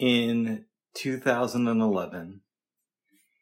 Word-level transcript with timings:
In 0.00 0.64
2011, 0.94 2.40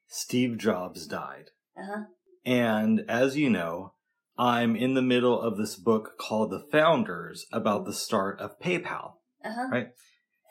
Steve 0.08 0.58
Jobs 0.58 1.06
died. 1.06 1.50
Uh-huh. 1.78 2.02
And 2.44 3.04
as 3.08 3.36
you 3.36 3.48
know, 3.48 3.92
I'm 4.36 4.74
in 4.74 4.94
the 4.94 5.02
middle 5.02 5.40
of 5.40 5.56
this 5.56 5.76
book 5.76 6.18
called 6.18 6.50
The 6.50 6.66
Founders 6.72 7.46
about 7.52 7.84
the 7.84 7.92
start 7.92 8.40
of 8.40 8.58
PayPal. 8.58 9.12
Uh-huh. 9.44 9.68
Right. 9.70 9.88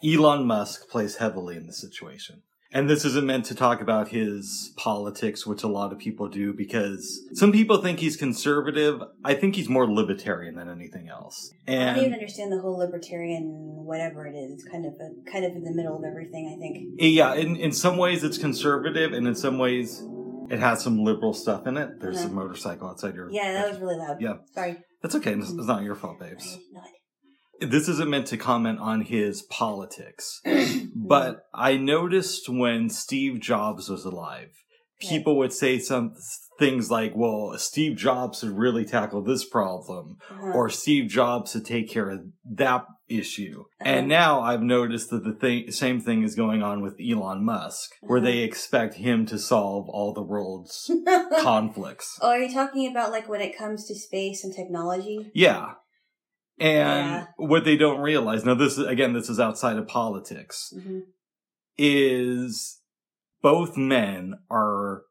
Elon 0.02 0.48
Musk 0.48 0.88
plays 0.88 1.18
heavily 1.18 1.58
in 1.58 1.68
the 1.68 1.74
situation. 1.74 2.44
And 2.74 2.90
this 2.90 3.06
isn't 3.06 3.26
meant 3.26 3.46
to 3.46 3.56
talk 3.56 3.80
about 3.82 4.10
his 4.10 4.74
politics, 4.76 5.48
which 5.48 5.64
a 5.64 5.68
lot 5.68 5.94
of 5.94 6.00
people 6.00 6.28
do, 6.28 6.54
because 6.54 7.22
some 7.34 7.52
people 7.54 7.78
think 7.82 8.00
he's 8.00 8.18
conservative. 8.18 9.02
I 9.24 9.36
think 9.36 9.56
he's 9.56 9.70
more 9.70 9.90
libertarian 9.90 10.56
than 10.56 10.70
anything 10.70 11.08
else. 11.08 11.52
And 11.66 11.90
I 11.92 11.94
don't 11.96 12.04
even 12.06 12.14
understand 12.14 12.52
the 12.52 12.60
whole 12.60 12.78
libertarian 12.78 13.46
whatever 13.86 14.28
it 14.28 14.36
is. 14.36 14.52
It's 14.52 14.64
kind 14.66 14.86
of 14.86 14.94
a, 14.96 15.32
kind 15.32 15.46
of 15.46 15.54
in 15.54 15.64
the 15.64 15.72
middle 15.74 15.98
of 15.98 16.04
everything, 16.04 16.54
I 16.54 16.60
think. 16.60 17.00
yeah, 17.00 17.34
in, 17.36 17.56
in 17.56 17.72
some 17.72 17.96
ways 17.98 18.24
it's 18.24 18.38
conservative, 18.38 19.14
and 19.14 19.26
in 19.28 19.36
some 19.36 19.58
ways 19.60 20.04
it 20.50 20.60
has 20.60 20.84
some 20.84 21.04
liberal 21.06 21.34
stuff 21.34 21.68
in 21.68 21.78
it. 21.78 22.02
There's 22.02 22.18
Uh-huh. 22.18 22.28
a 22.28 22.32
motorcycle 22.32 22.90
outside 22.90 23.16
your. 23.16 23.30
Yeah, 23.32 23.54
that 23.54 23.70
was 23.72 23.80
really 23.80 23.96
loud. 23.98 24.18
Yeah. 24.22 24.34
Sorry. 24.54 24.78
That's 25.02 25.16
okay. 25.16 25.34
It's, 25.34 25.50
it's 25.52 25.68
not 25.68 25.84
your 25.84 25.96
fault, 25.96 26.20
babes. 26.20 26.52
had 26.54 26.60
no 26.74 26.80
idea. 26.82 26.92
This 27.60 27.88
isn't 27.90 28.10
meant 28.10 28.28
to 28.28 28.38
comment 28.38 28.80
on 28.80 29.02
his 29.02 29.42
politics, 29.44 30.42
but 30.96 31.46
I 31.54 31.78
noticed 31.78 32.48
when 32.50 32.90
Steve 32.90 33.40
Jobs 33.40 33.90
was 33.90 34.06
alive, 34.06 34.50
people 35.00 35.38
would 35.38 35.54
say 35.54 35.80
some 35.80 36.14
things 36.60 36.90
like, 36.90 37.14
well, 37.16 37.54
Steve 37.58 37.98
Jobs 37.98 38.40
should 38.40 38.58
really 38.58 38.84
tackle 38.86 39.24
this 39.24 39.44
problem, 39.48 40.18
Uh-huh. 40.32 40.52
or 40.54 40.70
Steve 40.70 41.10
Jobs 41.10 41.52
should 41.52 41.66
take 41.66 41.90
care 41.90 42.10
of 42.10 42.22
that 42.46 42.86
issue. 43.08 43.62
Uh-huh. 43.80 43.90
And 43.90 44.08
now 44.08 44.42
I've 44.42 44.64
noticed 44.64 45.10
that 45.12 45.24
the 45.24 45.34
thing, 45.34 45.72
same 45.72 46.02
thing 46.02 46.24
is 46.24 46.36
going 46.36 46.62
on 46.64 46.82
with 46.82 46.96
Elon 47.00 47.44
Musk, 47.46 47.92
where 48.02 48.18
Uh-huh. 48.20 48.26
they 48.28 48.40
expect 48.40 48.96
him 48.96 49.26
to 49.28 49.38
solve 49.40 49.88
all 49.90 50.14
the 50.14 50.22
world's 50.24 50.90
conflicts. 51.42 52.18
oh, 52.22 52.30
are 52.30 52.40
you 52.40 52.54
talking 52.54 52.90
about 52.90 53.12
like 53.12 53.30
when 53.30 53.42
it 53.42 53.58
comes 53.58 53.86
to 53.88 53.96
space 53.96 54.44
and 54.44 54.54
technology? 54.54 55.32
Yeah. 55.34 55.74
And 56.60 57.12
Yeah. 57.12 57.26
what 57.38 57.66
they 57.66 57.78
don't 57.78 58.00
realize, 58.00 58.44
now 58.44 58.56
this 58.56 58.78
is, 58.78 58.86
again, 58.86 59.14
this 59.14 59.30
is 59.30 59.40
outside 59.40 59.78
of 59.78 59.88
politics, 59.88 60.74
hmm 60.74 61.00
is 61.80 62.82
both 63.42 63.78
men 63.78 64.34
are 64.50 65.04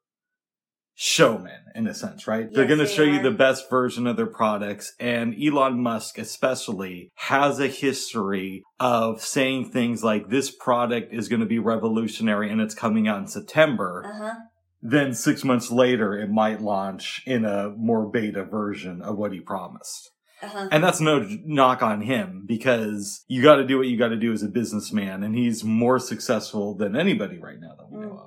showmen 0.95 1.61
in 1.75 1.87
a 1.87 1.95
sense, 1.95 2.27
right? 2.27 2.53
They're 2.53 2.67
going 2.67 2.81
to 2.81 2.87
they 2.87 2.93
show 2.93 3.03
you 3.03 3.23
the 3.23 3.31
best 3.31 3.69
version 3.69 4.07
of 4.07 4.17
their 4.17 4.27
products. 4.27 4.95
And 4.99 5.35
Elon 5.41 5.81
Musk 5.83 6.19
especially 6.19 7.13
has 7.17 7.61
a 7.61 7.69
history 7.69 8.63
of 8.81 9.21
saying 9.21 9.71
things 9.71 10.03
like 10.03 10.31
this 10.31 10.51
product 10.51 11.13
is 11.13 11.29
going 11.29 11.41
to 11.41 11.47
be 11.47 11.59
revolutionary 11.59 12.51
and 12.51 12.61
it's 12.61 12.75
coming 12.75 13.07
out 13.07 13.21
in 13.21 13.27
September. 13.29 14.05
Uh-huh. 14.07 14.35
Then 14.81 15.15
six 15.15 15.45
months 15.45 15.71
later, 15.71 16.19
it 16.19 16.31
might 16.31 16.63
launch 16.63 17.23
in 17.27 17.45
a 17.45 17.71
more 17.77 18.09
beta 18.09 18.45
version 18.45 19.03
of 19.03 19.17
what 19.17 19.33
he 19.33 19.41
promised. 19.41 20.11
Uh-huh. 20.42 20.69
And 20.70 20.84
that's 20.84 21.01
no 21.01 21.27
knock 21.45 21.83
on 21.83 22.03
him 22.03 22.45
because 22.47 23.25
you 23.27 23.42
got 23.42 23.56
to 23.56 23.67
do 23.67 23.79
what 23.79 23.87
you 23.87 23.97
got 23.97 24.09
to 24.09 24.17
do 24.17 24.33
as 24.33 24.43
a 24.43 24.48
businessman. 24.48 25.23
And 25.23 25.34
he's 25.34 25.65
more 25.65 25.98
successful 25.98 26.75
than 26.77 26.95
anybody 26.95 27.39
right 27.39 27.59
now 27.59 27.75
that 27.77 27.91
we 27.91 28.01
know 28.01 28.19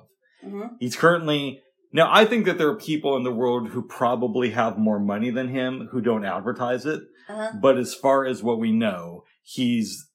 of. 0.42 0.50
hmm 0.50 0.74
He's 0.80 0.96
currently, 0.96 1.60
now 1.92 2.08
I 2.12 2.24
think 2.24 2.46
that 2.46 2.58
there 2.58 2.68
are 2.68 2.76
people 2.76 3.16
in 3.16 3.22
the 3.22 3.32
world 3.32 3.68
who 3.68 3.82
probably 3.82 4.50
have 4.50 4.76
more 4.76 4.98
money 4.98 5.30
than 5.30 5.48
him 5.48 5.88
who 5.92 6.00
don't 6.00 6.24
advertise 6.24 6.84
it. 6.84 7.00
Uh-huh. 7.28 7.52
But 7.60 7.78
as 7.78 7.94
far 7.94 8.26
as 8.26 8.42
what 8.42 8.58
we 8.58 8.72
know, 8.72 9.22
he's 9.42 10.08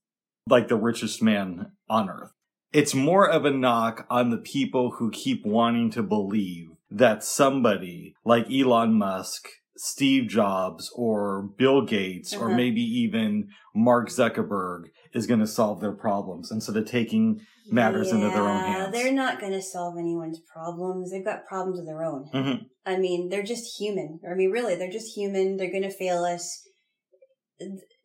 like 0.49 0.67
the 0.67 0.75
richest 0.75 1.21
man 1.21 1.71
on 1.89 2.09
earth. 2.09 2.31
It's 2.73 2.93
more 2.93 3.30
of 3.30 3.45
a 3.45 3.52
knock 3.52 4.05
on 4.09 4.31
the 4.31 4.37
people 4.37 4.91
who 4.97 5.09
keep 5.11 5.45
wanting 5.45 5.91
to 5.91 6.03
believe 6.03 6.67
that 6.91 7.23
somebody 7.23 8.15
like 8.25 8.52
Elon 8.52 8.93
Musk, 8.93 9.47
Steve 9.77 10.30
Jobs, 10.30 10.89
or 10.95 11.49
Bill 11.58 11.81
Gates, 11.86 12.33
or 12.33 12.47
Uh-huh. 12.47 12.55
maybe 12.55 12.81
even 12.81 13.49
Mark 13.73 14.09
Zuckerberg 14.09 14.86
is 15.13 15.27
going 15.27 15.39
to 15.41 15.47
solve 15.47 15.81
their 15.81 15.91
problems 15.93 16.49
instead 16.52 16.77
of 16.77 16.86
taking 16.86 17.41
matters 17.69 18.11
into 18.11 18.27
their 18.30 18.43
own 18.43 18.58
Yeah, 18.61 18.73
hands. 18.83 18.93
They're 18.93 19.11
not 19.11 19.39
going 19.39 19.52
to 19.53 19.61
solve 19.61 19.97
anyone's 19.97 20.39
problems. 20.53 21.11
They've 21.11 21.25
got 21.25 21.45
problems 21.45 21.80
of 21.80 21.85
their 21.85 22.03
own. 22.03 22.30
Mhm. 22.33 22.65
I 22.85 22.97
mean, 22.97 23.30
they're 23.30 23.43
just 23.43 23.77
human. 23.80 24.19
I 24.30 24.35
mean, 24.35 24.52
really, 24.52 24.75
they're 24.75 24.91
just 24.91 25.15
human. 25.15 25.58
They're 25.58 25.71
going 25.71 25.83
to 25.83 25.89
fail 25.89 26.23
us. 26.23 26.67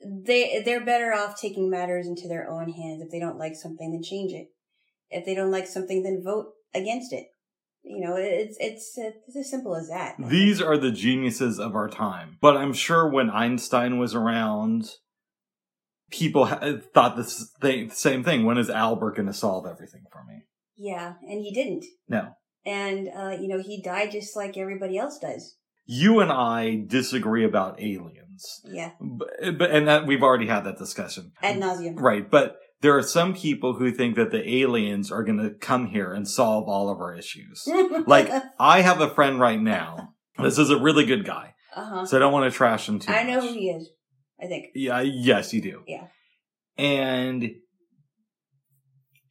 They 0.00 0.62
they're 0.64 0.84
better 0.84 1.12
off 1.12 1.38
taking 1.40 1.68
matters 1.68 2.06
into 2.06 2.28
their 2.28 2.48
own 2.48 2.70
hands. 2.70 3.02
If 3.02 3.10
they 3.10 3.18
don't 3.18 3.38
like 3.38 3.54
something, 3.54 3.90
then 3.92 4.02
change 4.02 4.32
it. 4.32 4.48
If 5.10 5.26
they 5.26 5.34
don't 5.34 5.50
like 5.50 5.66
something, 5.66 6.02
then 6.02 6.22
vote 6.24 6.52
against 6.72 7.12
it. 7.12 7.26
You 7.82 8.00
know, 8.00 8.16
it's 8.16 8.56
it's 8.60 8.92
it's 8.96 9.36
as 9.36 9.50
simple 9.50 9.74
as 9.74 9.88
that. 9.88 10.16
These 10.18 10.60
are 10.60 10.76
the 10.76 10.90
geniuses 10.90 11.58
of 11.58 11.74
our 11.74 11.88
time. 11.88 12.36
But 12.40 12.56
I'm 12.56 12.72
sure 12.72 13.08
when 13.08 13.30
Einstein 13.30 13.98
was 13.98 14.14
around, 14.14 14.90
people 16.10 16.46
thought 16.94 17.16
this 17.16 17.50
thing, 17.60 17.90
same 17.90 18.22
thing. 18.24 18.44
When 18.44 18.58
is 18.58 18.70
Albert 18.70 19.16
going 19.16 19.26
to 19.28 19.32
solve 19.34 19.66
everything 19.66 20.02
for 20.12 20.24
me? 20.24 20.42
yeah, 20.76 21.14
and 21.22 21.42
he 21.42 21.52
didn't. 21.52 21.84
No. 22.08 22.30
And 22.64 23.08
uh, 23.14 23.36
you 23.40 23.48
know, 23.48 23.62
he 23.62 23.82
died 23.82 24.10
just 24.12 24.36
like 24.36 24.56
everybody 24.56 24.96
else 24.98 25.18
does. 25.18 25.56
You 25.86 26.20
and 26.20 26.30
I 26.30 26.84
disagree 26.86 27.44
about 27.44 27.80
aliens. 27.80 28.60
Yeah, 28.64 28.92
But, 29.00 29.28
but 29.58 29.70
and 29.70 29.88
that 29.88 30.06
we've 30.06 30.22
already 30.22 30.46
had 30.46 30.64
that 30.64 30.78
discussion. 30.78 31.32
ad 31.42 31.56
nauseum. 31.56 31.98
Right, 31.98 32.30
but 32.30 32.56
there 32.82 32.96
are 32.96 33.02
some 33.02 33.34
people 33.34 33.74
who 33.74 33.90
think 33.92 34.16
that 34.16 34.30
the 34.30 34.48
aliens 34.62 35.10
are 35.12 35.22
going 35.22 35.38
to 35.38 35.50
come 35.50 35.86
here 35.88 36.12
and 36.12 36.26
solve 36.26 36.68
all 36.68 36.88
of 36.88 36.98
our 36.98 37.14
issues. 37.14 37.66
like 38.06 38.30
I 38.58 38.80
have 38.80 39.00
a 39.00 39.10
friend 39.10 39.38
right 39.38 39.60
now. 39.60 40.14
This 40.38 40.58
is 40.58 40.70
a 40.70 40.78
really 40.78 41.04
good 41.04 41.24
guy, 41.26 41.54
uh 41.76 41.84
huh. 41.84 42.06
so 42.06 42.16
I 42.16 42.20
don't 42.20 42.32
want 42.32 42.50
to 42.50 42.56
trash 42.56 42.88
him 42.88 42.98
too 42.98 43.12
I 43.12 43.24
know 43.24 43.36
much. 43.40 43.44
who 43.50 43.52
he 43.54 43.68
is. 43.70 43.90
I 44.42 44.46
think. 44.46 44.66
Yeah, 44.74 45.00
yes, 45.02 45.52
you 45.52 45.60
do. 45.60 45.82
Yeah. 45.86 46.06
And 46.78 47.50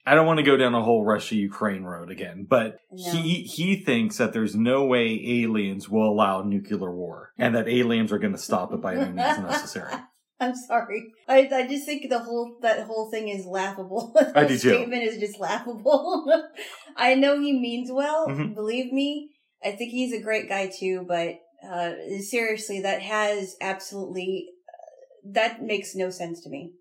I 0.06 0.14
don't 0.16 0.28
want 0.28 0.38
to 0.38 0.44
go 0.44 0.56
down 0.58 0.76
a 0.76 0.84
whole 0.84 1.04
Russia 1.04 1.36
Ukraine 1.36 1.84
road 1.84 2.12
again, 2.12 2.46
but 2.48 2.78
No. 2.92 3.12
he 3.12 3.42
he 3.44 3.76
thinks 3.84 4.18
that 4.18 4.34
there's 4.34 4.56
no 4.56 4.86
way 4.86 5.20
aliens 5.44 5.90
will 5.90 6.08
allow 6.12 6.44
nuclear 6.44 6.94
war 6.96 7.32
and 7.38 7.56
that 7.56 7.68
aliens 7.68 8.12
are 8.12 8.20
going 8.20 8.34
to 8.34 8.40
stop 8.40 8.72
it 8.74 8.82
by 8.82 8.96
any 8.96 9.06
means 9.12 9.18
necessary. 9.40 9.94
I'm 10.40 10.56
sorry. 10.56 11.14
I 11.28 11.50
I 11.52 11.68
just 11.68 11.86
think 11.86 12.10
the 12.10 12.20
whole 12.20 12.58
that 12.62 12.86
whole 12.86 13.10
thing 13.12 13.28
is 13.28 13.46
laughable. 13.46 14.14
I 14.36 14.46
do 14.46 14.58
too. 14.58 14.70
Statement 14.70 15.04
is 15.04 15.18
just 15.18 15.40
laughable. 15.40 16.26
I 16.96 17.16
know 17.16 17.40
he 17.40 17.54
means 17.60 17.92
well. 17.92 18.28
Mhm. 18.28 18.56
Believe 18.56 18.94
me, 18.94 19.32
I 19.64 19.72
think 19.72 19.92
he's 19.92 20.14
a 20.14 20.22
great 20.24 20.48
guy 20.48 20.68
too. 20.68 21.06
But 21.08 21.36
uh, 21.70 21.94
seriously, 22.20 22.82
that 22.82 23.02
has 23.02 23.56
absolutely 23.60 24.48
uh, 24.70 25.32
that 25.34 25.62
makes 25.62 25.94
no 25.96 26.10
sense 26.10 26.42
to 26.44 26.50
me. 26.50 26.72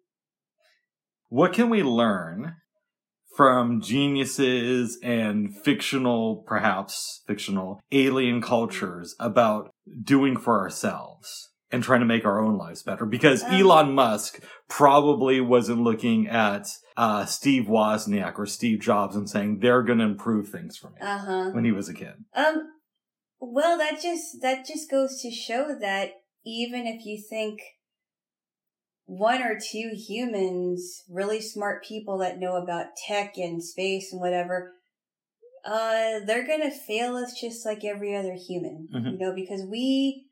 What 1.28 1.52
can 1.52 1.68
we 1.68 1.82
learn 1.82 2.54
from 3.36 3.80
geniuses 3.80 4.98
and 5.02 5.54
fictional, 5.56 6.42
perhaps 6.46 7.22
fictional 7.26 7.80
alien 7.92 8.40
cultures 8.40 9.14
about 9.20 9.70
doing 10.02 10.36
for 10.36 10.58
ourselves 10.58 11.47
and 11.70 11.82
trying 11.82 12.00
to 12.00 12.06
make 12.06 12.24
our 12.24 12.40
own 12.40 12.56
lives 12.56 12.82
better? 12.82 13.04
Because 13.06 13.42
Um, 13.44 13.52
Elon 13.52 13.92
Musk 13.94 14.42
probably 14.68 15.40
wasn't 15.40 15.82
looking 15.82 16.26
at 16.28 16.68
uh, 16.96 17.24
Steve 17.26 17.64
Wozniak 17.64 18.38
or 18.38 18.46
Steve 18.46 18.80
Jobs 18.80 19.14
and 19.16 19.28
saying 19.28 19.58
they're 19.60 19.82
going 19.82 19.98
to 19.98 20.04
improve 20.04 20.48
things 20.48 20.76
for 20.76 20.90
me 20.90 20.96
Uh 21.00 21.18
huh. 21.18 21.50
when 21.52 21.64
he 21.64 21.72
was 21.72 21.88
a 21.88 21.94
kid. 21.94 22.24
Um. 22.34 22.72
Well, 23.40 23.78
that 23.78 24.00
just 24.02 24.40
that 24.42 24.66
just 24.66 24.90
goes 24.90 25.20
to 25.22 25.30
show 25.30 25.76
that 25.80 26.10
even 26.44 26.88
if 26.88 27.06
you 27.06 27.22
think 27.30 27.60
one 29.06 29.42
or 29.42 29.58
two 29.58 29.92
humans, 29.94 31.02
really 31.08 31.40
smart 31.40 31.84
people 31.84 32.18
that 32.18 32.38
know 32.40 32.56
about 32.56 32.86
tech 33.06 33.36
and 33.36 33.62
space 33.62 34.12
and 34.12 34.20
whatever, 34.20 34.72
uh, 35.64 36.18
they're 36.26 36.46
gonna 36.46 36.70
fail 36.70 37.14
us 37.16 37.38
just 37.40 37.64
like 37.64 37.84
every 37.84 38.14
other 38.16 38.34
human, 38.34 38.88
Mhm. 38.92 39.12
you 39.12 39.18
know, 39.18 39.32
because 39.34 39.62
we 39.64 40.26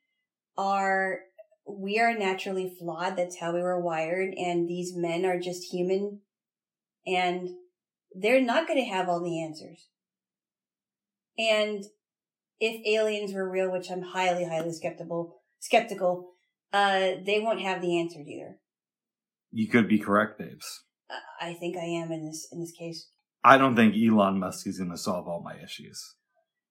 are 0.58 1.20
we 1.68 1.98
are 1.98 2.16
naturally 2.16 2.74
flawed. 2.78 3.16
That's 3.16 3.38
how 3.38 3.52
we 3.52 3.60
were 3.60 3.80
wired, 3.80 4.34
and 4.34 4.68
these 4.68 4.94
men 4.96 5.24
are 5.24 5.38
just 5.38 5.72
human, 5.72 6.20
and 7.06 7.48
they're 8.14 8.40
not 8.40 8.68
gonna 8.68 8.84
have 8.84 9.08
all 9.08 9.22
the 9.22 9.42
answers. 9.42 9.88
And 11.38 11.84
if 12.60 12.86
aliens 12.86 13.34
were 13.34 13.48
real, 13.48 13.70
which 13.70 13.90
I'm 13.90 14.02
highly, 14.02 14.44
highly 14.44 14.72
skeptical, 14.72 15.42
skeptical, 15.60 16.32
uh, 16.72 17.12
they 17.24 17.40
won't 17.40 17.60
have 17.60 17.82
the 17.82 17.98
answers 17.98 18.26
either. 18.26 18.58
You 19.50 19.68
could 19.68 19.88
be 19.88 19.98
correct, 19.98 20.38
babes. 20.38 20.84
I 21.40 21.54
think 21.54 21.76
I 21.76 21.84
am 21.84 22.10
in 22.10 22.26
this 22.26 22.48
in 22.50 22.60
this 22.60 22.72
case. 22.72 23.10
I 23.44 23.58
don't 23.58 23.76
think 23.76 23.94
Elon 23.94 24.40
Musk 24.40 24.66
is 24.66 24.78
going 24.78 24.90
to 24.90 24.98
solve 24.98 25.28
all 25.28 25.40
my 25.40 25.56
issues. 25.62 26.16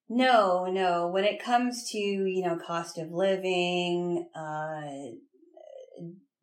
No, 0.07 0.65
no. 0.65 1.07
When 1.07 1.23
it 1.23 1.43
comes 1.43 1.89
to 1.91 1.97
you 1.97 2.43
know 2.43 2.57
cost 2.57 2.97
of 2.97 3.11
living, 3.11 4.27
uh, 4.35 4.81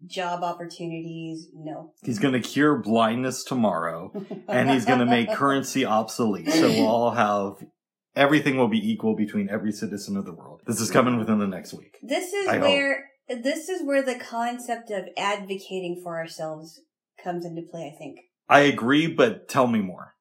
job 0.07 0.43
opportunities. 0.43 1.49
No. 1.55 1.93
He's 2.03 2.19
going 2.19 2.35
to 2.35 2.41
cure 2.41 2.77
blindness 2.77 3.45
tomorrow 3.45 4.13
and 4.49 4.71
he's 4.71 4.85
going 4.85 4.99
to 4.99 5.07
make 5.07 5.33
currency 5.33 5.85
obsolete. 5.85 6.51
So 6.51 6.69
we'll 6.69 6.87
all 6.87 7.11
have 7.13 7.65
everything 8.15 8.57
will 8.57 8.69
be 8.69 8.91
equal 8.91 9.17
between 9.17 9.49
every 9.49 9.73
citizen 9.73 10.17
of 10.17 10.25
the 10.25 10.33
world. 10.33 10.63
This 10.67 10.81
is 10.81 10.91
coming 10.91 11.19
within 11.19 11.39
the 11.39 11.47
next 11.47 11.73
week. 11.73 11.99
This 12.03 12.33
is 12.33 12.49
I 12.49 12.55
hope. 12.55 12.63
where 12.63 13.05
this 13.29 13.69
is 13.69 13.83
where 13.85 14.03
the 14.03 14.19
concept 14.19 14.91
of 14.91 15.05
advocating 15.17 16.01
for 16.03 16.19
ourselves 16.19 16.81
comes 17.23 17.45
into 17.45 17.63
play, 17.63 17.93
I 17.95 17.99
think. 17.99 18.19
I 18.49 18.61
agree, 18.61 19.07
but 19.07 19.49
tell 19.49 19.67
me 19.67 19.81
more 19.81 20.15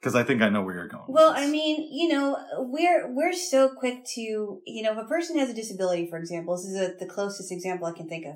because 0.00 0.14
I 0.14 0.22
think 0.22 0.42
I 0.42 0.48
know 0.48 0.62
where 0.62 0.74
you're 0.74 0.88
going. 0.88 1.04
Well. 1.08 1.32
I 1.36 1.48
mean, 1.48 1.88
you 1.90 2.08
know, 2.08 2.36
we're 2.58 3.12
we're 3.12 3.32
so 3.32 3.68
quick 3.68 4.04
to, 4.14 4.20
you 4.20 4.82
know, 4.82 4.92
if 4.92 4.98
a 4.98 5.08
person 5.08 5.38
has 5.38 5.50
a 5.50 5.54
disability, 5.54 6.08
for 6.08 6.18
example, 6.18 6.56
this 6.56 6.66
is 6.66 6.76
a, 6.76 6.94
the 6.98 7.06
closest 7.06 7.52
example 7.52 7.86
I 7.86 7.92
can 7.92 8.08
think 8.08 8.26
of. 8.26 8.34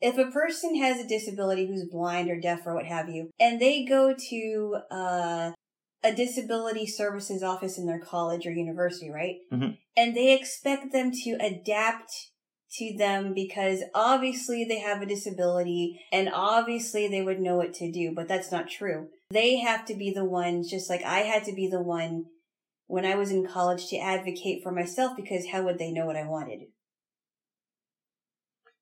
If 0.00 0.16
a 0.16 0.30
person 0.30 0.76
has 0.76 0.98
a 0.98 1.08
disability 1.08 1.66
who's 1.66 1.84
blind 1.90 2.30
or 2.30 2.40
deaf 2.40 2.60
or 2.64 2.74
what 2.74 2.86
have 2.86 3.08
you, 3.08 3.30
and 3.38 3.60
they 3.60 3.84
go 3.84 4.14
to 4.30 4.76
uh, 4.90 5.52
a 6.02 6.12
disability 6.14 6.86
services 6.86 7.42
office 7.42 7.76
in 7.78 7.86
their 7.86 8.00
college 8.00 8.46
or 8.46 8.52
university, 8.52 9.10
right? 9.10 9.36
Mhm. 9.52 9.76
And 9.96 10.16
they 10.16 10.32
expect 10.32 10.92
them 10.92 11.10
to 11.24 11.36
adapt 11.40 12.30
to 12.78 12.96
them 12.96 13.34
because 13.34 13.82
obviously 13.94 14.64
they 14.64 14.78
have 14.78 15.02
a 15.02 15.06
disability 15.06 16.00
and 16.12 16.30
obviously 16.32 17.08
they 17.08 17.20
would 17.20 17.40
know 17.40 17.56
what 17.56 17.74
to 17.74 17.90
do, 17.90 18.12
but 18.14 18.28
that's 18.28 18.52
not 18.52 18.70
true. 18.70 19.08
They 19.30 19.58
have 19.58 19.84
to 19.86 19.94
be 19.94 20.12
the 20.12 20.24
ones, 20.24 20.68
just 20.68 20.90
like 20.90 21.02
I 21.04 21.20
had 21.20 21.44
to 21.44 21.52
be 21.54 21.68
the 21.68 21.80
one 21.82 22.24
when 22.86 23.04
I 23.04 23.14
was 23.14 23.30
in 23.30 23.46
college 23.46 23.86
to 23.88 23.96
advocate 23.98 24.62
for 24.62 24.72
myself 24.72 25.12
because 25.16 25.46
how 25.52 25.62
would 25.62 25.78
they 25.78 25.92
know 25.92 26.06
what 26.06 26.16
I 26.16 26.24
wanted? 26.26 26.60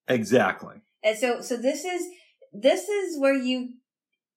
exactly. 0.08 0.76
And 1.04 1.18
so, 1.18 1.42
so 1.42 1.56
this 1.56 1.84
is, 1.84 2.02
this 2.52 2.88
is 2.88 3.20
where 3.20 3.34
you, 3.34 3.74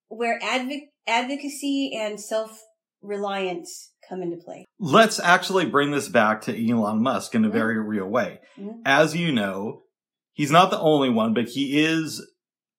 where 0.10 0.38
advoc- 0.42 0.90
advocacy 1.08 1.94
and 1.98 2.20
self-reliance 2.20 3.94
come 4.08 4.22
into 4.22 4.36
play. 4.36 4.66
Let's 4.80 5.18
actually 5.20 5.66
bring 5.68 5.92
this 5.92 6.10
back 6.10 6.42
to 6.42 6.70
Elon 6.72 7.02
Musk 7.02 7.34
in 7.36 7.46
a 7.46 7.50
Mhm. 7.50 7.54
very 7.54 7.80
real 7.80 8.08
way. 8.08 8.40
Mhm. 8.60 8.82
As 8.86 9.16
you 9.16 9.32
know, 9.32 9.84
he's 10.34 10.52
not 10.52 10.72
the 10.72 10.80
only 10.80 11.10
one, 11.10 11.34
but 11.34 11.48
he 11.48 11.82
is 11.82 12.22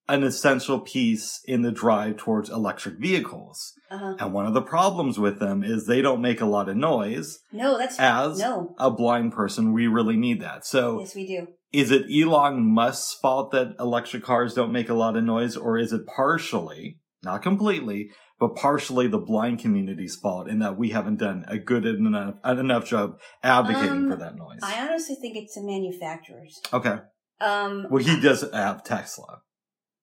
an 0.09 0.23
essential 0.25 0.81
piece 0.81 1.41
in 1.47 1.63
the 1.63 1.71
drive 1.71 2.17
towards 2.17 2.51
electric 2.51 2.99
vehicles. 2.99 3.73
Uh-huh. 3.91 4.15
And 4.19 4.33
one 4.33 4.47
of 4.47 4.55
the 4.55 4.63
problems 4.63 5.19
with 5.19 5.39
them 5.39 5.63
is 5.63 5.87
they 5.87 6.03
don't 6.03 6.21
make 6.21 6.41
a 6.41 6.47
lot 6.47 6.69
of 6.69 6.77
noise. 6.77 7.39
No, 7.53 7.79
that's, 7.79 7.99
As 8.01 8.39
no. 8.39 8.75
a 8.79 8.91
blind 8.91 9.33
person, 9.33 9.73
we 9.73 9.87
really 9.87 10.17
need 10.17 10.41
that. 10.41 10.67
So 10.67 11.01
Yes, 11.01 11.15
we 11.15 11.27
do. 11.27 11.47
is 11.73 11.91
it 11.91 12.07
Elon 12.13 12.63
Musk's 12.75 13.17
fault 13.23 13.53
that 13.53 13.77
electric 13.79 14.23
cars 14.25 14.55
don't 14.55 14.73
make 14.73 14.89
a 14.89 14.95
lot 14.95 15.17
of 15.17 15.25
noise, 15.25 15.57
or 15.57 15.79
is 15.79 15.93
it 15.93 16.03
partially, 16.07 16.99
not 17.23 17.43
completely, 17.43 18.11
but 18.41 18.57
partially 18.57 19.07
the 19.07 19.19
blind 19.19 19.61
community's 19.61 20.17
fault 20.17 20.49
in 20.49 20.59
that 20.59 20.77
we 20.77 20.91
haven't 20.91 21.19
done 21.21 21.45
a 21.47 21.59
good 21.59 21.87
enough 21.87 22.35
enough 22.45 22.87
job 22.87 23.13
advocating 23.45 23.91
Um, 23.91 24.11
for 24.11 24.17
that 24.17 24.35
noise? 24.35 24.59
I 24.65 24.81
honestly 24.85 25.15
think 25.21 25.37
it's 25.37 25.55
the 25.55 25.63
manufacturers. 25.63 26.61
okay. 26.73 26.97
Um, 27.41 27.87
Well, 27.91 28.03
he 28.03 28.21
does 28.21 28.45
have 28.53 28.83
Tesla. 28.83 29.43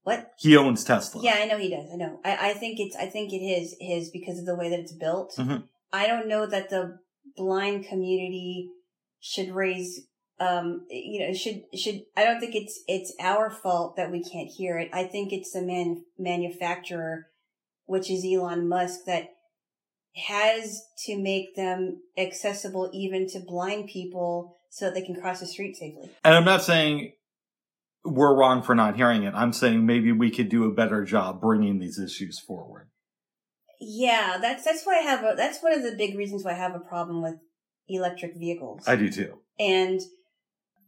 What? 0.10 0.32
He 0.38 0.58
owns 0.58 0.84
Tesla. 0.84 1.22
Yeah, 1.24 1.36
I 1.38 1.46
know 1.46 1.58
he 1.58 1.70
does. 1.70 1.86
I 1.94 1.96
know. 1.96 2.20
I, 2.26 2.50
I 2.50 2.54
think 2.54 2.80
it's, 2.80 2.96
I 2.96 3.06
think 3.06 3.32
it 3.32 3.38
is 3.38 3.76
his 3.80 4.10
because 4.10 4.40
of 4.40 4.46
the 4.46 4.56
way 4.56 4.70
that 4.70 4.80
it's 4.80 4.92
built. 4.92 5.36
Mhm. 5.38 5.64
I 5.94 6.08
don't 6.08 6.28
know 6.28 6.46
that 6.48 6.70
the 6.70 7.00
blind 7.38 7.86
community 7.86 8.70
should 9.20 9.52
raise, 9.52 10.08
um, 10.40 10.86
you 10.90 11.20
know, 11.28 11.34
should, 11.34 11.64
should, 11.76 12.02
I 12.18 12.24
don't 12.24 12.40
think 12.40 12.56
it's, 12.56 12.82
it's 12.88 13.14
our 13.20 13.50
fault 13.52 13.96
that 13.98 14.12
we 14.12 14.24
can't 14.24 14.50
hear 14.50 14.78
it. 14.80 14.90
I 14.94 15.04
think 15.04 15.32
it's 15.32 15.52
the 15.52 15.62
man, 15.62 16.04
manufacturer, 16.18 17.28
which 17.86 18.10
is 18.10 18.26
Elon 18.26 18.68
Musk 18.68 19.02
that 19.06 19.30
has 20.28 20.82
to 21.06 21.18
make 21.18 21.56
them 21.56 22.02
accessible 22.18 22.90
even 22.94 23.28
to 23.30 23.40
blind 23.40 23.90
people 23.90 24.58
so 24.72 24.86
that 24.86 24.94
they 24.94 25.02
can 25.02 25.20
cross 25.20 25.40
the 25.40 25.46
street 25.46 25.76
safely. 25.76 26.10
And 26.24 26.34
I'm 26.36 26.46
not 26.46 26.64
saying 26.64 27.14
we're 28.10 28.36
wrong 28.36 28.62
for 28.62 28.76
not 28.76 28.96
hearing 28.96 29.24
it. 29.24 29.34
I'm 29.36 29.54
saying 29.54 29.86
maybe 29.86 30.12
we 30.12 30.32
could 30.32 30.50
do 30.50 30.66
a 30.66 30.74
better 30.74 31.04
job 31.04 31.42
bringing 31.42 31.80
these 31.80 32.00
issues 32.00 32.40
forward. 32.40 32.90
Yeah, 33.80 34.38
that's 34.42 34.66
that's 34.66 34.84
why 34.84 35.00
I 35.00 35.04
have 35.04 35.24
a 35.24 35.36
that's 35.36 35.62
one 35.64 35.74
of 35.74 35.84
the 35.84 35.96
big 35.96 36.18
reasons 36.18 36.44
why 36.44 36.52
I 36.52 36.56
have 36.56 36.76
a 36.76 36.80
problem 36.80 37.22
with 37.22 37.36
electric 37.88 38.36
vehicles. 38.38 38.88
I 38.88 38.96
do 38.96 39.10
too. 39.10 39.40
and 39.60 40.02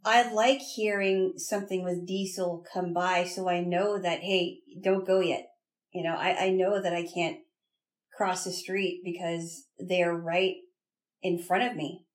I 0.03 0.31
like 0.33 0.61
hearing 0.61 1.33
something 1.37 1.83
with 1.83 2.07
diesel 2.07 2.65
come 2.73 2.91
by 2.93 3.25
so 3.25 3.47
I 3.47 3.61
know 3.61 4.01
that 4.01 4.21
hey, 4.21 4.57
don't 4.83 5.05
go 5.05 5.19
yet. 5.19 5.47
You 5.93 6.03
know, 6.03 6.15
I, 6.15 6.45
I 6.45 6.49
know 6.49 6.81
that 6.81 6.93
I 6.93 7.05
can't 7.05 7.37
cross 8.15 8.43
the 8.43 8.51
street 8.51 9.01
because 9.03 9.65
they're 9.77 10.15
right 10.15 10.55
in 11.21 11.37
front 11.37 11.63
of 11.63 11.75
me. 11.75 12.05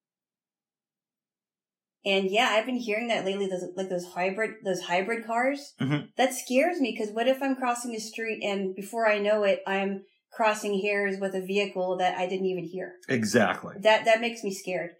And 2.06 2.30
yeah, 2.30 2.50
I've 2.52 2.66
been 2.66 2.76
hearing 2.76 3.08
that 3.08 3.24
lately. 3.24 3.48
Those 3.48 3.64
like 3.76 3.88
those 3.88 4.06
hybrid 4.14 4.52
those 4.64 4.82
hybrid 4.82 5.26
cars. 5.26 5.74
Mhm. 5.80 6.08
That 6.16 6.32
scares 6.32 6.80
me 6.80 6.96
because 6.96 7.12
what 7.12 7.26
if 7.26 7.42
I'm 7.42 7.56
crossing 7.56 7.90
the 7.92 7.98
street 7.98 8.42
and 8.44 8.74
before 8.76 9.08
I 9.08 9.18
know 9.18 9.42
it, 9.42 9.60
I'm 9.66 10.04
crossing 10.32 10.80
hairs 10.82 11.18
with 11.20 11.34
a 11.34 11.40
vehicle 11.40 11.96
that 11.96 12.16
I 12.16 12.26
didn't 12.28 12.46
even 12.46 12.64
hear. 12.64 12.92
Exactly. 13.08 13.74
That 13.80 14.04
that 14.04 14.20
makes 14.20 14.44
me 14.44 14.54
scared. 14.54 14.90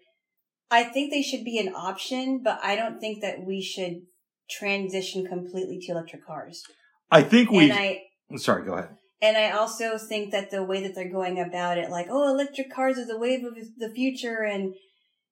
I 0.69 0.83
think 0.83 1.11
they 1.11 1.21
should 1.21 1.45
be 1.45 1.57
an 1.59 1.73
option, 1.73 2.41
but 2.43 2.59
I 2.61 2.75
don't 2.75 2.99
think 2.99 3.21
that 3.21 3.45
we 3.45 3.61
should 3.61 4.01
transition 4.49 5.25
completely 5.25 5.79
to 5.79 5.93
electric 5.93 6.25
cars. 6.25 6.61
I 7.09 7.21
think 7.21 7.51
we. 7.51 7.69
and 7.69 7.73
I 7.73 8.01
sorry, 8.35 8.65
go 8.65 8.73
ahead. 8.73 8.89
and 9.21 9.37
I 9.37 9.51
also 9.51 9.97
think 9.97 10.31
that 10.31 10.51
the 10.51 10.63
way 10.63 10.83
that 10.83 10.93
they're 10.93 11.09
going 11.11 11.39
about 11.39 11.77
it, 11.77 11.89
like, 11.89 12.07
oh, 12.09 12.27
electric 12.29 12.69
cars 12.73 12.97
is 12.97 13.07
the 13.07 13.17
wave 13.17 13.45
of 13.45 13.55
the 13.77 13.89
future 13.89 14.43
and, 14.43 14.73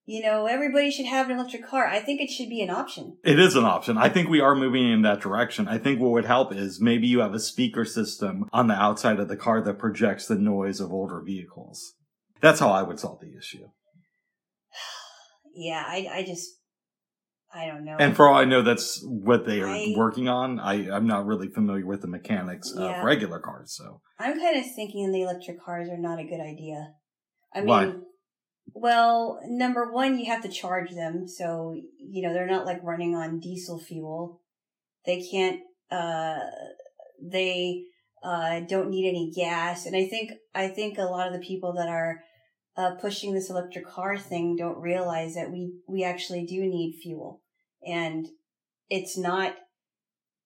you 0.08 0.22
know, 0.22 0.46
everybody 0.46 0.92
should 0.92 1.08
have 1.08 1.30
an 1.30 1.38
electric 1.40 1.66
car. 1.68 1.88
I 1.88 2.00
think 2.00 2.22
it 2.22 2.30
should 2.30 2.50
be 2.50 2.62
an 2.62 2.70
option. 2.70 3.18
It 3.24 3.40
is 3.40 3.56
an 3.56 3.66
option. 3.66 3.98
I 3.98 4.08
think 4.10 4.30
we 4.30 4.40
are 4.40 4.56
moving 4.56 4.92
in 4.92 5.02
that 5.02 5.20
direction. 5.20 5.68
I 5.68 5.78
think 5.80 6.00
what 6.00 6.12
would 6.12 6.26
help 6.26 6.54
is 6.54 6.80
maybe 6.80 7.08
you 7.08 7.20
have 7.20 7.34
a 7.34 7.40
speaker 7.40 7.86
system 7.86 8.48
on 8.54 8.68
the 8.68 8.76
outside 8.76 9.20
of 9.20 9.28
the 9.30 9.38
car 9.38 9.62
that 9.62 9.80
projects 9.80 10.28
the 10.28 10.36
noise 10.36 10.80
of 10.80 10.92
older 10.92 11.22
vehicles. 11.22 11.94
That's 12.40 12.60
how 12.60 12.70
I 12.70 12.84
would 12.84 13.00
solve 13.00 13.20
the 13.22 13.36
issue. 13.38 13.66
Yeah, 15.58 15.82
I, 15.88 16.10
I 16.12 16.24
just, 16.24 16.50
I 17.54 17.66
don't 17.68 17.86
know. 17.86 17.96
And 17.98 18.14
for 18.14 18.28
all 18.28 18.38
I 18.38 18.44
know, 18.44 18.62
that's 18.62 19.02
what 19.06 19.46
they 19.46 19.62
are 19.62 19.68
I- 19.70 19.94
working 19.96 20.28
on. 20.28 20.60
I, 20.60 20.92
I'm 20.94 21.08
not 21.08 21.26
really 21.26 21.48
familiar 21.48 21.86
with 21.86 22.02
the 22.02 22.08
mechanics 22.10 22.74
Yeah. 22.76 23.00
of 23.00 23.06
regular 23.06 23.40
cars, 23.40 23.74
so. 23.74 24.02
I'm 24.20 24.38
kind 24.38 24.58
of 24.60 24.66
thinking 24.76 25.12
the 25.14 25.22
electric 25.22 25.64
cars 25.64 25.88
are 25.88 25.98
not 25.98 26.20
a 26.20 26.26
good 26.26 26.42
idea. 26.42 26.92
I 27.54 27.60
mean, 27.60 27.68
Why? 27.70 27.94
Well, 28.74 29.40
number 29.48 29.92
one, 29.92 30.20
you 30.20 30.26
have 30.26 30.44
to 30.44 30.50
charge 30.50 30.92
them. 30.92 31.28
So, 31.28 31.80
you 32.00 32.22
know, 32.22 32.34
they're 32.34 32.48
not 32.48 32.66
like 32.66 32.84
running 32.84 33.16
on 33.16 33.40
diesel 33.40 33.80
fuel. 33.80 34.42
They 35.06 35.22
can't, 35.22 35.60
uh, 35.92 36.40
they, 37.22 37.84
uh, 38.24 38.62
don't 38.62 38.90
need 38.90 39.08
any 39.08 39.32
gas. 39.36 39.86
And 39.86 39.96
I 39.96 40.08
think, 40.08 40.32
I 40.54 40.68
think 40.68 40.98
a 40.98 41.04
lot 41.04 41.28
of 41.28 41.34
the 41.34 41.46
people 41.46 41.74
that 41.74 41.88
are, 41.88 42.22
uh, 42.76 42.96
pushing 42.96 43.34
this 43.34 43.50
electric 43.50 43.88
car 43.88 44.18
thing 44.18 44.56
don't 44.58 44.82
realize 44.82 45.36
that 45.36 45.52
we, 45.52 45.72
we 45.88 46.04
actually 46.04 46.46
do 46.46 46.62
need 46.62 47.00
fuel. 47.02 47.42
And 47.88 48.28
it's 48.90 49.18
not, 49.18 49.56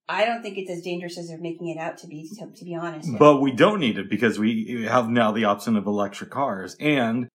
I 0.08 0.26
don't 0.26 0.42
think 0.42 0.58
it's 0.58 0.72
as 0.72 0.82
dangerous 0.82 1.18
as 1.18 1.30
they're 1.30 1.40
making 1.40 1.70
it 1.70 1.80
out 1.80 1.98
to 2.00 2.08
be, 2.08 2.30
to, 2.38 2.52
to 2.52 2.66
be 2.66 2.76
honest. 2.76 3.10
But 3.18 3.42
we 3.42 3.52
don't 3.52 3.80
need 3.80 3.98
it 3.98 4.10
because 4.10 4.38
we 4.38 4.86
have 4.90 5.08
now 5.10 5.32
the 5.32 5.46
option 5.46 5.76
of 5.76 5.86
electric 5.86 6.32
cars. 6.32 6.76
And 6.80 7.30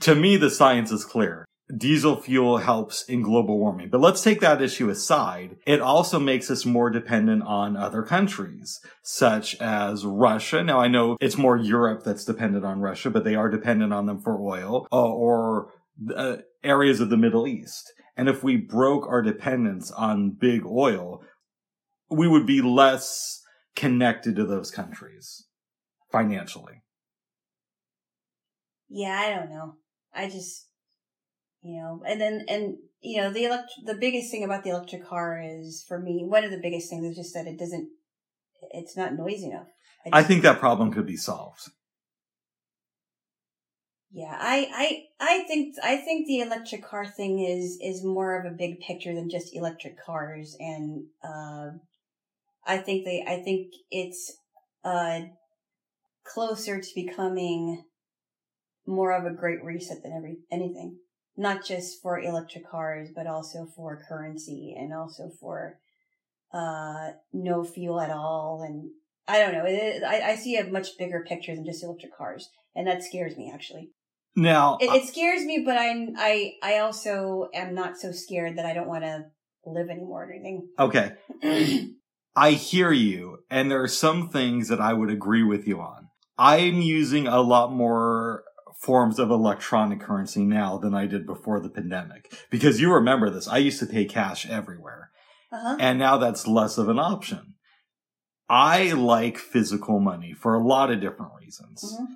to 0.00 0.14
me, 0.14 0.36
the 0.36 0.50
science 0.50 0.90
is 0.92 1.04
clear. 1.04 1.46
Diesel 1.76 2.16
fuel 2.16 2.58
helps 2.58 3.02
in 3.04 3.22
global 3.22 3.58
warming. 3.58 3.88
But 3.88 4.00
let's 4.00 4.22
take 4.22 4.40
that 4.40 4.60
issue 4.60 4.90
aside. 4.90 5.56
It 5.66 5.80
also 5.80 6.18
makes 6.18 6.50
us 6.50 6.66
more 6.66 6.90
dependent 6.90 7.44
on 7.44 7.76
other 7.76 8.02
countries, 8.02 8.78
such 9.02 9.58
as 9.60 10.04
Russia. 10.04 10.62
Now, 10.62 10.80
I 10.80 10.88
know 10.88 11.16
it's 11.20 11.38
more 11.38 11.56
Europe 11.56 12.02
that's 12.04 12.24
dependent 12.24 12.64
on 12.64 12.80
Russia, 12.80 13.10
but 13.10 13.24
they 13.24 13.34
are 13.34 13.48
dependent 13.48 13.92
on 13.92 14.06
them 14.06 14.20
for 14.20 14.38
oil 14.38 14.86
uh, 14.92 14.96
or 14.96 15.72
uh, 16.14 16.38
areas 16.62 17.00
of 17.00 17.08
the 17.08 17.16
Middle 17.16 17.46
East. 17.46 17.90
And 18.16 18.28
if 18.28 18.44
we 18.44 18.56
broke 18.56 19.06
our 19.06 19.22
dependence 19.22 19.90
on 19.90 20.36
big 20.38 20.66
oil, 20.66 21.22
we 22.10 22.28
would 22.28 22.46
be 22.46 22.60
less 22.60 23.40
connected 23.74 24.36
to 24.36 24.44
those 24.44 24.70
countries 24.70 25.46
financially. 26.10 26.82
Yeah, 28.94 29.18
I 29.18 29.30
don't 29.34 29.48
know. 29.48 29.76
I 30.14 30.28
just, 30.28 30.66
you 31.62 31.80
know, 31.80 32.02
and 32.06 32.20
then, 32.20 32.44
and, 32.46 32.76
you 33.00 33.22
know, 33.22 33.32
the 33.32 33.46
elect, 33.46 33.70
the 33.86 33.94
biggest 33.94 34.30
thing 34.30 34.44
about 34.44 34.64
the 34.64 34.70
electric 34.70 35.06
car 35.06 35.42
is 35.42 35.82
for 35.88 35.98
me, 35.98 36.24
one 36.26 36.44
of 36.44 36.50
the 36.50 36.60
biggest 36.60 36.90
things 36.90 37.06
is 37.06 37.16
just 37.16 37.32
that 37.32 37.46
it 37.46 37.58
doesn't, 37.58 37.88
it's 38.70 38.94
not 38.94 39.14
noisy 39.14 39.46
enough. 39.46 39.68
I 40.04 40.18
just- 40.18 40.28
think 40.28 40.42
that 40.42 40.58
problem 40.58 40.92
could 40.92 41.06
be 41.06 41.16
solved. 41.16 41.70
Yeah, 44.14 44.36
I, 44.38 44.68
I, 44.70 45.04
I 45.20 45.44
think, 45.44 45.76
I 45.82 45.96
think 45.96 46.26
the 46.26 46.40
electric 46.40 46.84
car 46.84 47.06
thing 47.06 47.38
is, 47.38 47.78
is 47.80 48.04
more 48.04 48.38
of 48.38 48.44
a 48.44 48.54
big 48.54 48.80
picture 48.80 49.14
than 49.14 49.30
just 49.30 49.56
electric 49.56 50.04
cars. 50.04 50.54
And, 50.60 51.04
uh, 51.24 51.70
I 52.66 52.76
think 52.76 53.06
they, 53.06 53.24
I 53.26 53.40
think 53.42 53.72
it's, 53.90 54.36
uh, 54.84 55.20
closer 56.24 56.78
to 56.78 56.94
becoming 56.94 57.84
more 58.86 59.12
of 59.12 59.24
a 59.24 59.34
great 59.34 59.62
reset 59.64 60.02
than 60.02 60.12
every, 60.12 60.38
anything. 60.50 60.98
Not 61.36 61.64
just 61.64 62.02
for 62.02 62.20
electric 62.20 62.70
cars, 62.70 63.08
but 63.14 63.26
also 63.26 63.66
for 63.74 64.04
currency 64.08 64.74
and 64.78 64.92
also 64.92 65.30
for, 65.40 65.78
uh, 66.52 67.12
no 67.32 67.64
fuel 67.64 68.00
at 68.00 68.10
all. 68.10 68.62
And 68.66 68.90
I 69.26 69.38
don't 69.38 69.52
know. 69.52 69.64
It, 69.66 70.02
I, 70.02 70.32
I 70.32 70.36
see 70.36 70.56
a 70.56 70.66
much 70.66 70.98
bigger 70.98 71.24
picture 71.26 71.54
than 71.54 71.64
just 71.64 71.82
electric 71.82 72.16
cars. 72.16 72.48
And 72.74 72.86
that 72.86 73.02
scares 73.02 73.36
me 73.36 73.50
actually. 73.52 73.90
Now, 74.34 74.78
It, 74.80 74.90
it 74.90 75.08
scares 75.08 75.44
me, 75.44 75.62
but 75.64 75.76
I, 75.76 76.08
I, 76.16 76.52
I 76.62 76.78
also 76.78 77.48
am 77.54 77.74
not 77.74 77.98
so 77.98 78.12
scared 78.12 78.56
that 78.56 78.64
I 78.64 78.72
don't 78.72 78.88
want 78.88 79.04
to 79.04 79.26
live 79.66 79.90
anymore 79.90 80.24
or 80.24 80.32
anything. 80.32 80.68
okay, 80.78 81.12
I 82.36 82.52
hear 82.52 82.92
you, 82.92 83.40
and 83.50 83.70
there 83.70 83.82
are 83.82 83.88
some 83.88 84.30
things 84.30 84.68
that 84.68 84.80
I 84.80 84.94
would 84.94 85.10
agree 85.10 85.42
with 85.42 85.68
you 85.68 85.80
on. 85.80 86.08
I'm 86.38 86.80
using 86.80 87.26
a 87.26 87.42
lot 87.42 87.72
more 87.72 88.44
forms 88.82 89.18
of 89.18 89.30
electronic 89.30 90.00
currency 90.00 90.44
now 90.44 90.76
than 90.76 90.92
I 90.94 91.06
did 91.06 91.24
before 91.24 91.60
the 91.60 91.70
pandemic. 91.70 92.32
Because 92.50 92.80
you 92.80 92.92
remember 92.92 93.30
this, 93.30 93.46
I 93.46 93.58
used 93.58 93.78
to 93.78 93.86
pay 93.86 94.04
cash 94.04 94.44
everywhere, 94.48 95.10
Uh-huh. 95.52 95.76
and 95.78 95.98
now 95.98 96.16
that's 96.18 96.46
less 96.48 96.78
of 96.78 96.88
an 96.88 96.98
option. 96.98 97.54
I 98.48 98.92
like 98.92 99.38
physical 99.38 100.00
money 100.00 100.34
for 100.34 100.54
a 100.54 100.62
lot 100.66 100.90
of 100.90 101.00
different 101.00 101.32
reasons. 101.40 101.96
Mhm. 101.98 102.06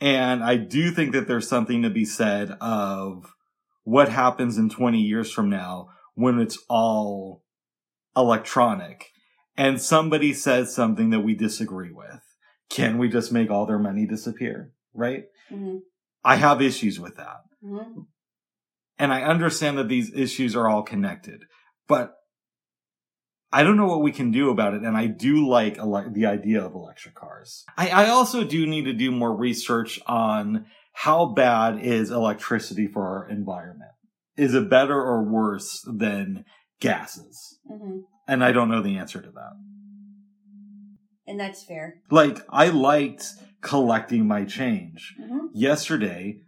And 0.00 0.42
I 0.44 0.56
do 0.56 0.90
think 0.90 1.12
that 1.12 1.26
there's 1.28 1.48
something 1.48 1.82
to 1.82 1.90
be 1.90 2.04
said 2.04 2.52
of 2.60 3.34
what 3.82 4.08
happens 4.08 4.58
in 4.58 4.68
20 4.68 5.00
years 5.00 5.32
from 5.32 5.50
now 5.50 5.88
when 6.14 6.38
it's 6.38 6.58
all 6.68 7.42
electronic 8.16 9.10
and 9.56 9.80
somebody 9.80 10.32
says 10.32 10.74
something 10.74 11.10
that 11.10 11.20
we 11.20 11.34
disagree 11.34 11.92
with. 11.92 12.20
Can 12.70 12.98
we 12.98 13.08
just 13.08 13.32
make 13.32 13.50
all 13.50 13.66
their 13.66 13.78
money 13.78 14.06
disappear? 14.06 14.72
Right? 14.94 15.24
Hmm 15.48 15.78
I 16.24 16.36
have 16.36 16.62
issues 16.62 17.00
with 17.00 17.16
that. 17.16 17.38
hmm 17.62 18.02
And 18.98 19.12
I 19.12 19.22
understand 19.22 19.78
that 19.78 19.88
these 19.88 20.12
issues 20.14 20.54
are 20.54 20.68
all 20.68 20.82
connected, 20.82 21.44
but 21.88 22.14
I 23.52 23.62
don't 23.64 23.76
know 23.76 23.86
what 23.86 24.00
we 24.02 24.12
can 24.12 24.30
do 24.30 24.48
about 24.50 24.72
it. 24.74 24.82
And 24.82 24.96
I 24.96 25.06
do 25.06 25.46
like 25.46 25.76
ele- 25.78 26.10
the 26.10 26.26
idea 26.26 26.64
of 26.64 26.74
electric 26.74 27.14
cars. 27.14 27.64
I, 27.76 27.88
I 27.90 28.08
also 28.08 28.44
do 28.44 28.66
need 28.66 28.84
to 28.84 28.94
do 28.94 29.10
more 29.10 29.34
research 29.36 30.00
on 30.06 30.66
how 30.94 31.26
bad 31.26 31.78
is 31.78 32.10
electricity 32.10 32.86
for 32.86 33.06
our 33.06 33.28
environment. 33.28 33.90
Is 34.36 34.54
it 34.54 34.70
better 34.70 34.94
or 34.98 35.22
worse 35.22 35.84
than 35.86 36.44
gases? 36.80 37.58
hmm 37.68 37.98
And 38.26 38.42
I 38.42 38.52
don't 38.52 38.70
know 38.70 38.80
the 38.82 38.96
answer 38.96 39.20
to 39.20 39.30
that. 39.30 39.52
And 41.26 41.38
that's 41.38 41.62
fair. 41.64 41.94
Like, 42.10 42.38
I 42.48 42.68
liked 42.68 43.26
collecting 43.60 44.26
my 44.26 44.44
change. 44.44 45.14
hmm 45.18 45.46
Yesterday, 45.54 46.38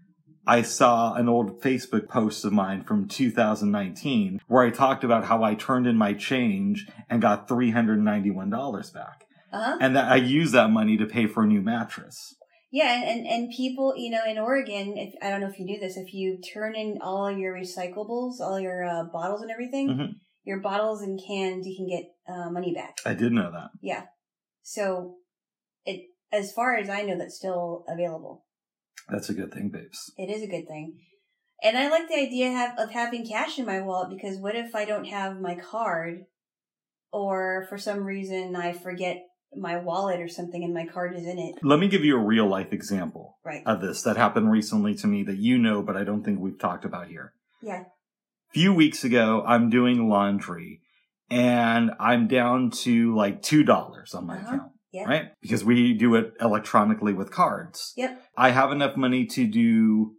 I 0.47 0.63
saw 0.63 1.15
an 1.15 1.29
old 1.29 1.63
Facebook 1.63 2.09
post 2.09 2.45
of 2.45 2.53
mine 2.53 2.85
from 2.85 3.09
2019 3.09 4.41
where 4.47 4.65
I 4.65 4.71
talked 4.71 5.05
about 5.05 5.25
how 5.25 5.43
I 5.43 5.55
turned 5.55 5.87
in 5.87 5.97
my 5.97 6.13
change 6.13 6.87
and 7.09 7.23
got 7.23 7.49
$391 7.49 8.93
back. 8.93 9.25
Uh-huh. 9.53 9.79
And 9.81 9.95
that 9.97 10.11
I 10.11 10.17
used 10.17 10.53
that 10.55 10.71
money 10.71 10.97
to 10.97 11.07
pay 11.07 11.27
for 11.27 11.45
a 11.45 11.47
new 11.47 11.63
mattress. 11.63 12.35
Yeah, 12.73 13.03
and, 13.09 13.25
and, 13.25 13.51
people, 13.57 13.95
you 13.97 14.11
know, 14.11 14.23
in 14.29 14.37
Oregon, 14.37 14.95
if 14.99 15.15
I 15.23 15.31
don't 15.31 15.41
know 15.41 15.49
if 15.49 15.61
you 15.61 15.67
do 15.67 15.79
this, 15.79 15.97
if 15.97 16.13
you 16.13 16.39
turn 16.41 16.75
in 16.75 16.99
all 17.01 17.31
your 17.31 17.55
recyclables, 17.55 18.41
all 18.41 18.59
your 18.59 18.85
uh, 18.85 19.05
bottles 19.13 19.43
and 19.43 19.51
everything, 19.53 19.89
Mhm. 19.91 20.09
your 20.45 20.59
bottles 20.59 21.01
and 21.01 21.21
cans, 21.25 21.69
you 21.69 21.77
can 21.77 21.87
get 21.87 22.05
uh, 22.29 22.51
money 22.51 22.75
back. 22.75 22.99
I 23.07 23.15
did 23.15 23.33
know 23.33 23.53
that. 23.53 23.71
Yeah. 23.81 24.07
So, 24.65 25.17
it 25.85 26.07
as 26.33 26.53
far 26.53 26.77
as 26.77 26.89
I 26.89 27.03
know, 27.03 27.17
that's 27.17 27.37
still 27.37 27.85
available. 27.87 28.45
That's 29.09 29.29
a 29.29 29.35
good 29.35 29.53
thing, 29.53 29.69
babes. 29.69 30.11
It 30.17 30.31
is 30.31 30.43
a 30.43 30.49
good 30.49 30.67
thing. 30.67 30.99
And 31.63 31.79
I 31.79 31.89
like 31.89 32.09
the 32.09 32.17
idea 32.17 32.75
of 32.79 32.91
having 32.91 33.27
cash 33.27 33.59
in 33.59 33.67
my 33.67 33.81
wallet 33.81 34.11
because 34.11 34.39
what 34.39 34.57
if 34.57 34.75
I 34.75 34.85
don't 34.85 35.05
have 35.05 35.41
my 35.41 35.55
card 35.55 36.25
or 37.13 37.67
for 37.69 37.79
some 37.79 38.05
reason 38.05 38.57
I 38.57 38.73
forget 38.73 39.23
my 39.55 39.79
wallet 39.79 40.21
or 40.21 40.29
something 40.29 40.65
and 40.65 40.75
my 40.75 40.87
card 40.87 41.15
is 41.15 41.25
in 41.25 41.39
it? 41.39 41.55
Let 41.63 41.79
me 41.79 41.89
give 41.89 42.05
you 42.05 42.17
a 42.17 42.25
real 42.25 42.47
life 42.49 42.73
example 42.73 43.39
Right. 43.45 43.63
of 43.67 43.81
this 43.83 44.03
that 44.03 44.17
happened 44.17 44.51
recently 44.51 44.95
to 44.97 45.07
me 45.07 45.23
that 45.25 45.39
you 45.39 45.59
know, 45.59 45.83
but 45.83 45.97
I 45.97 46.05
don't 46.05 46.25
think 46.25 46.41
we've 46.41 46.59
talked 46.59 46.85
about 46.85 47.09
here. 47.09 47.35
Yeah. 47.63 47.81
A 47.83 48.53
few 48.53 48.73
weeks 48.73 49.05
ago, 49.05 49.45
I'm 49.47 49.69
doing 49.71 50.09
laundry 50.09 50.81
and 51.35 51.91
I'm 51.99 52.29
down 52.29 52.71
to 52.85 53.15
like 53.15 53.43
$2 53.43 54.15
on 54.15 54.27
my 54.27 54.37
Uh-huh. 54.39 54.47
account. 54.47 54.73
Yeah. 54.93 55.05
Right? 55.05 55.33
Because 55.43 55.65
we 55.65 55.93
do 55.93 56.15
it 56.15 56.35
electronically 56.41 57.13
with 57.13 57.33
cards. 57.33 57.93
Yep. 57.97 58.23
I 58.37 58.51
have 58.51 58.71
enough 58.71 58.97
money 58.97 59.27
to 59.27 59.45
do 59.49 60.15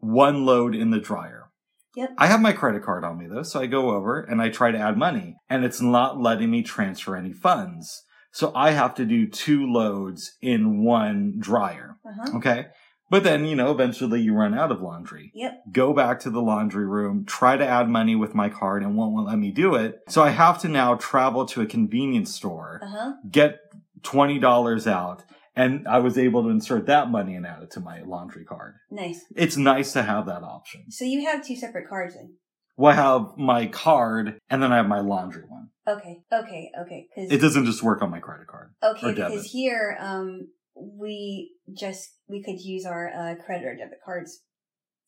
one 0.00 0.44
load 0.44 0.74
in 0.74 0.90
the 0.90 1.00
dryer. 1.00 1.50
Yep. 1.96 2.10
I 2.18 2.26
have 2.26 2.42
my 2.42 2.52
credit 2.52 2.82
card 2.82 3.04
on 3.04 3.16
me 3.18 3.26
though, 3.26 3.42
so 3.44 3.60
I 3.60 3.66
go 3.66 3.90
over 3.92 4.20
and 4.20 4.42
I 4.42 4.50
try 4.50 4.70
to 4.70 4.78
add 4.78 4.98
money 4.98 5.36
and 5.48 5.64
it's 5.64 5.80
not 5.80 6.20
letting 6.20 6.50
me 6.50 6.62
transfer 6.62 7.16
any 7.16 7.32
funds. 7.32 8.02
So 8.32 8.52
I 8.54 8.72
have 8.72 8.94
to 8.96 9.06
do 9.06 9.26
two 9.28 9.64
loads 9.64 10.32
in 10.42 10.82
one 10.84 11.36
dryer. 11.38 11.96
Uh-huh. 12.04 12.36
Okay. 12.38 12.66
But 13.14 13.22
then, 13.22 13.44
you 13.44 13.54
know, 13.54 13.70
eventually 13.70 14.20
you 14.22 14.34
run 14.34 14.54
out 14.58 14.72
of 14.72 14.80
laundry. 14.82 15.30
Yep. 15.34 15.62
Go 15.70 15.92
back 15.92 16.18
to 16.20 16.30
the 16.30 16.42
laundry 16.42 16.84
room, 16.84 17.24
try 17.24 17.56
to 17.56 17.64
add 17.64 17.88
money 17.88 18.16
with 18.16 18.34
my 18.34 18.48
card 18.48 18.82
and 18.82 18.96
won't 18.96 19.24
let 19.24 19.38
me 19.38 19.52
do 19.52 19.76
it. 19.76 20.00
So 20.08 20.20
I 20.24 20.30
have 20.30 20.60
to 20.62 20.68
now 20.68 20.96
travel 20.96 21.46
to 21.46 21.60
a 21.60 21.66
convenience 21.66 22.34
store, 22.34 22.80
Uh-huh. 22.82 23.12
get 23.30 23.60
$20 24.02 24.88
out, 24.88 25.22
and 25.54 25.86
I 25.86 25.98
was 26.00 26.18
able 26.18 26.42
to 26.42 26.48
insert 26.48 26.86
that 26.86 27.08
money 27.08 27.36
and 27.36 27.46
add 27.46 27.62
it 27.62 27.70
to 27.72 27.80
my 27.80 28.02
laundry 28.02 28.44
card. 28.44 28.74
Nice. 28.90 29.20
It's 29.36 29.56
nice 29.56 29.92
to 29.92 30.02
have 30.02 30.26
that 30.26 30.42
option. 30.42 30.90
So 30.90 31.04
you 31.04 31.24
have 31.26 31.46
two 31.46 31.54
separate 31.54 31.88
cards 31.88 32.14
then? 32.16 32.34
Well, 32.76 32.90
I 32.92 32.96
have 32.96 33.36
my 33.38 33.66
card 33.68 34.40
and 34.50 34.60
then 34.60 34.72
I 34.72 34.76
have 34.78 34.88
my 34.88 34.98
laundry 34.98 35.44
one. 35.48 35.68
Okay. 35.86 36.22
Okay. 36.32 36.70
Okay. 36.82 37.06
Cause, 37.14 37.30
It 37.30 37.40
doesn't 37.40 37.66
just 37.66 37.80
work 37.84 38.02
on 38.02 38.10
my 38.10 38.18
credit 38.18 38.48
card. 38.48 38.70
okay. 38.82 39.12
Because 39.14 39.44
here, 39.44 39.96
um, 40.00 40.48
we 40.74 41.52
just, 41.72 42.10
we 42.28 42.42
could 42.42 42.60
use 42.60 42.84
our, 42.84 43.08
uh, 43.08 43.34
credit 43.44 43.66
or 43.66 43.76
debit 43.76 43.98
cards, 44.04 44.42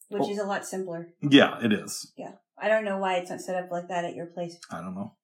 which 0.08 0.23
Oh. 0.25 0.30
is 0.30 0.38
a 0.38 0.44
lot 0.46 0.64
simpler. 0.66 1.12
Yeah, 1.23 1.58
it 1.64 1.73
is. 1.73 2.12
Yeah, 2.16 2.32
I 2.58 2.68
don't 2.68 2.85
know 2.85 2.99
why 2.99 3.16
it's 3.16 3.30
not 3.30 3.40
set 3.40 3.56
up 3.62 3.70
like 3.70 3.88
that 3.88 4.04
at 4.04 4.14
your 4.14 4.26
place. 4.26 4.56
I 4.70 4.80
don't 4.80 4.94
know. 4.94 5.16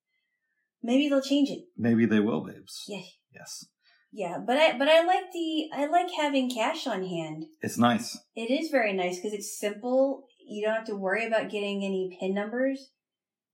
Maybe 0.82 1.08
they'll 1.08 1.22
change 1.22 1.48
it. 1.48 1.64
Maybe 1.76 2.06
they 2.06 2.20
will, 2.20 2.40
babes. 2.44 2.84
Yeah. 2.88 3.02
Yes. 3.32 3.66
Yeah. 4.10 4.38
But 4.44 4.56
I, 4.58 4.76
but 4.76 4.88
I 4.88 5.04
like 5.04 5.30
the, 5.32 5.68
I 5.72 5.86
like 5.86 6.10
having 6.10 6.50
cash 6.50 6.86
on 6.86 7.04
hand. 7.06 7.46
It's 7.60 7.78
nice. 7.78 8.18
It 8.34 8.50
is 8.50 8.70
very 8.70 8.92
nice 8.92 9.16
because 9.16 9.32
it's 9.32 9.56
simple. 9.58 10.26
You 10.44 10.66
don't 10.66 10.74
have 10.74 10.86
to 10.86 10.96
worry 10.96 11.24
about 11.26 11.50
getting 11.50 11.84
any 11.84 12.16
PIN 12.18 12.34
numbers. 12.34 12.90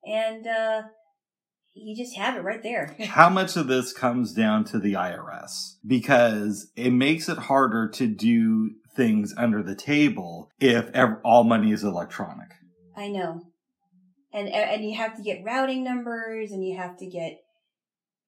And, 0.04 0.46
uh, 0.46 0.82
you 1.82 1.96
just 1.96 2.16
have 2.16 2.36
it 2.36 2.42
right 2.42 2.62
there. 2.62 2.96
How 3.06 3.28
much 3.28 3.56
of 3.56 3.66
this 3.66 3.92
comes 3.92 4.32
down 4.32 4.64
to 4.64 4.78
the 4.78 4.94
IRS? 4.94 5.76
Because 5.86 6.70
it 6.76 6.90
makes 6.90 7.28
it 7.28 7.38
harder 7.38 7.88
to 7.90 8.06
do 8.06 8.72
things 8.94 9.34
under 9.36 9.62
the 9.62 9.74
table 9.74 10.50
if 10.60 10.90
ev- 10.94 11.18
all 11.24 11.44
money 11.44 11.72
is 11.72 11.84
electronic. 11.84 12.48
I 12.96 13.08
know. 13.08 13.42
And 14.32 14.48
and 14.48 14.84
you 14.84 14.96
have 14.96 15.16
to 15.16 15.22
get 15.22 15.44
routing 15.44 15.84
numbers 15.84 16.50
and 16.50 16.64
you 16.64 16.76
have 16.76 16.98
to 16.98 17.06
get 17.06 17.38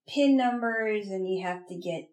PIN 0.07 0.35
numbers 0.35 1.07
and 1.07 1.29
you 1.29 1.45
have 1.45 1.67
to 1.67 1.75
get 1.75 2.05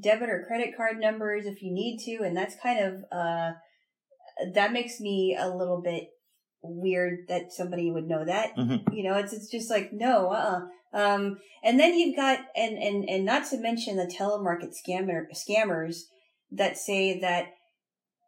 debit 0.00 0.30
or 0.30 0.44
credit 0.46 0.76
card 0.76 0.98
numbers 0.98 1.46
if 1.46 1.62
you 1.62 1.72
need 1.72 1.98
to 1.98 2.24
and 2.24 2.36
that's 2.36 2.56
kind 2.60 2.80
of 2.80 3.04
uh 3.12 3.52
that 4.52 4.72
makes 4.72 4.98
me 4.98 5.36
a 5.38 5.48
little 5.48 5.80
bit 5.80 6.08
weird 6.64 7.26
that 7.28 7.52
somebody 7.52 7.90
would 7.90 8.08
know 8.08 8.24
that. 8.24 8.56
Mhm. 8.56 8.92
You 8.92 9.04
know, 9.04 9.16
it's 9.18 9.32
it's 9.32 9.50
just 9.50 9.70
like 9.70 9.92
no, 9.92 10.30
uh-uh. 10.30 10.60
Um 10.98 11.38
and 11.62 11.78
then 11.78 11.94
you've 11.94 12.16
got 12.16 12.38
and 12.56 12.78
and 12.78 13.08
and 13.08 13.24
not 13.24 13.46
to 13.50 13.58
mention 13.58 13.96
the 13.96 14.06
telemarket 14.06 14.72
scammer 14.74 15.24
scammers 15.34 15.96
that 16.52 16.76
say 16.76 17.20
that 17.20 17.46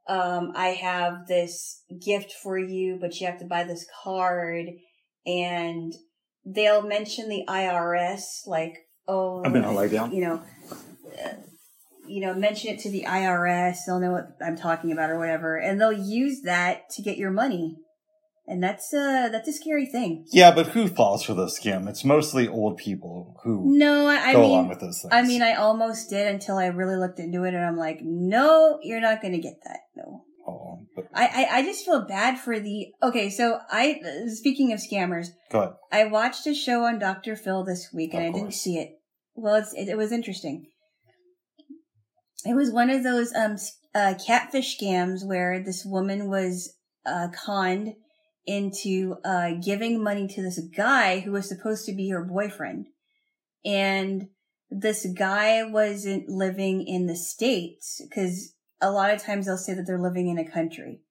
um, 0.08 0.52
I 0.54 0.68
have 0.68 1.26
this 1.26 1.82
gift 2.04 2.32
for 2.32 2.58
you, 2.58 2.96
but 3.00 3.18
you 3.20 3.26
have 3.26 3.40
to 3.40 3.44
buy 3.44 3.64
this 3.64 3.86
card 4.04 4.66
and 5.26 5.92
they'll 6.44 6.82
mention 6.82 7.28
the 7.28 7.44
IRS, 7.48 8.46
like, 8.46 8.74
oh, 9.08 9.42
I'm 9.44 9.52
gonna 9.52 9.72
lie 9.72 9.88
down. 9.88 10.12
you 10.12 10.20
know, 10.20 10.42
uh, 11.24 11.30
you 12.06 12.20
know, 12.20 12.34
mention 12.34 12.70
it 12.72 12.78
to 12.80 12.90
the 12.90 13.04
IRS. 13.04 13.78
They'll 13.84 13.98
know 13.98 14.12
what 14.12 14.28
I'm 14.40 14.56
talking 14.56 14.92
about 14.92 15.10
or 15.10 15.18
whatever. 15.18 15.56
And 15.56 15.80
they'll 15.80 15.92
use 15.92 16.42
that 16.42 16.88
to 16.90 17.02
get 17.02 17.16
your 17.16 17.32
money. 17.32 17.76
And 18.48 18.62
that's, 18.62 18.94
uh, 18.94 19.28
that's 19.32 19.48
a 19.48 19.52
scary 19.52 19.86
thing. 19.86 20.24
Yeah, 20.30 20.54
but 20.54 20.68
who 20.68 20.86
falls 20.86 21.24
for 21.24 21.34
the 21.34 21.46
scam? 21.46 21.88
It's 21.88 22.04
mostly 22.04 22.46
old 22.46 22.76
people 22.76 23.34
who 23.42 23.76
No, 23.76 24.06
I, 24.06 24.28
I 24.28 24.32
go 24.32 24.42
mean, 24.42 24.50
along 24.50 24.68
with 24.68 24.78
those 24.80 25.00
things. 25.02 25.12
I 25.12 25.22
mean, 25.22 25.42
I 25.42 25.54
almost 25.54 26.10
did 26.10 26.28
until 26.28 26.56
I 26.56 26.66
really 26.66 26.96
looked 26.96 27.18
into 27.18 27.42
it 27.42 27.54
and 27.54 27.64
I'm 27.64 27.76
like, 27.76 27.98
no, 28.02 28.78
you're 28.82 29.00
not 29.00 29.20
going 29.20 29.32
to 29.32 29.40
get 29.40 29.54
that. 29.64 29.80
No. 29.96 30.22
Oh, 30.46 30.86
but 30.94 31.06
I, 31.12 31.26
I, 31.26 31.56
I 31.58 31.62
just 31.62 31.84
feel 31.84 32.06
bad 32.06 32.38
for 32.38 32.60
the, 32.60 32.92
okay, 33.02 33.30
so 33.30 33.58
I, 33.68 34.00
speaking 34.28 34.72
of 34.72 34.78
scammers, 34.78 35.26
Go 35.50 35.58
ahead. 35.62 35.72
I 35.90 36.04
watched 36.04 36.46
a 36.46 36.54
show 36.54 36.84
on 36.84 37.00
Dr. 37.00 37.34
Phil 37.34 37.64
this 37.64 37.88
week 37.92 38.14
and 38.14 38.22
I 38.22 38.30
didn't 38.30 38.54
see 38.54 38.76
it. 38.76 38.90
Well, 39.34 39.56
it's, 39.56 39.74
it, 39.74 39.88
it 39.88 39.96
was 39.96 40.12
interesting. 40.12 40.66
It 42.44 42.54
was 42.54 42.70
one 42.70 42.90
of 42.90 43.02
those, 43.02 43.34
um, 43.34 43.56
uh, 43.92 44.14
catfish 44.24 44.78
scams 44.78 45.26
where 45.26 45.60
this 45.64 45.84
woman 45.84 46.28
was, 46.28 46.72
uh, 47.04 47.26
conned 47.44 47.94
into, 48.46 49.16
uh, 49.24 49.52
giving 49.62 50.02
money 50.02 50.28
to 50.28 50.42
this 50.42 50.60
guy 50.76 51.20
who 51.20 51.32
was 51.32 51.48
supposed 51.48 51.84
to 51.86 51.92
be 51.94 52.08
her 52.10 52.24
boyfriend. 52.24 52.86
And 53.64 54.28
this 54.70 55.06
guy 55.16 55.64
wasn't 55.64 56.28
living 56.28 56.86
in 56.86 57.06
the 57.06 57.16
States 57.16 58.00
because 58.08 58.54
a 58.80 58.90
lot 58.90 59.10
of 59.12 59.22
times 59.22 59.46
they'll 59.46 59.56
say 59.56 59.74
that 59.74 59.86
they're 59.86 60.00
living 60.00 60.28
in 60.28 60.38
a 60.38 60.50
country, 60.50 61.02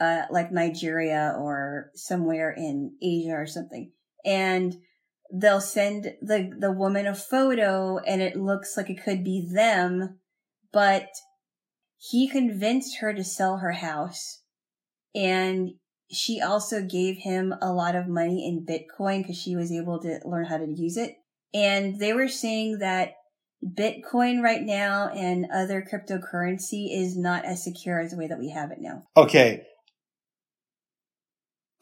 uh, 0.00 0.22
like 0.30 0.52
Nigeria 0.52 1.34
or 1.38 1.90
somewhere 1.94 2.50
in 2.50 2.96
Asia 3.02 3.32
or 3.32 3.46
something. 3.46 3.92
And 4.24 4.76
they'll 5.32 5.60
send 5.60 6.14
the, 6.20 6.50
the 6.58 6.72
woman 6.72 7.06
a 7.06 7.14
photo 7.14 7.98
and 7.98 8.20
it 8.20 8.36
looks 8.36 8.76
like 8.76 8.90
it 8.90 9.02
could 9.04 9.22
be 9.24 9.48
them, 9.52 10.18
but 10.72 11.08
he 11.98 12.28
convinced 12.28 12.98
her 13.00 13.12
to 13.12 13.22
sell 13.22 13.58
her 13.58 13.72
house 13.72 14.42
and 15.14 15.70
she 16.10 16.40
also 16.40 16.82
gave 16.82 17.18
him 17.18 17.54
a 17.62 17.72
lot 17.72 17.94
of 17.94 18.08
money 18.08 18.46
in 18.46 18.66
Bitcoin 18.66 19.22
because 19.22 19.40
she 19.40 19.56
was 19.56 19.70
able 19.70 20.00
to 20.00 20.20
learn 20.24 20.46
how 20.46 20.58
to 20.58 20.66
use 20.66 20.96
it. 20.96 21.16
And 21.54 21.98
they 21.98 22.12
were 22.12 22.28
saying 22.28 22.78
that 22.78 23.14
Bitcoin 23.64 24.42
right 24.42 24.62
now 24.62 25.08
and 25.08 25.46
other 25.52 25.82
cryptocurrency 25.82 26.88
is 26.90 27.16
not 27.16 27.44
as 27.44 27.62
secure 27.62 28.00
as 28.00 28.10
the 28.10 28.16
way 28.16 28.26
that 28.26 28.38
we 28.38 28.50
have 28.50 28.70
it 28.70 28.78
now. 28.80 29.04
Okay. 29.16 29.62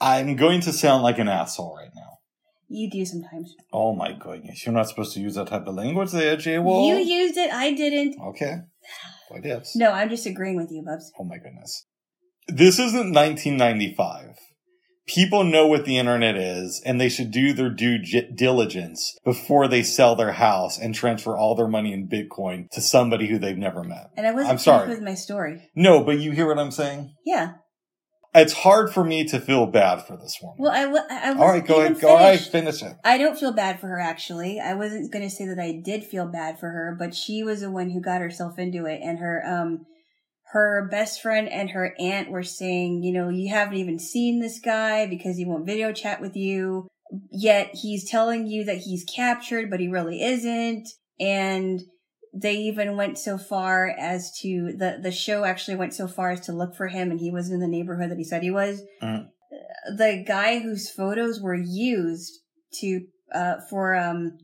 I'm 0.01 0.37
going 0.37 0.61
to 0.63 0.73
sound 0.73 1.03
like 1.03 1.19
an 1.19 1.29
asshole 1.29 1.77
right 1.77 1.91
now. 1.95 2.19
You 2.69 2.91
do 2.91 3.05
sometimes. 3.05 3.55
Oh 3.73 3.95
my 3.95 4.13
goodness. 4.13 4.65
You're 4.67 4.75
not 4.75 4.89
supposed 4.89 5.15
to 5.15 5.21
use 5.21 5.37
that 5.37 5.49
type 5.49 5.67
of 5.67 5.75
language 5.75 6.11
there, 6.11 6.37
J 6.37 6.59
Wall. 6.59 6.87
You 6.87 6.97
used 6.97 7.39
it. 7.39 7.51
I 7.51 7.73
didn't. 7.73 8.21
Okay. 8.21 8.57
I 9.35 9.41
did. 9.41 9.65
No, 9.75 9.91
I'm 9.91 10.11
just 10.11 10.27
agreeing 10.27 10.57
with 10.57 10.71
you, 10.71 10.83
Bubs. 10.83 11.11
Oh 11.19 11.25
my 11.25 11.39
goodness. 11.39 11.87
This 12.49 12.79
isn't 12.79 13.13
1995. 13.13 14.37
People 15.07 15.43
know 15.43 15.67
what 15.67 15.87
the 15.87 15.97
internet 15.97 16.37
is, 16.37 16.83
and 16.85 17.01
they 17.01 17.09
should 17.09 17.31
do 17.31 17.55
their 17.55 17.71
due 17.71 17.99
diligence 17.99 19.17
before 19.25 19.67
they 19.67 19.83
sell 19.83 20.15
their 20.15 20.33
house 20.33 20.79
and 20.79 20.95
transfer 20.95 21.35
all 21.37 21.55
their 21.55 21.69
money 21.69 21.95
in 21.95 22.09
Bitcoin 22.09 22.69
to 22.73 22.83
somebody 22.83 23.27
who 23.27 23.39
they've 23.39 23.57
never 23.57 23.83
met. 23.83 24.11
And 24.19 24.27
I 24.27 24.33
wasn't 24.33 24.51
I'm 24.53 24.59
sorry. 24.59 24.89
with 24.89 25.01
my 25.01 25.15
story. 25.15 25.63
No, 25.75 26.05
but 26.05 26.19
you 26.19 26.33
hear 26.33 26.47
what 26.47 26.59
I'm 26.59 26.71
saying? 26.71 27.15
Yeah. 27.25 27.53
It's 28.35 28.53
hard 28.53 28.93
for 28.93 29.03
me 29.03 29.25
to 29.29 29.41
feel 29.41 29.67
bad 29.67 30.07
for 30.07 30.17
this 30.19 30.39
woman. 30.43 30.57
Well, 30.59 30.73
I, 30.73 30.85
wa- 30.87 31.01
I 31.11 31.31
wasn't 31.31 31.41
all 31.41 31.49
right, 31.49 31.67
go 31.67 31.81
ahead. 31.81 32.01
Go 32.01 32.19
finished. 32.19 32.53
finish 32.53 32.83
it. 32.83 32.93
I 33.03 33.17
don't 33.17 33.39
feel 33.39 33.53
bad 33.53 33.81
for 33.81 33.89
her 33.89 33.99
actually. 33.99 34.61
I 34.61 34.75
wasn't 34.75 35.11
going 35.11 35.25
to 35.25 35.35
say 35.35 35.47
that 35.47 35.59
I 35.59 35.81
did 35.83 36.05
feel 36.05 36.27
bad 36.27 36.61
for 36.61 36.69
her, 36.69 36.95
but 36.99 37.15
she 37.15 37.43
was 37.43 37.61
the 37.63 37.71
one 37.71 37.91
who 37.91 38.03
got 38.03 38.21
herself 38.21 38.59
into 38.59 38.85
it 38.85 39.01
and 39.03 39.19
her 39.19 39.43
um 39.47 39.87
her 40.53 40.89
best 40.91 41.21
friend 41.21 41.49
and 41.49 41.71
her 41.71 41.95
aunt 41.99 42.31
were 42.31 42.43
saying, 42.43 43.03
you 43.03 43.13
know, 43.13 43.29
you 43.29 43.53
haven't 43.53 43.77
even 43.77 43.99
seen 43.99 44.41
this 44.41 44.61
guy 44.61 45.07
because 45.07 45.37
he 45.37 45.45
won't 45.45 45.67
video 45.67 45.93
chat 45.93 46.21
with 46.21 46.37
you. 46.37 46.89
Yet 47.31 47.71
he's 47.75 48.09
telling 48.09 48.47
you 48.47 48.65
that 48.65 48.79
he's 48.79 49.05
captured, 49.05 49.71
but 49.71 49.81
he 49.81 49.89
really 49.89 50.23
isn't. 50.23 50.89
And 51.21 51.81
they 52.35 52.55
even 52.55 52.97
went 52.97 53.19
so 53.19 53.37
far 53.39 53.89
as 53.99 54.31
to 54.41 54.73
the 54.77 54.99
the 55.03 55.11
show 55.11 55.45
actually 55.45 55.77
went 55.77 55.95
so 55.95 56.07
far 56.07 56.31
as 56.31 56.41
to 56.41 56.53
look 56.53 56.77
for 56.77 56.89
him 56.89 57.11
and 57.11 57.21
he 57.21 57.31
wasn't 57.31 57.55
in 57.55 57.61
the 57.61 57.77
neighborhood 57.77 58.11
that 58.11 58.19
he 58.19 58.25
said 58.25 58.43
he 58.43 58.51
was. 58.51 58.83
Mhm. 59.03 59.29
The 59.97 60.25
guy 60.27 60.59
whose 60.59 60.91
photos 60.91 61.41
were 61.41 61.55
used 61.55 62.33
to 62.81 63.07
uh 63.35 63.57
for 63.71 63.97
um 63.97 64.39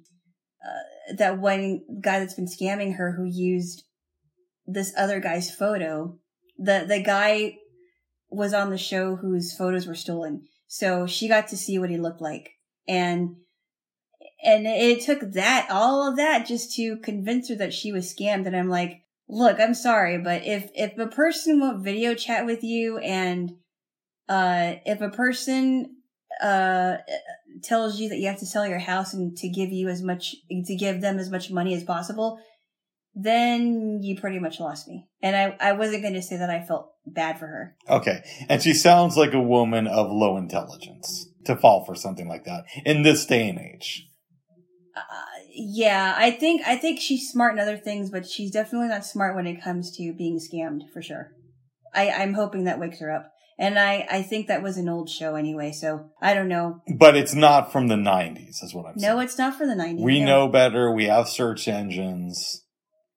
uh, 0.65 1.15
that 1.17 1.39
one 1.39 1.81
guy 2.01 2.19
that's 2.19 2.35
been 2.35 2.49
scamming 2.49 2.97
her 2.97 3.13
who 3.13 3.25
used 3.25 3.85
this 4.66 4.92
other 4.97 5.21
guy's 5.21 5.54
photo. 5.54 6.18
The 6.59 6.85
the 6.87 7.02
guy 7.02 7.59
was 8.30 8.52
on 8.52 8.71
the 8.71 8.78
show 8.78 9.16
whose 9.16 9.57
photos 9.57 9.87
were 9.87 9.94
stolen. 9.94 10.46
So 10.66 11.07
she 11.07 11.29
got 11.29 11.48
to 11.48 11.57
see 11.57 11.79
what 11.79 11.90
he 11.90 11.98
looked 11.98 12.20
like. 12.20 12.50
And 12.88 13.37
and 14.42 14.66
it 14.66 15.03
took 15.03 15.20
that 15.33 15.68
all 15.70 16.09
of 16.09 16.16
that 16.16 16.46
just 16.46 16.74
to 16.77 16.98
convince 16.98 17.48
her 17.48 17.55
that 17.57 17.72
she 17.72 17.92
was 17.92 18.12
scammed 18.12 18.46
and 18.46 18.57
I'm 18.57 18.68
like, 18.68 19.03
"Look, 19.29 19.59
I'm 19.59 19.74
sorry, 19.74 20.18
but 20.18 20.44
if 20.44 20.70
if 20.74 20.98
a 20.98 21.07
person 21.07 21.61
won't 21.61 21.85
video 21.85 22.14
chat 22.14 22.44
with 22.44 22.62
you 22.62 22.98
and 22.98 23.53
uh 24.29 24.74
if 24.87 25.00
a 25.00 25.11
person 25.11 25.96
uh 26.42 26.96
tells 27.62 28.00
you 28.00 28.09
that 28.09 28.18
you 28.18 28.27
have 28.27 28.40
to 28.40 28.46
sell 28.46 28.66
your 28.66 28.79
house 28.79 29.14
and 29.14 29.37
to 29.37 29.48
give 29.48 29.70
you 29.70 29.88
as 29.88 30.03
much 30.03 30.35
to 30.50 30.77
give 30.77 31.00
them 31.00 31.18
as 31.18 31.31
much 31.31 31.50
money 31.50 31.74
as 31.74 31.85
possible, 31.85 32.38
then 33.14 34.00
you 34.03 34.18
pretty 34.18 34.38
much 34.38 34.61
lost 34.61 34.88
me. 34.88 35.07
And 35.22 35.37
I 35.37 35.57
I 35.61 35.72
wasn't 35.72 36.03
going 36.03 36.14
to 36.14 36.22
say 36.22 36.37
that 36.37 36.50
I 36.50 36.64
felt 36.64 36.92
bad 37.07 37.38
for 37.38 37.46
her. 37.46 37.77
Okay. 37.88 38.22
And 38.48 38.62
she 38.62 38.74
sounds 38.74 39.16
like 39.16 39.35
a 39.35 39.40
woman 39.40 39.87
of 39.87 40.11
low 40.11 40.37
intelligence 40.37 41.29
to 41.44 41.57
fall 41.57 41.85
for 41.85 41.94
something 41.94 42.29
like 42.29 42.44
that 42.44 42.64
in 42.85 43.03
this 43.03 43.27
day 43.27 43.48
and 43.48 43.59
age. 43.59 44.09
Uh, 44.96 45.00
yeah, 45.53 46.14
I 46.16 46.31
think 46.31 46.62
I 46.66 46.77
think 46.77 47.00
she's 47.00 47.29
smart 47.29 47.55
in 47.55 47.61
other 47.61 47.77
things, 47.77 48.11
but 48.11 48.27
she's 48.27 48.50
definitely 48.50 48.88
not 48.88 49.05
smart 49.05 49.37
when 49.37 49.46
it 49.46 49.62
comes 49.62 49.94
to 49.96 50.12
being 50.12 50.38
scammed 50.38 50.90
for 50.92 51.03
sure. 51.03 51.33
I 51.92 52.11
I'm 52.11 52.35
hoping 52.35 52.64
that 52.64 52.81
wakes 52.81 53.00
her 53.00 53.11
up. 53.11 53.31
And 53.59 53.79
I 53.79 54.07
I 54.11 54.22
think 54.22 54.48
that 54.48 54.62
was 54.62 54.77
an 54.77 54.88
old 54.88 55.09
show 55.09 55.37
anyway, 55.37 55.72
so 55.72 56.11
I 56.20 56.35
don't 56.35 56.48
know. 56.48 56.83
But 56.96 57.16
it's 57.16 57.35
not 57.35 57.70
from 57.70 57.88
the 57.88 57.94
90s, 57.96 58.62
is 58.62 58.72
what 58.72 58.87
I'm 58.87 58.98
saying. 58.98 59.12
No, 59.12 59.20
it's 59.20 59.38
not 59.38 59.57
from 59.57 59.68
the 59.68 59.74
90s. 59.74 60.00
We 60.00 60.20
no. 60.20 60.27
know 60.27 60.48
better. 60.48 60.92
We 60.92 61.05
have 61.05 61.29
search 61.29 61.68
engines. 61.68 62.63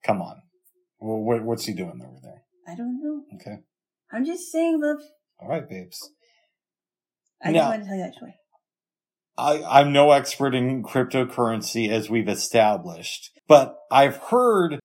Come 0.07 0.21
on. 0.21 0.37
Well, 0.99 1.17
what, 1.19 1.43
what's 1.43 1.65
he 1.65 1.73
doing 1.73 2.01
over 2.01 2.17
there? 2.23 2.43
I 2.65 2.75
don't 2.75 2.99
know. 3.03 3.23
Okay. 3.35 3.57
I'm 4.11 4.25
just 4.25 4.49
saying, 4.51 4.81
love. 4.81 4.99
All 5.39 5.49
right, 5.49 5.69
babes. 5.69 5.99
I 7.43 7.51
No. 7.51 7.59
just 7.59 7.69
wanted 7.69 7.83
to 7.83 7.85
tell 7.89 7.97
you 7.97 8.03
that 8.03 8.13
story. 8.15 8.35
I, 9.37 9.63
I'm 9.81 9.91
no 9.93 10.11
expert 10.11 10.55
in 10.55 10.81
cryptocurrency 10.81 11.89
as 11.89 12.09
we've 12.09 12.29
established, 12.29 13.31
but 13.47 13.75
I've 13.91 14.17
heard. 14.17 14.79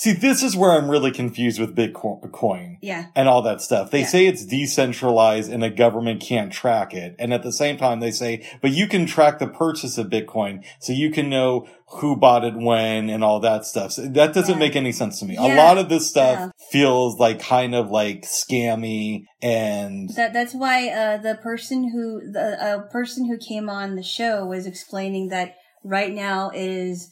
See, 0.00 0.12
this 0.12 0.42
is 0.42 0.56
where 0.56 0.72
I'm 0.72 0.90
really 0.90 1.10
confused 1.10 1.60
with 1.60 1.76
Bitcoin 1.76 2.78
Yeah. 2.80 3.08
and 3.14 3.28
all 3.28 3.42
that 3.42 3.60
stuff. 3.60 3.90
They 3.90 4.00
Yeah. 4.00 4.06
say 4.06 4.26
it's 4.26 4.46
decentralized 4.46 5.52
and 5.52 5.62
a 5.62 5.68
government 5.68 6.22
can't 6.22 6.50
track 6.50 6.94
it. 6.94 7.14
And 7.18 7.34
at 7.34 7.42
the 7.42 7.52
same 7.52 7.76
time, 7.76 8.00
they 8.00 8.10
say, 8.10 8.42
but 8.62 8.70
you 8.70 8.86
can 8.86 9.04
track 9.04 9.38
the 9.38 9.46
purchase 9.46 9.98
of 9.98 10.06
Bitcoin 10.06 10.64
so 10.78 10.94
you 10.94 11.10
can 11.10 11.28
know 11.28 11.66
who 11.98 12.16
bought 12.16 12.46
it 12.46 12.56
when 12.56 13.10
and 13.10 13.22
all 13.22 13.40
that 13.40 13.66
stuff. 13.66 13.92
So 13.92 14.06
that 14.06 14.32
doesn't 14.32 14.54
Yeah. 14.54 14.58
make 14.58 14.74
any 14.74 14.90
sense 14.92 15.18
to 15.20 15.26
me. 15.26 15.36
A 15.36 15.54
lot 15.54 15.76
of 15.76 15.90
this 15.90 16.06
stuff 16.08 16.38
Yeah. 16.38 16.48
feels 16.70 17.18
like 17.18 17.38
kind 17.38 17.74
of 17.74 17.90
like 17.90 18.22
scammy 18.22 19.24
and 19.42 20.08
That 20.16 20.32
that's 20.32 20.54
why 20.54 20.88
uh, 20.88 21.18
the 21.18 21.34
person 21.34 21.90
who 21.90 22.32
the 22.32 22.56
uh, 22.64 22.78
person 22.90 23.26
who 23.26 23.36
came 23.36 23.68
on 23.68 23.96
the 23.96 24.02
show 24.02 24.46
was 24.46 24.64
explaining 24.64 25.28
that 25.28 25.56
right 25.84 26.14
now 26.14 26.48
it 26.54 26.70
is 26.70 27.10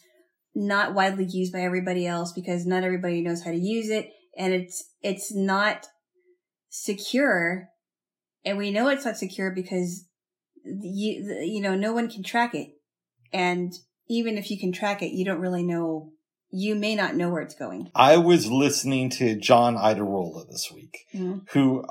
not 0.59 0.93
widely 0.93 1.25
used 1.25 1.53
by 1.53 1.61
everybody 1.61 2.07
else 2.07 2.33
because 2.33 2.67
not 2.67 2.83
everybody 2.83 3.21
knows 3.23 3.45
how 3.45 3.53
to 3.53 3.57
use 3.57 3.89
it. 3.89 4.11
And 4.37 4.53
it's 4.53 4.85
it's 5.03 5.35
not 5.35 5.87
secure. 6.69 7.69
And 8.45 8.59
we 8.59 8.71
know 8.71 8.89
it's 8.89 9.05
not 9.05 9.17
secure 9.17 9.51
because 9.51 10.07
you 10.65 11.41
you 11.43 11.61
know 11.61 11.75
no 11.77 11.93
one 11.93 12.11
can 12.11 12.23
track 12.23 12.55
it. 12.55 12.69
And 13.33 13.73
even 14.09 14.37
if 14.37 14.51
you 14.51 14.59
can 14.59 14.73
track 14.73 15.03
it 15.03 15.13
you 15.13 15.25
don't 15.25 15.41
really 15.41 15.63
know 15.63 16.11
you 16.51 16.75
may 16.75 16.95
not 16.95 17.15
know 17.15 17.29
where 17.31 17.43
it's 17.43 17.55
going. 17.55 17.91
I 17.95 18.17
was 18.17 18.51
listening 18.51 19.11
to 19.11 19.37
John 19.37 19.77
Iadarola 19.77 20.49
this 20.49 20.73
week, 20.75 21.05
Mhm. 21.15 21.47
who 21.51 21.85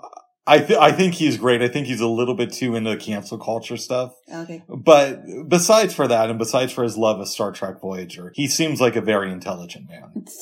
I 0.48 0.60
th- 0.60 0.80
I 0.80 0.94
think 0.94 1.16
he's 1.16 1.38
great. 1.38 1.62
I 1.62 1.68
think 1.68 1.88
he's 1.88 2.00
a 2.00 2.08
little 2.08 2.34
bit 2.34 2.54
too 2.54 2.76
into 2.76 2.92
the 2.92 2.98
cancel 2.98 3.38
culture 3.38 3.78
stuff. 3.78 4.14
okay 4.34 4.64
But 4.70 5.22
besides 5.48 5.94
for 5.94 6.08
that, 6.08 6.30
and 6.30 6.40
besides 6.40 6.72
for 6.72 6.84
his 6.84 6.98
love 6.98 7.20
of 7.20 7.28
Star 7.28 7.52
Trek 7.52 7.82
Voyager, 7.82 8.32
he 8.34 8.48
seems 8.48 8.80
like 8.80 8.96
a 8.96 9.02
very 9.02 9.32
intelligent 9.32 9.90
man. 9.90 10.26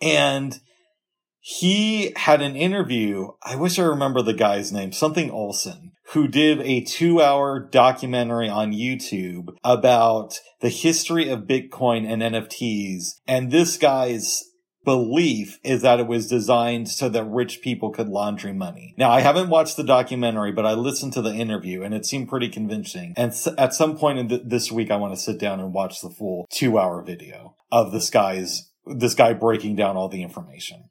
And 0.00 0.60
he 1.40 2.12
had 2.14 2.40
an 2.40 2.54
interview. 2.54 3.30
I 3.42 3.56
wish 3.56 3.78
I 3.78 3.82
remember 3.82 4.22
the 4.22 4.34
guy's 4.34 4.70
name, 4.70 4.92
something 4.92 5.30
Olson, 5.30 5.92
who 6.12 6.28
did 6.28 6.60
a 6.60 6.82
two 6.82 7.22
hour 7.22 7.58
documentary 7.58 8.48
on 8.48 8.72
YouTube 8.72 9.56
about 9.64 10.38
the 10.60 10.68
history 10.68 11.28
of 11.28 11.48
Bitcoin 11.48 12.06
and 12.06 12.22
NFTs. 12.22 13.14
And 13.26 13.50
this 13.50 13.76
guy's 13.76 14.44
belief 14.88 15.58
is 15.62 15.82
that 15.82 16.00
it 16.00 16.06
was 16.06 16.28
designed 16.30 16.88
so 16.88 17.10
that 17.10 17.24
rich 17.24 17.60
people 17.60 17.90
could 17.90 18.08
laundry 18.08 18.54
money. 18.54 18.94
Now, 18.96 19.10
I 19.10 19.20
haven't 19.20 19.50
watched 19.50 19.76
the 19.76 19.84
documentary, 19.84 20.50
but 20.50 20.64
I 20.64 20.72
listened 20.72 21.12
to 21.12 21.20
the 21.20 21.34
interview 21.34 21.82
and 21.82 21.92
it 21.92 22.06
seemed 22.06 22.30
pretty 22.30 22.48
convincing. 22.48 23.12
And 23.14 23.32
s- 23.32 23.48
at 23.58 23.74
some 23.74 23.98
point 23.98 24.18
in 24.18 24.28
th- 24.30 24.42
this 24.46 24.72
week, 24.72 24.90
I 24.90 24.96
want 24.96 25.12
to 25.14 25.20
sit 25.20 25.38
down 25.38 25.60
and 25.60 25.74
watch 25.74 26.00
the 26.00 26.08
full 26.08 26.46
two 26.50 26.78
hour 26.78 27.02
video 27.02 27.54
of 27.70 27.92
this 27.92 28.08
guy's, 28.08 28.70
this 28.86 29.12
guy 29.14 29.34
breaking 29.34 29.76
down 29.76 29.94
all 29.98 30.08
the 30.08 30.22
information. 30.22 30.84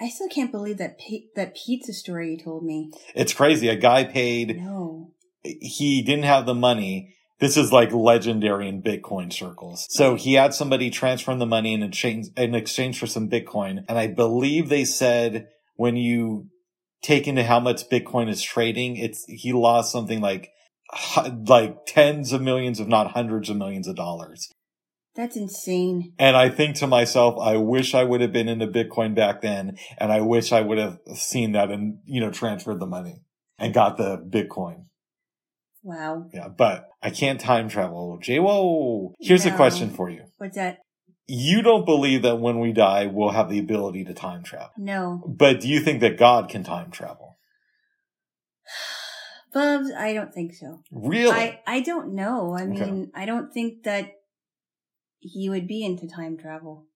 I 0.00 0.08
still 0.08 0.28
can't 0.30 0.50
believe 0.52 0.78
that 0.78 0.98
pi- 0.98 1.28
that 1.36 1.54
pizza 1.54 1.92
story 1.92 2.30
you 2.32 2.38
told 2.42 2.64
me. 2.64 2.90
It's 3.14 3.34
crazy. 3.34 3.68
A 3.68 3.76
guy 3.76 4.04
paid, 4.04 4.56
No. 4.56 5.12
he 5.42 6.02
didn't 6.02 6.24
have 6.24 6.46
the 6.46 6.54
money. 6.54 7.14
This 7.38 7.56
is 7.56 7.72
like 7.72 7.92
legendary 7.92 8.68
in 8.68 8.82
Bitcoin 8.82 9.32
circles. 9.32 9.86
So 9.90 10.14
he 10.14 10.34
had 10.34 10.54
somebody 10.54 10.90
transfer 10.90 11.32
him 11.32 11.38
the 11.38 11.46
money 11.46 11.74
in 11.74 11.82
exchange, 11.82 12.28
in 12.36 12.54
exchange 12.54 12.98
for 12.98 13.06
some 13.06 13.28
Bitcoin. 13.28 13.84
And 13.88 13.98
I 13.98 14.06
believe 14.06 14.68
they 14.68 14.84
said 14.84 15.48
when 15.76 15.96
you 15.96 16.48
take 17.02 17.28
into 17.28 17.44
how 17.44 17.60
much 17.60 17.90
Bitcoin 17.90 18.30
is 18.30 18.42
trading, 18.42 18.96
it's, 18.96 19.24
he 19.28 19.52
lost 19.52 19.92
something 19.92 20.20
like, 20.20 20.50
like 21.46 21.84
tens 21.86 22.32
of 22.32 22.40
millions, 22.40 22.80
if 22.80 22.88
not 22.88 23.10
hundreds 23.10 23.50
of 23.50 23.56
millions 23.56 23.86
of 23.86 23.96
dollars. 23.96 24.50
That's 25.14 25.36
insane. 25.36 26.12
And 26.18 26.36
I 26.36 26.50
think 26.50 26.76
to 26.76 26.86
myself, 26.86 27.38
I 27.40 27.56
wish 27.56 27.94
I 27.94 28.04
would 28.04 28.20
have 28.20 28.32
been 28.32 28.48
into 28.48 28.66
Bitcoin 28.66 29.14
back 29.14 29.40
then. 29.40 29.78
And 29.98 30.12
I 30.12 30.20
wish 30.20 30.52
I 30.52 30.60
would 30.60 30.78
have 30.78 30.98
seen 31.14 31.52
that 31.52 31.70
and, 31.70 31.98
you 32.04 32.20
know, 32.20 32.30
transferred 32.30 32.80
the 32.80 32.86
money 32.86 33.22
and 33.58 33.74
got 33.74 33.96
the 33.96 34.18
Bitcoin. 34.18 34.84
Wow. 35.86 36.28
Yeah, 36.34 36.48
but 36.48 36.88
I 37.00 37.10
can't 37.10 37.40
time 37.40 37.68
travel. 37.68 38.18
Jay, 38.20 38.40
whoa. 38.40 39.14
Here's 39.20 39.46
a 39.46 39.52
question 39.52 39.90
for 39.90 40.10
you. 40.10 40.24
What's 40.36 40.56
that? 40.56 40.78
You 41.28 41.62
don't 41.62 41.84
believe 41.84 42.22
that 42.22 42.40
when 42.40 42.58
we 42.58 42.72
die, 42.72 43.06
we'll 43.06 43.30
have 43.30 43.48
the 43.48 43.60
ability 43.60 44.02
to 44.06 44.12
time 44.12 44.42
travel. 44.42 44.72
No. 44.76 45.22
But 45.28 45.60
do 45.60 45.68
you 45.68 45.78
think 45.78 46.00
that 46.00 46.18
God 46.18 46.48
can 46.48 46.64
time 46.64 46.90
travel? 46.90 47.38
Bubs, 49.54 49.92
I 49.96 50.12
don't 50.12 50.34
think 50.34 50.54
so. 50.54 50.82
Really? 50.90 51.30
I, 51.30 51.60
I 51.68 51.80
don't 51.82 52.14
know. 52.16 52.56
I 52.58 52.62
Okay. 52.62 52.72
mean, 52.72 53.12
I 53.14 53.24
don't 53.24 53.52
think 53.54 53.84
that 53.84 54.10
he 55.20 55.48
would 55.48 55.68
be 55.68 55.84
into 55.84 56.08
time 56.08 56.36
travel. 56.36 56.86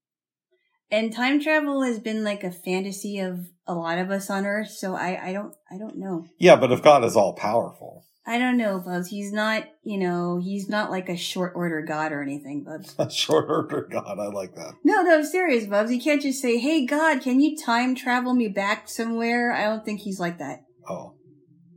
And 0.91 1.13
time 1.13 1.41
travel 1.41 1.85
has 1.85 2.01
been 2.01 2.25
like 2.25 2.43
a 2.43 2.51
fantasy 2.51 3.21
of 3.21 3.39
a 3.69 3.75
lot 3.75 3.99
of 3.99 4.11
us 4.11 4.29
on 4.29 4.45
Earth, 4.45 4.71
so 4.71 4.97
I, 4.97 5.29
I 5.29 5.33
don't 5.33 5.55
I 5.71 5.79
don't 5.79 5.97
know. 5.97 6.27
yeah, 6.41 6.57
but 6.57 6.73
if 6.73 6.83
God 6.83 7.05
is 7.05 7.15
all 7.15 7.35
powerful, 7.35 8.05
I 8.31 8.39
don't 8.39 8.57
know, 8.57 8.79
Bubs. 8.79 9.09
He's 9.09 9.33
not, 9.33 9.65
you 9.83 9.99
know, 9.99 10.41
he's 10.41 10.69
not 10.69 10.89
like 10.89 11.09
a 11.09 11.17
short 11.17 11.53
order 11.57 11.83
god 11.83 12.13
or 12.13 12.23
anything, 12.23 12.63
Bubs. 12.63 12.95
a 12.99 13.11
short 13.11 13.51
order 13.51 13.89
God, 13.91 14.21
I 14.21 14.29
like 14.29 14.55
that. 14.55 14.75
No, 14.85 15.03
no, 15.03 15.17
I'm 15.17 15.25
serious, 15.25 15.67
Bubs. 15.67 15.91
You 15.91 16.01
can't 16.01 16.23
just 16.23 16.41
say, 16.41 16.57
"Hey, 16.59 16.87
God, 16.87 17.23
can 17.23 17.41
you 17.41 17.57
time 17.57 17.97
travel 17.97 18.33
me 18.33 18.47
back 18.47 18.89
somewhere?" 18.89 19.51
I 19.53 19.65
don't 19.65 19.85
think 19.85 20.03
he's 20.03 20.21
like 20.21 20.39
that. 20.39 20.61
Oh. 20.89 21.17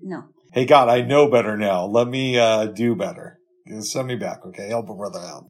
No. 0.04 0.26
Hey 0.52 0.66
God, 0.68 0.90
I 0.90 1.02
know 1.02 1.28
better 1.28 1.58
now. 1.58 1.86
Let 1.86 2.08
me 2.08 2.38
uh 2.38 2.66
do 2.66 2.94
better. 2.94 3.40
Send 3.80 4.08
me 4.10 4.16
back, 4.16 4.46
okay? 4.46 4.68
Help 4.68 4.90
a 4.90 4.94
brother 4.94 5.22
out. 5.22 5.46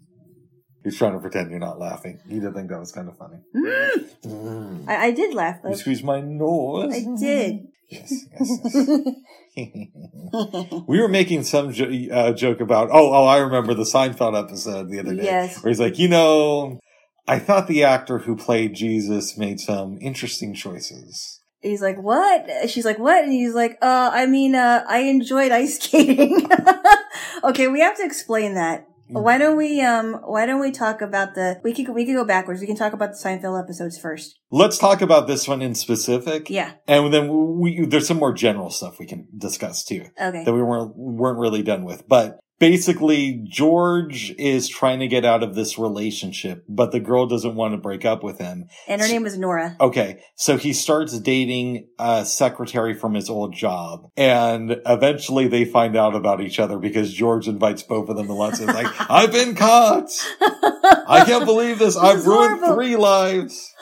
He's 0.86 0.98
trying 0.98 1.13
to 1.16 1.20
pretend 1.20 1.52
you're 1.52 1.60
not 1.60 1.80
laughing. 1.80 2.20
He 2.30 2.39
did 2.39 2.54
think 2.54 2.70
that 2.70 2.80
was 2.80 2.94
kind 2.94 3.10
of 3.10 3.18
funny. 3.18 3.39
Mm. 3.54 4.10
Mm. 4.26 4.89
I, 4.89 5.08
I 5.08 5.12
did 5.12 5.34
laugh, 5.34 5.58
You 5.63 5.72
Bubs. 5.72 5.82
squeezed 5.82 6.06
my 6.06 6.22
nose. 6.22 6.94
I 6.94 7.06
did. 7.20 7.60
Yes, 7.89 8.13
yes, 8.32 8.60
yes. 8.63 9.08
we 10.88 11.00
were 11.00 11.08
making 11.08 11.44
some 11.44 11.72
jo- 11.72 11.92
uh, 12.12 12.34
joke 12.34 12.60
about. 12.60 12.89
Oh, 12.92 13.13
oh, 13.13 13.26
I 13.26 13.38
remember 13.38 13.74
the 13.74 13.84
Seinfeld 13.84 14.42
episode 14.42 14.89
the 14.89 15.00
other 15.00 15.16
day 15.16 15.24
yes. 15.24 15.62
where 15.62 15.70
he's 15.70 15.80
like, 15.80 16.00
you 16.00 16.08
know, 16.08 16.80
I 17.28 17.39
thought 17.39 17.68
the 17.68 17.84
actor 17.84 18.20
who 18.20 18.36
played 18.36 18.74
Jesus 18.74 19.38
made 19.38 19.60
some 19.60 19.98
interesting 20.02 20.54
choices. 20.54 21.42
He's 21.62 21.82
like, 21.82 22.02
what? 22.02 22.70
She's 22.70 22.84
like, 22.84 23.00
what? 23.00 23.24
And 23.24 23.32
he's 23.32 23.54
like, 23.54 23.78
uh, 23.82 24.10
I 24.13 24.26
mean, 24.26 24.54
uh, 24.56 24.84
I 24.88 25.00
enjoyed 25.00 25.52
ice 25.52 25.76
skating. 25.76 26.50
okay, 27.44 27.68
we 27.68 27.80
have 27.80 27.96
to 27.98 28.06
explain 28.06 28.56
that. 28.56 28.88
Why 29.21 29.38
don't 29.38 29.58
we, 29.58 29.82
um, 29.82 30.13
why 30.26 30.45
don't 30.45 30.60
we 30.62 30.71
talk 30.71 31.02
about 31.02 31.36
the, 31.36 31.60
we 31.63 31.73
could, 31.73 31.89
we 31.89 32.06
could 32.06 32.15
go 32.15 32.26
backwards. 32.26 32.62
We 32.62 32.67
can 32.67 32.76
talk 32.76 32.93
about 32.93 33.12
the 33.12 33.17
Seinfeld 33.17 33.62
episodes 33.62 33.97
first. 33.99 34.39
Let's 34.52 34.78
talk 34.78 35.02
about 35.02 35.28
this 35.28 35.47
one 35.47 35.62
in 35.62 35.76
specific, 35.76 36.49
Yeah. 36.49 36.71
and 36.88 37.13
then 37.13 37.60
we 37.60 37.86
there's 37.86 38.08
some 38.08 38.17
more 38.17 38.34
general 38.34 38.69
stuff 38.69 38.99
we 38.99 39.06
can 39.06 39.28
discuss 39.38 39.84
too 39.84 40.06
Okay. 40.19 40.43
that 40.43 40.54
we 40.54 40.62
weren't 40.62 40.95
weren't 40.95 41.39
really 41.39 41.63
done 41.63 41.84
with, 41.86 42.08
but. 42.08 42.39
Basically, 42.63 43.41
George 43.43 44.34
is 44.38 44.69
trying 44.69 45.02
to 45.02 45.08
get 45.10 45.26
out 45.26 45.43
of 45.43 45.54
this 45.54 45.78
relationship, 45.78 46.63
but 46.69 46.93
the 46.93 46.99
girl 47.02 47.28
doesn't 47.28 47.56
want 47.56 47.73
to 47.73 47.78
break 47.78 48.06
up 48.06 48.23
with 48.23 48.39
him. 48.39 48.69
And 48.88 49.02
her 49.02 49.08
name 49.10 49.23
was 49.23 49.38
Nora. 49.38 49.76
Okay, 49.82 50.21
so 50.36 50.56
he 50.56 50.71
starts 50.71 51.19
dating 51.19 51.89
a 51.99 52.23
secretary 52.23 52.93
from 52.93 53.15
his 53.15 53.30
old 53.30 53.54
job, 53.54 54.10
and 54.15 54.78
eventually 54.86 55.49
they 55.49 55.65
find 55.65 55.97
out 55.97 56.15
about 56.15 56.39
each 56.39 56.58
other 56.58 56.80
because 56.80 57.13
George 57.13 57.49
invites 57.49 57.84
both 57.84 58.08
of 58.08 58.15
them 58.15 58.28
to 58.28 58.34
lunch. 58.34 58.62
It's 58.62 58.73
like, 58.73 58.88
I've 59.12 59.34
been 59.34 59.56
caught. 59.56 60.10
I 60.41 61.23
can't 61.26 61.43
believe 61.43 61.80
this. 61.80 61.97
I've 61.97 62.26
ruined 62.26 62.60
horrible. 62.60 62.76
three 62.76 62.95
lives. 62.95 63.73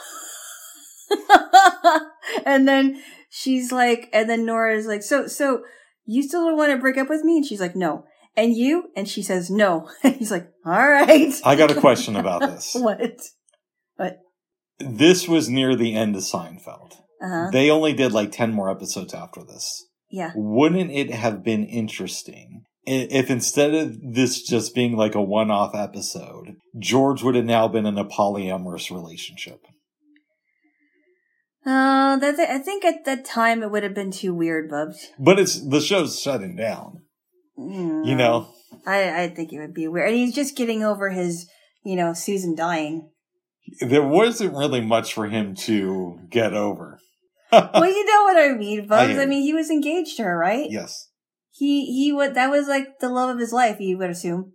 and 2.47 2.67
then 2.67 2.99
she's 3.29 3.71
like, 3.71 4.09
and 4.11 4.27
then 4.27 4.43
Nora 4.43 4.75
is 4.75 4.87
like, 4.87 5.03
so, 5.03 5.27
so 5.27 5.61
you 6.07 6.23
still 6.23 6.47
don't 6.47 6.57
want 6.57 6.71
to 6.71 6.79
break 6.79 6.97
up 6.97 7.09
with 7.09 7.23
me? 7.23 7.37
And 7.37 7.45
she's 7.45 7.61
like, 7.61 7.75
no. 7.75 8.05
And 8.35 8.55
you? 8.55 8.89
And 8.95 9.07
she 9.07 9.21
says, 9.21 9.49
no. 9.49 9.89
And 10.03 10.15
he's 10.19 10.31
like, 10.31 10.49
all 10.65 10.89
right. 10.89 11.33
I 11.43 11.55
got 11.55 11.71
a 11.71 11.79
question 11.79 12.15
about 12.15 12.41
this. 12.41 12.73
what? 12.75 13.21
What? 13.95 14.19
This 14.79 15.27
was 15.27 15.49
near 15.49 15.75
the 15.75 15.95
end 15.95 16.15
of 16.15 16.23
Seinfeld. 16.23 16.93
Uh 17.21 17.29
huh. 17.29 17.49
They 17.51 17.69
only 17.69 17.93
did 17.93 18.13
like 18.13 18.31
10 18.31 18.53
more 18.53 18.69
episodes 18.69 19.13
after 19.13 19.43
this. 19.43 19.85
Yeah. 20.09 20.31
Wouldn't 20.35 20.91
it 20.91 21.11
have 21.11 21.43
been 21.43 21.65
interesting 21.65 22.63
if 22.83 23.29
instead 23.29 23.73
of 23.73 23.97
this 24.01 24.41
just 24.41 24.73
being 24.73 24.97
like 24.97 25.15
a 25.15 25.21
one 25.21 25.51
off 25.51 25.75
episode, 25.75 26.55
George 26.79 27.21
would 27.21 27.35
have 27.35 27.45
now 27.45 27.67
been 27.67 27.85
in 27.85 27.97
a 27.97 28.05
polyamorous 28.05 28.89
relationship? 28.89 29.61
Uh, 31.63 32.17
that 32.17 32.39
I 32.39 32.57
think 32.57 32.83
at 32.83 33.05
that 33.05 33.23
time 33.23 33.61
it 33.61 33.69
would 33.69 33.83
have 33.83 33.93
been 33.93 34.11
too 34.11 34.33
weird, 34.33 34.69
Bubs. 34.69 35.09
But 35.19 35.39
it's 35.39 35.61
the 35.61 35.79
show's 35.79 36.19
shutting 36.19 36.55
down. 36.55 37.03
Mm, 37.57 38.05
You 38.05 38.15
know, 38.15 38.47
I 38.85 39.23
I 39.23 39.27
think 39.29 39.51
it 39.53 39.59
would 39.59 39.73
be 39.73 39.87
weird, 39.87 40.09
and 40.09 40.17
he's 40.17 40.33
just 40.35 40.55
getting 40.57 40.83
over 40.83 41.09
his, 41.09 41.49
you 41.83 41.95
know, 41.95 42.13
Susan 42.13 42.55
dying. 42.55 43.09
there 43.81 44.05
wasn't 44.05 44.53
really 44.55 44.81
much 44.81 45.13
for 45.13 45.27
him 45.27 45.55
to 45.55 46.19
get 46.29 46.53
over. 46.53 46.99
well, 47.51 47.85
you 47.85 48.05
know 48.05 48.23
what 48.23 48.37
I 48.37 48.53
mean, 48.57 48.87
Bubs. 48.87 49.11
hear 49.11 49.21
I, 49.21 49.25
mean, 49.25 49.43
he 49.43 49.53
was 49.53 49.69
engaged 49.69 50.17
to 50.17 50.23
her, 50.23 50.37
right? 50.37 50.69
yes. 50.71 51.09
He 51.53 51.85
he 51.85 52.13
would 52.13 52.33
that 52.35 52.49
was 52.49 52.67
like 52.69 52.99
the 52.99 53.09
love 53.09 53.29
of 53.29 53.37
his 53.39 53.51
life. 53.51 53.79
You 53.79 53.97
would 53.97 54.09
assume. 54.09 54.53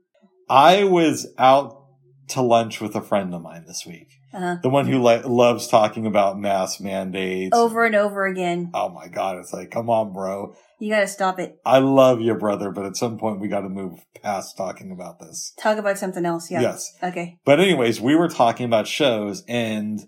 I 0.49 0.85
was 0.85 1.27
out 1.39 1.85
to 2.29 2.41
lunch 2.41 2.81
with 2.81 2.97
a 2.97 3.03
friend 3.03 3.35
of 3.35 3.43
mine 3.43 3.65
this 3.67 3.85
week. 3.87 4.09
Uh-huh. 4.37 4.57
The 4.63 4.69
one 4.69 4.87
who 4.87 5.03
li- 5.03 5.23
loves 5.23 5.67
talking 5.67 6.07
about 6.07 6.39
mass 6.39 6.79
mandates. 6.79 7.57
Over 7.57 7.87
and 7.87 7.95
over 7.95 8.27
again. 8.27 8.71
Oh 8.75 8.91
my 8.91 9.09
God. 9.09 9.39
It's 9.39 9.53
like, 9.53 9.71
come 9.71 9.89
on, 9.89 10.13
bro. 10.13 10.55
You 10.79 10.91
got 10.91 11.01
to 11.01 11.09
stop 11.09 11.39
it. 11.39 11.57
I 11.65 11.79
love 11.79 12.21
you, 12.21 12.35
brother, 12.35 12.71
but 12.71 12.85
at 12.85 12.97
some 12.97 13.19
point 13.19 13.41
we 13.41 13.49
got 13.49 13.63
to 13.63 13.71
move 13.71 13.99
past 14.23 14.59
talking 14.59 14.93
about 14.93 15.21
this. 15.21 15.55
Talk 15.59 15.79
about 15.79 15.97
something 15.97 16.27
else. 16.27 16.51
Yeah. 16.51 16.61
Yes. 16.61 16.93
Okay. 17.03 17.39
But 17.47 17.61
anyways, 17.61 17.99
we 17.99 18.15
were 18.15 18.29
talking 18.29 18.67
about 18.67 18.87
shows 18.87 19.43
and 19.49 20.01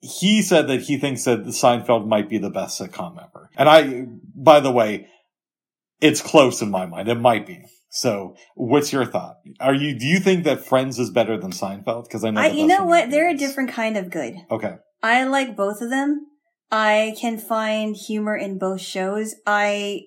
he 0.00 0.42
said 0.42 0.68
that 0.68 0.82
he 0.82 0.98
thinks 0.98 1.24
that 1.24 1.40
Seinfeld 1.46 2.06
might 2.06 2.28
be 2.28 2.36
the 2.38 2.50
best 2.50 2.78
sitcom 2.78 3.16
ever. 3.16 3.48
And 3.56 3.68
I, 3.68 4.06
by 4.34 4.60
the 4.60 4.70
way, 4.70 5.06
it's 6.00 6.20
close 6.20 6.60
in 6.60 6.70
my 6.70 6.84
mind. 6.84 7.08
It 7.08 7.16
might 7.16 7.46
be. 7.46 7.64
So 7.90 8.36
what's 8.54 8.92
your 8.92 9.04
thought? 9.04 9.36
Are 9.60 9.74
you, 9.74 9.98
do 9.98 10.06
you 10.06 10.20
think 10.20 10.44
that 10.44 10.64
Friends 10.64 10.98
is 10.98 11.10
better 11.10 11.38
than 11.38 11.52
Seinfeld? 11.52 12.10
Cause 12.10 12.24
I 12.24 12.30
know, 12.30 12.40
I 12.40 12.48
you 12.48 12.66
know 12.66 12.84
what? 12.84 13.10
They're 13.10 13.30
a 13.30 13.36
different 13.36 13.70
kind 13.70 13.96
of 13.96 14.10
good. 14.10 14.34
Okay. 14.50 14.76
I 15.02 15.24
like 15.24 15.56
both 15.56 15.80
of 15.80 15.90
them. 15.90 16.26
I 16.70 17.14
can 17.18 17.38
find 17.38 17.96
humor 17.96 18.36
in 18.36 18.58
both 18.58 18.80
shows. 18.80 19.34
I 19.46 20.02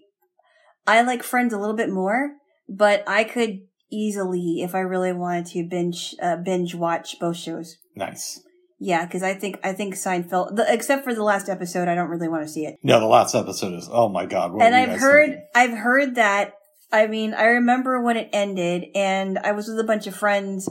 I 0.85 1.01
like 1.01 1.23
Friends 1.23 1.53
a 1.53 1.57
little 1.57 1.75
bit 1.75 1.89
more, 1.89 2.33
but 2.69 3.03
I 3.07 3.23
could 3.23 3.61
easily, 3.91 4.61
if 4.61 4.75
I 4.75 4.79
really 4.79 5.13
wanted 5.13 5.47
to, 5.47 5.67
binge 5.67 6.15
uh, 6.21 6.37
binge 6.37 6.75
watch 6.75 7.19
both 7.19 7.37
shows. 7.37 7.77
Nice. 7.95 8.41
Yeah, 8.79 9.05
because 9.05 9.21
I 9.21 9.33
think 9.35 9.59
I 9.63 9.73
think 9.73 9.95
Seinfeld, 9.95 10.55
the, 10.55 10.65
except 10.67 11.03
for 11.03 11.13
the 11.13 11.23
last 11.23 11.49
episode, 11.49 11.87
I 11.87 11.95
don't 11.95 12.09
really 12.09 12.27
want 12.27 12.43
to 12.43 12.49
see 12.49 12.65
it. 12.65 12.77
No, 12.83 12.99
the 12.99 13.05
last 13.05 13.35
episode 13.35 13.73
is, 13.73 13.87
oh 13.91 14.09
my 14.09 14.25
God. 14.25 14.53
And 14.59 14.75
I've 14.75 14.99
heard 14.99 15.29
thinking? 15.29 15.47
I've 15.55 15.77
heard 15.77 16.15
that. 16.15 16.53
I 16.91 17.07
mean, 17.07 17.33
I 17.33 17.45
remember 17.45 18.01
when 18.01 18.17
it 18.17 18.29
ended, 18.33 18.85
and 18.95 19.39
I 19.39 19.51
was 19.53 19.67
with 19.67 19.79
a 19.79 19.83
bunch 19.85 20.07
of 20.07 20.15
friends, 20.15 20.69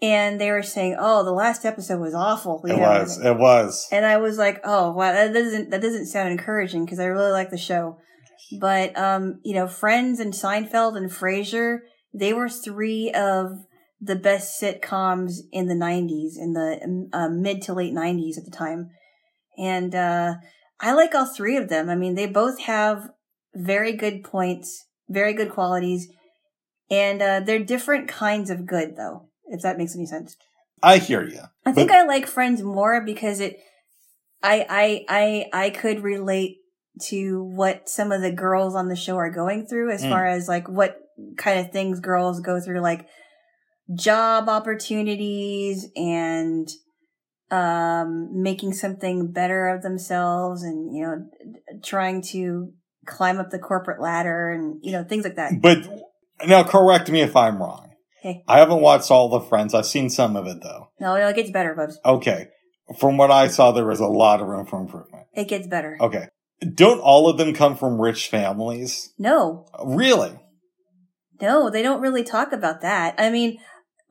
and 0.00 0.40
they 0.40 0.50
were 0.50 0.62
saying, 0.62 0.96
"Oh, 0.98 1.24
the 1.24 1.32
last 1.32 1.64
episode 1.64 2.00
was 2.00 2.14
awful." 2.14 2.62
you 2.64 2.74
It 2.74 2.76
know, 2.76 2.82
was. 2.88 3.18
It 3.18 3.36
was. 3.36 3.88
and 3.90 4.04
I 4.06 4.18
was 4.18 4.38
like, 4.38 4.60
"Oh, 4.64 4.92
wow, 4.92 5.12
that 5.12 5.32
doesn't 5.32 5.70
that 5.70 5.82
doesn't 5.82 6.06
sound 6.06 6.30
encouraging 6.30 6.84
because 6.84 7.00
I 7.00 7.06
really 7.06 7.32
like 7.32 7.50
the 7.50 7.58
show." 7.58 7.98
But 8.60 8.96
um, 8.98 9.40
you 9.44 9.54
know, 9.54 9.66
Friends 9.66 10.20
and 10.20 10.32
Seinfeld 10.32 10.96
and 10.96 11.10
Frasier, 11.10 11.78
they 12.14 12.32
were 12.32 12.48
three 12.48 13.10
of 13.14 13.52
the 14.00 14.16
best 14.16 14.60
sitcoms 14.60 15.34
in 15.52 15.68
the 15.68 15.74
'90s, 15.74 16.32
in 16.36 16.52
the 16.52 17.08
uh, 17.12 17.28
mid 17.28 17.62
to 17.62 17.72
late 17.72 17.94
'90s 17.94 18.36
at 18.38 18.44
the 18.44 18.50
time, 18.56 18.90
and 19.58 19.94
uh, 19.94 20.34
I 20.80 20.92
like 20.92 21.14
all 21.14 21.26
three 21.26 21.56
of 21.56 21.68
them. 21.68 21.88
I 21.88 21.94
mean, 21.94 22.14
they 22.14 22.26
both 22.26 22.60
have 22.60 23.08
very 23.54 23.92
good 23.92 24.24
points, 24.24 24.86
very 25.12 25.32
good 25.32 25.50
qualities, 25.50 26.08
and 26.90 27.22
uh, 27.22 27.40
they're 27.40 27.58
different 27.58 28.08
kinds 28.08 28.50
of 28.50 28.66
good, 28.66 28.96
though. 28.96 29.28
If 29.46 29.62
that 29.62 29.78
makes 29.78 29.94
any 29.94 30.06
sense. 30.06 30.36
I 30.82 30.98
hear 30.98 31.22
you. 31.24 31.42
I 31.66 31.72
think 31.72 31.90
I 31.90 32.04
like 32.04 32.26
Friends 32.26 32.62
more 32.62 33.00
because 33.04 33.38
it 33.38 33.58
I, 34.42 34.66
I, 34.68 35.04
I, 35.08 35.66
I 35.66 35.70
could 35.70 36.02
relate 36.02 36.58
to 37.08 37.44
what 37.44 37.88
some 37.88 38.12
of 38.12 38.20
the 38.20 38.32
girls 38.32 38.74
on 38.74 38.88
the 38.88 38.96
show 38.96 39.16
are 39.16 39.30
going 39.30 39.66
through 39.66 39.90
as 39.92 40.02
Mm. 40.02 40.08
far 40.08 40.26
as 40.26 40.48
like 40.48 40.68
what 40.68 40.98
kind 41.36 41.60
of 41.60 41.70
things 41.70 42.00
girls 42.00 42.40
go 42.40 42.60
through, 42.60 42.80
like 42.80 43.06
job 43.94 44.48
opportunities 44.48 45.86
and, 45.94 46.68
um, 47.50 48.42
making 48.42 48.72
something 48.72 49.30
better 49.30 49.68
of 49.68 49.82
themselves 49.82 50.62
and, 50.62 50.94
you 50.94 51.02
know, 51.02 51.26
trying 51.84 52.22
to 52.22 52.72
climb 53.06 53.38
up 53.38 53.50
the 53.50 53.58
corporate 53.58 54.00
ladder 54.00 54.50
and, 54.50 54.78
you 54.82 54.92
know, 54.92 55.04
things 55.04 55.24
like 55.24 55.36
that. 55.36 55.60
But 55.60 55.88
now 56.46 56.64
correct 56.64 57.10
me 57.10 57.20
if 57.20 57.36
I'm 57.36 57.58
wrong. 57.58 57.90
Okay. 58.20 58.42
I 58.46 58.58
haven't 58.58 58.80
watched 58.80 59.10
all 59.10 59.28
the 59.28 59.40
Friends. 59.40 59.74
I've 59.74 59.86
seen 59.86 60.08
some 60.08 60.36
of 60.36 60.46
it 60.46 60.62
though. 60.62 60.90
No, 61.00 61.14
it 61.14 61.34
gets 61.34 61.50
better, 61.50 61.74
Bubs. 61.74 61.98
Okay. 62.04 62.48
From 62.98 63.16
what 63.16 63.30
I 63.30 63.48
saw, 63.48 63.72
there 63.72 63.86
was 63.86 64.00
a 64.00 64.06
lot 64.06 64.40
of 64.40 64.46
room 64.46 64.66
for 64.66 64.80
improvement. 64.80 65.26
It 65.34 65.48
gets 65.48 65.66
better. 65.66 65.96
Okay. 66.00 66.28
Don't 66.74 67.00
all 67.00 67.28
of 67.28 67.38
them 67.38 67.54
come 67.54 67.76
from 67.76 68.00
rich 68.00 68.28
families? 68.28 69.12
No, 69.18 69.66
Really? 69.84 70.38
No, 71.40 71.70
they 71.70 71.82
don't 71.82 72.00
really 72.00 72.22
talk 72.22 72.52
about 72.52 72.82
that. 72.82 73.16
I 73.18 73.28
mean, 73.28 73.58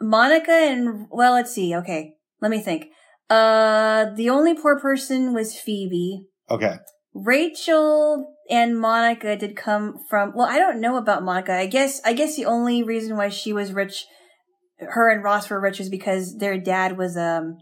Monica 0.01 0.51
and 0.51 1.07
well, 1.09 1.31
let's 1.31 1.53
see. 1.53 1.73
Okay, 1.73 2.15
let 2.41 2.51
me 2.51 2.59
think. 2.59 2.87
Uh, 3.29 4.13
the 4.15 4.29
only 4.29 4.53
poor 4.53 4.77
person 4.77 5.33
was 5.33 5.55
Phoebe. 5.57 6.25
Okay. 6.49 6.75
Rachel 7.13 8.33
and 8.49 8.79
Monica 8.79 9.35
did 9.35 9.55
come 9.55 9.95
from. 10.09 10.33
Well, 10.35 10.47
I 10.47 10.59
don't 10.59 10.81
know 10.81 10.97
about 10.97 11.23
Monica. 11.23 11.53
I 11.53 11.65
guess. 11.65 12.01
I 12.05 12.13
guess 12.13 12.35
the 12.35 12.45
only 12.45 12.83
reason 12.83 13.17
why 13.17 13.29
she 13.29 13.53
was 13.53 13.73
rich, 13.73 14.05
her 14.79 15.09
and 15.09 15.23
Ross 15.23 15.49
were 15.49 15.59
rich, 15.59 15.79
is 15.79 15.89
because 15.89 16.37
their 16.37 16.57
dad 16.57 16.97
was 16.97 17.17
um, 17.17 17.57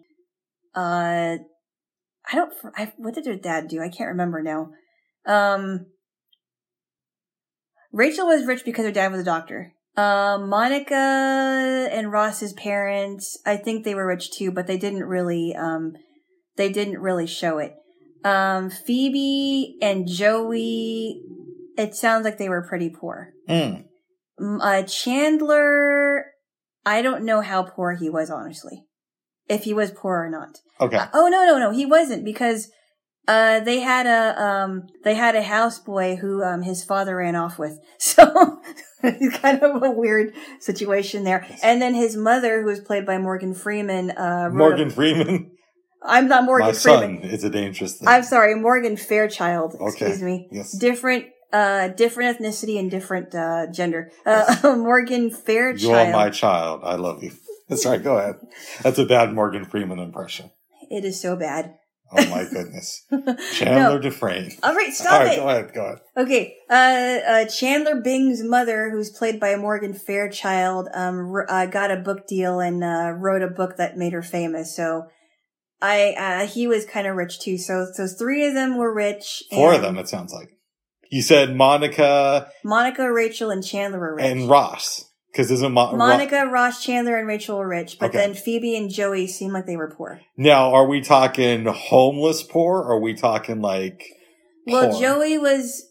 uh, 0.76 1.38
I 2.32 2.36
don't. 2.36 2.54
I, 2.76 2.94
what 2.98 3.16
did 3.16 3.26
their 3.26 3.38
dad 3.38 3.68
do? 3.68 3.82
I 3.82 3.90
can't 3.90 4.10
remember 4.10 4.42
now. 4.42 4.70
Um, 5.26 5.88
Rachel 7.92 8.28
was 8.28 8.46
rich 8.46 8.64
because 8.64 8.86
her 8.86 8.92
dad 8.92 9.12
was 9.12 9.22
a 9.22 9.26
doctor. 9.26 9.74
Uh, 9.98 10.38
Monica 10.40 11.90
and 11.92 12.12
Ross's 12.12 12.54
parents, 12.54 13.38
I 13.46 13.58
think 13.58 13.84
they 13.84 13.96
were 13.96 14.08
rich 14.08 14.32
too, 14.32 14.52
but 14.52 14.68
they 14.68 14.78
didn't 14.78 15.04
really, 15.04 15.54
um, 15.58 15.94
they 16.56 16.72
didn't 16.72 17.00
really 17.00 17.28
show 17.28 17.58
it. 17.58 17.76
Um, 18.24 18.70
Phoebe 18.70 19.78
and 19.82 20.08
Joey, 20.08 21.22
it 21.78 21.96
sounds 21.96 22.26
like 22.26 22.38
they 22.38 22.50
were 22.50 22.66
pretty 22.68 22.90
poor. 22.90 23.34
Mm. 23.48 23.86
Uh, 24.40 24.84
Chandler, 24.84 26.26
I 26.86 27.02
don't 27.02 27.24
know 27.24 27.42
how 27.42 27.64
poor 27.64 27.94
he 27.96 28.10
was, 28.10 28.30
honestly. 28.30 28.86
If 29.48 29.64
he 29.64 29.74
was 29.74 29.92
poor 29.92 30.26
or 30.26 30.30
not. 30.30 30.58
Okay. 30.80 31.00
Oh 31.14 31.28
no, 31.28 31.46
no, 31.46 31.58
no, 31.58 31.72
he 31.72 31.86
wasn't 31.86 32.24
because 32.24 32.70
uh 33.28 33.60
they 33.60 33.80
had 33.80 34.06
a 34.06 34.42
um 34.42 34.84
they 35.04 35.14
had 35.16 35.36
a 35.36 35.42
houseboy 35.44 36.18
who 36.20 36.44
um 36.44 36.62
his 36.62 36.84
father 36.84 37.16
ran 37.18 37.36
off 37.36 37.58
with. 37.60 37.78
So 38.00 38.62
it's 39.04 39.38
kind 39.40 39.62
of 39.64 39.82
a 39.82 39.90
weird 39.92 40.34
situation 40.60 41.24
there. 41.24 41.46
And 41.64 41.82
then 41.82 41.94
his 41.96 42.16
mother, 42.16 42.62
who 42.62 42.68
was 42.68 42.80
played 42.80 43.06
by 43.06 43.18
Morgan 43.18 43.54
Freeman, 43.56 44.12
uh 44.12 44.50
wrote 44.52 44.54
a- 44.54 44.58
Morgan 44.58 44.90
Freeman. 44.92 45.52
I'm 46.02 46.28
not 46.28 46.46
Morgan 46.46 46.68
My 46.68 46.74
Freeman. 46.74 47.22
son 47.22 47.30
is 47.30 47.44
a 47.44 47.50
dangerous 47.50 47.98
thing. 47.98 48.08
I'm 48.08 48.24
sorry, 48.24 48.56
Morgan 48.56 48.96
Fairchild. 48.98 49.76
Okay. 49.76 49.88
Excuse 49.88 50.22
me. 50.22 50.48
yes. 50.52 50.72
Different 50.78 51.26
uh 51.52 51.88
different 51.90 52.38
ethnicity 52.40 52.80
and 52.80 52.90
different 52.92 53.34
uh 53.36 53.68
gender. 53.72 54.12
Uh 54.26 54.56
Morgan 54.78 55.30
Fairchild. 55.32 55.82
You 55.82 55.92
are 55.94 56.12
my 56.12 56.30
child. 56.30 56.82
I 56.84 56.96
love 56.96 57.24
you. 57.24 57.32
Sorry, 57.76 58.00
go 58.00 58.18
ahead. 58.18 58.36
That's 58.82 58.98
a 58.98 59.06
bad 59.06 59.34
Morgan 59.34 59.66
Freeman 59.66 60.00
impression. 60.00 60.52
It 60.90 61.06
is 61.06 61.22
so 61.22 61.36
bad. 61.36 61.76
Oh 62.12 62.28
my 62.30 62.44
goodness. 62.44 63.06
Chandler 63.54 64.00
Dufresne. 64.00 64.52
All 64.64 64.74
right, 64.74 64.92
stop 64.92 65.22
right, 65.22 65.34
it. 65.34 65.36
go 65.36 65.48
ahead, 65.48 65.74
go 65.76 65.86
ahead. 65.86 65.98
Okay, 66.18 66.56
uh, 66.68 66.74
uh, 66.74 67.46
Chandler 67.46 68.02
Bing's 68.02 68.42
mother, 68.42 68.90
who's 68.90 69.12
played 69.12 69.40
by 69.40 69.56
Morgan 69.56 69.94
Fairchild, 69.94 70.88
um, 70.96 71.32
r- 71.32 71.46
uh, 71.48 71.66
got 71.68 71.92
a 71.92 71.98
book 71.98 72.26
deal 72.26 72.60
and, 72.60 72.84
uh, 72.84 73.12
wrote 73.16 73.44
a 73.44 73.48
book 73.48 73.78
that 73.78 73.96
made 73.96 74.14
her 74.14 74.24
famous. 74.24 74.76
So, 74.76 75.04
I, 75.82 76.12
uh, 76.14 76.48
he 76.48 76.68
was 76.68 76.86
kind 76.86 77.08
of 77.08 77.16
rich 77.16 77.40
too. 77.40 77.58
So, 77.58 77.88
so 77.94 78.08
three 78.08 78.46
of 78.46 78.54
them 78.54 78.78
were 78.78 78.94
rich. 78.94 79.44
Four 79.52 79.74
of 79.74 79.82
them, 79.82 79.98
it 79.98 80.10
sounds 80.10 80.34
like. 80.34 80.50
You 81.12 81.22
said 81.22 81.56
Monica 81.56 82.52
Monica, 82.64 83.12
Rachel, 83.12 83.50
and 83.50 83.66
Chandler 83.66 84.00
were 84.00 84.16
rich. 84.16 84.26
and 84.26 84.50
Ross. 84.50 85.06
Because 85.32 85.52
isn't 85.52 85.72
Mo- 85.74 85.92
Ro- 85.92 85.98
Monica, 85.98 86.48
Ross, 86.52 86.84
Chandler, 86.84 87.18
and 87.18 87.28
Rachel 87.28 87.58
were 87.60 87.68
rich, 87.68 87.98
but 88.00 88.08
Okay. 88.08 88.18
then 88.18 88.34
Phoebe 88.34 88.76
and 88.76 88.90
Joey 88.90 89.28
seemed 89.28 89.54
like 89.54 89.66
they 89.68 89.78
were 89.78 89.94
poor. 89.96 90.20
now, 90.38 90.74
are 90.74 90.88
we 90.88 91.02
talking 91.02 91.66
homeless 91.66 92.42
poor? 92.44 92.80
Or 92.80 92.94
are 92.96 93.00
we 93.00 93.14
talking 93.14 93.62
like 93.62 94.04
Well, 94.66 94.90
poor? 94.92 95.00
Joey 95.00 95.38
was, 95.38 95.84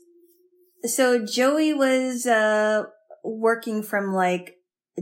so 0.84 1.24
Joey 1.24 1.72
was, 1.72 2.26
uh, 2.26 2.84
working 3.24 3.82
from 3.82 4.12
like, 4.12 4.56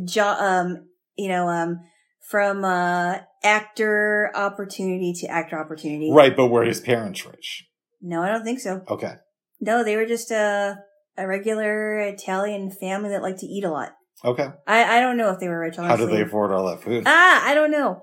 jo- 0.05 0.37
um, 0.39 0.87
you 1.17 1.29
know, 1.29 1.49
um, 1.49 1.81
from, 2.29 2.65
uh, 2.65 3.19
actor 3.45 4.31
opportunity 4.35 5.13
to 5.21 5.27
actor 5.29 5.59
opportunity. 5.59 6.11
Right, 6.13 6.37
but 6.37 6.49
were 6.49 6.65
his 6.65 6.81
parents 6.81 7.25
rich? 7.25 7.65
No, 8.01 8.23
I 8.23 8.29
don't 8.29 8.45
think 8.45 8.61
so. 8.61 8.83
Okay. 8.89 9.15
No, 9.61 9.85
they 9.85 9.97
were 9.97 10.07
just 10.07 10.31
a, 10.31 10.77
a 11.17 11.27
regular 11.27 11.99
Italian 12.01 12.71
family 12.71 13.11
that 13.11 13.23
liked 13.23 13.41
to 13.41 13.47
eat 13.47 13.65
a 13.65 13.71
lot. 13.71 13.93
Okay. 14.25 14.49
I, 14.67 14.99
I 14.99 15.01
don't 15.01 15.17
know 15.17 15.31
if 15.31 15.39
they 15.41 15.49
were 15.49 15.61
rich, 15.61 15.79
honestly. 15.79 16.05
How 16.05 16.11
did 16.11 16.17
they 16.19 16.23
afford 16.23 16.53
all 16.53 16.67
that 16.67 16.83
food? 16.83 17.05
Ah, 17.07 17.43
I 17.47 17.55
don't 17.55 17.71
know. 17.71 18.03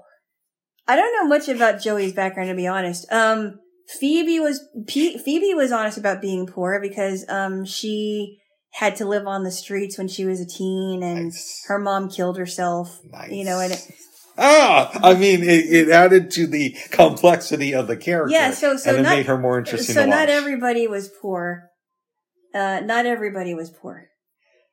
I 0.88 0.95
don't 0.95 1.13
know 1.17 1.27
much 1.27 1.47
about 1.47 1.81
Joey's 1.81 2.13
background 2.13 2.49
to 2.49 2.55
be 2.55 2.67
honest. 2.67 3.12
Um, 3.12 3.59
Phoebe 3.99 4.39
was 4.39 4.62
P- 4.88 5.17
Phoebe 5.17 5.53
was 5.53 5.71
honest 5.71 5.97
about 5.97 6.21
being 6.21 6.45
poor 6.47 6.79
because 6.81 7.25
um 7.29 7.65
she 7.65 8.38
had 8.73 8.95
to 8.97 9.05
live 9.05 9.27
on 9.27 9.43
the 9.43 9.51
streets 9.51 9.97
when 9.97 10.07
she 10.07 10.25
was 10.25 10.39
a 10.41 10.45
teen 10.45 11.03
and 11.03 11.25
Nice. 11.25 11.63
her 11.67 11.79
mom 11.79 12.09
killed 12.09 12.38
herself. 12.38 12.99
Nice. 13.12 13.31
You 13.31 13.43
know, 13.45 13.59
and 13.59 13.73
it, 13.73 13.91
Ah, 14.38 14.91
I 15.04 15.13
mean, 15.13 15.43
it, 15.43 15.65
it 15.65 15.89
added 15.89 16.32
to 16.32 16.48
the 16.48 16.76
complexity 16.91 17.74
of 17.74 17.88
the 17.88 17.98
character. 17.98 18.34
yeah, 18.34 18.52
so 18.52 18.78
so 18.78 18.89
and 18.89 19.00
it 19.00 19.04
not 19.04 19.15
made 19.15 19.26
her 19.28 19.38
more 19.38 19.60
interesting 19.60 19.93
so 19.93 20.06
not 20.06 20.30
everybody 20.30 20.88
was 20.88 21.10
poor. 21.22 21.69
Uh, 22.54 22.82
not 22.84 23.06
everybody 23.06 23.54
was 23.54 23.69
poor. 23.69 24.08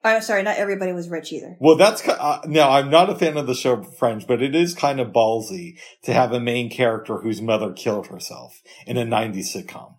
I'm 0.03 0.23
sorry, 0.23 0.43
not 0.43 0.57
everybody 0.57 0.93
was 0.93 1.11
rich 1.11 1.31
either. 1.33 1.57
Well, 1.61 1.77
that's 1.77 2.07
uh, 2.09 2.41
now. 2.47 2.71
I'm 2.71 2.89
not 2.89 3.11
a 3.11 3.15
fan 3.15 3.37
of 3.37 3.47
the 3.47 3.55
show 3.55 3.83
Friends, 3.83 4.25
but 4.25 4.41
it 4.41 4.55
is 4.55 4.75
kind 4.75 4.99
of 4.99 5.09
ballsy 5.13 5.79
to 6.05 6.15
have 6.15 6.33
a 6.33 6.41
main 6.41 6.71
character 6.71 7.19
whose 7.19 7.43
mother 7.43 7.73
killed 7.73 8.07
herself 8.07 8.63
in 8.87 8.97
a 8.97 9.05
'90s 9.05 9.55
sitcom. 9.55 9.97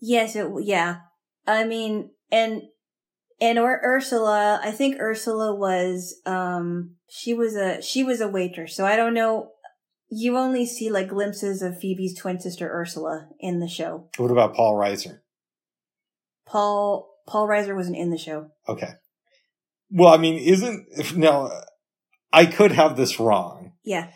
Yes, 0.00 0.36
it, 0.36 0.48
yeah. 0.62 1.00
I 1.46 1.64
mean, 1.64 2.10
and, 2.30 2.62
and 3.40 3.58
or 3.58 3.80
Ursula, 3.84 4.60
I 4.62 4.70
think 4.70 5.00
Ursula 5.00 5.54
was, 5.54 6.20
um, 6.26 6.95
she 7.08 7.34
was 7.34 7.56
a, 7.56 7.80
she 7.82 8.02
was 8.02 8.20
a 8.20 8.28
waitress. 8.28 8.74
So 8.76 8.84
I 8.84 8.96
don't 8.96 9.14
know. 9.14 9.50
You 10.08 10.36
only 10.36 10.66
see 10.66 10.90
like 10.90 11.08
glimpses 11.08 11.62
of 11.62 11.80
Phoebe's 11.80 12.18
twin 12.18 12.40
sister 12.40 12.70
Ursula 12.70 13.28
in 13.40 13.60
the 13.60 13.68
show. 13.68 14.08
What 14.16 14.30
about 14.30 14.54
Paul 14.54 14.74
Reiser? 14.74 15.18
Paul, 16.46 17.12
Paul 17.26 17.48
Reiser 17.48 17.74
wasn't 17.74 17.96
in 17.96 18.10
the 18.10 18.18
show. 18.18 18.48
Okay. 18.68 18.90
Well, 19.90 20.12
I 20.12 20.16
mean, 20.16 20.38
isn't 20.38 20.86
if 20.96 21.16
now? 21.16 21.50
I 22.32 22.46
could 22.46 22.72
have 22.72 22.96
this 22.96 23.18
wrong. 23.18 23.72
Yeah. 23.84 24.10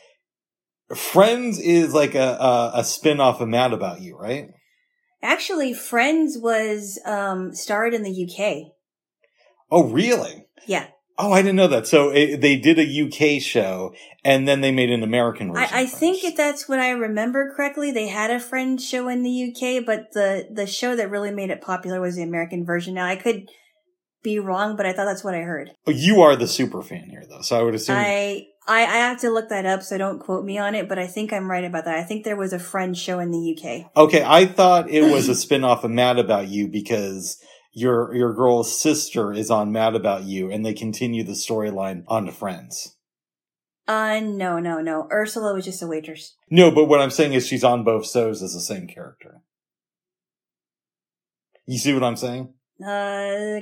Friends 0.95 1.59
is 1.59 1.95
like 1.95 2.15
a 2.15 2.37
a, 2.41 2.73
a 2.77 2.85
spin 2.85 3.21
off 3.21 3.41
of 3.41 3.49
Mad 3.49 3.73
About 3.73 4.01
You, 4.01 4.17
right? 4.17 4.49
Actually, 5.23 5.75
Friends 5.75 6.39
was, 6.39 6.99
um, 7.05 7.55
starred 7.55 7.95
in 7.95 8.03
the 8.03 8.11
UK. 8.11 8.73
Oh, 9.71 9.85
really? 9.85 10.47
Yeah. 10.67 10.87
Oh, 11.23 11.33
I 11.33 11.43
didn't 11.43 11.57
know 11.57 11.69
that. 11.69 11.87
So 11.87 12.09
it, 12.09 12.41
they 12.41 12.57
did 12.57 12.79
a 12.79 12.83
UK 12.83 13.43
show, 13.43 13.95
and 14.25 14.49
then 14.49 14.63
they 14.63 14.73
made 14.73 14.91
an 14.91 15.03
American 15.03 15.53
version. 15.53 15.69
I, 15.75 15.83
I 15.83 15.87
think 15.87 16.25
if 16.25 16.35
that's 16.35 16.67
what 16.67 16.79
I 16.79 16.91
remember 16.91 17.53
correctly, 17.55 17.91
they 17.91 18.09
had 18.09 18.31
a 18.31 18.41
Friends 18.41 18.89
show 18.89 19.07
in 19.09 19.23
the 19.23 19.51
UK, 19.51 19.85
but 19.85 20.13
the, 20.13 20.49
the 20.51 20.67
show 20.67 20.97
that 20.97 21.11
really 21.11 21.31
made 21.31 21.51
it 21.51 21.61
popular 21.61 22.01
was 22.01 22.17
the 22.17 22.23
American 22.23 22.65
version. 22.65 22.95
Now 22.95 23.05
I 23.05 23.17
could 23.17 23.51
be 24.23 24.39
wrong, 24.39 24.77
but 24.77 24.87
I 24.87 24.95
thought 24.95 25.05
that's 25.05 25.23
what 25.23 25.35
I 25.35 25.41
heard. 25.41 25.73
Oh, 25.87 25.91
you 25.91 26.23
are 26.23 26.37
the 26.37 26.49
super 26.49 26.83
fan 26.83 27.09
here, 27.11 27.25
though. 27.29 27.43
So 27.43 27.59
I 27.59 27.63
would 27.63 27.75
assume. 27.75 27.97
I, 27.97 28.47
I 28.67 28.83
I 28.83 28.97
have 28.97 29.21
to 29.21 29.31
look 29.31 29.49
that 29.51 29.67
up, 29.67 29.83
so 29.83 29.99
don't 29.99 30.21
quote 30.21 30.45
me 30.45 30.59
on 30.59 30.75
it. 30.75 30.89
But 30.89 30.99
I 30.99 31.07
think 31.07 31.33
I'm 31.33 31.51
right 31.51 31.65
about 31.65 31.85
that. 31.85 31.99
I 31.99 32.03
think 32.03 32.25
there 32.25 32.37
was 32.37 32.53
a 32.53 32.59
Friends 32.59 32.99
show 32.99 33.19
in 33.19 33.31
the 33.31 33.57
UK. 33.57 33.91
Okay, 33.97 34.23
I 34.25 34.47
thought 34.47 34.89
it 34.91 35.03
was 35.03 35.29
a 35.29 35.35
spin-off 35.45 35.85
of 35.85 35.91
Mad 35.91 36.19
About 36.19 36.49
You 36.49 36.69
because 36.69 37.43
your 37.73 38.15
your 38.15 38.33
girl's 38.35 38.79
sister 38.79 39.33
is 39.33 39.51
on 39.51 39.73
Mad 39.73 39.95
About 39.95 40.25
You 40.25 40.51
and 40.51 40.65
they 40.65 40.75
continue 40.75 41.25
the 41.25 41.33
storyline 41.33 42.05
on 42.09 42.27
to 42.27 42.33
Friends. 42.33 42.97
Uh, 43.89 44.21
no, 44.21 44.61
no, 44.61 44.81
no. 44.81 45.09
Ursula 45.11 45.53
was 45.53 45.65
just 45.65 45.83
a 45.83 45.87
waitress. 45.87 46.37
No, 46.49 46.71
but 46.71 46.85
what 46.85 47.01
I'm 47.01 47.11
saying 47.11 47.33
is 47.33 47.47
she's 47.47 47.65
on 47.65 47.83
both 47.83 48.09
shows 48.09 48.43
as 48.43 48.53
the 48.55 48.61
same 48.61 48.87
character. 48.87 49.43
You 51.67 51.79
see 51.79 51.93
what 51.93 52.05
I'm 52.05 52.17
saying? 52.17 52.55
Uh, 52.85 53.61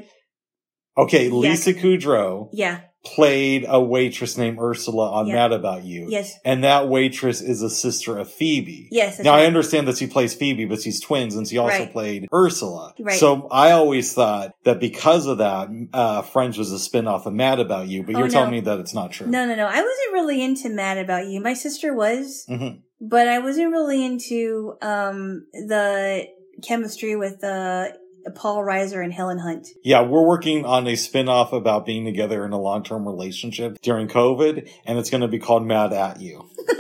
Okay, 0.99 1.29
Yeah. 1.29 1.35
Lisa 1.35 1.75
Kudrow 1.75 2.49
yeah, 2.53 2.81
played 3.05 3.65
a 3.69 3.81
waitress 3.81 4.37
named 4.37 4.59
Ursula 4.61 5.11
on 5.11 5.27
Yeah. 5.29 5.35
Mad 5.35 5.53
About 5.53 5.85
You. 5.85 6.07
Yes. 6.11 6.35
And 6.45 6.65
that 6.65 6.89
waitress 6.89 7.41
is 7.41 7.63
a 7.63 7.71
sister 7.71 8.19
of 8.19 8.31
Phoebe. 8.31 8.89
Yes. 8.91 9.21
Now 9.21 9.35
I 9.35 9.47
understand 9.47 9.87
that 9.89 9.97
she 9.99 10.07
plays 10.07 10.35
Phoebe, 10.35 10.65
but 10.65 10.83
she's 10.83 11.01
twins, 11.01 11.37
and 11.37 11.47
she 11.47 11.59
also 11.59 11.79
Right. 11.79 11.93
played 11.93 12.27
Ursula. 12.35 12.95
Right. 12.99 13.19
So 13.19 13.47
I 13.51 13.71
always 13.71 14.13
thought 14.13 14.53
that 14.65 14.81
because 14.81 15.27
of 15.27 15.39
that, 15.39 15.69
uh, 15.93 16.23
Friends 16.23 16.59
was 16.59 16.73
a 16.73 16.79
spin-off 16.79 17.25
of 17.27 17.33
Mad 17.33 17.61
About 17.61 17.89
You, 17.89 18.03
but 18.03 18.17
Oh, 18.17 18.19
you're 18.19 18.29
telling 18.29 18.51
me 18.51 18.61
that 18.61 18.81
it's 18.81 18.95
not 18.95 19.13
true. 19.13 19.27
No, 19.29 19.47
no, 19.47 19.55
no. 19.55 19.67
I 19.67 19.81
wasn't 19.81 20.13
really 20.13 20.43
into 20.43 20.69
Mad 20.69 20.99
About 20.99 21.27
You. 21.29 21.41
My 21.41 21.55
sister 21.55 21.95
was, 21.95 22.45
Mhm. 22.51 22.79
but 23.01 23.29
I 23.29 23.39
wasn't 23.39 23.71
really 23.71 24.05
into 24.05 24.75
um 24.83 25.47
the 25.53 26.27
chemistry 26.67 27.15
with 27.15 27.43
uh 27.45 27.87
Uh, 28.27 28.31
Paul 28.31 28.63
Reiser 28.63 29.03
and 29.03 29.13
Helen 29.13 29.39
Hunt. 29.39 29.69
Yeah, 29.83 30.03
we're 30.03 30.27
working 30.27 30.65
on 30.65 30.87
a 30.87 30.97
spin-off 30.97 31.53
about 31.53 31.87
being 31.87 32.05
together 32.05 32.45
in 32.45 32.53
a 32.53 32.61
long-term 32.61 33.07
relationship 33.07 33.79
during 33.83 34.09
COVID, 34.09 34.69
and 34.87 34.99
it's 34.99 35.11
going 35.11 35.21
to 35.21 35.29
be 35.29 35.39
called 35.39 35.67
Mad 35.67 35.93
at 35.93 36.21
You. 36.21 36.49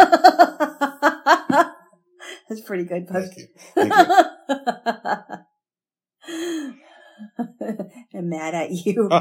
That's 2.48 2.62
pretty 2.62 2.84
good, 2.84 3.06
Buzz. 3.06 3.28
Thank 3.28 3.38
you. 3.38 3.46
Thank 3.74 3.92
you. 3.94 4.14
I'm 8.14 8.28
mad 8.28 8.54
at 8.54 8.70
you. 8.70 9.08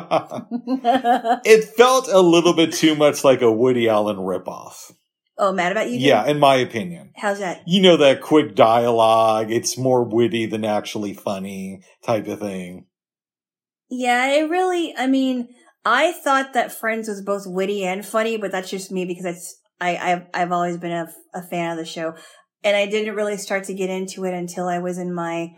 it 1.46 1.66
felt 1.76 2.08
a 2.08 2.22
little 2.22 2.54
bit 2.54 2.74
too 2.74 2.96
much 2.96 3.24
like 3.24 3.42
a 3.42 3.52
Woody 3.52 3.90
Allen 3.90 4.18
ripoff. 4.18 4.94
Oh, 5.38 5.52
mad 5.52 5.72
about 5.72 5.90
you? 5.90 5.98
Yeah, 5.98 6.26
in 6.26 6.40
my 6.40 6.56
opinion. 6.56 7.12
How's 7.16 7.40
that? 7.40 7.62
You 7.66 7.82
know 7.82 7.98
that 7.98 8.22
quick 8.22 8.56
dialogue, 8.56 9.52
it's 9.52 9.78
more 9.78 10.04
witty 10.04 10.46
than 10.46 10.66
actually 10.66 11.14
funny 11.14 11.82
type 12.04 12.28
of 12.28 12.40
thing. 12.40 12.86
Yeah, 13.90 14.28
it 14.32 14.50
really, 14.50 14.94
I 14.98 15.08
mean, 15.08 15.50
I 15.86 16.12
thought 16.12 16.54
that 16.54 16.72
Friends 16.72 17.08
was 17.08 17.22
both 17.22 17.44
witty 17.46 17.86
and 17.86 18.06
funny, 18.06 18.38
but 18.38 18.52
that's 18.52 18.70
just 18.70 18.92
me 18.92 19.06
because 19.06 19.26
it's, 19.26 19.60
I, 19.80 19.96
I've, 19.98 20.24
I've 20.34 20.52
always 20.52 20.78
been 20.78 20.92
a, 20.92 21.08
a 21.34 21.42
fan 21.42 21.72
of 21.72 21.78
the 21.78 21.86
show. 21.86 22.16
And 22.64 22.76
I 22.76 22.88
didn't 22.88 23.16
really 23.16 23.38
start 23.38 23.66
to 23.66 23.74
get 23.74 23.90
into 23.90 24.26
it 24.26 24.34
until 24.34 24.68
I 24.68 24.80
was 24.80 24.98
in 24.98 25.14
my, 25.14 25.52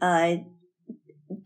uh, 0.00 0.36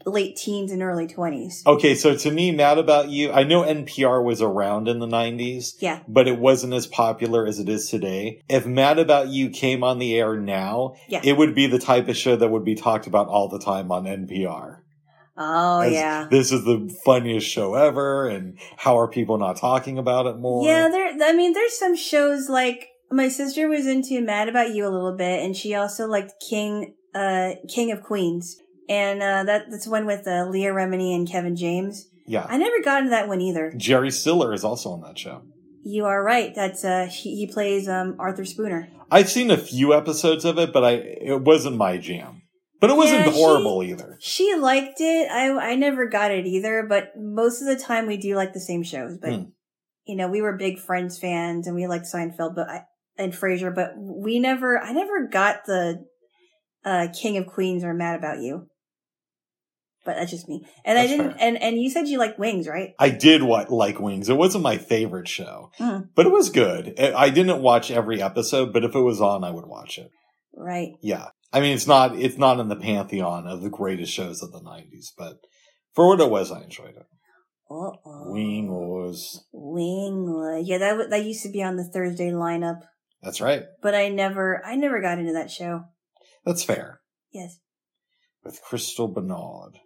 late 0.06 0.36
teens 0.36 0.70
and 0.72 0.82
early 0.82 1.06
twenties. 1.06 1.62
Okay, 1.66 1.94
so 1.94 2.14
to 2.16 2.30
me, 2.30 2.50
Mad 2.52 2.78
About 2.78 3.08
You, 3.08 3.32
I 3.32 3.42
know 3.42 3.62
NPR 3.62 4.22
was 4.24 4.40
around 4.40 4.88
in 4.88 4.98
the 5.00 5.06
90s, 5.06 5.74
Yeah. 5.80 6.00
but 6.08 6.28
it 6.28 6.38
wasn't 6.38 6.72
as 6.74 6.86
popular 6.86 7.46
as 7.46 7.58
it 7.58 7.68
is 7.68 7.88
today. 7.88 8.42
If 8.48 8.66
Mad 8.66 8.98
About 8.98 9.28
You 9.28 9.50
came 9.50 9.82
on 9.82 9.98
the 9.98 10.14
air 10.16 10.36
now, 10.36 10.94
Yeah. 11.08 11.20
it 11.24 11.36
would 11.36 11.54
be 11.54 11.66
the 11.66 11.78
type 11.78 12.08
of 12.08 12.16
show 12.16 12.36
that 12.36 12.48
would 12.50 12.64
be 12.64 12.74
talked 12.74 13.06
about 13.06 13.28
all 13.28 13.48
the 13.48 13.58
time 13.58 13.90
on 13.90 14.04
NPR. 14.06 14.78
Oh, 15.36 15.80
As 15.80 15.92
yeah. 15.92 16.26
This 16.30 16.52
is 16.52 16.64
the 16.64 16.94
funniest 17.04 17.46
show 17.48 17.74
ever, 17.74 18.28
and 18.28 18.58
how 18.76 18.98
are 18.98 19.08
people 19.08 19.38
not 19.38 19.56
talking 19.56 19.98
about 19.98 20.26
it 20.26 20.36
more? 20.38 20.64
Yeah, 20.64 20.88
there. 20.88 21.16
I 21.22 21.32
mean, 21.32 21.54
there's 21.54 21.78
some 21.78 21.96
shows 21.96 22.48
like 22.48 22.88
my 23.10 23.28
sister 23.28 23.66
was 23.68 23.86
into 23.86 24.20
Mad 24.20 24.48
About 24.48 24.74
You 24.74 24.86
a 24.86 24.90
little 24.90 25.16
bit, 25.16 25.42
and 25.42 25.56
she 25.56 25.74
also 25.74 26.06
liked 26.06 26.34
King, 26.48 26.94
uh, 27.14 27.52
King 27.68 27.90
of 27.92 28.02
Queens, 28.02 28.58
and 28.88 29.22
uh, 29.22 29.44
that 29.44 29.66
that's 29.70 29.86
one 29.86 30.06
with 30.06 30.26
uh, 30.26 30.46
Leah 30.48 30.72
Remini 30.72 31.14
and 31.14 31.28
Kevin 31.28 31.56
James. 31.56 32.06
Yeah. 32.26 32.46
I 32.48 32.56
never 32.56 32.80
got 32.82 32.98
into 33.00 33.10
that 33.10 33.28
one 33.28 33.40
either. 33.40 33.72
Jerry 33.76 34.10
Stiller 34.10 34.52
is 34.52 34.64
also 34.64 34.90
on 34.90 35.00
that 35.02 35.18
show. 35.18 35.42
You 35.84 36.04
are 36.04 36.22
right. 36.22 36.54
That's 36.54 36.84
uh, 36.84 37.08
he, 37.10 37.36
he 37.36 37.46
plays 37.52 37.88
um 37.88 38.16
Arthur 38.18 38.44
Spooner. 38.44 38.88
I've 39.10 39.28
seen 39.28 39.50
a 39.50 39.56
few 39.58 39.92
episodes 39.92 40.44
of 40.44 40.58
it, 40.58 40.72
but 40.72 40.84
I 40.84 40.92
it 40.92 41.42
wasn't 41.42 41.76
my 41.76 41.96
jam. 41.98 42.42
But 42.80 42.90
it 42.90 42.96
wasn't 42.96 43.26
Yeah, 43.26 43.32
she- 43.32 43.38
horrible 43.38 43.82
either. 43.82 44.18
She 44.20 44.54
liked 44.56 45.00
it. 45.00 45.30
I 45.30 45.50
I 45.72 45.74
never 45.76 46.06
got 46.06 46.30
it 46.30 46.46
either, 46.46 46.84
but 46.88 47.12
most 47.16 47.60
of 47.62 47.66
the 47.68 47.76
time 47.82 48.06
we 48.06 48.16
do 48.16 48.34
like 48.36 48.52
the 48.52 48.60
same 48.60 48.82
shows. 48.82 49.18
But 49.20 49.32
Hmm. 49.32 49.42
you 50.06 50.16
know, 50.16 50.28
we 50.28 50.40
were 50.42 50.56
big 50.56 50.78
Friends 50.78 51.18
fans, 51.18 51.66
and 51.66 51.74
we 51.76 51.86
liked 51.86 52.06
Seinfeld, 52.06 52.54
but 52.56 52.68
I, 52.68 52.82
and 53.18 53.32
Frasier, 53.32 53.74
but 53.74 53.92
we 53.98 54.38
never. 54.38 54.78
I 54.80 54.92
never 54.92 55.26
got 55.28 55.64
the 55.66 56.04
uh 56.84 57.08
King 57.12 57.36
of 57.36 57.46
Queens 57.46 57.82
or 57.84 57.92
Mad 57.94 58.16
About 58.18 58.38
You. 58.40 58.66
But 60.04 60.16
that's 60.16 60.30
just 60.32 60.48
me. 60.48 60.66
And 60.84 60.98
I 60.98 61.06
didn't. 61.06 61.32
fair. 61.32 61.38
And 61.40 61.62
and 61.62 61.80
you 61.80 61.88
said 61.90 62.08
you 62.08 62.18
like 62.18 62.38
Wings, 62.38 62.66
right? 62.66 62.90
I 62.98 63.10
did 63.10 63.42
what 63.42 63.70
like 63.70 64.00
Wings. 64.00 64.28
It 64.28 64.36
wasn't 64.36 64.64
my 64.64 64.76
favorite 64.78 65.28
show, 65.28 65.70
Hmm. 65.78 66.00
but 66.16 66.26
it 66.26 66.32
was 66.32 66.50
good. 66.50 66.98
I 66.98 67.30
didn't 67.30 67.62
watch 67.62 67.90
every 67.90 68.20
episode, 68.20 68.72
but 68.72 68.84
if 68.84 68.94
it 68.94 69.00
was 69.00 69.20
on, 69.20 69.44
I 69.44 69.50
would 69.50 69.66
watch 69.66 69.98
it. 69.98 70.10
Right. 70.54 70.92
Yeah, 71.02 71.28
I 71.52 71.60
mean 71.60 71.74
it's 71.74 71.86
not 71.86 72.16
it's 72.18 72.36
not 72.36 72.58
in 72.60 72.68
the 72.68 72.76
pantheon 72.76 73.46
of 73.46 73.62
the 73.62 73.70
greatest 73.70 74.12
shows 74.12 74.42
of 74.42 74.50
the 74.52 74.60
'90s, 74.60 75.12
but 75.16 75.36
for 75.94 76.08
what 76.08 76.20
it 76.20 76.28
was, 76.30 76.50
I 76.50 76.62
enjoyed 76.62 76.96
it. 76.96 77.06
Uh-oh. 77.70 78.32
Wing 78.32 78.70
was 78.70 79.46
Wingwood. 79.54 80.62
Yeah, 80.66 80.78
that 80.78 81.10
that 81.10 81.24
used 81.24 81.42
to 81.44 81.48
be 81.50 81.62
on 81.62 81.76
the 81.76 81.84
Thursday 81.84 82.30
lineup, 82.30 82.80
that's 83.22 83.40
right. 83.40 83.62
but 83.82 83.94
I 83.94 84.08
never. 84.08 84.62
I 84.66 84.74
never 84.76 85.00
got 85.00 85.18
into 85.18 85.32
that 85.34 85.50
show. 85.50 85.84
That's 86.44 86.64
fair. 86.64 87.00
Yes. 87.32 87.58
With 88.44 88.60
Crystal 88.60 89.06
Bernard 89.08 89.78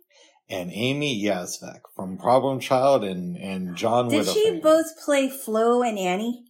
and 0.49 0.71
Amy 0.73 1.23
Yasbeck 1.23 1.81
from 1.95 2.19
Problem 2.19 2.61
Child 2.61 3.05
and 3.05 3.37
and 3.37 3.77
John. 3.77 4.09
Did 4.09 4.27
she 4.27 4.59
both 4.63 4.87
play 5.05 5.29
Flo 5.29 5.83
and 5.83 5.99
Annie? 5.99 6.43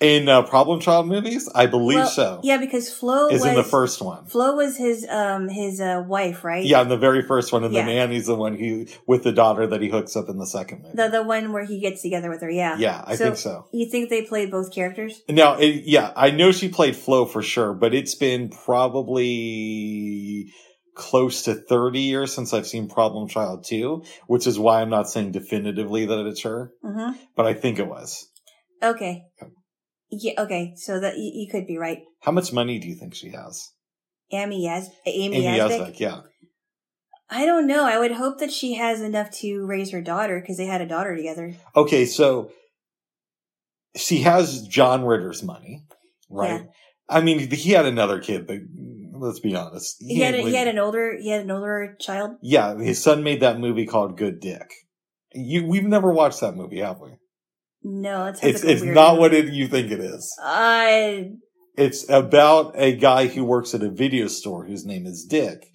in 0.00 0.28
uh, 0.28 0.42
Problem 0.42 0.80
Child 0.80 1.08
movies? 1.08 1.48
I 1.54 1.66
believe 1.66 1.98
Well, 1.98 2.06
so. 2.06 2.40
Yeah, 2.42 2.58
because 2.58 2.92
Flo 2.92 3.28
is 3.28 3.40
was 3.40 3.44
in 3.46 3.54
the 3.54 3.64
first 3.64 4.02
one. 4.02 4.26
Flo 4.26 4.56
was 4.56 4.76
his 4.76 5.06
um 5.08 5.48
his 5.48 5.80
uh 5.80 6.04
wife, 6.06 6.44
right? 6.44 6.64
Yeah, 6.64 6.82
in 6.82 6.88
the 6.88 6.98
very 6.98 7.22
first 7.22 7.52
one, 7.52 7.64
and 7.64 7.74
then 7.74 7.88
Annie's 7.88 8.26
the 8.26 8.34
one 8.34 8.56
who 8.56 8.86
with 9.06 9.22
the 9.22 9.32
daughter 9.32 9.66
that 9.66 9.80
he 9.80 9.88
hooks 9.88 10.16
up 10.16 10.28
in 10.28 10.38
the 10.38 10.46
second 10.46 10.82
movie. 10.82 10.96
The 10.96 11.08
the 11.08 11.22
one 11.22 11.52
where 11.52 11.64
he 11.64 11.80
gets 11.80 12.02
together 12.02 12.30
with 12.30 12.42
her. 12.42 12.50
Yeah. 12.50 12.76
yeah, 12.78 13.02
I 13.06 13.16
So- 13.16 13.24
think 13.24 13.36
so. 13.38 13.66
You 13.72 13.88
think 13.90 14.10
they 14.10 14.22
played 14.22 14.50
both 14.50 14.72
characters? 14.72 15.22
Now, 15.28 15.54
it, 15.54 15.84
yeah, 15.84 16.12
I 16.14 16.30
know 16.30 16.52
she 16.52 16.68
played 16.68 16.96
Flo 16.96 17.24
for 17.24 17.42
sure, 17.42 17.72
but 17.72 17.94
it's 17.94 18.14
been 18.14 18.50
probably 18.50 20.52
close 20.96 21.42
to 21.42 21.54
30 21.54 22.00
years 22.00 22.32
since 22.34 22.52
I've 22.52 22.66
seen 22.66 22.88
Problem 22.88 23.28
Child 23.28 23.64
2, 23.68 24.02
which 24.26 24.46
is 24.46 24.58
why 24.58 24.80
I'm 24.80 24.90
not 24.90 25.08
saying 25.08 25.32
definitively 25.32 26.06
that 26.06 26.26
it's 26.26 26.42
her, 26.42 26.72
Mm-hmm. 26.84 27.12
but 27.36 27.46
I 27.46 27.54
think 27.54 27.78
it 27.78 27.86
was. 27.86 28.26
Okay. 28.82 29.22
Yep. 29.40 29.50
Yeah. 30.10 30.32
Okay. 30.42 30.72
So 30.76 30.98
that 31.00 31.16
you, 31.18 31.30
you 31.34 31.48
could 31.50 31.66
be 31.66 31.78
right. 31.78 31.98
How 32.22 32.32
much 32.32 32.52
money 32.52 32.78
do 32.78 32.88
you 32.88 32.94
think 32.96 33.14
she 33.14 33.30
has? 33.30 33.70
Amy 34.32 34.66
Yaz 34.66 34.86
Amy, 35.06 35.36
Amy 35.46 35.58
Yasbeck. 35.58 35.78
Yasbeck, 35.92 36.00
yeah. 36.00 36.20
I 37.28 37.44
don't 37.44 37.66
know. 37.66 37.84
I 37.84 37.98
would 37.98 38.12
hope 38.12 38.38
that 38.38 38.52
she 38.52 38.74
has 38.74 39.00
enough 39.00 39.30
to 39.38 39.64
raise 39.66 39.90
her 39.90 40.00
daughter 40.00 40.40
because 40.40 40.56
they 40.56 40.66
had 40.66 40.80
a 40.80 40.86
daughter 40.86 41.16
together. 41.16 41.54
Okay, 41.74 42.06
so 42.06 42.50
she 43.96 44.18
has 44.22 44.66
John 44.66 45.04
Ritter's 45.04 45.42
money, 45.42 45.82
right? 46.30 46.62
Yeah. 46.62 46.66
I 47.08 47.20
mean, 47.20 47.50
he 47.50 47.70
had 47.72 47.86
another 47.86 48.20
kid, 48.20 48.46
but 48.46 48.58
let's 49.20 49.40
be 49.40 49.54
honest. 49.54 49.96
He 50.00 50.20
had 50.20 50.34
a, 50.34 50.42
he 50.42 50.54
had 50.54 50.68
an 50.68 50.78
older 50.78 51.16
he 51.18 51.30
had 51.30 51.42
an 51.42 51.50
older 51.50 51.96
child. 52.00 52.36
yeah, 52.42 52.76
his 52.76 53.02
son 53.02 53.22
made 53.22 53.40
that 53.40 53.58
movie 53.58 53.86
called 53.86 54.16
Good 54.18 54.40
Dick. 54.40 54.70
You, 55.34 55.66
we've 55.66 55.84
never 55.84 56.12
watched 56.12 56.40
that 56.40 56.56
movie, 56.56 56.80
have 56.80 57.00
we? 57.00 57.10
No, 57.82 58.26
It's 58.26 58.42
it's 58.42 58.82
weird 58.82 58.94
not 58.94 59.12
movie. 59.12 59.20
what 59.20 59.34
it, 59.34 59.52
you 59.52 59.68
think 59.68 59.90
it 59.90 60.00
is. 60.00 60.34
I 60.42 61.30
It's 61.76 62.08
about 62.08 62.72
a 62.76 62.96
guy 62.96 63.26
who 63.28 63.44
works 63.44 63.74
at 63.74 63.82
a 63.82 63.90
video 63.90 64.28
store 64.28 64.64
whose 64.66 64.86
name 64.86 65.06
is 65.06 65.24
Dick, 65.28 65.66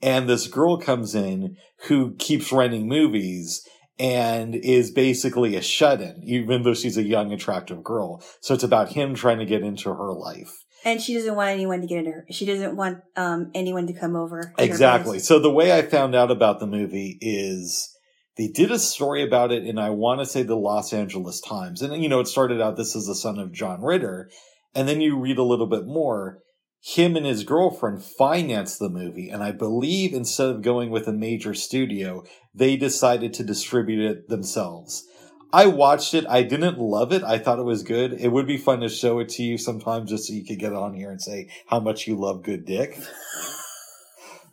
and 0.00 0.28
this 0.28 0.46
girl 0.46 0.76
comes 0.78 1.14
in 1.14 1.56
who 1.88 2.14
keeps 2.16 2.52
renting 2.52 2.88
movies 2.88 3.62
and 3.98 4.54
is 4.54 4.92
basically 4.92 5.56
a 5.56 5.60
shut-in, 5.62 6.22
even 6.24 6.62
though 6.62 6.74
she's 6.74 6.96
a 6.96 7.02
young, 7.02 7.32
attractive 7.32 7.82
girl. 7.82 8.22
So 8.40 8.54
it's 8.54 8.62
about 8.62 8.90
him 8.90 9.14
trying 9.16 9.40
to 9.40 9.44
get 9.44 9.62
into 9.62 9.92
her 9.92 10.12
life. 10.12 10.52
And 10.84 11.00
she 11.00 11.14
doesn't 11.14 11.34
want 11.34 11.50
anyone 11.50 11.80
to 11.80 11.86
get 11.86 11.98
into 11.98 12.12
her. 12.12 12.26
She 12.30 12.46
doesn't 12.46 12.76
want 12.76 12.98
um 13.16 13.50
anyone 13.54 13.86
to 13.86 13.92
come 13.92 14.16
over. 14.16 14.54
Exactly. 14.58 15.18
So 15.18 15.38
the 15.38 15.50
way 15.50 15.72
I 15.72 15.82
found 15.82 16.14
out 16.14 16.30
about 16.30 16.60
the 16.60 16.66
movie 16.66 17.18
is 17.20 17.94
they 18.36 18.48
did 18.48 18.70
a 18.70 18.78
story 18.78 19.22
about 19.22 19.52
it 19.52 19.64
in 19.64 19.78
I 19.78 19.90
want 19.90 20.20
to 20.20 20.26
say 20.26 20.42
the 20.42 20.56
Los 20.56 20.92
Angeles 20.92 21.40
Times. 21.40 21.82
And 21.82 22.02
you 22.02 22.08
know, 22.08 22.20
it 22.20 22.28
started 22.28 22.60
out 22.60 22.76
this 22.76 22.94
is 22.94 23.06
the 23.06 23.14
son 23.14 23.38
of 23.38 23.52
John 23.52 23.82
Ritter. 23.82 24.30
And 24.74 24.88
then 24.88 25.00
you 25.00 25.18
read 25.18 25.38
a 25.38 25.44
little 25.44 25.66
bit 25.66 25.86
more. 25.86 26.38
Him 26.80 27.16
and 27.16 27.26
his 27.26 27.42
girlfriend 27.42 28.04
financed 28.04 28.78
the 28.78 28.88
movie, 28.88 29.30
and 29.30 29.42
I 29.42 29.50
believe 29.50 30.14
instead 30.14 30.48
of 30.48 30.62
going 30.62 30.90
with 30.90 31.08
a 31.08 31.12
major 31.12 31.52
studio, 31.52 32.22
they 32.54 32.76
decided 32.76 33.34
to 33.34 33.42
distribute 33.42 34.08
it 34.08 34.28
themselves. 34.28 35.04
I 35.52 35.66
watched 35.66 36.12
it. 36.14 36.26
I 36.28 36.42
didn't 36.42 36.78
love 36.78 37.12
it. 37.12 37.22
I 37.22 37.38
thought 37.38 37.58
it 37.58 37.64
was 37.64 37.82
good. 37.82 38.12
It 38.12 38.28
would 38.28 38.46
be 38.46 38.58
fun 38.58 38.80
to 38.80 38.88
show 38.88 39.18
it 39.20 39.30
to 39.30 39.42
you 39.42 39.56
sometime 39.58 40.06
just 40.06 40.26
so 40.28 40.34
you 40.34 40.44
could 40.44 40.58
get 40.58 40.72
on 40.74 40.94
here 40.94 41.10
and 41.10 41.20
say 41.22 41.48
how 41.66 41.80
much 41.80 42.06
you 42.06 42.16
love 42.16 42.42
Good 42.42 42.66
Dick. 42.66 42.98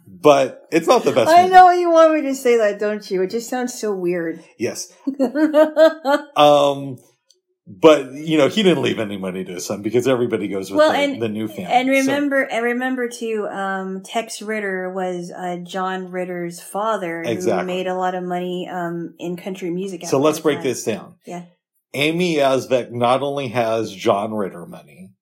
but 0.08 0.68
it's 0.72 0.88
not 0.88 1.04
the 1.04 1.12
best. 1.12 1.30
I 1.30 1.44
movie. 1.44 1.54
know 1.54 1.72
you 1.72 1.90
want 1.92 2.14
me 2.14 2.22
to 2.22 2.36
say 2.36 2.58
that, 2.58 2.80
don't 2.80 3.10
you? 3.12 3.22
It 3.24 3.32
just 3.32 3.50
sounds 3.50 3.74
so 3.80 3.94
weird. 3.94 4.44
Yes. 4.58 4.94
Um, 6.38 6.98
But 7.68 8.12
you 8.14 8.38
know, 8.38 8.48
he 8.48 8.62
didn't 8.62 8.84
leave 8.84 9.00
any 9.00 9.18
money 9.18 9.44
to 9.44 9.54
his 9.54 9.66
son 9.66 9.82
because 9.82 10.08
everybody 10.08 10.48
goes 10.48 10.70
with 10.70 10.78
Well, 10.78 10.92
the, 10.92 10.98
and- 11.00 11.22
the 11.22 11.30
new 11.30 11.48
family. 11.48 11.66
And 11.66 11.88
So- 11.88 11.94
remember, 11.94 12.44
and 12.44 12.64
remember 12.64 13.10
too, 13.10 13.48
um, 13.52 14.04
Tex 14.04 14.42
Ritter 14.42 14.92
was 14.94 15.32
uh, 15.36 15.58
John 15.64 16.12
Ritter's 16.12 16.62
father, 16.62 17.24
who 17.24 17.64
made 17.64 17.88
a 17.88 17.96
lot 17.96 18.14
of 18.14 18.24
money 18.24 18.70
um, 18.72 19.16
in 19.18 19.36
country 19.36 19.72
music. 19.72 20.06
So 20.06 20.20
let's 20.20 20.40
break 20.40 20.58
time. 20.58 20.64
this 20.64 20.84
down. 20.84 21.16
Yeah. 21.26 21.46
Amy 21.96 22.36
Yasbeck 22.36 22.92
not 22.92 23.22
only 23.24 23.48
has 23.48 23.92
John 23.92 24.34
Ritter 24.34 24.66
money. 24.68 25.14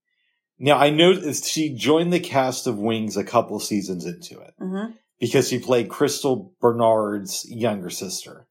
Now 0.60 0.78
I 0.78 0.90
noticed 0.90 1.46
she 1.46 1.74
joined 1.76 2.12
the 2.12 2.20
cast 2.20 2.68
of 2.68 2.78
Wings 2.78 3.16
a 3.16 3.24
couple 3.24 3.60
seasons 3.60 4.06
into 4.06 4.40
it 4.42 4.54
Mhm. 4.62 4.94
because 5.20 5.48
she 5.48 5.60
played 5.60 5.90
Crystal 5.90 6.54
Bernard's 6.60 7.46
younger 7.50 7.90
sister. 7.90 8.48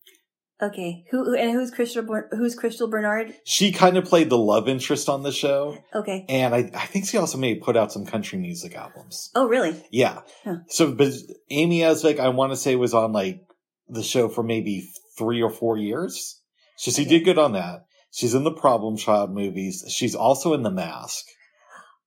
Okay, 0.63 1.05
who 1.11 1.35
and 1.35 1.51
who's 1.51 1.73
Crystal? 1.73 2.05
Who's 2.31 2.55
Crystal 2.55 2.89
Bernard? 2.89 3.35
She 3.45 3.73
kind 3.73 3.97
of 3.97 4.05
played 4.05 4.31
the 4.31 4.39
love 4.39 4.69
interest 4.69 5.09
on 5.09 5.25
the 5.25 5.33
show, 5.33 5.77
Okay. 5.93 6.25
and 6.29 6.55
I, 6.55 6.59
I 6.75 6.87
think 6.87 7.09
she 7.09 7.17
also 7.19 7.37
may 7.37 7.57
put 7.57 7.77
out 7.77 7.91
some 7.91 8.07
country 8.07 8.39
music 8.39 8.77
albums. 8.77 9.31
Oh, 9.35 9.49
really? 9.49 9.83
Yeah. 9.91 10.21
Huh. 10.45 10.59
So, 10.69 10.93
but 10.93 11.13
Amy 11.51 11.81
Yasbeck, 11.81 12.21
I 12.21 12.29
want 12.29 12.53
to 12.53 12.57
say, 12.57 12.77
was 12.77 12.95
on 12.95 13.13
like 13.13 13.41
the 13.89 14.05
show 14.05 14.29
for 14.29 14.45
maybe 14.45 14.89
three 15.19 15.43
or 15.43 15.51
four 15.51 15.77
years. 15.77 16.41
So 16.77 16.93
she 16.93 17.03
Okay. 17.03 17.11
did 17.11 17.25
good 17.25 17.39
on 17.39 17.53
that. 17.55 17.85
She's 18.13 18.35
in 18.35 18.45
the 18.45 18.53
Problem 18.53 18.97
Child 18.97 19.35
movies. 19.35 19.85
She's 19.89 20.15
also 20.15 20.55
in 20.55 20.63
The 20.63 20.71
Mask. 20.71 21.25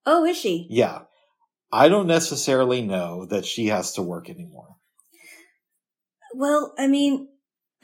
Oh, 0.05 0.23
is 0.23 0.37
she? 0.37 0.67
Yeah. 0.69 0.99
I 1.73 1.89
don't 1.89 2.07
necessarily 2.07 2.81
know 2.81 3.25
that 3.25 3.45
she 3.45 3.67
has 3.67 3.91
to 3.93 4.01
work 4.01 4.29
anymore. 4.29 4.77
Well, 6.33 6.73
I 6.77 6.87
mean, 6.87 7.27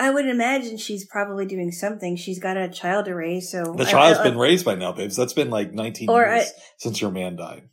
I 0.03 0.09
would 0.09 0.25
imagine 0.27 0.77
she's 0.77 1.05
probably 1.05 1.45
doing 1.45 1.71
something. 1.71 2.15
She's 2.15 2.39
got 2.39 2.57
a 2.57 2.67
child 2.69 3.05
to 3.05 3.13
raise, 3.13 3.51
so 3.51 3.73
The 3.77 3.83
I- 3.85 3.91
child's 3.91 4.19
I- 4.19 4.23
been 4.23 4.37
raised 4.37 4.65
by 4.65 4.75
now, 4.75 4.91
babes. 4.91 5.15
That's 5.15 5.33
been 5.33 5.49
like 5.51 5.73
19 5.73 6.09
Or 6.09 6.25
years 6.25 6.51
since 6.77 6.99
your 7.01 7.11
man 7.11 7.35
died. 7.35 7.63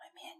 My 0.00 0.08
man, 0.18 0.36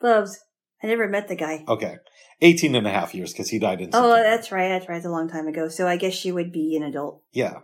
Bubs. 0.00 0.38
I 0.82 0.88
never 0.88 1.08
met 1.08 1.28
the 1.28 1.36
guy. 1.36 1.64
Okay. 1.66 1.96
18 2.42 2.74
and 2.74 2.86
a 2.86 2.90
half 2.90 3.14
years 3.14 3.32
because 3.32 3.48
he 3.48 3.58
died 3.58 3.80
in 3.80 3.90
Oh, 3.94 4.10
September. 4.10 4.22
that's 4.22 4.52
right. 4.52 4.68
That's 4.68 4.88
right. 4.88 4.96
It's 4.96 5.06
a 5.06 5.10
long 5.10 5.28
time 5.28 5.46
ago. 5.46 5.68
So 5.68 5.86
I 5.88 5.96
guess 5.96 6.12
she 6.12 6.32
would 6.32 6.52
be 6.52 6.76
an 6.76 6.82
adult. 6.82 7.22
Yeah. 7.32 7.60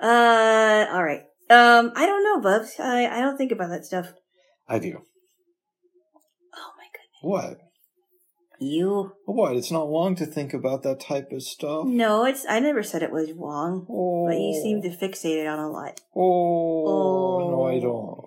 Uh, 0.00 0.86
all 0.92 1.04
right. 1.04 1.22
Um, 1.50 1.92
I 1.96 2.06
don't 2.06 2.22
know, 2.24 2.40
Bubs. 2.40 2.76
I 2.78 3.06
I 3.06 3.20
don't 3.20 3.36
think 3.36 3.52
about 3.52 3.70
that 3.70 3.84
stuff. 3.84 4.12
I 4.68 4.78
do. 4.78 5.00
Oh 6.54 6.70
my 6.78 6.86
goodness. 6.94 7.20
What? 7.22 7.58
You? 8.60 9.12
What? 9.24 9.56
It's 9.56 9.70
not 9.72 9.88
long 9.88 10.14
to 10.16 10.26
think 10.26 10.52
about 10.52 10.82
that 10.82 11.00
type 11.00 11.28
of 11.32 11.42
stuff. 11.42 11.86
No, 11.86 12.24
it's. 12.26 12.44
I 12.48 12.60
never 12.60 12.82
said 12.82 13.02
it 13.02 13.10
was 13.10 13.32
wrong, 13.32 13.86
Oh. 13.90 14.26
but 14.28 14.38
you 14.38 14.52
seem 14.62 14.82
to 14.82 14.90
fixate 14.90 15.40
it 15.42 15.46
on 15.46 15.58
a 15.58 15.70
lot. 15.70 16.00
Oh, 16.14 17.48
no, 17.50 17.62
I 17.66 17.74
Oh. 17.76 17.80
don't. 17.80 18.26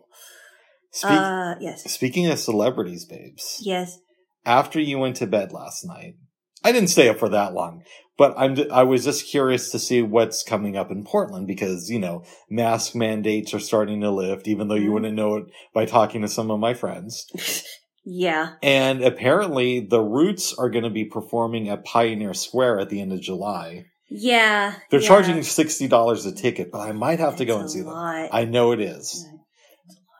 Speak, 0.92 1.10
Uh, 1.12 1.56
yes, 1.60 1.84
speaking 1.92 2.28
of 2.28 2.38
celebrities, 2.40 3.06
babes, 3.06 3.60
yes. 3.64 3.98
after 4.46 4.80
you 4.80 5.00
went 5.00 5.16
to 5.18 5.28
bed 5.28 5.52
last 5.52 5.84
night, 5.86 6.16
I 6.64 6.72
didn't 6.72 6.90
stay 6.90 7.10
up 7.10 7.18
for 7.18 7.30
that 7.30 7.54
long, 7.56 7.84
but 8.18 8.34
I'm 8.38 8.56
I 8.72 8.84
was 8.84 9.04
just 9.06 9.28
curious 9.28 9.70
to 9.72 9.80
see 9.80 10.02
what's 10.04 10.44
coming 10.44 10.78
up 10.78 10.92
in 10.92 11.04
Portland 11.04 11.46
because 11.48 11.90
you 11.90 11.98
know 12.00 12.24
mask 12.50 12.94
mandates 12.96 13.54
are 13.56 13.60
starting 13.60 14.02
to 14.02 14.12
lift, 14.12 14.48
even 14.48 14.68
though 14.68 14.76
you 14.76 14.90
Mhm. 14.90 14.94
wouldn't 14.94 15.16
know 15.16 15.36
it 15.38 15.46
by 15.74 15.86
talking 15.86 16.22
to 16.22 16.28
some 16.28 16.50
of 16.52 16.60
my 16.60 16.74
friends. 16.76 17.26
Yeah. 18.06 18.54
And 18.62 19.04
apparently, 19.04 19.80
the 19.80 20.02
Roots 20.02 20.54
are 20.58 20.70
going 20.70 20.84
to 20.84 20.90
be 20.90 21.06
performing 21.06 21.70
at 21.70 21.86
Pioneer 21.86 22.34
Square 22.34 22.80
at 22.82 22.90
the 22.90 23.02
end 23.02 23.14
of 23.14 23.22
July. 23.22 23.86
Yeah. 24.10 24.76
They're 24.90 25.00
yeah. 25.00 25.08
charging 25.08 25.44
sixty 25.44 25.88
dollars 25.88 26.26
a 26.26 26.32
ticket, 26.34 26.72
but 26.72 26.82
I 26.82 26.92
might 26.92 27.20
have 27.20 27.38
to 27.38 27.46
go 27.46 27.60
and 27.60 27.70
see 27.70 27.82
them. 27.82 27.94
I 27.94 28.46
know 28.46 28.72
it 28.72 28.82
is, 28.82 29.26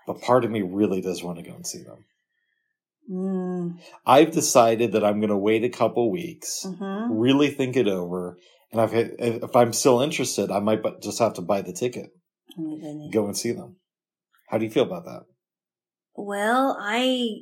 but 0.08 0.22
part 0.22 0.46
of 0.46 0.52
me 0.52 0.62
really 0.62 1.02
does 1.02 1.24
want 1.24 1.38
to 1.38 1.44
go 1.44 1.54
and 1.54 1.68
see 1.68 1.84
them. 1.84 2.06
Mm, 3.12 3.80
I've 4.06 4.32
decided 4.32 4.94
that 4.94 5.04
I'm 5.04 5.20
going 5.20 5.30
to 5.30 5.38
wait 5.38 5.66
a 5.66 5.70
couple 5.70 6.10
weeks, 6.10 6.66
hmm 6.66 7.08
really 7.12 7.50
think 7.50 7.76
it 7.76 7.90
over, 7.90 8.38
and 8.72 8.82
if, 8.82 9.44
if 9.44 9.56
I'm 9.58 9.74
still 9.74 10.00
interested, 10.00 10.50
I 10.50 10.60
might 10.60 10.82
just 11.02 11.20
have 11.20 11.34
to 11.34 11.42
buy 11.42 11.62
the 11.62 11.74
ticket, 11.74 12.12
Oh 12.58 13.10
go 13.12 13.26
and 13.26 13.38
see 13.38 13.52
them. 13.52 13.76
How 14.48 14.58
do 14.58 14.64
you 14.64 14.72
feel 14.72 14.84
about 14.84 15.04
that? 15.04 15.24
Well, 16.16 16.78
I. 16.80 17.42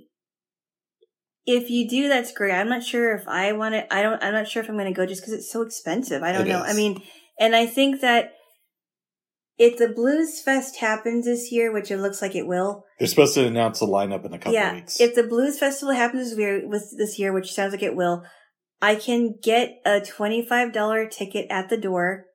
If 1.45 1.69
you 1.69 1.87
do, 1.89 2.07
that's 2.07 2.31
great. 2.31 2.53
I'm 2.53 2.69
not 2.69 2.83
sure 2.83 3.15
if 3.15 3.27
I 3.27 3.51
want 3.53 3.73
to. 3.73 3.91
I 3.93 4.03
don't. 4.03 4.21
I'm 4.23 4.33
not 4.33 4.47
sure 4.47 4.61
if 4.61 4.69
I'm 4.69 4.75
going 4.75 4.93
to 4.93 4.93
go 4.93 5.05
just 5.05 5.21
because 5.21 5.33
it's 5.33 5.51
so 5.51 5.61
expensive. 5.61 6.21
I 6.21 6.31
don't 6.31 6.45
It 6.45 6.49
know. 6.49 6.61
I 6.61 6.73
mean, 6.73 7.01
and 7.39 7.55
I 7.55 7.65
think 7.65 8.01
that 8.01 8.33
if 9.57 9.77
the 9.77 9.89
Blues 9.89 10.41
Fest 10.41 10.77
happens 10.77 11.25
this 11.25 11.51
year, 11.51 11.73
which 11.73 11.89
it 11.89 11.97
looks 11.97 12.21
like 12.21 12.35
it 12.35 12.47
will, 12.47 12.85
They're 12.99 13.07
supposed 13.07 13.33
to 13.35 13.45
announce 13.45 13.79
the 13.79 13.87
lineup 13.87 14.25
in 14.25 14.33
a 14.33 14.37
couple 14.37 14.53
yeah. 14.53 14.75
weeks. 14.75 14.99
If 14.99 15.15
the 15.15 15.23
Blues 15.23 15.57
Festival 15.59 15.95
happens 15.95 16.29
this 16.29 16.37
year, 16.37 16.63
this 16.97 17.19
year, 17.19 17.33
which 17.33 17.53
sounds 17.53 17.71
like 17.71 17.83
it 17.83 17.95
will, 17.95 18.23
I 18.79 18.95
can 18.95 19.35
get 19.41 19.79
a 19.83 19.99
twenty 19.99 20.45
five 20.45 20.73
dollar 20.73 21.07
ticket 21.07 21.47
at 21.49 21.69
the 21.69 21.77
door. 21.77 22.25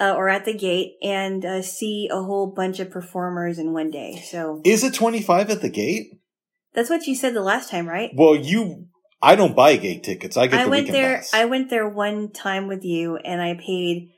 Uh, 0.00 0.14
or 0.14 0.28
at 0.28 0.44
the 0.44 0.54
gate 0.54 0.92
and 1.02 1.44
uh, 1.44 1.60
see 1.60 2.08
a 2.08 2.22
whole 2.22 2.54
bunch 2.54 2.78
of 2.78 2.88
performers 2.88 3.58
in 3.58 3.72
one 3.72 3.90
day. 3.90 4.22
So 4.30 4.62
Is 4.64 4.84
it 4.84 4.94
25 4.94 5.50
at 5.50 5.60
the 5.60 5.68
gate? 5.68 6.12
That's 6.78 6.90
what 6.90 7.08
you 7.08 7.16
said 7.16 7.34
the 7.34 7.42
last 7.42 7.70
time, 7.70 7.88
right? 7.88 8.12
Well, 8.14 8.36
you, 8.36 8.86
I 9.20 9.34
don't 9.34 9.56
buy 9.56 9.76
gate 9.76 10.04
tickets. 10.04 10.36
I 10.36 10.46
get 10.46 10.60
I 10.60 10.64
the 10.64 10.70
went 10.70 10.86
there. 10.92 11.16
pass. 11.16 11.34
I 11.34 11.44
went 11.46 11.70
there 11.70 11.88
one 11.88 12.30
time 12.30 12.68
with 12.68 12.84
you, 12.84 13.16
and 13.16 13.42
I 13.42 13.54
paid. 13.54 14.10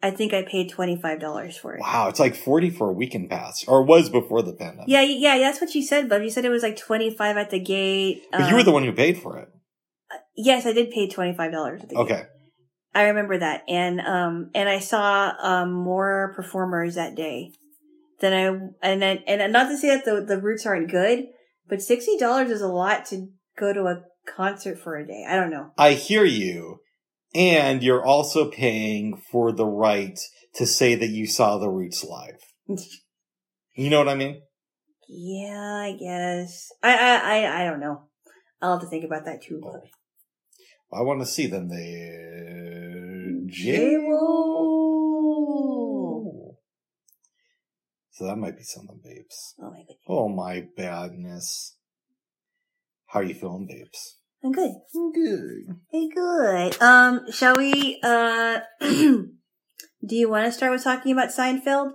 I 0.00 0.12
think 0.12 0.32
I 0.32 0.42
paid 0.42 0.70
twenty 0.70 1.00
five 1.00 1.18
dollars 1.18 1.56
for 1.56 1.74
it. 1.74 1.80
wow, 1.80 2.08
it's 2.08 2.20
like 2.20 2.36
40 2.36 2.70
for 2.70 2.90
a 2.90 2.92
weekend 2.92 3.28
pass, 3.28 3.64
or 3.66 3.82
was 3.82 4.08
before 4.08 4.42
the 4.42 4.52
pandemic. 4.52 4.84
Yeah, 4.86 5.00
yeah, 5.00 5.38
that's 5.38 5.60
what 5.60 5.74
you 5.74 5.82
said, 5.82 6.08
Bub. 6.08 6.22
You 6.22 6.30
said 6.30 6.44
it 6.44 6.50
was 6.50 6.62
like 6.62 6.76
twenty 6.76 7.10
five 7.10 7.36
at 7.36 7.50
the 7.50 7.58
gate. 7.58 8.22
But 8.30 8.48
you 8.48 8.54
were 8.54 8.60
Um, 8.60 8.66
the 8.66 8.72
one 8.72 8.84
who 8.84 8.92
paid 8.92 9.18
for 9.18 9.38
it. 9.38 9.48
Yes, 10.36 10.64
I 10.64 10.72
did 10.72 10.90
pay 10.92 11.08
twenty 11.08 11.34
five 11.36 11.50
dollars 11.50 11.80
the 11.80 11.88
gate. 11.88 11.98
Okay. 11.98 12.22
I 12.94 13.04
remember 13.08 13.36
that, 13.38 13.62
and 13.68 14.00
um, 14.00 14.50
and 14.54 14.68
I 14.68 14.78
saw 14.78 15.32
um 15.40 15.72
more 15.72 16.32
performers 16.36 16.94
that 16.94 17.16
day 17.16 17.50
than 18.20 18.32
I 18.32 18.86
and 18.88 19.04
I, 19.04 19.24
and 19.26 19.52
not 19.52 19.68
to 19.70 19.76
say 19.76 19.88
that 19.88 20.04
the 20.04 20.24
the 20.24 20.40
roots 20.40 20.66
aren't 20.66 20.90
good, 20.90 21.24
but 21.68 21.82
sixty 21.82 22.16
dollars 22.16 22.50
is 22.50 22.62
a 22.62 22.68
lot 22.68 23.06
to 23.06 23.28
go 23.58 23.72
to 23.72 23.84
a 23.84 24.02
concert 24.26 24.78
for 24.78 24.96
a 24.96 25.06
day. 25.06 25.24
I 25.28 25.36
don't 25.36 25.50
know. 25.50 25.72
I 25.78 25.92
hear 25.92 26.24
you. 26.24 26.80
And 27.34 27.82
you're 27.82 28.04
also 28.04 28.48
paying 28.48 29.20
for 29.32 29.50
the 29.50 29.66
right 29.66 30.18
to 30.54 30.66
say 30.66 30.94
that 30.94 31.08
you 31.08 31.26
saw 31.26 31.58
the 31.58 31.68
Roots 31.68 32.04
live. 32.04 32.38
You 33.76 33.90
know 33.90 33.98
what 33.98 34.08
I 34.08 34.14
mean? 34.14 34.40
Yeah, 35.08 35.82
I 35.82 35.96
guess. 35.98 36.70
I 36.80 36.94
I 36.94 37.16
I, 37.16 37.60
I 37.62 37.64
don't 37.68 37.80
know. 37.80 38.04
I'll 38.62 38.74
have 38.74 38.82
to 38.82 38.86
think 38.86 39.04
about 39.04 39.24
that 39.24 39.42
too. 39.42 39.60
Oh. 39.64 39.80
I 40.96 41.02
want 41.02 41.20
to 41.20 41.26
see 41.26 41.48
them 41.48 41.68
there. 41.68 43.32
J-Wo. 43.46 45.03
So 48.14 48.26
that 48.26 48.36
might 48.36 48.56
be 48.56 48.62
something, 48.62 49.00
babes. 49.02 49.54
Oh 49.60 49.70
my 49.70 49.78
goodness. 49.78 49.96
Oh 50.08 50.28
my 50.28 50.64
badness. 50.76 51.76
How 53.06 53.20
are 53.20 53.24
you 53.24 53.34
feeling, 53.34 53.66
babes? 53.66 54.18
I'm 54.44 54.52
good. 54.52 54.70
I'm 54.94 55.12
good. 55.12 55.76
Hey, 55.90 56.08
good. 56.14 56.80
Um, 56.80 57.32
shall 57.32 57.56
we? 57.56 57.98
Uh, 58.04 58.60
do 58.80 59.26
you 60.10 60.28
want 60.28 60.46
to 60.46 60.52
start 60.52 60.70
with 60.70 60.84
talking 60.84 61.10
about 61.10 61.30
Seinfeld? 61.30 61.90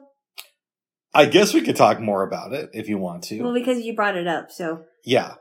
I 1.14 1.26
guess 1.26 1.54
we 1.54 1.62
could 1.62 1.78
talk 1.78 2.02
more 2.02 2.24
about 2.24 2.52
it 2.52 2.70
if 2.74 2.90
you 2.90 2.98
want 2.98 3.24
to. 3.26 3.42
Well, 3.42 3.54
because 3.54 3.80
you 3.80 3.96
brought 3.96 4.18
it 4.18 4.28
up, 4.28 4.52
so 4.52 4.84
Yeah. 5.06 5.36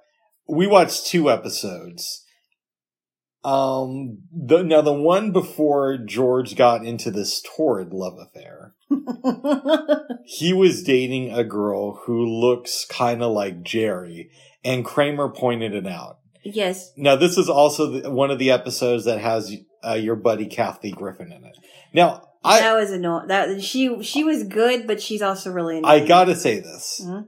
We 0.48 0.66
watched 0.66 1.06
two 1.06 1.28
episodes. 1.28 2.24
Um, 3.48 4.18
the, 4.32 4.62
now 4.62 4.82
the 4.82 4.92
one 4.92 5.32
before 5.32 5.96
George 5.96 6.54
got 6.54 6.84
into 6.84 7.10
this 7.10 7.42
torrid 7.56 7.92
love 7.92 8.18
affair, 8.18 8.74
he 10.24 10.52
was 10.52 10.82
dating 10.82 11.32
a 11.32 11.44
girl 11.44 12.00
who 12.04 12.26
looks 12.26 12.84
kind 12.84 13.22
of 13.22 13.32
like 13.32 13.62
Jerry, 13.62 14.30
and 14.62 14.84
Kramer 14.84 15.30
pointed 15.30 15.74
it 15.74 15.86
out. 15.86 16.18
yes, 16.44 16.92
Now, 16.96 17.16
this 17.16 17.38
is 17.38 17.48
also 17.48 18.00
the, 18.00 18.10
one 18.10 18.30
of 18.30 18.38
the 18.38 18.50
episodes 18.50 19.04
that 19.06 19.20
has 19.20 19.54
uh, 19.86 19.94
your 19.94 20.16
buddy 20.16 20.46
Kathy 20.46 20.90
Griffin 20.90 21.32
in 21.32 21.44
it. 21.44 21.56
Now, 21.94 22.24
I 22.44 22.60
that 22.60 22.74
was 22.74 22.90
annoying. 22.90 23.28
That 23.28 23.62
she 23.62 24.02
she 24.02 24.24
was 24.24 24.44
good, 24.44 24.86
but 24.86 25.02
she's 25.02 25.22
also 25.22 25.50
really 25.50 25.78
Annoying. 25.78 26.02
I 26.02 26.06
gotta 26.06 26.36
say 26.36 26.60
this. 26.60 27.00
Mhm. 27.04 27.26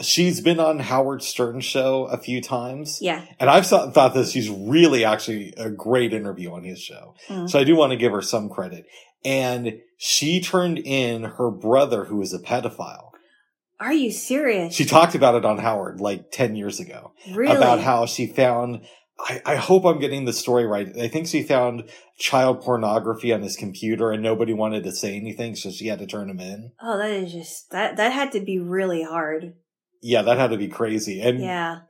She's 0.00 0.40
been 0.40 0.60
on 0.60 0.78
Howard 0.78 1.22
Stern 1.22 1.60
show 1.60 2.04
a 2.06 2.16
few 2.16 2.40
times. 2.40 2.98
Yeah, 3.00 3.24
And 3.38 3.50
I've 3.50 3.66
thought, 3.66 3.94
that 3.94 4.28
she's 4.28 4.48
really 4.48 5.04
actually 5.04 5.52
a 5.56 5.70
great 5.70 6.12
interview 6.12 6.52
on 6.52 6.64
his 6.64 6.80
show. 6.80 7.14
Mhm. 7.28 7.50
So 7.50 7.58
I 7.58 7.64
do 7.64 7.76
want 7.76 7.90
to 7.92 7.96
give 7.96 8.12
her 8.12 8.22
some 8.22 8.48
credit. 8.48 8.86
And 9.24 9.80
she 9.98 10.40
turned 10.40 10.78
in 10.78 11.24
her 11.24 11.50
brother 11.50 12.04
who 12.04 12.20
is 12.22 12.32
a 12.32 12.38
pedophile. 12.38 13.08
are 13.78 13.94
you 13.94 14.10
serious? 14.10 14.74
She 14.74 14.84
talked 14.84 15.14
about 15.14 15.34
it 15.34 15.44
on 15.46 15.56
Howard 15.56 16.00
like 16.00 16.30
10 16.30 16.54
years 16.54 16.80
ago 16.80 17.12
really 17.32 17.56
about 17.56 17.80
how 17.80 18.04
she 18.04 18.26
found 18.26 18.82
I, 19.22 19.42
I 19.44 19.56
hope 19.56 19.84
I'm 19.84 19.98
getting 19.98 20.24
the 20.24 20.32
story 20.32 20.66
right. 20.66 20.88
I 20.98 21.08
think 21.08 21.26
she 21.26 21.42
found 21.42 21.84
child 22.18 22.62
pornography 22.62 23.32
on 23.32 23.42
his 23.42 23.56
computer 23.56 24.10
and 24.10 24.22
nobody 24.22 24.52
wanted 24.52 24.84
to 24.84 24.92
say 24.92 25.16
anything, 25.16 25.56
so 25.56 25.70
she 25.70 25.88
had 25.88 25.98
to 25.98 26.06
turn 26.06 26.30
him 26.30 26.40
in. 26.40 26.72
Oh, 26.80 26.96
that 26.98 27.10
is 27.10 27.32
just 27.32 27.70
that 27.70 27.96
that 27.96 28.12
had 28.12 28.32
to 28.32 28.40
be 28.40 28.58
really 28.58 29.02
hard. 29.02 29.54
Yeah, 30.02 30.22
that 30.22 30.38
had 30.38 30.50
to 30.50 30.56
be 30.56 30.68
crazy. 30.68 31.20
And 31.20 31.40
Yeah. 31.40 31.80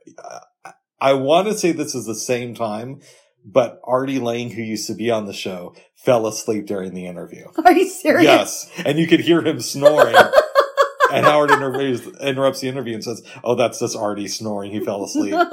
I 0.99 1.13
want 1.13 1.47
to 1.47 1.53
say 1.57 1.71
this 1.71 1.95
is 1.95 2.05
the 2.05 2.13
same 2.15 2.53
time, 2.53 2.99
but 3.43 3.79
Artie 3.83 4.19
Lange, 4.19 4.51
who 4.51 4.61
used 4.61 4.87
to 4.87 4.93
be 4.93 5.09
on 5.09 5.25
the 5.25 5.33
show, 5.33 5.73
fell 5.95 6.27
asleep 6.27 6.65
during 6.67 6.93
the 6.93 7.07
interview. 7.07 7.45
Are 7.65 7.71
you 7.71 7.87
serious? 7.87 8.23
Yes. 8.25 8.71
And 8.85 8.99
you 8.99 9.07
could 9.07 9.21
hear 9.21 9.41
him 9.41 9.59
snoring. 9.61 10.15
and 11.11 11.25
Howard 11.25 11.49
interrupts 11.51 12.61
the 12.61 12.67
interview 12.67 12.93
and 12.93 13.03
says, 13.03 13.23
Oh, 13.43 13.55
that's 13.55 13.79
just 13.79 13.95
Artie 13.97 14.27
snoring. 14.27 14.71
He 14.71 14.79
fell 14.83 15.03
asleep. 15.03 15.33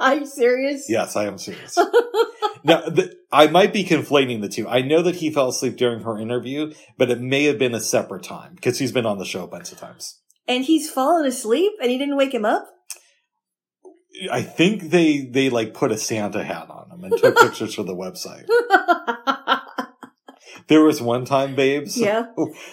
Are 0.00 0.14
you 0.14 0.26
serious? 0.26 0.86
yes, 0.88 1.14
I 1.14 1.26
am 1.26 1.38
serious. 1.38 1.78
Now, 2.64 2.80
th- 2.82 3.12
I 3.32 3.46
might 3.46 3.72
be 3.72 3.84
conflating 3.84 4.40
the 4.40 4.48
two. 4.48 4.68
I 4.68 4.82
know 4.82 5.02
that 5.02 5.16
he 5.16 5.30
fell 5.30 5.48
asleep 5.48 5.76
during 5.76 6.00
her 6.02 6.18
interview, 6.18 6.72
but 6.98 7.10
it 7.10 7.20
may 7.20 7.44
have 7.44 7.58
been 7.58 7.74
a 7.74 7.80
separate 7.80 8.22
time 8.24 8.54
because 8.54 8.78
he's 8.78 8.92
been 8.92 9.06
on 9.06 9.18
the 9.18 9.24
show 9.24 9.44
a 9.44 9.46
bunch 9.48 9.72
of 9.72 9.78
times. 9.78 10.18
And 10.50 10.64
he's 10.64 10.90
fallen 10.90 11.26
asleep 11.26 11.74
and 11.80 11.92
he 11.92 11.96
didn't 11.96 12.16
wake 12.16 12.34
him 12.34 12.44
up? 12.44 12.68
I 14.32 14.42
think 14.42 14.90
they, 14.90 15.20
they 15.20 15.48
like 15.48 15.74
put 15.74 15.92
a 15.92 15.96
Santa 15.96 16.42
hat 16.42 16.68
on 16.68 16.90
him 16.90 17.04
and 17.04 17.16
took 17.16 17.36
pictures 17.40 17.76
for 17.76 17.84
the 17.84 17.94
website. 17.94 18.48
There 20.68 20.82
was 20.82 21.00
one 21.02 21.24
time, 21.24 21.54
babes. 21.54 21.96
yeah. 21.96 22.26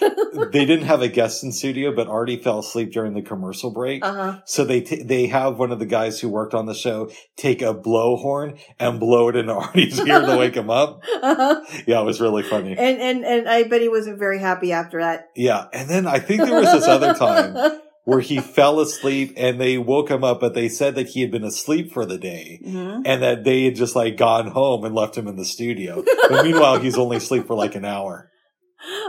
they 0.52 0.64
didn't 0.64 0.86
have 0.86 1.02
a 1.02 1.08
guest 1.08 1.42
in 1.42 1.52
studio, 1.52 1.94
but 1.94 2.08
Artie 2.08 2.36
fell 2.36 2.60
asleep 2.60 2.92
during 2.92 3.14
the 3.14 3.22
commercial 3.22 3.70
break. 3.70 4.04
Uh 4.04 4.12
huh. 4.14 4.40
So 4.44 4.64
they 4.64 4.80
t- 4.80 5.02
they 5.02 5.26
have 5.26 5.58
one 5.58 5.72
of 5.72 5.78
the 5.78 5.86
guys 5.86 6.20
who 6.20 6.28
worked 6.28 6.54
on 6.54 6.66
the 6.66 6.74
show 6.74 7.10
take 7.36 7.62
a 7.62 7.74
blowhorn 7.74 8.58
and 8.78 9.00
blow 9.00 9.28
it 9.28 9.36
into 9.36 9.52
Artie's 9.54 9.98
ear 10.06 10.20
to 10.20 10.36
wake 10.36 10.54
him 10.54 10.70
up. 10.70 11.02
Uh-huh. 11.22 11.60
Yeah, 11.86 12.00
it 12.00 12.04
was 12.04 12.20
really 12.20 12.42
funny. 12.42 12.76
And 12.76 13.00
and 13.00 13.24
and 13.24 13.48
I 13.48 13.64
bet 13.64 13.80
he 13.80 13.88
wasn't 13.88 14.18
very 14.18 14.38
happy 14.38 14.72
after 14.72 15.00
that. 15.00 15.28
Yeah, 15.34 15.66
and 15.72 15.88
then 15.88 16.06
I 16.06 16.18
think 16.18 16.42
there 16.42 16.60
was 16.60 16.72
this 16.72 16.86
other 16.86 17.14
time 17.14 17.54
where 18.08 18.20
he 18.20 18.40
fell 18.40 18.80
asleep 18.80 19.34
and 19.36 19.60
they 19.60 19.76
woke 19.76 20.08
him 20.10 20.24
up, 20.24 20.40
but 20.40 20.54
they 20.54 20.66
said 20.66 20.94
that 20.94 21.08
he 21.08 21.20
had 21.20 21.30
been 21.30 21.44
asleep 21.44 21.92
for 21.92 22.06
the 22.06 22.16
day 22.16 22.58
Mhm. 22.66 23.02
and 23.04 23.22
that 23.22 23.44
they 23.44 23.64
had 23.64 23.76
just 23.76 23.94
like 23.94 24.16
gone 24.16 24.46
home 24.46 24.82
and 24.86 24.94
left 24.94 25.14
him 25.18 25.28
in 25.28 25.36
the 25.36 25.44
studio. 25.44 26.02
But 26.30 26.42
meanwhile, 26.42 26.78
he's 26.80 26.96
only 26.96 27.18
asleep 27.18 27.46
for 27.46 27.54
like 27.54 27.74
an 27.74 27.84
hour. 27.84 28.30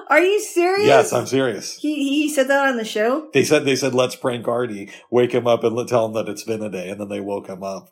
Are 0.10 0.20
you 0.20 0.42
serious? 0.42 0.86
Yes, 0.86 1.14
I'm 1.14 1.28
serious. 1.28 1.78
He 1.78 1.94
he 2.24 2.30
said 2.30 2.50
that 2.50 2.68
on 2.68 2.76
the 2.76 2.84
show. 2.84 3.30
They 3.34 3.46
said 3.46 3.64
they 3.64 3.78
said 3.78 3.94
let's 3.94 4.18
prank 4.18 4.46
Artie, 4.50 4.90
wake 5.10 5.32
him 5.32 5.48
up 5.48 5.64
and 5.64 5.74
let- 5.78 5.88
tell 5.88 6.06
him 6.06 6.14
that 6.16 6.28
it's 6.28 6.44
been 6.44 6.62
a 6.62 6.70
day, 6.70 6.90
and 6.90 7.00
then 7.00 7.08
they 7.08 7.22
woke 7.22 7.48
him 7.48 7.64
up. 7.64 7.88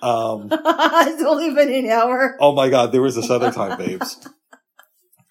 Um, 0.00 0.48
it's 0.50 1.22
only 1.22 1.52
been 1.52 1.74
an 1.74 1.90
hour. 1.90 2.38
oh 2.40 2.54
my 2.54 2.70
god, 2.70 2.90
there 2.92 3.02
was 3.02 3.16
this 3.16 3.28
other 3.28 3.50
time, 3.52 3.76
babes, 3.76 4.16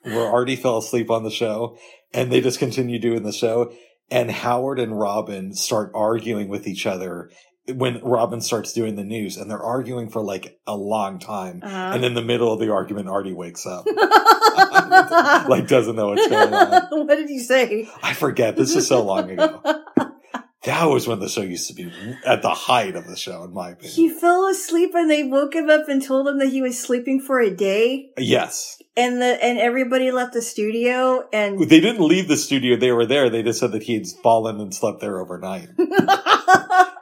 where 0.04 0.28
Artie 0.28 0.58
fell 0.58 0.78
asleep 0.78 1.10
on 1.10 1.24
the 1.24 1.32
show, 1.32 1.76
and 2.14 2.32
they 2.32 2.40
just 2.42 2.60
continued 2.60 3.02
doing 3.02 3.24
the 3.24 3.32
show, 3.34 3.72
and 4.10 4.32
Howard 4.32 4.80
and 4.80 4.98
Robin 5.00 5.54
start 5.54 5.92
arguing 5.94 6.48
with 6.48 6.68
each 6.68 6.86
other 6.86 7.30
when 7.76 8.00
Robin 8.02 8.40
starts 8.40 8.72
doing 8.72 8.96
the 8.96 9.04
news, 9.04 9.36
and 9.36 9.52
they're 9.52 9.62
arguing 9.62 10.10
for 10.10 10.22
like 10.22 10.58
a 10.66 10.76
long 10.78 11.20
time, 11.20 11.60
Uh-huh. 11.62 11.92
and 11.94 12.06
in 12.06 12.14
the 12.14 12.22
middle 12.22 12.54
of 12.54 12.60
the 12.62 12.72
argument, 12.72 13.10
Artie 13.10 13.34
wakes 13.34 13.66
up, 13.66 13.86
like 15.50 15.68
doesn't 15.68 15.96
know 15.98 16.08
what's 16.10 16.28
going 16.28 16.54
on. 16.54 16.84
what 17.08 17.16
did 17.16 17.30
you 17.30 17.40
say? 17.42 17.90
I 18.02 18.14
forget. 18.14 18.56
This 18.56 18.74
is 18.76 18.88
so 18.88 19.04
long 19.04 19.30
ago. 19.32 19.62
That 20.68 20.86
was 20.86 21.08
when 21.08 21.20
the 21.20 21.28
show 21.30 21.42
used 21.42 21.68
to 21.70 21.74
be 21.74 21.92
at 22.26 22.42
the 22.42 22.50
height 22.50 22.96
of 22.96 23.08
the 23.08 23.16
show, 23.18 23.44
in 23.44 23.54
my 23.54 23.72
opinion. 23.72 23.94
He 23.96 24.10
fell 24.10 24.48
asleep 24.48 24.92
and 24.94 25.10
they 25.10 25.24
woke 25.24 25.56
him 25.56 25.70
up 25.70 25.90
and 25.90 26.04
told 26.04 26.28
him 26.28 26.38
that 26.40 26.50
he 26.50 26.62
was 26.62 26.80
sleeping 26.80 27.20
for 27.20 27.40
a 27.40 27.50
day. 27.50 28.12
yes. 28.18 28.78
And 28.96 29.22
the 29.22 29.44
and 29.46 29.60
everybody 29.60 30.10
left 30.12 30.34
the 30.34 30.42
studio 30.42 31.28
and 31.32 31.60
They 31.60 31.80
didn't 31.80 32.02
leave 32.02 32.28
the 32.28 32.36
studio. 32.38 32.76
They 32.76 32.92
were 32.92 33.06
there. 33.06 33.30
They 33.30 33.44
just 33.44 33.60
said 33.60 33.72
that 33.74 33.84
he 33.84 33.94
had 33.94 34.08
fallen 34.24 34.60
and 34.60 34.74
slept 34.74 35.02
there 35.02 35.20
overnight. 35.20 35.70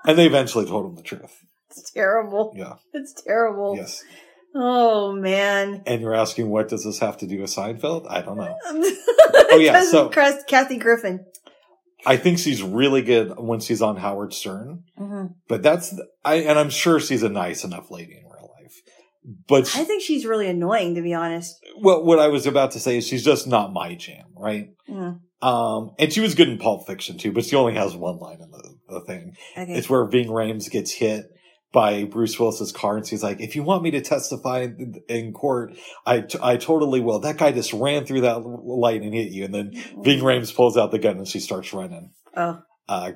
And 0.07 0.19
they 0.19 0.27
eventually 0.27 0.65
told 0.67 0.85
him 0.85 0.95
the 0.95 1.01
truth. 1.01 1.43
it's 1.71 1.89
terrible. 1.91 2.53
Yeah. 2.55 2.73
It's 2.93 3.13
terrible. 3.23 3.75
Yes. 3.75 4.03
Oh 4.53 5.13
man. 5.13 5.81
And 5.87 5.99
you're 6.01 6.13
asking, 6.13 6.49
what 6.49 6.67
does 6.69 6.83
this 6.83 6.99
have 6.99 7.17
to 7.17 7.27
do 7.27 7.41
with 7.41 7.49
Seinfeld? 7.49 8.05
I 8.09 8.21
don't 8.21 8.37
know. 8.37 8.55
oh 8.65 9.57
yeah, 9.59 9.83
so- 9.83 10.09
Kathy 10.09 10.77
Griffin. 10.77 11.25
I 12.05 12.17
think 12.17 12.37
she's 12.39 12.61
really 12.61 13.01
good 13.01 13.37
when 13.39 13.59
she's 13.59 13.81
on 13.81 13.97
Howard 13.97 14.33
Stern, 14.33 14.83
hmm 14.97 15.25
but 15.47 15.61
that's, 15.63 15.93
I, 16.23 16.35
and 16.35 16.57
I'm 16.59 16.69
sure 16.69 16.99
she's 16.99 17.23
a 17.23 17.29
nice 17.29 17.63
enough 17.63 17.89
lady 17.91 18.13
in 18.13 18.23
real 18.25 18.51
life. 18.61 18.73
But 19.47 19.75
I 19.75 19.83
think 19.83 20.01
she's 20.03 20.25
really 20.25 20.47
annoying, 20.47 20.95
to 20.95 21.01
be 21.01 21.13
honest. 21.13 21.55
well, 21.81 22.03
what 22.03 22.19
I 22.19 22.27
was 22.27 22.45
about 22.45 22.71
to 22.71 22.79
say 22.79 22.97
is 22.97 23.07
she's 23.07 23.23
just 23.23 23.47
not 23.47 23.73
my 23.73 23.95
jam, 23.95 24.25
right? 24.35 24.67
Mm, 24.89 25.19
Um, 25.41 25.91
and 25.99 26.11
she 26.13 26.19
was 26.21 26.35
good 26.35 26.47
in 26.49 26.57
Pulp 26.57 26.85
Fiction 26.87 27.17
too, 27.17 27.31
but 27.31 27.45
she 27.45 27.55
only 27.55 27.73
has 27.73 27.95
one 27.95 28.17
line 28.17 28.39
in 28.41 28.51
the, 28.51 28.75
the 28.89 29.01
thing. 29.01 29.33
okay. 29.57 29.73
It's 29.73 29.89
where 29.89 30.05
Ving 30.05 30.27
Rhames 30.27 30.69
gets 30.69 30.91
hit 30.91 31.25
by 31.75 32.05
Bruce 32.05 32.39
Willis's 32.39 32.71
car, 32.71 32.95
and 32.97 33.05
she's 33.05 33.21
like, 33.21 33.41
"If 33.41 33.55
you 33.55 33.61
want 33.63 33.83
me 33.83 33.91
to 33.91 34.01
testify 34.01 34.61
in, 34.61 34.95
in 35.09 35.33
court, 35.33 35.73
I, 36.05 36.21
t- 36.21 36.39
I 36.41 36.55
totally 36.55 37.01
will." 37.01 37.19
That 37.19 37.37
guy 37.37 37.51
just 37.51 37.73
ran 37.73 38.05
through 38.05 38.21
that 38.21 38.39
light 38.45 39.01
and 39.01 39.13
hit 39.13 39.31
you, 39.31 39.43
and 39.45 39.53
then 39.53 39.71
Ving 40.01 40.21
Rhames 40.21 40.55
pulls 40.55 40.77
out 40.77 40.91
the 40.91 40.99
gun 40.99 41.17
and 41.17 41.27
she 41.27 41.41
starts 41.41 41.73
running. 41.73 42.11
Oh. 42.35 42.61
Uh, 42.87 43.11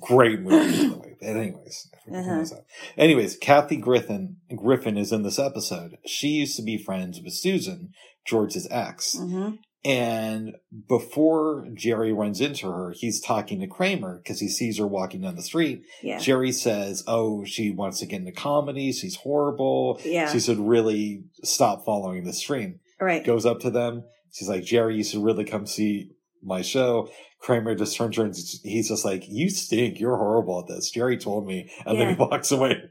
great 0.00 0.40
movie, 0.40 0.88
by 0.88 0.94
the 0.94 0.98
way. 0.98 1.16
But 1.20 1.28
anyways, 1.28 1.88
I 1.94 1.98
forget 2.04 2.24
who 2.24 2.30
Uh-huh. 2.42 2.56
anyways, 2.98 3.36
Kathy 3.38 3.76
Griffin 3.76 4.36
Griffin 4.56 4.96
is 4.98 5.12
in 5.12 5.22
this 5.22 5.38
episode. 5.38 5.96
She 6.04 6.28
used 6.28 6.56
to 6.56 6.62
be 6.62 6.76
friends 6.78 7.20
with 7.22 7.34
Susan, 7.34 7.90
George's 8.26 8.66
ex. 8.70 9.16
hmm 9.16 9.50
And 9.84 10.56
before 10.88 11.66
Jerry 11.72 12.12
runs 12.12 12.40
into 12.40 12.70
her, 12.70 12.92
he's 12.94 13.20
talking 13.20 13.60
to 13.60 13.66
Kramer 13.66 14.18
because 14.18 14.38
he 14.40 14.48
sees 14.48 14.78
her 14.78 14.86
walking 14.86 15.22
down 15.22 15.36
the 15.36 15.42
street. 15.42 15.84
Yeah. 16.02 16.18
Jerry 16.18 16.52
says, 16.52 17.02
Oh, 17.06 17.44
she 17.44 17.70
wants 17.70 18.00
to 18.00 18.06
get 18.06 18.20
into 18.20 18.32
comedy. 18.32 18.92
She's 18.92 19.16
horrible. 19.16 19.98
Yeah. 20.04 20.30
She 20.30 20.40
should 20.40 20.58
really 20.58 21.22
stop 21.42 21.84
following 21.86 22.24
the 22.24 22.32
stream. 22.34 22.80
right. 23.00 23.24
Goes 23.24 23.46
up 23.46 23.60
to 23.60 23.70
them. 23.70 24.04
She's 24.32 24.48
like, 24.48 24.64
Jerry, 24.64 24.96
you 24.96 25.02
should 25.04 25.24
really 25.24 25.44
come 25.44 25.66
see 25.66 26.10
my 26.42 26.62
show. 26.62 27.08
Kramer 27.40 27.74
just 27.74 27.96
turns 27.96 28.18
and 28.18 28.36
he's 28.64 28.88
just 28.88 29.04
like, 29.04 29.24
You 29.26 29.48
stink. 29.48 29.98
You're 29.98 30.16
horrible 30.16 30.60
at 30.60 30.66
this. 30.66 30.90
Jerry 30.90 31.16
told 31.16 31.46
me. 31.46 31.70
And 31.86 31.98
then 31.98 32.10
he 32.10 32.14
walks 32.14 32.52
away. 32.52 32.82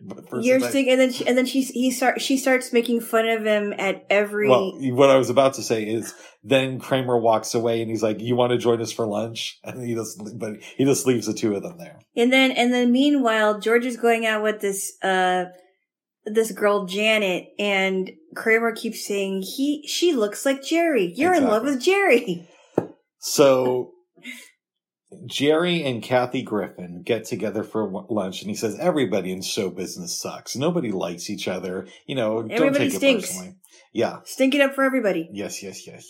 You're 0.42 0.60
thinking, 0.60 0.94
and 0.94 1.00
then 1.00 1.12
she, 1.12 1.28
and 1.28 1.38
then 1.38 1.46
she 1.46 1.62
he 1.62 1.92
start 1.92 2.20
she 2.20 2.36
starts 2.36 2.74
making 2.74 3.02
fun 3.02 3.28
of 3.28 3.46
him 3.46 3.74
at 3.78 4.06
every. 4.10 4.50
Well, 4.50 4.74
what 4.96 5.12
I 5.12 5.18
was 5.18 5.30
about 5.30 5.54
to 5.56 5.64
say 5.64 5.84
is 5.84 6.16
then 6.44 6.80
Kramer 6.80 7.20
walks 7.20 7.54
away 7.54 7.82
and 7.82 7.92
he's 7.92 8.02
like, 8.02 8.20
"You 8.22 8.36
want 8.36 8.52
to 8.52 8.58
join 8.58 8.82
us 8.82 8.92
for 8.92 9.06
lunch?" 9.06 9.60
And 9.64 9.88
he 9.88 9.94
just, 9.94 10.20
but 10.40 10.54
he 10.78 10.84
just 10.84 11.06
leaves 11.06 11.28
the 11.28 11.34
two 11.34 11.56
of 11.56 11.62
them 11.62 11.78
there. 11.78 12.00
And 12.16 12.34
then, 12.34 12.52
and 12.52 12.74
then 12.74 12.92
meanwhile, 12.92 13.60
George 13.60 13.86
is 13.86 13.98
going 13.98 14.26
out 14.26 14.42
with 14.42 14.62
this, 14.62 14.94
uh, 15.04 15.46
this 16.26 16.52
girl, 16.52 16.86
Janet, 16.86 17.50
and 17.60 18.12
Kramer 18.36 18.74
keeps 18.74 19.06
saying, 19.06 19.44
he, 19.44 19.86
she 19.88 20.14
looks 20.14 20.46
like 20.46 20.64
Jerry. 20.64 21.14
You're 21.16 21.36
in 21.36 21.46
love 21.46 21.64
with 21.64 21.82
Jerry. 21.82 22.48
So 23.20 23.92
Jerry 25.26 25.84
and 25.84 26.02
Kathy 26.02 26.42
Griffin 26.42 27.04
get 27.04 27.26
together 27.26 27.64
for 27.64 28.06
lunch, 28.10 28.42
and 28.42 28.50
he 28.50 28.56
says, 28.56 28.78
"Everybody 28.80 29.32
in 29.32 29.42
show 29.42 29.70
business 29.70 30.20
sucks. 30.20 30.56
Nobody 30.56 30.92
likes 30.92 31.30
each 31.30 31.48
other. 31.48 31.88
You 32.06 32.16
know, 32.16 32.44
don't 32.44 32.74
take 32.74 32.92
stinks. 32.92 33.26
it 33.26 33.28
personally." 33.28 33.56
Yeah. 33.94 34.20
Stink 34.26 34.56
it 34.56 34.62
up 34.62 34.74
for 34.74 34.84
everybody. 34.84 35.30
Yes. 35.32 35.64
Yes. 35.64 35.86
Yes. 35.88 36.06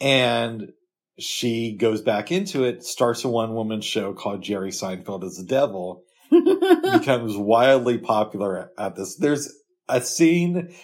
And 0.00 0.72
she 1.18 1.76
goes 1.76 2.00
back 2.00 2.32
into 2.32 2.64
it, 2.64 2.82
starts 2.82 3.24
a 3.24 3.28
one 3.28 3.54
woman 3.54 3.80
show 3.80 4.14
called 4.14 4.42
Jerry 4.42 4.70
Seinfeld 4.70 5.24
as 5.24 5.36
the 5.36 5.44
Devil, 5.44 6.04
becomes 6.30 7.36
wildly 7.36 7.98
popular 7.98 8.70
at 8.78 8.96
this. 8.96 9.16
There's 9.16 9.52
a 9.88 10.00
scene 10.00 10.74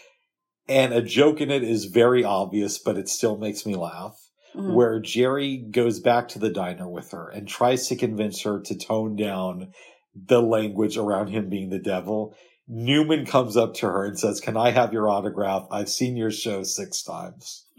and 0.68 0.92
a 0.92 1.02
joke 1.02 1.40
in 1.40 1.50
it 1.50 1.62
is 1.62 1.86
very 1.86 2.24
obvious, 2.24 2.78
but 2.78 2.98
it 2.98 3.09
still 3.09 3.38
makes 3.38 3.64
me 3.64 3.74
laugh. 3.74 4.14
Mhm. 4.59 4.74
Where 4.74 4.98
Jerry 5.00 5.56
goes 5.56 6.00
back 6.00 6.28
to 6.28 6.38
the 6.40 6.50
diner 6.50 6.88
with 6.88 7.12
her 7.12 7.28
and 7.28 7.46
tries 7.46 7.86
to 7.88 7.96
convince 7.96 8.42
her 8.42 8.61
to 8.61 8.76
tone 8.76 9.14
down 9.14 9.72
the 10.14 10.42
language 10.42 10.96
around 10.96 11.28
him 11.28 11.48
being 11.48 11.70
the 11.70 11.78
devil. 11.78 12.34
Newman 12.66 13.24
comes 13.24 13.56
up 13.56 13.74
to 13.74 13.86
her 13.86 14.04
and 14.04 14.18
says, 14.18 14.40
Can 14.40 14.56
I 14.56 14.70
have 14.72 14.92
your 14.92 15.09
autograph? 15.09 15.66
I've 15.70 15.88
seen 15.88 16.16
your 16.16 16.30
show 16.30 16.62
six 16.64 17.02
times. 17.02 17.64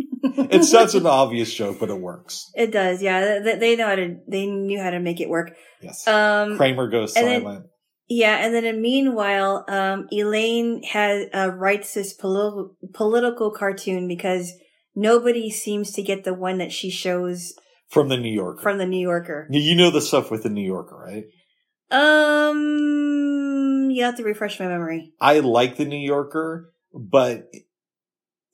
It's 0.52 0.70
such 0.70 0.96
an 0.96 1.06
obvious 1.06 1.54
joke, 1.54 1.78
but 1.80 1.90
it 1.90 2.00
works. 2.00 2.50
It 2.56 2.72
does, 2.72 3.02
yeah. 3.02 3.40
They, 3.40 3.56
they 3.56 3.76
know 3.76 3.88
how 3.88 3.96
to. 3.96 4.18
They 4.28 4.46
knew 4.48 4.82
how 4.82 4.90
to 4.90 5.00
make 5.00 5.20
it 5.22 5.30
work. 5.30 5.56
Yes. 5.82 6.06
Um, 6.08 6.58
Kramer 6.58 6.88
goes 6.90 7.16
and 7.16 7.28
then- 7.28 7.42
silent. 7.42 7.66
yeah, 8.10 8.38
and 8.46 8.54
then 8.54 8.66
in 8.66 8.82
meanwhile, 8.82 9.64
um, 9.70 10.08
Elaine 10.12 10.82
has 10.84 11.28
uh, 11.34 11.52
writes 11.56 11.94
this 11.94 12.14
poli- 12.14 12.70
political 12.94 13.52
cartoon 13.52 14.08
because 14.08 14.52
nobody 15.00 15.50
seems 15.50 15.92
to 15.94 16.02
get 16.04 16.24
the 16.24 16.34
one 16.34 16.58
that 16.60 16.72
she 16.72 16.90
shows 16.90 17.54
from 17.90 18.10
the 18.10 18.18
New 18.18 18.32
Yorker. 18.32 18.62
from 18.62 18.78
the 18.78 18.86
New 18.86 19.00
Yorker. 19.02 19.48
you 19.50 19.76
know 19.76 19.90
the 19.92 20.02
stuff 20.02 20.30
with 20.30 20.44
the 20.44 20.50
New 20.50 20.66
Yorker, 20.66 20.96
right? 20.98 21.26
Um, 21.92 23.90
you 23.92 24.04
have 24.04 24.16
to 24.18 24.24
refresh 24.24 24.60
my 24.60 24.68
memory. 24.68 25.14
I 25.20 25.40
like 25.40 25.78
the 25.78 25.86
New 25.86 25.98
Yorker, 25.98 26.72
but 26.94 27.50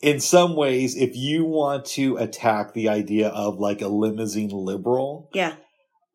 in 0.01 0.19
some 0.19 0.55
ways, 0.55 0.95
if 0.95 1.15
you 1.15 1.45
want 1.45 1.85
to 1.85 2.17
attack 2.17 2.73
the 2.73 2.89
idea 2.89 3.29
of 3.29 3.57
like 3.57 3.81
a 3.81 3.87
limousine 3.87 4.51
liberal, 4.51 5.29
Yeah. 5.33 5.55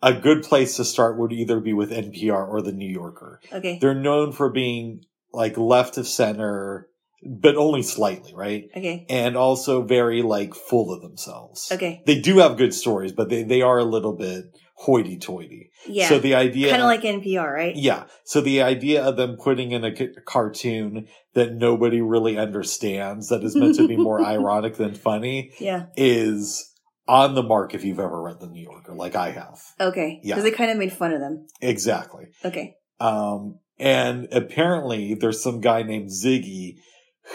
a 0.03 0.13
good 0.15 0.43
place 0.43 0.77
to 0.77 0.85
start 0.85 1.19
would 1.19 1.33
either 1.33 1.61
be 1.61 1.73
with 1.73 1.91
NPR 1.93 2.47
or 2.49 2.63
the 2.63 2.73
New 2.73 2.89
Yorker. 2.91 3.41
Okay. 3.53 3.79
They're 3.81 3.95
known 3.95 4.33
for 4.33 4.51
being 4.51 5.03
like 5.33 5.57
left 5.59 5.99
of 5.99 6.07
center, 6.09 6.89
but 7.23 7.57
only 7.57 7.83
slightly, 7.83 8.33
right? 8.35 8.65
Okay. 8.77 9.05
And 9.09 9.37
also 9.37 9.83
very 9.83 10.23
like 10.23 10.55
full 10.55 10.93
of 10.93 11.03
themselves. 11.03 11.71
Okay. 11.73 12.03
They 12.07 12.21
do 12.21 12.39
have 12.39 12.57
good 12.57 12.73
stories, 12.75 13.13
but 13.13 13.29
they, 13.29 13.43
they 13.43 13.63
are 13.63 13.79
a 13.79 13.85
little 13.85 14.17
bit 14.17 14.45
hoity 14.75 15.19
toity. 15.19 15.71
Yeah. 15.87 16.09
So 16.09 16.19
the 16.19 16.35
idea 16.35 16.71
kind 16.71 16.81
of 16.83 16.87
like 16.87 17.03
NPR, 17.03 17.53
right? 17.53 17.77
yeah. 17.77 18.05
So 18.25 18.41
the 18.41 18.63
idea 18.63 19.03
of 19.05 19.17
them 19.19 19.37
putting 19.37 19.73
in 19.73 19.85
a 19.85 19.95
c- 19.95 20.09
cartoon 20.25 21.07
that 21.35 21.53
nobody 21.55 22.01
really 22.01 22.39
understands, 22.39 23.29
that 23.29 23.45
is 23.45 23.55
meant 23.55 23.77
to 23.77 23.87
be 23.87 23.97
more 23.99 24.25
ironic 24.25 24.77
than 24.77 24.95
funny, 24.95 25.53
Yeah. 25.61 25.87
is 25.99 26.67
on 27.07 27.35
the 27.35 27.43
mark 27.43 27.75
if 27.75 27.85
you've 27.85 28.01
ever 28.01 28.23
read 28.23 28.41
The 28.41 28.47
New 28.47 28.63
Yorker, 28.63 28.95
like 28.95 29.15
I 29.17 29.33
have. 29.33 29.61
Okay. 29.79 30.21
Yeah. 30.23 30.37
Because 30.37 30.45
they 30.45 30.57
kind 30.57 30.71
of 30.71 30.79
made 30.79 30.93
fun 30.95 31.13
of 31.13 31.21
them. 31.21 31.47
Exactly. 31.61 32.29
Okay. 32.45 32.77
Um, 33.01 33.59
and 33.79 34.29
apparently 34.33 35.15
there's 35.15 35.43
some 35.43 35.61
guy 35.61 35.83
named 35.83 36.09
Ziggy 36.11 36.77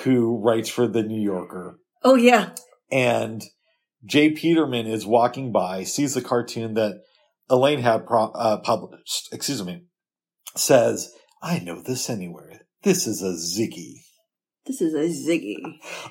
who 0.03 0.41
writes 0.41 0.69
for 0.69 0.87
The 0.87 1.03
New 1.03 1.21
Yorker. 1.21 1.79
Oh 2.03 2.15
yeah. 2.15 2.51
And 2.91 3.43
J. 4.05 4.31
Peterman 4.31 4.85
is 4.85 5.05
walking 5.05 5.51
by, 5.51 5.83
sees 5.83 6.13
the 6.13 6.21
cartoon 6.21 6.75
that 6.75 7.01
Elaine 7.49 7.79
had 7.81 8.05
pro- 8.05 8.31
uh, 8.31 8.57
published, 8.57 9.29
excuse 9.31 9.63
me, 9.63 9.83
says, 10.55 11.11
I 11.41 11.59
know 11.59 11.81
this 11.81 12.09
anywhere. 12.09 12.61
This 12.83 13.07
is 13.07 13.21
a 13.21 13.33
Ziggy. 13.33 14.01
This 14.65 14.81
is 14.81 14.93
a 14.93 15.29
Ziggy. 15.29 15.57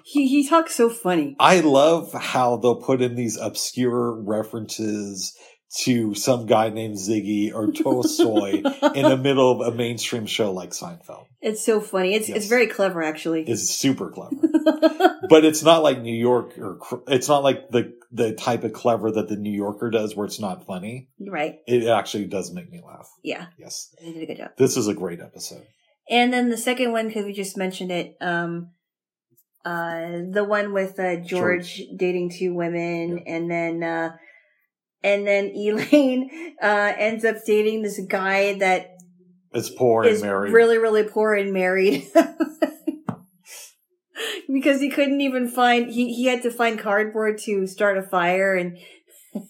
He 0.05 0.29
he 0.29 0.49
talks 0.49 0.77
so 0.77 0.89
funny. 0.89 1.35
I 1.41 1.61
love 1.61 2.13
how 2.13 2.57
they'll 2.57 2.81
put 2.81 3.03
in 3.03 3.17
these 3.17 3.37
obscure 3.37 4.23
references 4.23 5.37
to 5.83 6.15
some 6.15 6.47
guy 6.47 6.69
named 6.71 6.97
Ziggy 6.97 7.53
or 7.53 7.73
Tolstoy 7.73 8.63
in 8.95 9.03
the 9.09 9.17
middle 9.17 9.61
of 9.61 9.75
a 9.75 9.77
mainstream 9.77 10.27
show 10.27 10.53
like 10.53 10.71
Seinfeld. 10.71 11.27
it's 11.43 11.65
so 11.65 11.81
funny. 11.81 12.15
It's 12.15 12.29
Yes. 12.29 12.39
it's 12.39 12.47
very 12.47 12.69
clever 12.69 13.03
actually. 13.03 13.43
It's 13.43 13.69
super 13.69 14.11
clever. 14.11 14.37
but 15.29 15.45
it's 15.45 15.63
not 15.63 15.83
like 15.83 16.01
New 16.01 16.15
York 16.15 16.57
or 16.59 16.79
it's 17.09 17.29
not 17.29 17.43
like 17.43 17.71
the 17.71 17.93
the 18.13 18.33
type 18.35 18.63
of 18.63 18.73
clever 18.73 19.11
that 19.11 19.29
the 19.29 19.37
New 19.37 19.51
Yorker 19.53 19.91
does 19.91 20.15
where 20.15 20.27
it's 20.27 20.39
not 20.39 20.65
funny. 20.67 21.09
right. 21.27 21.57
It 21.67 21.89
actually 21.89 22.27
does 22.27 22.53
make 22.53 22.71
me 22.71 22.81
laugh. 22.87 23.09
Yeah. 23.25 23.47
Yes. 23.59 23.93
They 24.01 24.13
did 24.13 24.23
a 24.23 24.27
good 24.27 24.37
job. 24.37 24.51
This 24.57 24.77
is 24.77 24.87
a 24.87 24.95
great 24.95 25.21
episode. 25.21 25.67
And 26.09 26.33
then 26.33 26.51
the 26.51 26.57
second 26.57 26.93
one, 26.93 27.09
because 27.09 27.25
we 27.25 27.33
just 27.33 27.57
mentioned 27.57 27.91
it, 27.91 28.17
um, 28.21 28.71
uh, 29.65 30.19
the 30.31 30.45
one 30.47 30.73
with 30.73 31.01
uh, 31.01 31.17
George, 31.17 31.83
dating 31.97 32.31
two 32.31 32.55
women, 32.55 33.21
and 33.27 33.51
then 33.51 33.83
uh, 33.83 34.11
and 35.05 35.27
then 35.27 35.53
Elaine 35.55 36.57
uh, 36.61 36.93
ends 36.99 37.25
up 37.25 37.37
dating 37.47 37.83
this 37.83 38.01
guy 38.09 38.59
that 38.59 38.91
It's 39.53 39.71
poor 39.71 40.05
is 40.05 40.23
and 40.23 40.31
married. 40.31 40.53
really 40.53 40.79
really 40.79 41.05
poor 41.05 41.35
and 41.35 41.53
married. 41.53 42.05
because 44.53 44.81
he 44.81 44.91
couldn't 44.91 45.21
even 45.21 45.47
find 45.49 45.91
he, 45.91 46.13
he 46.15 46.27
had 46.27 46.43
to 46.43 46.51
find 46.51 46.79
cardboard 46.79 47.39
to 47.39 47.67
start 47.67 47.99
a 47.99 48.03
fire 48.03 48.57
and 48.57 48.79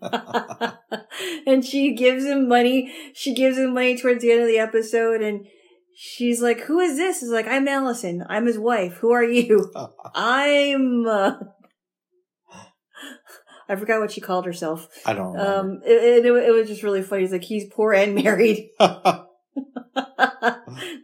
and 1.46 1.64
she 1.64 1.94
gives 1.94 2.24
him 2.24 2.48
money. 2.48 2.92
She 3.14 3.34
gives 3.34 3.56
him 3.56 3.74
money 3.74 3.96
towards 3.96 4.22
the 4.22 4.32
end 4.32 4.42
of 4.42 4.48
the 4.48 4.58
episode, 4.58 5.22
and 5.22 5.46
she's 5.96 6.42
like, 6.42 6.60
"Who 6.62 6.78
is 6.80 6.96
this?" 6.96 7.20
He's 7.20 7.30
like, 7.30 7.46
"I'm 7.48 7.68
Allison. 7.68 8.24
I'm 8.28 8.46
his 8.46 8.58
wife. 8.58 8.94
Who 8.94 9.12
are 9.12 9.24
you?" 9.24 9.72
I'm. 10.14 11.06
Uh... 11.06 11.34
I 13.68 13.76
forgot 13.76 14.00
what 14.00 14.10
she 14.12 14.20
called 14.20 14.46
herself. 14.46 14.88
I 15.06 15.14
don't 15.14 15.32
remember. 15.32 15.58
Um, 15.58 15.80
it, 15.84 16.24
it, 16.24 16.26
it 16.26 16.50
was 16.52 16.68
just 16.68 16.82
really 16.82 17.02
funny. 17.02 17.22
He's 17.22 17.32
like, 17.32 17.44
he's 17.44 17.64
poor 17.72 17.92
and 17.92 18.14
married. 18.14 18.68
that 18.78 19.26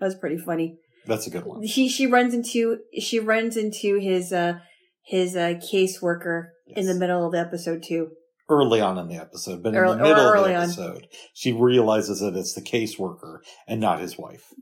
was 0.00 0.14
pretty 0.16 0.38
funny. 0.38 0.78
That's 1.06 1.26
a 1.26 1.30
good 1.30 1.44
one. 1.46 1.62
He 1.62 1.88
she 1.88 2.06
runs 2.06 2.34
into 2.34 2.78
she 2.98 3.18
runs 3.18 3.56
into 3.56 3.98
his 3.98 4.32
uh 4.32 4.58
his 5.04 5.34
uh 5.34 5.54
caseworker 5.72 6.48
in 6.66 6.86
the 6.86 6.94
middle 6.94 7.26
of 7.26 7.32
the 7.32 7.40
episode 7.40 7.82
too. 7.82 8.10
Early 8.48 8.80
on 8.80 8.98
in 8.98 9.08
the 9.08 9.16
episode, 9.16 9.62
but 9.62 9.74
Early- 9.74 9.92
in 9.92 9.98
the 9.98 10.04
middle 10.04 10.32
of 10.32 10.44
the 10.44 10.54
on. 10.56 10.62
episode, 10.64 11.06
she 11.32 11.52
realizes 11.52 12.20
that 12.20 12.36
it's 12.36 12.54
the 12.54 12.60
caseworker 12.60 13.38
and 13.66 13.80
not 13.80 14.00
his 14.00 14.18
wife. 14.18 14.52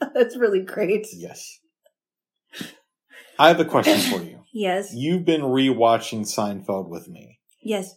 That's 0.14 0.36
really 0.36 0.62
great. 0.62 1.06
Yes. 1.12 1.58
I 3.38 3.48
have 3.48 3.60
a 3.60 3.64
question 3.64 3.98
for 3.98 4.24
you. 4.24 4.41
Yes. 4.52 4.92
You've 4.94 5.24
been 5.24 5.40
rewatching 5.40 6.20
Seinfeld 6.20 6.88
with 6.88 7.08
me. 7.08 7.38
Yes. 7.62 7.94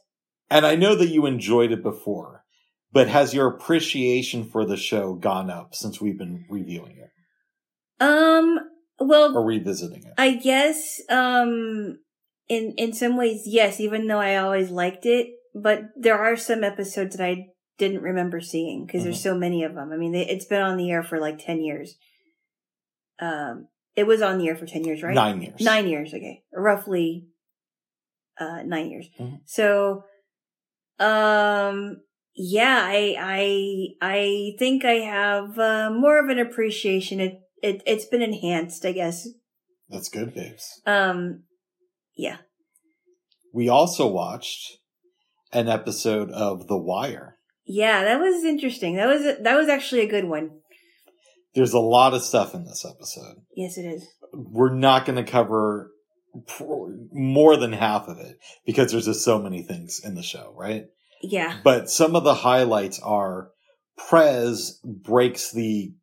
And 0.50 0.66
I 0.66 0.76
know 0.76 0.96
that 0.96 1.10
you 1.10 1.26
enjoyed 1.26 1.72
it 1.72 1.84
before, 1.84 2.44
but 2.92 3.08
has 3.08 3.34
your 3.34 3.48
appreciation 3.48 4.46
for 4.46 4.66
the 4.66 4.78
show 4.78 5.16
gone 5.16 5.50
up 5.50 5.76
since 5.76 6.00
we've 6.00 6.18
been 6.18 6.46
reviewing 6.50 6.98
it 6.98 8.04
Um. 8.04 8.60
Well, 8.98 9.36
or 9.38 9.46
revisiting 9.46 10.04
it? 10.06 10.14
I 10.18 10.36
guess. 10.36 11.02
Um. 11.10 12.00
In 12.48 12.74
in 12.78 12.94
some 12.94 13.18
ways, 13.18 13.42
yes. 13.46 13.80
Even 13.80 14.08
though 14.08 14.20
I 14.20 14.38
always 14.38 14.70
liked 14.70 15.06
it, 15.06 15.28
but 15.54 15.82
there 16.00 16.18
are 16.18 16.38
some 16.38 16.64
episodes 16.64 17.18
that 17.18 17.26
I 17.26 17.48
didn't 17.78 18.04
remember 18.04 18.40
seeing 18.40 18.86
because 18.86 19.04
there's 19.04 19.22
so 19.22 19.36
many 19.36 19.64
of 19.64 19.76
them. 19.76 19.92
I 19.92 19.98
mean, 19.98 20.14
they, 20.14 20.26
it's 20.26 20.46
been 20.46 20.62
on 20.62 20.78
the 20.78 20.92
air 20.92 21.04
for 21.04 21.20
like 21.20 21.40
ten 21.40 21.62
years. 21.62 21.96
Um. 23.20 23.68
It 23.96 24.06
was 24.08 24.22
on 24.22 24.38
the 24.38 24.48
air 24.48 24.56
for 24.56 24.66
ten 24.66 24.84
years, 24.84 25.02
right? 25.02 25.14
Nine 25.14 25.42
years. 25.42 25.62
Nine 25.62 25.88
years, 25.88 26.14
okay. 26.14 26.44
Roughly 26.54 27.28
uh 28.40 28.64
nine 28.64 28.90
years. 28.90 29.08
Mhm. 29.20 29.40
So 29.46 30.04
um 31.00 32.02
yeah, 32.34 32.82
I 32.84 33.16
I 33.20 33.88
I 34.02 34.52
think 34.60 34.84
I 34.84 34.96
have 34.96 35.58
uh, 35.58 35.90
more 35.90 36.20
of 36.22 36.30
an 36.30 36.40
appreciation. 36.40 37.20
It 37.22 37.40
it 37.64 37.82
it's 37.86 38.06
been 38.06 38.22
enhanced, 38.22 38.86
I 38.86 38.92
guess. 38.92 39.28
That's 39.90 40.10
good, 40.10 40.34
babes. 40.34 40.82
Um 40.86 41.44
yeah. 42.16 42.38
We 43.54 43.70
also 43.70 44.08
watched 44.08 44.80
an 45.54 45.70
episode 45.70 46.30
of 46.32 46.68
The 46.68 46.78
Wire. 46.78 47.38
Yeah, 47.66 48.04
that 48.04 48.20
was 48.20 48.44
interesting. 48.44 48.96
That 48.96 49.08
was 49.08 49.24
that 49.24 49.56
was 49.56 49.70
actually 49.70 50.02
a 50.02 50.08
good 50.10 50.26
one. 50.26 50.60
There's 51.56 51.74
a 51.74 51.80
lot 51.80 52.14
of 52.14 52.22
stuff 52.22 52.54
in 52.54 52.66
this 52.66 52.86
episode. 52.86 53.38
Yes, 53.56 53.78
it 53.78 53.86
is. 53.86 54.06
We're 54.34 54.74
not 54.74 55.06
going 55.06 55.24
to 55.24 55.32
cover 55.32 55.92
more 57.12 57.56
than 57.56 57.72
half 57.72 58.08
of 58.08 58.20
it 58.20 58.38
because 58.66 58.92
there's 58.92 59.06
just 59.06 59.24
so 59.24 59.40
many 59.40 59.64
things 59.64 60.02
in 60.04 60.16
the 60.16 60.24
show, 60.24 60.54
right? 60.58 60.86
Yeah. 61.22 61.58
But 61.64 61.90
some 61.90 62.16
of 62.16 62.24
the 62.24 62.36
highlights 62.36 63.00
are 63.00 63.52
Prez 64.10 64.80
breaks 64.84 65.52
the 65.52 65.94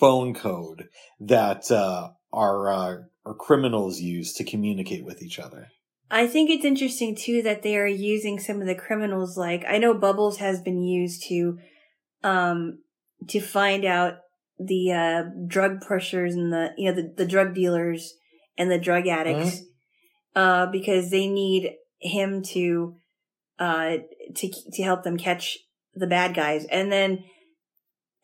phone 0.00 0.34
code 0.34 0.88
that 1.20 1.70
uh, 1.70 2.10
our 2.32 2.70
uh, 2.70 2.96
our 3.24 3.34
criminals 3.34 4.00
use 4.00 4.34
to 4.34 4.44
communicate 4.44 5.04
with 5.04 5.22
each 5.22 5.38
other. 5.38 5.68
I 6.10 6.26
think 6.26 6.50
it's 6.50 6.64
interesting 6.64 7.16
too 7.16 7.42
that 7.42 7.62
they 7.62 7.76
are 7.76 7.86
using 7.86 8.38
some 8.38 8.60
of 8.60 8.66
the 8.66 8.74
criminals 8.74 9.36
like 9.36 9.64
I 9.68 9.78
know 9.78 9.94
Bubbles 9.94 10.38
has 10.38 10.60
been 10.60 10.82
used 10.82 11.24
to 11.28 11.58
um 12.22 12.78
to 13.28 13.40
find 13.40 13.84
out 13.84 14.18
the 14.58 14.92
uh 14.92 15.22
drug 15.46 15.80
pushers 15.86 16.34
and 16.34 16.52
the 16.52 16.70
you 16.76 16.90
know 16.90 16.96
the, 16.96 17.12
the 17.16 17.26
drug 17.26 17.54
dealers 17.54 18.14
and 18.56 18.70
the 18.70 18.78
drug 18.78 19.06
addicts 19.06 19.62
uh 20.34 20.66
because 20.66 21.10
they 21.10 21.28
need 21.28 21.72
him 21.98 22.42
to 22.42 22.96
uh 23.58 23.96
to 24.34 24.52
to 24.72 24.82
help 24.82 25.02
them 25.02 25.18
catch 25.18 25.58
the 25.94 26.06
bad 26.06 26.34
guys. 26.34 26.66
And 26.66 26.92
then 26.92 27.24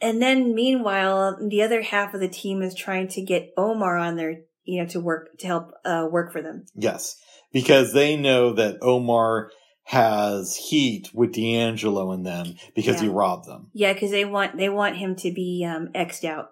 and 0.01 0.21
then 0.21 0.55
meanwhile 0.55 1.39
the 1.49 1.63
other 1.63 1.83
half 1.83 2.15
of 2.15 2.21
the 2.21 2.29
team 2.29 2.63
is 2.63 2.75
trying 2.75 3.09
to 3.09 3.23
get 3.23 3.51
Omar 3.57 3.97
on 3.97 4.17
their 4.17 4.37
you 4.65 4.81
know 4.81 4.89
to 4.91 5.01
work 5.01 5.29
to 5.39 5.47
help 5.47 5.71
uh 5.85 6.07
work 6.11 6.33
for 6.33 6.43
them. 6.43 6.67
Yes, 6.75 7.17
because 7.53 7.93
they 7.93 8.17
know 8.17 8.53
that 8.55 8.79
Omar 8.83 9.51
has 9.85 10.57
heat 10.57 11.11
with 11.13 11.33
D'Angelo 11.33 12.13
and 12.13 12.25
them 12.25 12.55
because 12.75 13.01
he 13.01 13.09
robbed 13.09 13.47
them. 13.47 13.69
Yeah, 13.73 13.93
because 13.93 14.11
they 14.11 14.25
want 14.25 14.57
they 14.57 14.69
want 14.69 14.97
him 14.97 15.17
to 15.17 15.33
be 15.33 15.67
um 15.69 15.89
xed 15.95 16.25
out. 16.25 16.51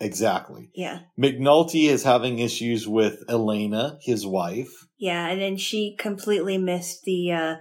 Exactly. 0.00 0.70
Yeah, 0.74 1.00
McNulty 1.18 1.88
is 1.88 2.04
having 2.04 2.38
issues 2.38 2.86
with 2.86 3.24
Elena, 3.28 3.98
his 4.02 4.26
wife. 4.26 4.86
yeah, 4.96 5.28
and 5.28 5.40
then 5.40 5.56
she 5.56 5.96
completely 5.98 6.56
missed 6.58 7.02
the 7.04 7.32
uh 7.32 7.54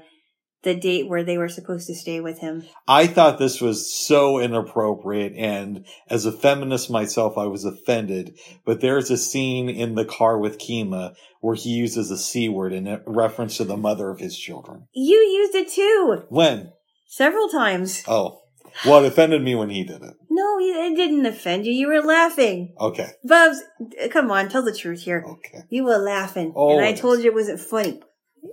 the 0.67 0.75
date 0.75 1.07
where 1.07 1.23
they 1.23 1.37
were 1.37 1.47
supposed 1.47 1.87
to 1.87 1.95
stay 1.95 2.19
with 2.19 2.39
him. 2.39 2.65
I 2.89 3.07
thought 3.07 3.39
this 3.39 3.61
was 3.61 3.89
so 3.89 4.37
inappropriate, 4.37 5.33
and 5.37 5.85
as 6.09 6.25
a 6.25 6.31
feminist 6.31 6.91
myself, 6.91 7.37
I 7.37 7.45
was 7.45 7.63
offended. 7.63 8.37
But 8.65 8.81
there's 8.81 9.09
a 9.09 9.15
scene 9.17 9.69
in 9.69 9.95
the 9.95 10.03
car 10.03 10.37
with 10.37 10.59
Kima 10.59 11.15
where 11.39 11.55
he 11.55 11.69
uses 11.69 12.11
a 12.11 12.17
C 12.17 12.49
word 12.49 12.73
in 12.73 13.01
reference 13.05 13.55
to 13.57 13.63
the 13.63 13.77
mother 13.77 14.09
of 14.09 14.19
his 14.19 14.37
children. 14.37 14.87
You 14.93 15.15
used 15.17 15.55
it 15.55 15.69
too 15.69 16.23
When? 16.27 16.73
several 17.07 17.47
times. 17.47 18.03
Oh, 18.05 18.41
Well, 18.85 19.05
it 19.05 19.07
offended 19.07 19.41
me 19.41 19.55
when 19.55 19.69
he 19.69 19.85
did 19.85 20.03
it. 20.03 20.15
No, 20.29 20.59
it 20.59 20.95
didn't 20.97 21.25
offend 21.25 21.65
you. 21.65 21.71
You 21.71 21.87
were 21.87 22.01
laughing. 22.01 22.75
Okay. 22.79 23.07
Bubs, 23.23 23.63
come 24.11 24.29
on, 24.29 24.49
tell 24.49 24.63
the 24.63 24.75
truth 24.75 25.01
here. 25.03 25.23
Okay. 25.25 25.63
You 25.69 25.85
were 25.85 25.97
laughing. 25.97 26.51
Oh, 26.55 26.77
and 26.77 26.85
I 26.85 26.91
told 26.93 27.19
you 27.19 27.31
it 27.31 27.33
wasn't 27.33 27.61
funny. 27.61 28.01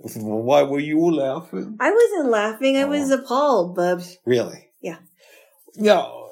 Why 0.15 0.63
were 0.63 0.79
you 0.79 0.99
laughing? 1.13 1.77
I 1.79 1.91
wasn't 1.91 2.29
laughing. 2.31 2.77
I 2.77 2.83
Oh. 2.83 2.87
was 2.89 3.09
appalled, 3.11 3.75
Bubs. 3.75 4.17
Really? 4.25 4.69
Yeah. 4.81 4.97
Now, 5.75 6.27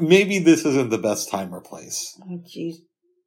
maybe 0.00 0.38
this 0.38 0.64
isn't 0.64 0.90
the 0.90 0.98
best 0.98 1.30
time 1.30 1.54
or 1.54 1.60
place. 1.60 2.18
Oh, 2.22 2.38
jeez. 2.44 2.76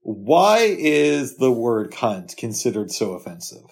Why 0.02 0.60
is 0.78 1.38
the 1.38 1.52
word 1.52 1.92
cunt 1.92 2.38
considered 2.38 2.92
so 2.92 3.14
offensive? 3.14 3.64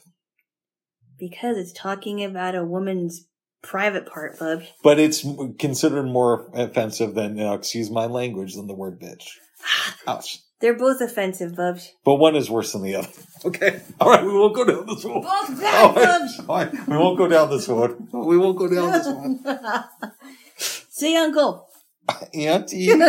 Because 1.20 1.58
it's 1.58 1.74
talking 1.74 2.24
about 2.24 2.56
a 2.56 2.64
woman's 2.66 3.26
private 3.64 4.06
part, 4.06 4.38
Bubs. 4.38 4.66
But 4.84 5.00
it's 5.00 5.26
considered 5.58 6.06
more 6.06 6.50
offensive 6.54 7.16
than, 7.16 7.38
you 7.38 7.44
know, 7.44 7.54
excuse 7.54 7.90
my 7.90 8.06
language, 8.06 8.56
than 8.56 8.68
the 8.68 8.76
word 8.76 9.00
bitch. 9.00 9.24
Ouch. 10.08 10.40
They're 10.60 10.78
both 10.78 11.02
offensive, 11.02 11.56
Bubs. 11.56 11.92
But 12.04 12.16
one 12.16 12.36
is 12.36 12.50
worse 12.50 12.74
than 12.74 12.84
the 12.84 12.96
other. 12.96 13.10
Okay. 13.46 13.80
All 14.02 14.10
right. 14.10 14.26
We 14.26 14.34
won't 14.34 14.56
go 14.56 14.66
down 14.66 14.88
this 14.88 15.06
road. 15.06 15.22
Both 15.22 15.62
bad, 15.62 15.86
All 15.86 15.94
right. 15.94 16.20
Bubs. 16.20 16.40
All 16.40 16.58
right. 16.58 16.88
We 16.88 16.98
won't 16.98 17.18
go 17.20 17.28
down 17.28 17.52
this 17.52 17.68
road. 17.68 17.96
We 18.12 18.36
won't 18.36 18.58
go 18.58 18.68
down 18.68 18.92
this 18.92 19.06
one. 19.06 19.40
See, 20.58 21.16
Uncle. 21.16 21.68
Auntie. 22.34 22.92
okay, 22.92 23.06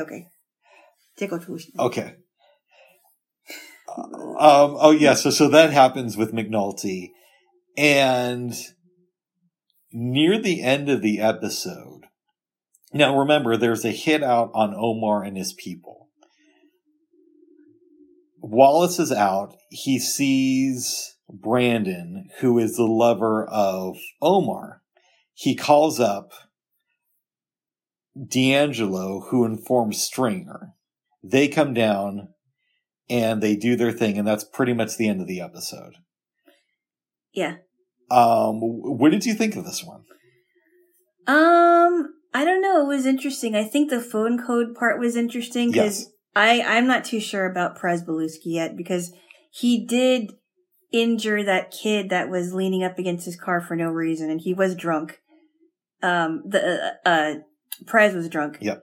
okay. 0.00 0.28
Tickle 1.18 1.40
twist. 1.40 1.72
Okay. 1.78 2.14
Um, 3.96 4.76
oh 4.80 4.96
yeah, 4.98 5.12
so 5.12 5.28
so 5.30 5.48
that 5.48 5.72
happens 5.72 6.16
with 6.16 6.32
McNulty, 6.32 7.10
and 7.76 8.54
near 9.92 10.40
the 10.40 10.62
end 10.62 10.88
of 10.88 11.02
the 11.02 11.20
episode. 11.20 12.01
Now 12.92 13.18
remember, 13.18 13.56
there's 13.56 13.84
a 13.84 13.90
hit 13.90 14.22
out 14.22 14.50
on 14.54 14.74
Omar 14.76 15.22
and 15.22 15.36
his 15.36 15.52
people. 15.52 16.08
Wallace 18.40 18.98
is 18.98 19.12
out. 19.12 19.56
He 19.70 19.98
sees 19.98 21.16
Brandon, 21.30 22.28
who 22.40 22.58
is 22.58 22.76
the 22.76 22.84
lover 22.84 23.46
of 23.46 23.96
Omar. 24.20 24.82
He 25.32 25.54
calls 25.54 25.98
up 25.98 26.32
D'Angelo, 28.28 29.20
who 29.30 29.44
informs 29.44 30.02
Stringer. 30.02 30.74
They 31.22 31.48
come 31.48 31.72
down 31.72 32.28
and 33.08 33.42
they 33.42 33.56
do 33.56 33.76
their 33.76 33.92
thing, 33.92 34.18
and 34.18 34.26
that's 34.26 34.44
pretty 34.44 34.74
much 34.74 34.96
the 34.96 35.08
end 35.08 35.20
of 35.20 35.26
the 35.26 35.40
episode. 35.40 35.94
Yeah. 37.32 37.56
Um, 38.10 38.60
what 38.60 39.10
did 39.10 39.24
you 39.24 39.34
think 39.34 39.56
of 39.56 39.64
this 39.64 39.82
one? 39.82 40.04
Um, 41.26 42.14
I 42.34 42.44
don't 42.44 42.62
know. 42.62 42.82
It 42.82 42.86
was 42.86 43.06
interesting. 43.06 43.54
I 43.54 43.64
think 43.64 43.90
the 43.90 44.00
phone 44.00 44.38
code 44.44 44.74
part 44.74 44.98
was 44.98 45.16
interesting 45.16 45.70
because 45.70 46.00
Yes. 46.00 46.08
I 46.34 46.62
I'm 46.62 46.86
not 46.86 47.04
too 47.04 47.20
sure 47.20 47.44
about 47.44 47.78
Pryzbylewski 47.78 48.46
yet 48.46 48.76
because 48.76 49.12
he 49.50 49.84
did 49.86 50.32
injure 50.92 51.42
that 51.44 51.70
kid 51.70 52.08
that 52.10 52.30
was 52.30 52.54
leaning 52.54 52.82
up 52.84 52.98
against 52.98 53.26
his 53.26 53.36
car 53.36 53.60
for 53.60 53.76
no 53.76 53.88
reason, 53.90 54.30
and 54.30 54.40
he 54.40 54.54
was 54.54 54.74
drunk. 54.74 55.18
Um, 56.02 56.42
the 56.46 56.92
uh, 57.04 57.08
uh 57.08 57.34
Prez 57.86 58.14
was 58.14 58.28
drunk. 58.28 58.58
Yep. 58.60 58.82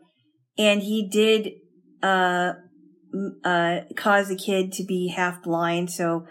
and 0.58 0.82
he 0.82 1.08
did 1.10 1.50
uh 2.04 2.54
uh 3.44 3.80
cause 3.96 4.28
the 4.30 4.36
kid 4.36 4.72
to 4.74 4.84
be 4.84 5.08
half 5.16 5.42
blind. 5.42 5.90
So 5.92 6.26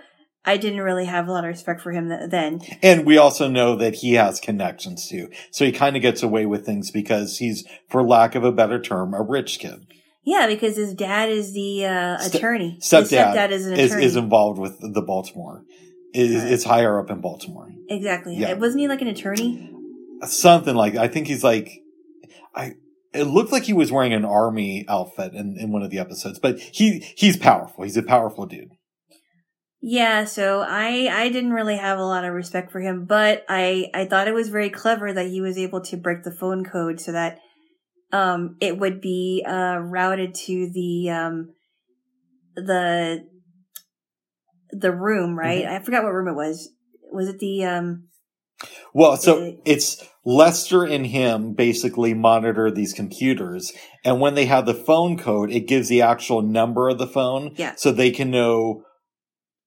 I 0.49 0.57
didn't 0.57 0.81
really 0.81 1.05
have 1.05 1.29
a 1.29 1.33
lot 1.33 1.45
of 1.45 1.49
respect 1.49 1.83
for 1.83 1.93
him 1.93 2.09
th- 2.09 2.31
then. 2.31 2.61
And 2.83 3.05
we 3.05 3.19
also 3.19 3.49
know 3.49 3.77
that 3.77 3.97
he 3.97 4.15
has 4.15 4.41
connections 4.41 5.07
too. 5.09 5.29
So 5.51 5.67
he 5.67 5.73
kind 5.73 5.95
of 5.95 6.01
gets 6.01 6.23
away 6.23 6.47
with 6.47 6.65
things 6.65 6.91
because 6.91 7.37
he's, 7.37 7.65
for 7.91 8.03
lack 8.03 8.35
of 8.35 8.45
a 8.45 8.53
better 8.53 8.81
term, 8.81 9.13
a 9.13 9.21
rich 9.23 9.59
kid. 9.59 9.87
Yeah, 10.25 10.47
because 10.47 10.77
his 10.77 10.95
dad 10.95 11.29
is 11.29 11.53
the 11.53 11.85
uh, 11.85 12.27
attorney. 12.27 12.77
His 12.77 12.85
Stepdad, 12.85 13.35
stepdad 13.35 13.51
is 13.51 13.67
an 13.67 13.75
is, 13.75 13.91
attorney. 13.91 14.05
is 14.07 14.17
involved 14.17 14.59
with 14.59 14.79
the 14.81 15.03
Baltimore. 15.03 15.65
Is, 16.15 16.43
Right. 16.43 16.53
It's 16.53 16.65
higher 16.65 16.99
up 16.99 17.11
in 17.11 17.21
Baltimore. 17.21 17.71
exactly. 17.91 18.37
Yeah. 18.37 18.55
Wasn't 18.55 18.81
he 18.81 18.89
like 18.89 19.03
an 19.03 19.09
attorney? 19.09 19.71
Something 20.23 20.75
like, 20.75 20.97
I 20.97 21.09
think 21.09 21.27
he's 21.27 21.45
like, 21.45 21.71
I, 22.55 22.73
it 23.13 23.25
looked 23.25 23.53
like 23.53 23.65
he 23.65 23.75
was 23.75 23.93
wearing 23.93 24.15
an 24.15 24.25
army 24.25 24.87
outfit 24.89 25.35
in, 25.35 25.59
in 25.59 25.73
one 25.73 25.83
of 25.83 25.91
the 25.91 25.99
episodes, 25.99 26.39
but 26.39 26.59
he, 26.59 27.01
he's 27.17 27.37
powerful. 27.37 27.85
He's 27.85 27.99
a 27.99 28.03
powerful 28.03 28.47
dude. 28.47 28.71
Yeah, 29.81 30.25
so 30.25 30.61
I 30.61 31.09
I 31.11 31.29
didn't 31.29 31.53
really 31.53 31.77
have 31.77 31.99
a 31.99 32.05
lot 32.05 32.25
of 32.25 32.35
respect 32.35 32.73
for 32.73 32.81
him, 32.81 33.05
but 33.05 33.45
I 33.49 33.91
I 33.95 34.07
thought 34.07 34.29
it 34.29 34.35
was 34.35 34.49
very 34.49 34.71
clever 34.71 35.13
that 35.13 35.29
he 35.29 35.41
was 35.41 35.57
able 35.57 35.81
to 35.83 35.97
break 35.97 36.25
the 36.25 36.33
phone 36.33 36.65
code 36.65 37.01
so 37.01 37.13
that 37.13 37.39
um 38.13 38.57
it 38.61 38.79
would 38.79 39.01
be 39.01 39.45
uh 39.47 39.79
routed 39.79 40.35
to 40.35 40.71
the 40.73 41.11
um 41.11 41.55
the 42.57 43.25
the 44.71 44.93
room, 44.93 45.39
right? 45.39 45.65
I 45.65 45.79
forgot 45.81 46.03
what 46.03 46.13
room 46.13 46.29
it 46.29 46.35
was. 46.35 46.71
Was 47.13 47.29
it 47.29 47.39
the 47.39 47.65
um 47.65 48.09
Well, 48.93 49.17
so 49.17 49.39
Uh, 49.41 49.53
it's 49.65 50.05
Lester 50.25 50.85
and 50.85 51.07
him 51.07 51.55
basically 51.55 52.15
monitor 52.15 52.71
these 52.71 52.93
computers. 52.93 53.73
And 54.05 54.21
when 54.21 54.35
they 54.35 54.47
have 54.47 54.67
the 54.67 54.75
phone 54.75 55.17
code, 55.17 55.51
it 55.51 55.69
gives 55.69 55.89
the 55.89 56.03
actual 56.03 56.43
number 56.43 56.89
of 56.89 56.99
the 56.99 57.07
phone. 57.07 57.55
Yeah. 57.57 57.75
So 57.77 57.93
they 57.93 58.11
can 58.11 58.31
know, 58.31 58.83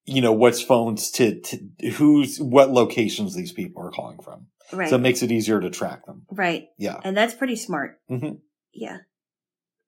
you 0.06 0.22
know, 0.22 0.32
what's 0.34 0.62
phones 0.62 1.12
to, 1.12 1.40
to 1.42 1.90
who's, 1.92 2.38
what 2.38 2.72
locations 2.72 3.36
these 3.36 3.52
people 3.52 3.84
are 3.86 3.92
calling 3.92 4.20
from. 4.22 4.48
right 4.72 4.90
So 4.90 4.96
it 4.96 5.00
makes 5.02 5.22
it 5.22 5.32
easier 5.32 5.60
to 5.60 5.70
track 5.70 6.06
them. 6.06 6.26
right. 6.32 6.66
Yeah. 6.78 7.00
And 7.04 7.16
that's 7.16 7.34
pretty 7.34 7.56
smart. 7.56 8.00
Mm-hmm. 8.10 8.36
Yeah. 8.74 8.98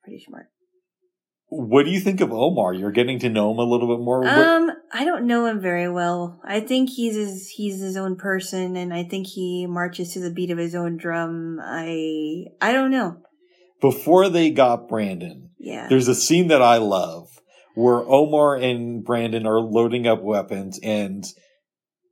Pretty 0.04 0.24
smart. 0.28 0.48
What 1.48 1.86
do 1.86 1.92
you 1.92 2.00
think 2.00 2.20
of 2.20 2.34
Omar? 2.34 2.74
You're 2.74 2.92
getting 2.92 3.20
to 3.20 3.30
know 3.30 3.52
him 3.52 3.60
a 3.60 3.64
little 3.64 3.88
bit 3.96 4.04
more. 4.04 4.28
Um, 4.28 4.72
I 4.92 5.06
don't 5.06 5.28
know 5.28 5.46
him 5.46 5.62
very 5.62 5.88
well. 5.90 6.40
I 6.44 6.60
think 6.60 6.90
he's 6.90 7.16
his, 7.16 7.48
he's 7.50 7.80
his 7.80 7.96
own 7.96 8.16
person, 8.16 8.76
and 8.76 8.92
I 8.92 9.04
think 9.04 9.28
he 9.28 9.68
marches 9.68 10.14
to 10.14 10.20
the 10.20 10.32
beat 10.32 10.50
of 10.50 10.58
his 10.58 10.74
own 10.74 10.98
drum. 10.98 11.60
I 11.62 12.46
I 12.60 12.72
don't 12.72 12.90
know. 12.90 13.18
Before 13.82 14.30
they 14.30 14.50
got 14.50 14.88
Brandon, 14.88 15.52
Yeah, 15.60 15.88
There's 15.90 16.08
a 16.08 16.16
scene 16.16 16.48
that 16.48 16.62
I 16.64 16.78
love 16.78 17.28
where 17.74 18.00
Omar 18.00 18.56
and 18.56 19.04
Brandon 19.04 19.48
are 19.48 19.60
loading 19.60 20.08
up 20.08 20.22
weapons 20.22 20.80
and 20.82 21.26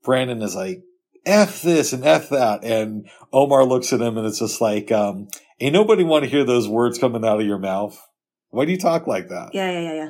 Brandon 0.03 0.41
is 0.41 0.55
like, 0.55 0.81
F 1.25 1.61
this 1.61 1.93
and 1.93 2.03
F 2.03 2.29
that. 2.29 2.63
And 2.63 3.07
Omar 3.31 3.65
looks 3.65 3.93
at 3.93 4.01
him 4.01 4.17
and 4.17 4.25
it's 4.25 4.39
just 4.39 4.59
like, 4.59 4.91
um, 4.91 5.27
ain't 5.59 5.73
nobody 5.73 6.03
want 6.03 6.23
to 6.23 6.29
hear 6.29 6.43
those 6.43 6.67
words 6.67 6.97
coming 6.97 7.23
out 7.23 7.39
of 7.39 7.45
your 7.45 7.59
mouth. 7.59 7.99
Why 8.49 8.65
do 8.65 8.71
you 8.71 8.79
talk 8.79 9.07
like 9.07 9.29
that? 9.29 9.51
yeah, 9.53 9.71
yeah, 9.71 9.79
yeah, 9.79 9.93
yeah. 9.93 10.09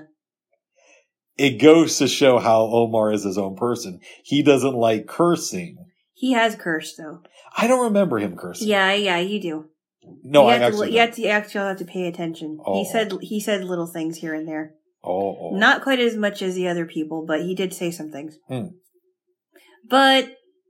It 1.38 1.62
goes 1.62 1.98
to 1.98 2.08
show 2.08 2.40
how 2.40 2.62
Omar 2.62 3.14
is 3.14 3.24
his 3.24 3.38
own 3.38 3.56
person. 3.56 4.00
He 4.24 4.44
doesn't 4.44 4.76
like 4.76 5.08
cursing. 5.08 5.86
He 6.14 6.34
has 6.34 6.56
cursed 6.56 6.98
though. 6.98 7.24
I 7.58 7.68
don't 7.68 7.86
remember 7.86 8.20
him 8.20 8.36
cursing. 8.38 8.68
Yeah, 8.68 8.94
yeah, 8.94 9.18
you 9.18 9.42
do. 9.42 9.70
No, 10.24 10.44
you 10.44 10.50
I 10.50 10.54
have 10.54 10.60
to, 10.60 10.66
actually. 10.68 10.94
you 10.94 11.00
have 11.00 11.16
to 11.16 11.28
actually 11.28 11.68
have 11.68 11.78
to 11.78 11.86
pay 11.86 12.06
attention. 12.08 12.60
Oh. 12.66 12.80
He 12.84 12.90
said 12.90 13.14
he 13.22 13.40
said 13.40 13.64
little 13.64 13.88
things 13.88 14.18
here 14.18 14.34
and 14.34 14.48
there. 14.48 14.76
Oh, 15.04 15.38
oh. 15.40 15.50
Not 15.56 15.82
quite 15.82 16.00
as 16.00 16.16
much 16.16 16.42
as 16.42 16.56
the 16.56 16.68
other 16.68 16.86
people, 16.86 17.26
but 17.26 17.42
he 17.42 17.56
did 17.56 17.74
say 17.74 17.92
some 17.92 18.12
things. 18.12 18.38
Hmm. 18.48 18.68
But 19.90 20.26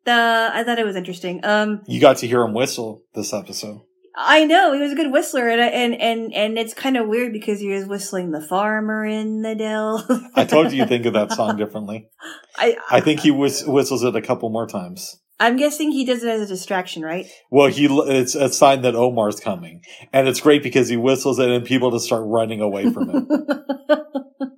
uh, 0.08 0.50
I 0.54 0.64
thought 0.64 0.80
it 0.80 0.86
was 0.86 0.96
interesting. 0.96 1.42
Um, 1.44 1.82
You 1.88 2.02
got 2.02 2.18
to 2.18 2.28
hear 2.28 2.42
him 2.42 2.54
whistle 2.54 3.04
this 3.14 3.34
episode. 3.34 3.82
I 4.16 4.44
know 4.44 4.74
he 4.74 4.82
was 4.82 4.92
a 4.92 4.96
good 4.96 5.12
whistler, 5.12 5.48
and 5.48 5.62
and 5.62 5.96
and 5.96 6.34
and 6.34 6.58
it's 6.58 6.74
kind 6.74 6.98
of 6.98 7.08
weird 7.08 7.32
because 7.32 7.62
he 7.62 7.70
was 7.70 7.86
whistling 7.86 8.32
"The 8.32 8.46
Farmer 8.46 9.06
in 9.06 9.42
the 9.42 9.56
Dell." 9.56 10.06
I 10.36 10.44
told 10.44 10.72
you 10.72 10.80
you 10.80 10.86
think 10.86 11.06
of 11.06 11.14
that 11.14 11.32
song 11.32 11.56
differently. 11.64 12.10
I 12.58 12.76
I 12.90 13.00
think 13.00 13.22
he 13.22 13.32
whis- 13.32 13.66
whistles 13.66 14.04
it 14.04 14.16
a 14.16 14.22
couple 14.22 14.50
more 14.50 14.68
times. 14.68 15.21
I'm 15.42 15.58
guessing 15.58 15.92
he 15.92 16.06
does 16.06 16.24
it 16.24 16.30
as 16.30 16.42
a 16.42 16.48
distraction, 16.48 17.02
right? 17.04 17.26
Well, 17.50 17.68
he 17.68 17.86
it's 17.88 18.36
a 18.36 18.48
sign 18.50 18.82
that 18.84 18.96
Omar's 18.96 19.40
coming, 19.40 19.82
and 20.14 20.28
it's 20.28 20.40
great 20.40 20.62
because 20.62 20.88
he 20.88 20.98
whistles 20.98 21.40
it 21.40 21.50
and 21.50 21.66
people 21.66 21.90
just 21.92 22.06
start 22.06 22.24
running 22.26 22.62
away 22.62 22.92
from 22.92 23.10
him. 23.10 23.28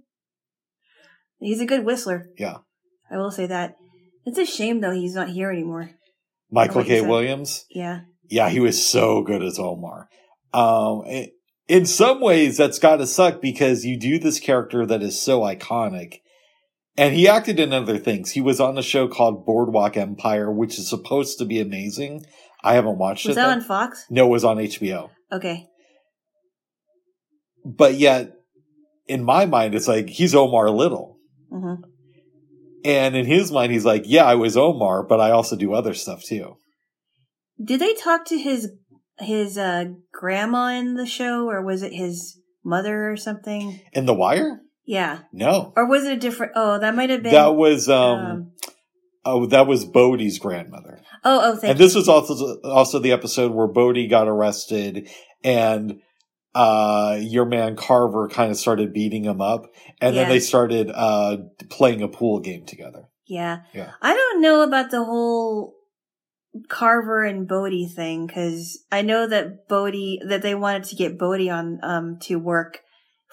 he's 1.40 1.62
a 1.62 1.66
good 1.66 1.86
whistler. 1.86 2.28
Yeah. 2.38 2.58
I 3.10 3.18
will 3.18 3.32
say 3.32 3.46
that. 3.48 3.76
It's 4.26 4.38
a 4.38 4.46
shame 4.46 4.82
though 4.82 4.92
he's 4.94 5.16
not 5.16 5.30
here 5.30 5.52
anymore. 5.52 5.92
Michael 6.52 6.84
K. 6.84 7.02
Williams, 7.02 7.66
Yeah. 7.72 8.02
yeah, 8.30 8.50
he 8.50 8.60
was 8.60 8.86
so 8.86 9.24
good 9.24 9.42
as 9.42 9.58
Omar. 9.58 10.08
Um, 10.54 11.04
i- 11.08 11.32
in 11.68 11.86
some 11.86 12.20
ways, 12.22 12.58
that's 12.58 12.78
got 12.78 12.98
to 12.98 13.08
suck 13.08 13.42
because 13.42 13.86
you 13.86 13.98
do 13.98 14.20
this 14.20 14.40
character 14.40 14.86
that 14.86 15.02
is 15.02 15.20
so 15.20 15.40
iconic, 15.42 16.20
and 16.98 17.14
he 17.16 17.28
acted 17.28 17.60
in 17.60 17.74
other 17.74 17.98
things. 17.98 18.32
He 18.32 18.42
was 18.42 18.60
on 18.60 18.78
a 18.78 18.84
show 18.84 19.08
called 19.08 19.46
Boardwalk 19.46 19.98
Empire, 19.98 20.52
which 20.52 20.78
is 20.80 20.90
supposed 20.90 21.38
to 21.40 21.46
be 21.46 21.60
amazing. 21.60 22.26
I 22.64 22.74
haven't 22.76 22.98
watched 22.98 23.26
Was 23.26 23.36
it. 23.36 23.40
Was 23.40 23.46
that 23.46 23.46
though. 23.48 23.52
on 23.54 23.62
Fox? 23.62 24.06
no, 24.10 24.26
it 24.28 24.30
was 24.30 24.44
on 24.46 24.58
HBO. 24.58 25.10
Okay. 25.32 25.68
But 27.66 27.96
yet, 27.96 28.32
in 29.08 29.24
my 29.24 29.46
mind, 29.46 29.76
it's 29.76 29.88
like 29.88 30.10
he's 30.10 30.36
Omar 30.36 30.70
Little. 30.70 31.18
hmm 31.50 31.76
And 32.86 33.16
in 33.16 33.26
his 33.26 33.52
mind, 33.52 33.72
he's 33.72 33.86
like, 33.86 34.04
yeah, 34.06 34.26
I 34.26 34.36
was 34.36 34.58
Omar, 34.58 35.04
but 35.04 35.20
I 35.20 35.32
also 35.32 35.56
do 35.56 35.74
other 35.74 35.94
stuff 35.94 36.24
too. 36.24 36.58
Did 37.64 37.80
they 37.80 37.94
talk 37.94 38.26
to 38.26 38.38
his 38.38 38.70
his 39.20 39.58
uh 39.58 39.86
grandma 40.12 40.70
in 40.78 40.96
the 40.96 41.06
show, 41.06 41.48
or 41.48 41.64
was 41.64 41.84
it 41.84 41.94
his 41.94 42.40
mother 42.66 43.10
or 43.12 43.16
something? 43.18 43.80
In 43.94 44.06
The 44.06 44.14
Wire? 44.14 44.60
Yeah, 44.86 45.20
No. 45.32 45.72
or 45.76 45.88
was 45.88 46.04
it 46.04 46.14
a 46.14 46.20
different? 46.20 46.54
Oh, 46.56 46.78
that 46.80 46.96
might 46.96 47.10
have 47.10 47.24
been. 47.24 47.32
That 47.32 47.56
was 47.56 47.88
um, 47.90 48.20
um, 48.20 48.52
oh 49.26 49.46
that 49.48 49.66
was 49.68 49.86
Bodie's 49.86 50.40
grandmother. 50.40 51.02
oh, 51.24 51.42
oh, 51.44 51.56
thank 51.56 51.72
and 51.72 51.80
this 51.80 51.96
was 51.96 52.10
also 52.10 52.60
also 52.64 53.00
the 53.00 53.14
episode 53.14 53.54
where 53.54 53.68
Bodie 53.68 54.08
got 54.08 54.28
arrested 54.28 55.10
and 55.44 56.02
uh 56.56 57.18
your 57.22 57.46
man 57.46 57.76
Carver 57.76 58.28
kind 58.28 58.52
of 58.52 58.58
started 58.58 58.94
beating 58.94 59.24
him 59.24 59.42
up 59.42 59.66
and 60.02 60.16
then 60.16 60.30
they 60.30 60.40
started 60.40 60.92
uh 60.94 61.38
playing 61.70 62.02
a 62.02 62.08
pool 62.08 62.40
game 62.42 62.66
together. 62.66 63.06
Yeah. 63.26 63.62
Yeah. 63.74 63.92
I 64.02 64.14
don't 64.14 64.42
know 64.42 64.62
about 64.62 64.92
the 64.92 65.04
whole 65.04 65.74
Carver 66.68 67.24
and 67.24 67.48
Bodie 67.48 67.88
thing 67.88 68.28
because 68.28 68.84
I 68.92 69.02
know 69.02 69.26
that 69.28 69.68
Bodie 69.68 70.22
that 70.28 70.44
they 70.44 70.54
wanted 70.54 70.84
to 70.86 70.96
get 70.96 71.18
Bodie 71.18 71.50
on 71.50 71.80
um 71.82 72.18
to 72.24 72.36
work 72.36 72.82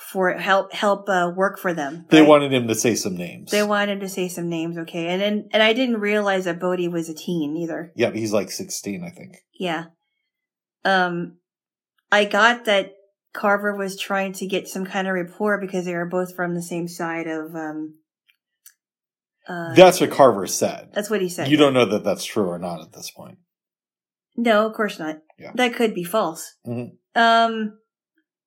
for 0.00 0.32
help 0.32 0.72
help 0.72 1.08
uh, 1.08 1.30
work 1.36 1.58
for 1.58 1.72
them. 1.74 2.06
They 2.10 2.22
wanted 2.22 2.52
him 2.52 2.66
to 2.68 2.74
say 2.74 2.94
some 2.94 3.16
names. 3.16 3.50
they 3.50 3.62
wanted 3.62 3.92
him 3.92 4.00
to 4.00 4.08
say 4.08 4.28
some 4.28 4.48
names, 4.48 4.78
okay, 4.78 5.08
and 5.08 5.20
then 5.20 5.48
and 5.52 5.62
I 5.62 5.72
didn't 5.72 6.00
realize 6.00 6.44
that 6.46 6.58
Bodie 6.58 6.88
was 6.88 7.08
a 7.08 7.14
teen 7.14 7.56
either. 7.56 7.92
yeah, 7.94 8.10
he's 8.10 8.32
like 8.32 8.50
16, 8.50 9.04
I 9.04 9.10
think. 9.10 9.36
Yeah. 9.58 9.84
Um, 10.84 11.36
I 12.10 12.24
got 12.24 12.64
that 12.64 12.92
Carver 13.34 13.76
was 13.76 13.98
trying 13.98 14.32
to 14.34 14.46
get 14.46 14.66
some 14.68 14.86
kind 14.86 15.06
of 15.06 15.14
rapport 15.14 15.60
because 15.60 15.84
they 15.84 15.94
were 15.94 16.06
both 16.08 16.34
from 16.34 16.54
the 16.54 16.62
same 16.62 16.88
side 16.88 17.26
of 17.26 17.54
um. 17.54 17.94
Uh, 19.48 19.74
That's 19.74 20.00
what 20.00 20.10
Carver 20.12 20.46
said. 20.46 20.90
that's 20.92 21.10
what 21.10 21.20
he 21.20 21.28
said. 21.28 21.48
You 21.48 21.56
don't 21.56 21.74
know 21.74 21.84
that 21.86 22.04
that's 22.04 22.24
true 22.24 22.44
or 22.46 22.58
not 22.58 22.82
at 22.82 22.92
this 22.92 23.10
point. 23.10 23.38
No, 24.36 24.66
of 24.66 24.74
course 24.74 24.98
not. 24.98 25.18
Yeah. 25.38 25.52
That 25.54 25.74
could 25.74 25.92
be 25.94 26.04
false. 26.04 26.54
Mhm. 26.66 26.92
Um, 27.16 27.78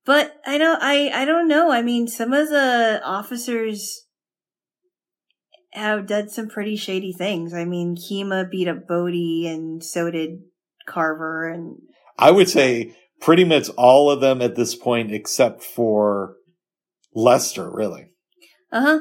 but 0.05 0.35
I 0.45 0.57
don't, 0.57 0.81
I, 0.81 1.09
I 1.09 1.25
don't 1.25 1.47
know. 1.47 1.71
I 1.71 1.81
mean, 1.81 2.07
some 2.07 2.33
of 2.33 2.49
the 2.49 3.01
officers 3.03 4.05
have 5.71 6.07
done 6.07 6.29
some 6.29 6.47
pretty 6.47 6.75
shady 6.75 7.13
things. 7.13 7.53
I 7.53 7.65
mean, 7.65 7.95
Kima 7.95 8.49
beat 8.49 8.67
up 8.67 8.87
Bodie 8.87 9.47
and 9.47 9.83
so 9.83 10.11
did 10.11 10.39
Carver 10.85 11.49
and 11.49 11.77
I 12.17 12.31
would 12.31 12.49
say 12.49 12.95
pretty 13.21 13.43
much 13.43 13.69
all 13.69 14.11
of 14.11 14.21
them 14.21 14.41
at 14.41 14.55
this 14.55 14.75
point 14.75 15.11
except 15.11 15.63
for 15.63 16.35
Lester, 17.15 17.71
really. 17.71 18.07
uh 18.71 18.81
huh. 18.81 18.99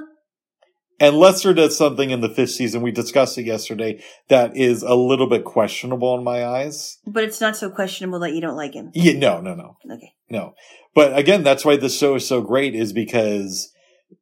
And 1.01 1.17
Lester 1.17 1.53
does 1.53 1.77
something 1.77 2.11
in 2.11 2.21
the 2.21 2.29
fifth 2.29 2.51
season, 2.53 2.81
we 2.83 2.93
discussed 2.93 3.37
it 3.39 3.45
yesterday, 3.45 4.01
that 4.29 4.57
is 4.57 4.83
a 4.83 4.95
little 4.95 5.29
bit 5.29 5.45
questionable 5.45 6.17
in 6.17 6.23
my 6.23 6.45
eyes. 6.47 6.99
But 7.07 7.25
it's 7.25 7.41
not 7.41 7.57
so 7.57 7.71
questionable 7.71 8.21
that 8.21 8.35
you 8.35 8.41
don't 8.41 8.57
like 8.57 8.75
him. 8.75 8.91
Yeah, 8.95 9.19
no, 9.19 9.41
no, 9.41 9.55
no, 9.55 9.77
Okay. 9.91 10.13
no. 10.31 10.55
But 10.95 11.17
again, 11.19 11.43
that's 11.43 11.65
why 11.65 11.77
this 11.77 11.99
show 11.99 12.15
is 12.15 12.27
so 12.29 12.41
great 12.43 12.75
is 12.75 12.93
because 12.93 13.73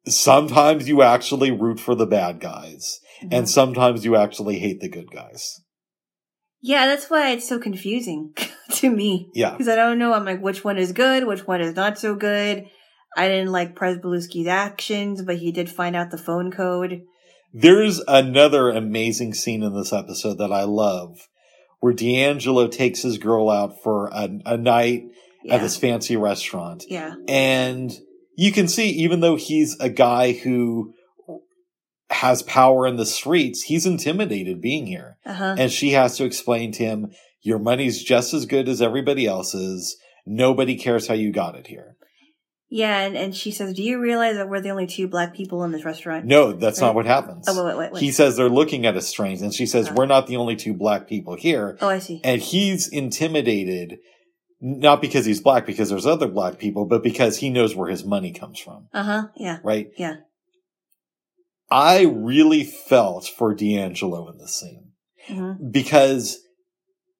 sometimes 0.07 0.89
you 0.89 1.03
actually 1.03 1.51
root 1.51 1.81
for 1.81 1.95
the 1.95 2.07
bad 2.07 2.41
guys 2.41 3.01
and 3.23 3.45
Mhm. 3.45 3.49
sometimes 3.49 4.05
you 4.05 4.17
actually 4.17 4.59
hate 4.59 4.81
the 4.81 4.89
good 4.89 5.11
guys. 5.11 5.61
yeah, 6.63 6.85
that's 6.87 7.09
why 7.09 7.31
it's 7.31 7.49
so 7.49 7.59
confusing 7.59 8.35
to 8.73 8.91
me. 8.91 9.31
Yeah. 9.35 9.51
Because 9.53 9.67
I 9.69 9.77
don't 9.77 9.99
know. 9.99 10.13
I'm 10.13 10.27
like, 10.27 10.43
which 10.43 10.63
one 10.63 10.77
is 10.77 10.93
good? 10.93 11.27
Which 11.27 11.47
one 11.47 11.63
is 11.63 11.75
not 11.75 11.99
so 11.99 12.15
good? 12.15 12.67
I 13.17 13.29
didn't 13.29 13.53
like 13.53 13.75
Pryzbylewski's 13.75 14.47
actions, 14.47 15.23
but 15.23 15.37
he 15.39 15.53
did 15.53 15.71
find 15.71 15.97
out 15.97 16.11
the 16.11 16.19
phone 16.19 16.51
code. 16.53 17.03
There's 17.53 18.01
another 18.07 18.71
amazing 18.71 19.35
scene 19.35 19.63
in 19.63 19.75
this 19.75 19.93
episode 19.93 20.39
that 20.39 20.53
I 20.53 20.63
love 20.65 21.29
where 21.81 21.93
D'Angelo 21.93 22.69
takes 22.69 23.03
his 23.03 23.19
girl 23.19 23.51
out 23.51 23.83
for 23.83 24.09
a, 24.13 24.29
a 24.47 24.57
night 24.57 25.05
Yeah. 25.43 25.55
at 25.57 25.61
this 25.63 25.77
fancy 25.77 26.17
restaurant. 26.17 26.85
yeah. 26.89 27.15
And 27.27 27.91
you 28.37 28.53
can 28.53 28.69
see, 28.69 28.91
even 28.91 29.21
though 29.21 29.37
he's 29.37 29.77
a 29.81 29.89
guy 29.89 30.33
who 30.33 30.95
has 32.11 32.43
power 32.43 32.87
in 32.87 32.97
the 32.97 33.07
streets, 33.07 33.63
he's 33.63 33.87
intimidated 33.87 34.61
being 34.61 34.87
here. 34.87 35.17
Uh 35.25 35.33
huh. 35.33 35.55
And 35.59 35.71
she 35.73 35.91
has 35.91 36.17
to 36.17 36.25
explain 36.25 36.73
to 36.73 36.85
him, 36.85 37.11
your 37.43 37.59
money's 37.59 38.03
just 38.03 38.35
as 38.35 38.47
good 38.47 38.69
as 38.69 38.83
everybody 38.83 39.27
else's. 39.27 39.97
Nobody 40.27 40.77
cares 40.77 41.07
how 41.09 41.15
you 41.15 41.33
got 41.33 41.55
it 41.57 41.67
here. 41.69 41.97
Yeah, 42.73 43.01
and, 43.01 43.17
and 43.17 43.35
she 43.35 43.51
says, 43.51 43.75
"Do 43.75 43.83
you 43.83 43.99
realize 44.01 44.37
that 44.37 44.49
we're 44.49 44.61
the 44.61 44.71
only 44.71 44.87
two 44.87 45.09
black 45.09 45.35
people 45.35 45.65
in 45.65 45.73
this 45.73 45.85
restaurant?" 45.85 46.25
No, 46.25 46.53
that's 46.53 46.81
Right. 46.81 46.87
not 46.87 46.95
what 46.95 47.05
happens. 47.07 47.47
Oh, 47.49 47.67
wait, 47.67 47.77
wait, 47.77 47.93
wait. 47.93 48.01
He 48.01 48.13
says 48.13 48.37
they're 48.37 48.49
looking 48.49 48.87
at 48.87 48.97
us 48.97 49.09
strange. 49.09 49.41
And 49.43 49.53
she 49.53 49.67
says, 49.67 49.89
Uh. 49.89 49.95
we're 49.97 50.07
not 50.07 50.29
the 50.29 50.37
only 50.37 50.55
two 50.55 50.73
black 50.73 51.09
people 51.09 51.35
here. 51.35 51.77
oh, 51.81 51.89
I 51.89 51.99
see. 51.99 52.21
And 52.23 52.41
he's 52.41 52.87
intimidated, 52.87 53.99
not 54.61 55.01
because 55.01 55.25
he's 55.27 55.41
black, 55.41 55.67
because 55.67 55.89
there's 55.89 56.07
other 56.07 56.29
black 56.29 56.59
people, 56.59 56.85
but 56.87 57.03
because 57.03 57.39
he 57.39 57.51
knows 57.51 57.75
where 57.75 57.91
his 57.91 58.05
money 58.05 58.31
comes 58.33 58.61
from. 58.61 58.87
Uh 58.95 59.03
huh. 59.03 59.23
Yeah. 59.37 59.59
Right? 59.65 59.89
Yeah. 59.99 60.17
I 61.73 62.03
really 62.03 62.65
felt 62.65 63.27
for 63.27 63.55
D'Angelo 63.55 64.29
in 64.31 64.39
this 64.39 64.55
scene 64.59 64.87
hmm 65.27 65.53
because 65.71 66.39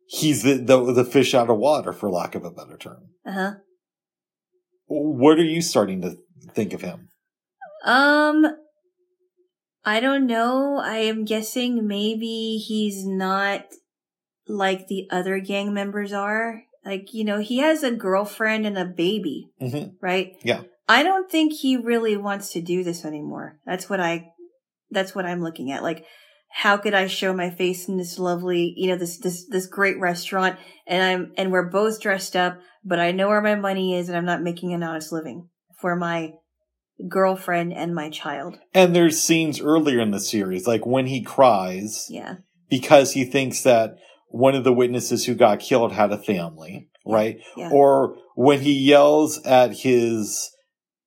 he's 0.07 0.43
the, 0.43 0.55
the 0.55 0.93
the 0.93 1.05
fish 1.05 1.35
out 1.35 1.51
of 1.51 1.59
water, 1.59 1.93
for 1.93 2.09
lack 2.11 2.35
of 2.35 2.45
a 2.45 2.51
better 2.51 2.77
term. 2.77 3.09
Uh 3.27 3.33
huh. 3.33 3.53
What 4.91 5.39
are 5.39 5.45
you 5.45 5.63
starting 5.63 6.03
to 6.03 6.17
think 6.53 6.73
of 6.73 6.81
him? 6.81 7.11
Um, 7.85 8.45
I 9.85 10.01
don't 10.01 10.27
know. 10.27 10.81
I 10.83 10.97
am 10.97 11.25
guessing 11.25 11.87
maybe 11.87 12.63
he's 12.67 13.07
not 13.07 13.67
like 14.49 14.89
the 14.89 15.07
other 15.11 15.39
gang 15.39 15.73
members 15.73 16.13
are. 16.13 16.65
Like, 16.85 17.15
you 17.15 17.25
know, 17.25 17.39
he 17.39 17.59
has 17.59 17.85
a 17.85 17.93
girlfriend 17.93 18.67
and 18.67 18.77
a 18.77 18.85
baby, 18.85 19.51
hmm 19.61 19.91
right? 20.03 20.33
Yeah. 20.43 20.63
I 20.89 21.05
don't 21.05 21.31
think 21.31 21.53
he 21.53 21.77
really 21.77 22.17
wants 22.17 22.51
to 22.53 22.61
do 22.61 22.83
this 22.83 23.05
anymore. 23.05 23.61
That's 23.65 23.89
what 23.89 24.01
I, 24.01 24.33
that's 24.91 25.15
what 25.15 25.25
I'm 25.25 25.41
looking 25.41 25.71
at. 25.71 25.85
Like, 25.85 26.05
how 26.51 26.77
could 26.77 26.95
I 26.95 27.07
show 27.07 27.33
my 27.33 27.51
face 27.51 27.89
in 27.89 27.97
this 27.97 28.19
lovely, 28.19 28.75
you 28.77 28.89
know, 28.89 28.97
this, 28.97 29.19
this, 29.19 29.47
this 29.49 29.67
great 29.67 30.01
restaurant 30.01 30.59
and 30.85 31.03
I'm, 31.03 31.33
and 31.37 31.53
we're 31.53 31.71
both 31.71 32.01
dressed 32.01 32.35
up, 32.35 32.59
but 32.85 32.99
I 32.99 33.13
know 33.13 33.29
where 33.29 33.41
my 33.43 33.55
money 33.55 33.95
is 33.95 34.09
and 34.09 34.17
I'm 34.17 34.25
not 34.25 34.43
making 34.43 34.73
an 34.73 34.83
honest 34.83 35.13
living 35.13 35.49
for 35.81 35.97
my 35.97 36.33
girlfriend 37.09 37.73
and 37.73 37.95
my 37.95 38.11
child. 38.11 38.59
And 38.75 38.95
there's 38.95 39.21
scenes 39.21 39.61
earlier 39.61 40.01
in 40.01 40.11
the 40.11 40.21
series, 40.21 40.67
like 40.67 40.87
when 40.87 41.07
he 41.07 41.23
cries 41.23 42.07
Yeah. 42.11 42.37
because 42.69 43.13
he 43.13 43.25
thinks 43.25 43.63
that 43.63 43.97
one 44.29 44.55
of 44.55 44.65
the 44.65 44.73
witnesses 44.73 45.25
who 45.25 45.35
got 45.35 45.61
killed 45.61 45.93
had 45.93 46.13
a 46.13 46.19
family, 46.19 46.89
right? 47.07 47.39
Yeah. 47.57 47.71
Or 47.73 48.17
when 48.37 48.61
he 48.61 48.73
yells 48.73 49.43
at 49.45 49.79
his, 49.79 50.51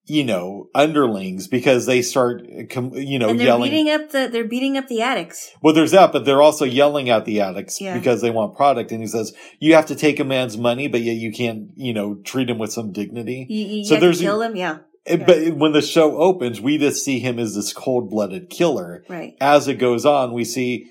you 0.06 0.24
know, 0.24 0.70
underlings 0.76 1.48
because 1.48 1.86
they 1.86 2.02
start, 2.02 2.44
you 2.46 3.20
know, 3.20 3.30
and 3.30 3.40
they're 3.40 3.48
yelling. 3.48 3.72
beating 3.72 3.90
up 3.90 4.10
the, 4.12 4.28
they're 4.32 4.44
beating 4.48 4.78
up 4.78 4.88
the 4.88 5.02
addicts. 5.02 5.52
Well, 5.62 5.74
there's 5.74 5.92
that, 5.92 6.12
but 6.12 6.26
they're 6.26 6.42
also 6.42 6.66
yelling 6.66 7.10
at 7.10 7.24
the 7.26 7.40
addicts 7.40 7.80
Yeah. 7.80 7.98
because 7.98 8.22
they 8.22 8.30
want 8.30 8.56
product. 8.56 8.92
And 8.92 9.00
he 9.02 9.08
says, 9.08 9.34
you 9.60 9.76
have 9.76 9.86
to 9.86 9.96
take 9.96 10.20
a 10.20 10.26
man's 10.26 10.58
money, 10.58 10.88
but 10.90 11.02
yet 11.02 11.16
you 11.16 11.32
can't, 11.32 11.70
you 11.76 11.94
know, 11.94 12.16
treat 12.16 12.50
him 12.50 12.58
with 12.58 12.74
some 12.74 12.92
dignity. 12.92 13.46
You, 13.50 13.66
you 13.78 13.86
So 13.86 13.96
there's- 13.98 14.20
kill 14.20 14.42
him 14.42 14.56
Yeah. 14.58 14.80
It- 15.06 15.20
Yeah. 15.22 15.26
But 15.26 15.56
when 15.58 15.72
the 15.74 15.82
show 15.82 16.18
opens, 16.18 16.60
we 16.62 16.78
just 16.78 17.04
see 17.04 17.20
him 17.20 17.40
as 17.40 17.56
this 17.56 17.72
cold 17.74 18.10
blooded 18.10 18.50
killer. 18.50 19.04
Right. 19.10 19.36
As 19.42 19.68
it 19.68 19.76
goes 19.76 20.06
on, 20.06 20.34
we 20.34 20.44
see, 20.46 20.88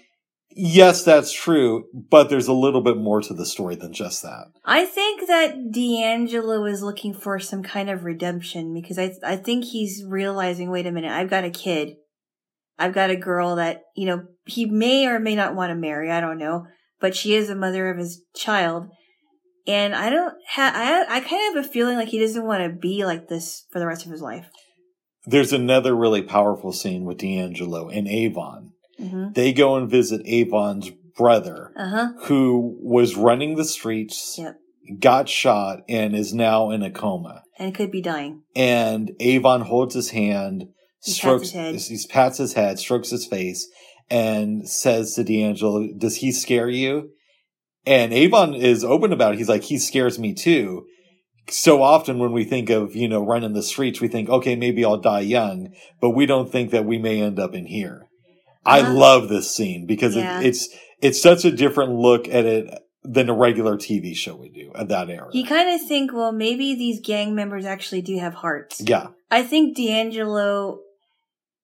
yes, 0.55 1.05
that's 1.05 1.33
true, 1.33 1.85
but 1.93 2.31
there's 2.31 2.49
a 2.49 2.53
little 2.53 2.81
bit 2.81 2.97
more 2.97 3.21
to 3.21 3.35
the 3.35 3.47
story 3.47 3.75
than 3.75 3.93
just 3.93 4.23
that. 4.23 4.47
I 4.65 4.85
think 4.85 5.27
that 5.29 5.73
D'Angelo 5.73 6.65
is 6.65 6.83
looking 6.83 7.15
for 7.15 7.39
some 7.39 7.63
kind 7.63 7.91
of 7.91 8.05
redemption 8.05 8.73
because 8.75 8.99
I 8.99 9.15
I 9.25 9.37
think 9.37 9.65
he's 9.65 10.05
realizing, 10.07 10.71
wait 10.71 10.87
a 10.87 10.93
minute, 10.93 11.13
I've 11.13 11.31
got 11.31 11.45
a 11.45 11.51
kid. 11.51 11.97
I've 12.79 12.95
got 12.95 13.11
a 13.11 13.17
girl 13.17 13.57
that, 13.57 13.83
you 13.95 14.07
know, 14.07 14.25
he 14.47 14.67
may 14.67 15.07
or 15.07 15.21
may 15.21 15.37
not 15.37 15.55
want 15.55 15.71
to 15.71 15.77
marry, 15.77 16.11
I 16.11 16.21
don't 16.21 16.39
know, 16.39 16.67
but 17.01 17.15
she 17.15 17.35
is 17.35 17.49
the 17.49 17.55
mother 17.55 17.91
of 17.91 17.99
his 17.99 18.23
child. 18.35 18.89
And 19.67 19.95
I 19.95 20.11
don't 20.11 20.35
have, 20.49 20.75
I, 20.75 21.03
I 21.03 21.21
kind 21.21 21.51
of 21.51 21.55
have 21.55 21.65
a 21.65 21.69
feeling 21.69 21.97
like 21.97 22.09
he 22.09 22.19
doesn't 22.19 22.45
want 22.45 22.65
to 22.65 22.77
be 22.77 23.05
like 23.05 23.29
this 23.29 23.67
for 23.71 23.79
the 23.79 23.87
rest 23.87 24.05
of 24.05 24.11
his 24.11 24.23
life. 24.23 24.49
There's 25.27 25.53
another 25.53 25.95
really 25.95 26.23
powerful 26.23 26.73
scene 26.73 27.05
with 27.05 27.19
D'Angelo 27.19 27.89
and 27.89 28.09
Avon. 28.09 28.72
Hmm 29.03 29.29
They 29.33 29.53
go 29.53 29.77
and 29.77 29.91
visit 29.91 30.23
Avon's 30.25 30.91
brother, 31.17 31.73
Uh 31.77 31.89
huh. 31.89 32.09
who 32.25 32.79
was 32.83 33.17
running 33.17 33.57
the 33.57 33.65
streets, 33.65 34.37
Yep. 34.39 34.57
got 34.99 35.29
shot, 35.29 35.81
and 35.89 36.15
is 36.17 36.33
now 36.33 36.71
in 36.71 36.83
a 36.83 36.91
coma. 36.91 37.43
And 37.59 37.75
could 37.75 37.91
be 37.91 38.01
dying. 38.03 38.43
And 38.57 39.13
Avon 39.21 39.63
holds 39.63 39.95
his 39.95 40.11
hand, 40.11 40.69
He 41.05 41.11
pats 41.13 41.17
strokes, 41.17 41.43
his 41.51 41.53
head. 41.53 41.99
he 41.99 42.07
pats 42.09 42.39
his 42.39 42.53
head, 42.55 42.79
strokes 42.79 43.11
his 43.11 43.27
face, 43.27 43.69
and 44.11 44.69
says 44.69 45.15
to 45.15 45.25
D'Angelo, 45.25 45.89
"Does 45.97 46.17
he 46.17 46.33
scare 46.33 46.69
you?" 46.69 47.11
And 47.87 48.13
Avon 48.13 48.55
is 48.55 48.85
open 48.85 49.13
about 49.13 49.35
it. 49.35 49.39
He's 49.39 49.49
like, 49.49 49.65
"He 49.65 49.79
scares 49.79 50.19
me 50.19 50.33
too." 50.35 50.87
So 51.49 51.83
often 51.83 52.19
when 52.21 52.33
we 52.33 52.45
think 52.45 52.71
of, 52.71 52.95
you 52.95 53.09
know, 53.09 53.21
running 53.25 53.53
the 53.53 53.65
streets, 53.65 54.01
we 54.01 54.07
think, 54.09 54.29
okay, 54.29 54.55
maybe 54.55 54.85
I'll 54.85 54.97
die 54.97 55.21
young, 55.21 55.71
but 56.01 56.11
we 56.11 56.25
don't 56.25 56.51
think 56.53 56.71
that 56.71 56.85
we 56.87 56.99
may 56.99 57.21
end 57.21 57.41
up 57.41 57.53
in 57.55 57.67
here. 57.67 58.07
I 58.65 58.81
love 58.89 59.29
this 59.29 59.55
scene 59.55 59.87
because 59.87 60.15
Yeah. 60.17 60.41
it, 60.41 60.47
it's, 60.47 60.69
it's 61.01 61.21
such 61.21 61.45
a 61.45 61.51
different 61.51 61.93
look 61.95 62.29
at 62.29 62.45
it 62.45 62.73
than 63.05 63.29
a 63.29 63.35
regular 63.35 63.77
TV 63.77 64.15
show 64.15 64.37
would 64.37 64.55
do 64.55 64.71
at 64.77 64.89
that 64.89 65.11
era. 65.11 65.29
You 65.33 65.45
kind 65.45 65.69
of 65.71 65.87
think, 65.89 66.13
well, 66.13 66.31
maybe 66.31 66.75
these 66.77 67.01
gang 67.01 67.35
members 67.35 67.65
actually 67.65 68.03
do 68.03 68.17
have 68.19 68.35
hearts. 68.35 68.81
yeah. 68.81 69.09
I 69.31 69.43
think 69.43 69.77
D'Angelo. 69.77 70.81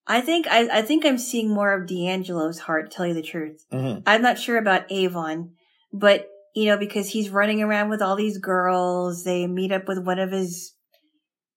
I 0.07 0.23
think 0.23 0.47
I, 0.49 0.79
I 0.79 0.83
think 0.83 1.05
I'm 1.05 1.19
seeing 1.19 1.51
more 1.51 1.75
of 1.75 1.87
D'Angelo's 1.87 2.61
heart. 2.61 2.91
To 2.91 2.97
tell 2.97 3.07
you 3.07 3.13
the 3.15 3.21
truth, 3.23 3.65
Mhm. 3.71 4.03
I'm 4.07 4.23
not 4.23 4.39
sure 4.39 4.57
about 4.57 4.91
Avon, 4.91 5.51
but 5.93 6.27
you 6.57 6.65
know 6.65 6.79
because 6.79 7.11
he's 7.11 7.29
running 7.29 7.63
around 7.63 7.91
with 7.91 8.01
all 8.01 8.17
these 8.17 8.39
girls. 8.39 9.23
They 9.25 9.47
meet 9.47 9.71
up 9.71 9.87
with 9.87 9.99
one 9.99 10.19
of 10.19 10.33
his. 10.33 10.73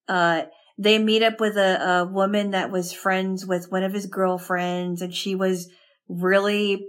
Uh, 0.10 0.44
they 0.82 0.98
meet 0.98 1.22
up 1.22 1.40
with 1.40 1.58
a, 1.58 2.00
a 2.00 2.06
woman 2.06 2.52
that 2.52 2.72
was 2.72 2.92
friends 2.92 3.46
with 3.46 3.72
one 3.72 3.84
of 3.84 3.94
his 3.94 4.08
girlfriends, 4.08 5.02
and 5.02 5.14
she 5.14 5.36
was 5.36 5.70
really 6.08 6.86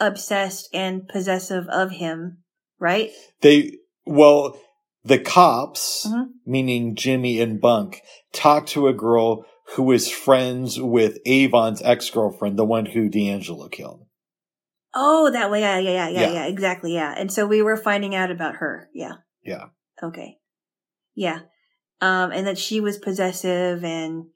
obsessed 0.00 0.68
and 0.72 1.06
possessive 1.06 1.66
of 1.68 1.90
him. 1.90 2.38
Right? 2.78 3.10
They, 3.40 3.78
well, 4.04 4.58
the 5.04 5.18
cops, 5.18 6.06
Mhm. 6.06 6.28
meaning 6.44 6.94
Jimmy 6.94 7.40
and 7.40 7.60
Bunk, 7.60 8.02
talk 8.32 8.66
to 8.68 8.88
a 8.88 8.92
girl 8.94 9.44
who 9.74 9.92
is 9.92 10.10
friends 10.10 10.80
with 10.80 11.18
Avon's 11.26 11.82
ex-girlfriend, 11.82 12.58
the 12.58 12.64
one 12.64 12.86
who 12.86 13.08
D'Angelo 13.08 13.68
killed. 13.68 14.06
Oh, 14.94 15.30
that 15.30 15.50
way. 15.50 15.60
Yeah, 15.60 15.78
yeah, 15.78 16.08
yeah, 16.08 16.20
Yeah. 16.20 16.32
yeah, 16.32 16.46
exactly. 16.46 16.94
Yeah. 16.94 17.14
And 17.16 17.30
so 17.30 17.46
we 17.46 17.60
were 17.62 17.76
finding 17.76 18.14
out 18.14 18.30
about 18.30 18.56
her. 18.56 18.88
Yeah. 18.94 19.16
Yeah. 19.42 19.66
Okay. 20.02 20.38
Yeah. 21.14 21.40
Um, 22.00 22.30
and 22.30 22.46
that 22.46 22.58
she 22.58 22.80
was 22.80 22.98
possessive 22.98 23.82
and 23.82 24.26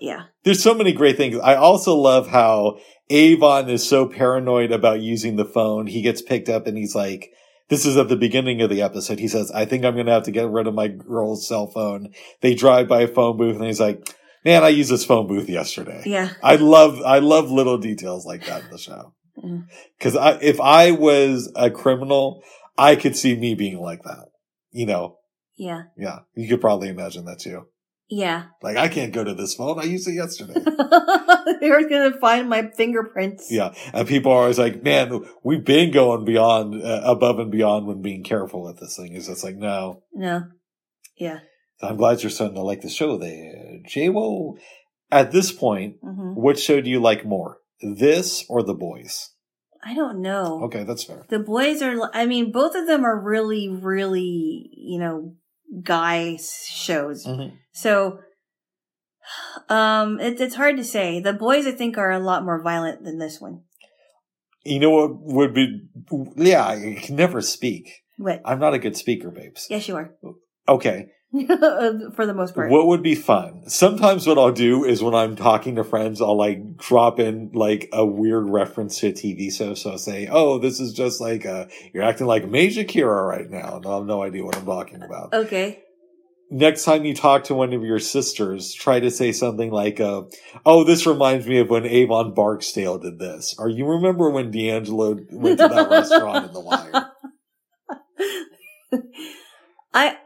yeah. 0.00 0.24
There's 0.44 0.62
so 0.62 0.74
many 0.74 0.92
great 0.92 1.16
things. 1.16 1.36
I 1.42 1.54
also 1.54 1.94
love 1.94 2.28
how 2.28 2.78
Avon 3.10 3.68
is 3.70 3.88
so 3.88 4.06
paranoid 4.06 4.72
about 4.72 5.00
using 5.00 5.36
the 5.36 5.44
phone. 5.44 5.86
He 5.86 6.02
gets 6.02 6.22
picked 6.22 6.48
up 6.48 6.66
and 6.66 6.76
he's 6.76 6.94
like, 6.94 7.30
this 7.68 7.86
is 7.86 7.96
at 7.96 8.08
the 8.08 8.16
beginning 8.16 8.60
of 8.60 8.70
the 8.70 8.82
episode. 8.82 9.18
He 9.18 9.28
says, 9.28 9.50
I 9.52 9.64
think 9.64 9.84
I'm 9.84 9.94
going 9.94 10.06
to 10.06 10.12
have 10.12 10.24
to 10.24 10.30
get 10.30 10.50
rid 10.50 10.66
of 10.66 10.74
my 10.74 10.88
girl's 10.88 11.48
cell 11.48 11.66
phone. 11.66 12.12
They 12.40 12.54
drive 12.54 12.88
by 12.88 13.02
a 13.02 13.08
phone 13.08 13.36
booth 13.36 13.56
and 13.56 13.64
he's 13.64 13.80
like, 13.80 14.06
man, 14.44 14.62
I 14.62 14.68
used 14.68 14.90
this 14.90 15.04
phone 15.04 15.26
booth 15.26 15.48
yesterday. 15.48 16.02
Yeah. 16.04 16.30
I 16.42 16.56
love, 16.56 17.00
I 17.02 17.20
love 17.20 17.50
little 17.50 17.78
details 17.78 18.26
like 18.26 18.46
that 18.46 18.64
in 18.64 18.70
the 18.70 18.78
show. 18.78 19.14
Mm. 19.42 19.66
Cause 20.00 20.16
I, 20.16 20.38
if 20.42 20.60
I 20.60 20.90
was 20.90 21.50
a 21.56 21.70
criminal, 21.70 22.42
I 22.76 22.96
could 22.96 23.16
see 23.16 23.36
me 23.36 23.54
being 23.54 23.80
like 23.80 24.02
that. 24.02 24.26
You 24.70 24.86
know, 24.86 25.18
Yeah. 25.56 25.84
yeah, 25.96 26.20
you 26.34 26.48
could 26.48 26.60
probably 26.60 26.88
imagine 26.88 27.24
that 27.26 27.38
too. 27.38 27.66
Yeah. 28.08 28.44
Like, 28.62 28.76
I 28.76 28.88
can't 28.88 29.12
go 29.12 29.24
to 29.24 29.34
this 29.34 29.54
phone. 29.54 29.78
I 29.78 29.84
used 29.84 30.06
it 30.06 30.12
yesterday. 30.12 30.54
They're 31.60 31.88
going 31.88 32.12
to 32.12 32.18
find 32.20 32.48
my 32.48 32.70
fingerprints. 32.76 33.50
Yeah, 33.50 33.72
and 33.92 34.06
people 34.06 34.30
are 34.32 34.42
always 34.42 34.58
like, 34.58 34.82
"Man, 34.82 35.24
we've 35.42 35.64
been 35.64 35.90
going 35.90 36.24
beyond, 36.24 36.82
uh, 36.82 37.00
above 37.04 37.38
and 37.38 37.50
beyond 37.50 37.86
when 37.86 38.02
being 38.02 38.22
careful 38.22 38.62
with 38.62 38.78
this 38.78 38.96
thing." 38.96 39.14
Is 39.14 39.28
just 39.28 39.42
like, 39.42 39.56
no. 39.56 40.02
No. 40.12 40.44
Yeah. 41.16 41.40
I'm 41.80 41.96
glad 41.96 42.22
you're 42.22 42.30
starting 42.30 42.56
to 42.56 42.62
like 42.62 42.82
the 42.82 42.90
show. 42.90 43.16
There, 43.16 43.78
J-Wo. 43.86 44.56
At 45.10 45.32
this 45.32 45.52
point, 45.52 45.96
hmm 46.02 46.34
what 46.34 46.58
show 46.58 46.80
do 46.80 46.90
you 46.90 47.00
like 47.00 47.24
more, 47.24 47.58
this 47.80 48.44
or 48.48 48.62
The 48.62 48.74
Boys? 48.74 49.30
I 49.86 49.94
don't 49.94 50.20
know. 50.22 50.62
Okay, 50.64 50.82
that's 50.84 51.04
fair. 51.04 51.26
The 51.28 51.38
boys 51.38 51.82
are, 51.82 52.10
I 52.14 52.24
mean, 52.24 52.52
both 52.52 52.74
of 52.74 52.86
them 52.86 53.04
are 53.04 53.20
really, 53.20 53.68
really, 53.68 54.70
you 54.72 54.98
know, 54.98 55.36
guy 55.82 56.36
shows. 56.36 57.26
Mhm. 57.26 57.52
So, 57.72 58.20
um, 59.68 60.20
it, 60.20 60.40
it's 60.40 60.54
hard 60.54 60.76
to 60.76 60.84
say. 60.84 61.20
The 61.20 61.32
boys, 61.32 61.66
I 61.66 61.72
think, 61.72 61.98
are 61.98 62.10
a 62.10 62.18
lot 62.18 62.44
more 62.44 62.62
violent 62.62 63.04
than 63.04 63.18
this 63.18 63.40
one. 63.40 63.62
You 64.64 64.78
know 64.78 64.90
what 64.90 65.18
would 65.20 65.54
be? 65.54 65.82
Yeah, 66.36 66.66
I 66.66 66.98
can 67.02 67.16
never 67.16 67.40
speak. 67.40 68.02
What? 68.16 68.40
I'm 68.44 68.58
not 68.58 68.74
a 68.74 68.78
good 68.78 68.96
speaker, 68.96 69.30
babes. 69.30 69.66
Yes, 69.68 69.88
you 69.88 69.96
are. 69.96 70.14
Okay, 70.68 71.08
For 72.14 72.26
the 72.26 72.34
most 72.34 72.54
part. 72.54 72.70
What 72.70 72.86
would 72.86 73.02
be 73.02 73.16
fun? 73.16 73.68
Sometimes 73.68 74.24
what 74.24 74.38
I'll 74.38 74.52
do 74.52 74.84
is 74.84 75.02
when 75.02 75.16
I'm 75.16 75.34
talking 75.34 75.74
to 75.76 75.82
friends, 75.84 76.20
I'll 76.20 76.36
like 76.36 76.76
drop 76.76 77.18
in 77.18 77.50
like 77.52 77.88
a 77.92 78.06
weird 78.06 78.48
reference 78.48 79.00
to 79.00 79.08
a 79.08 79.12
TV 79.12 79.52
show. 79.52 79.74
So 79.74 79.92
I'll 79.92 79.98
say, 79.98 80.28
Oh, 80.30 80.58
this 80.58 80.78
is 80.78 80.92
just 80.92 81.20
like, 81.20 81.44
uh, 81.44 81.66
you're 81.92 82.04
acting 82.04 82.28
like 82.28 82.46
Major 82.46 82.84
Kira 82.84 83.26
right 83.26 83.50
now. 83.50 83.78
And 83.78 83.86
I'll 83.86 83.98
have 83.98 84.06
no 84.06 84.22
idea 84.22 84.44
what 84.44 84.56
I'm 84.56 84.64
talking 84.64 85.02
about. 85.02 85.34
Okay. 85.34 85.80
Next 86.52 86.84
time 86.84 87.04
you 87.04 87.16
talk 87.16 87.44
to 87.44 87.54
one 87.54 87.72
of 87.72 87.82
your 87.82 87.98
sisters, 87.98 88.72
try 88.72 89.00
to 89.00 89.10
say 89.10 89.32
something 89.32 89.72
like, 89.72 89.98
uh, 89.98 90.22
Oh, 90.64 90.84
this 90.84 91.04
reminds 91.04 91.48
me 91.48 91.58
of 91.58 91.68
when 91.68 91.84
Avon 91.84 92.32
Barksdale 92.32 92.98
did 92.98 93.18
this. 93.18 93.56
Or 93.58 93.68
you 93.68 93.86
remember 93.86 94.30
when 94.30 94.52
D'Angelo 94.52 95.18
went 95.32 95.58
to 95.58 95.66
that 95.66 95.90
restaurant 95.90 96.46
in 96.46 96.52
The 96.52 96.60
Wire? 96.60 97.10
I, 99.94 100.16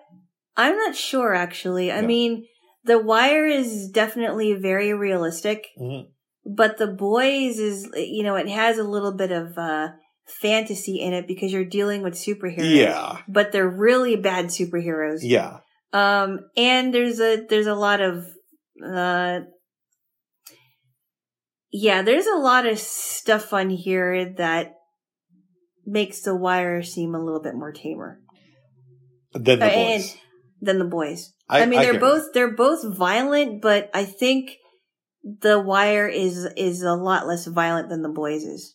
I'm 0.58 0.76
not 0.76 0.94
sure 0.96 1.34
actually. 1.34 1.90
I 1.90 2.02
mean, 2.02 2.44
The 2.84 2.98
Wire 2.98 3.46
is 3.46 3.88
definitely 3.88 4.52
very 4.54 4.92
realistic, 4.92 5.68
Mhm. 5.80 6.08
but 6.44 6.76
The 6.78 6.88
Boys 6.88 7.58
is, 7.58 7.88
you 7.94 8.22
know, 8.24 8.34
it 8.36 8.48
has 8.48 8.76
a 8.76 8.82
little 8.84 9.12
bit 9.12 9.30
of, 9.32 9.56
uh, 9.56 9.88
fantasy 10.26 11.00
in 11.00 11.14
it 11.14 11.26
because 11.26 11.52
you're 11.52 11.64
dealing 11.64 12.02
with 12.02 12.12
superheroes. 12.14 12.74
Yeah. 12.74 13.22
But 13.28 13.52
they're 13.52 13.68
really 13.70 14.16
bad 14.16 14.46
superheroes. 14.46 15.20
Yeah. 15.22 15.60
Um, 15.92 16.40
and 16.56 16.92
there's 16.92 17.18
a, 17.20 17.46
there's 17.48 17.66
a 17.66 17.74
lot 17.74 18.00
of, 18.02 18.26
uh, 18.84 19.40
yeah, 21.70 22.02
there's 22.02 22.26
a 22.26 22.36
lot 22.36 22.66
of 22.66 22.78
stuff 22.78 23.52
on 23.52 23.70
here 23.70 24.34
that 24.36 24.72
makes 25.86 26.20
the 26.22 26.34
wire 26.34 26.82
seem 26.82 27.14
a 27.14 27.22
little 27.24 27.40
bit 27.42 27.54
more 27.54 27.72
tamer 27.72 28.20
Than 29.32 29.60
The 29.60 29.64
Uh, 29.66 29.68
and- 29.68 30.02
Boys. 30.02 30.16
Than 30.60 30.78
the 30.78 30.84
boys. 30.84 31.32
I, 31.48 31.66
mean, 31.66 31.80
they're 31.80 31.92
get 31.92 31.96
it. 31.96 32.00
both, 32.00 32.32
they're 32.34 32.54
both 32.54 32.96
violent, 32.96 33.62
but 33.62 33.90
I 33.94 34.04
think 34.04 34.52
the 35.22 35.58
wire 35.58 36.08
is, 36.08 36.44
is 36.56 36.82
a 36.82 36.94
lot 36.94 37.26
less 37.26 37.46
violent 37.46 37.88
than 37.88 38.02
the 38.02 38.08
boys 38.08 38.42
is. 38.42 38.74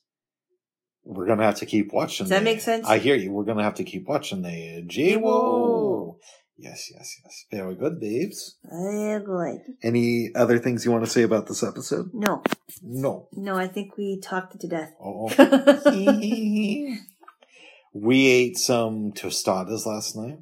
We're 1.05 1.27
gonna 1.27 1.43
have 1.43 1.55
to 1.55 1.65
keep 1.65 1.91
watching. 1.91 2.23
Does 2.23 2.29
that 2.29 2.39
the- 2.39 2.45
make 2.45 2.61
sense? 2.61 2.87
I 2.87 2.97
hear 2.97 3.15
you. 3.15 3.31
We're 3.31 3.43
gonna 3.43 3.63
have 3.63 3.75
to 3.75 3.83
keep 3.83 4.07
watching 4.07 4.41
the 4.41 4.83
J 4.87 5.17
Wo. 5.17 6.17
Yes, 6.57 6.89
yes, 6.93 7.17
yes. 7.23 7.45
Very 7.51 7.75
good, 7.75 7.99
babes. 7.99 8.57
Oh, 8.71 9.19
good. 9.19 9.59
Any 9.81 10.29
other 10.35 10.59
things 10.59 10.85
you 10.85 10.91
want 10.91 11.03
to 11.03 11.09
say 11.09 11.23
about 11.23 11.47
this 11.47 11.63
episode? 11.63 12.11
No, 12.13 12.43
No. 12.81 13.27
no, 13.33 13.57
I 13.57 13.67
think 13.67 13.97
we 13.97 14.19
talked 14.21 14.55
it 14.55 14.61
to 14.61 14.67
death. 14.67 14.93
Oh. 15.03 15.29
oh. 15.37 15.83
we 17.93 18.27
ate 18.27 18.57
some 18.57 19.11
tostadas 19.11 19.85
last 19.85 20.15
night. 20.15 20.39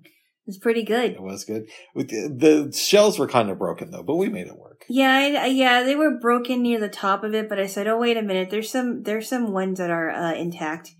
It's 0.52 0.60
pretty 0.60 0.84
good. 0.84 1.12
It 1.12 1.22
was 1.22 1.46
good. 1.46 1.70
The 1.96 2.72
shells 2.76 3.18
were 3.18 3.28
kind 3.28 3.50
of 3.50 3.58
broken 3.58 3.92
though, 3.92 4.04
but 4.04 4.18
we 4.18 4.28
made 4.28 4.48
it 4.48 4.58
work. 4.58 4.84
Yeah, 4.90 5.40
I, 5.40 5.46
yeah, 5.46 5.84
they 5.84 5.96
were 5.96 6.20
broken 6.20 6.62
near 6.62 6.78
the 6.78 6.90
top 6.90 7.24
of 7.24 7.34
it, 7.34 7.48
but 7.48 7.58
I 7.58 7.68
said, 7.68 7.88
"Oh, 7.88 7.98
wait 7.98 8.18
a 8.18 8.22
minute. 8.22 8.50
There's 8.50 8.70
some 8.70 9.04
there's 9.04 9.30
some 9.30 9.54
ones 9.54 9.80
that 9.80 9.90
are 9.90 10.10
uh, 10.10 10.34
intact." 10.34 10.92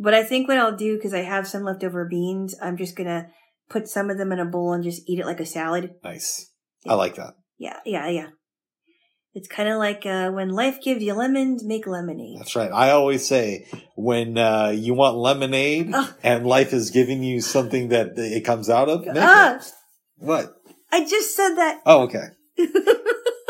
But 0.00 0.12
I 0.12 0.24
think 0.24 0.48
what 0.48 0.58
I'll 0.58 0.76
do 0.76 0.96
because 0.96 1.14
I 1.14 1.22
have 1.22 1.46
some 1.46 1.62
leftover 1.62 2.04
beans, 2.04 2.56
I'm 2.60 2.76
just 2.76 2.96
gonna 2.96 3.28
put 3.70 3.86
some 3.88 4.10
of 4.10 4.18
them 4.18 4.32
in 4.32 4.40
a 4.40 4.44
bowl 4.44 4.72
and 4.72 4.82
just 4.82 5.08
eat 5.08 5.20
it 5.20 5.26
like 5.26 5.40
a 5.40 5.46
salad. 5.46 5.92
Nice. 6.02 6.50
I 6.86 6.94
like 6.94 7.14
that. 7.14 7.34
Yeah, 7.58 7.78
yeah, 7.84 8.08
yeah. 8.08 8.28
It's 9.36 9.48
kind 9.48 9.68
of 9.68 9.76
like 9.76 10.06
uh, 10.06 10.30
when 10.30 10.48
life 10.48 10.78
gives 10.82 11.02
you 11.02 11.12
lemons, 11.12 11.62
make 11.62 11.86
lemonade. 11.86 12.38
That's 12.38 12.56
right. 12.56 12.70
I 12.72 12.90
always 12.92 13.28
say 13.28 13.66
when 13.94 14.38
uh, 14.38 14.68
you 14.74 14.94
want 14.94 15.18
lemonade 15.18 15.90
Ugh. 15.92 16.14
and 16.22 16.46
life 16.46 16.72
is 16.72 16.90
giving 16.90 17.22
you 17.22 17.42
something 17.42 17.88
that 17.90 18.12
it 18.16 18.46
comes 18.46 18.70
out 18.70 18.88
of, 18.88 19.04
make 19.04 19.14
Ah, 19.18 19.56
it. 19.56 19.72
What? 20.16 20.56
I 20.90 21.04
just 21.04 21.36
said 21.36 21.54
that. 21.56 21.82
Oh, 21.84 22.04
okay. 22.04 22.28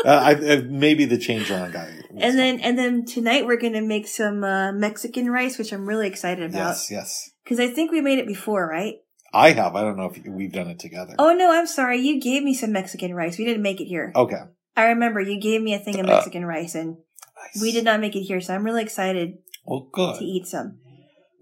Uh, 0.05 0.09
I, 0.09 0.33
uh, 0.35 0.61
maybe 0.63 1.03
the 1.05 1.17
change 1.17 1.49
around 1.51 1.73
guy. 1.73 1.91
and 2.15 2.37
then 2.37 2.59
and 2.61 2.77
then 2.77 3.03
tonight 3.03 3.45
we're 3.45 3.57
gonna 3.57 3.81
make 3.81 4.07
some 4.07 4.41
uh, 4.43 4.71
Mexican 4.71 5.29
rice, 5.29 5.57
which 5.57 5.73
I'm 5.73 5.85
really 5.85 6.07
excited 6.07 6.45
about 6.49 6.57
yes, 6.57 6.91
yes, 6.91 7.31
because 7.43 7.59
I 7.59 7.67
think 7.67 7.91
we 7.91 7.99
made 7.99 8.19
it 8.19 8.27
before, 8.27 8.65
right? 8.69 8.93
I 9.33 9.51
have. 9.51 9.75
I 9.75 9.81
don't 9.81 9.97
know 9.97 10.11
if 10.13 10.23
we've 10.25 10.51
done 10.53 10.67
it 10.67 10.79
together. 10.79 11.15
Oh 11.19 11.33
no, 11.33 11.51
I'm 11.51 11.67
sorry. 11.67 11.97
You 11.99 12.21
gave 12.21 12.43
me 12.43 12.53
some 12.53 12.71
Mexican 12.71 13.15
rice. 13.15 13.37
We 13.39 13.43
didn't 13.43 13.63
make 13.63 13.81
it 13.81 13.85
here. 13.85 14.13
Okay, 14.15 14.39
I 14.77 14.89
remember 14.89 15.19
you 15.19 15.39
gave 15.41 15.61
me 15.61 15.73
a 15.73 15.79
thing 15.79 15.99
of 15.99 16.05
Uh, 16.05 16.09
Mexican 16.13 16.45
rice, 16.45 16.75
and 16.75 16.97
nice. 17.35 17.61
we 17.61 17.71
did 17.71 17.83
not 17.83 17.99
make 17.99 18.15
it 18.15 18.21
here. 18.21 18.39
So 18.39 18.53
I'm 18.53 18.63
really 18.63 18.83
excited 18.83 19.39
Well, 19.65 19.89
to 19.93 20.23
eat 20.23 20.45
some. 20.47 20.79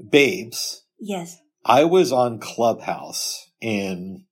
babes. 0.09 0.83
Yes. 0.99 1.37
I 1.65 1.83
was 1.83 2.11
on 2.11 2.39
Clubhouse 2.39 3.49
in 3.61 4.25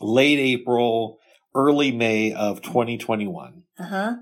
late 0.00 0.38
April, 0.38 1.18
early 1.54 1.90
May 1.92 2.32
of 2.32 2.62
2021, 2.62 3.64
Uh 3.78 3.82
huh. 3.84 4.12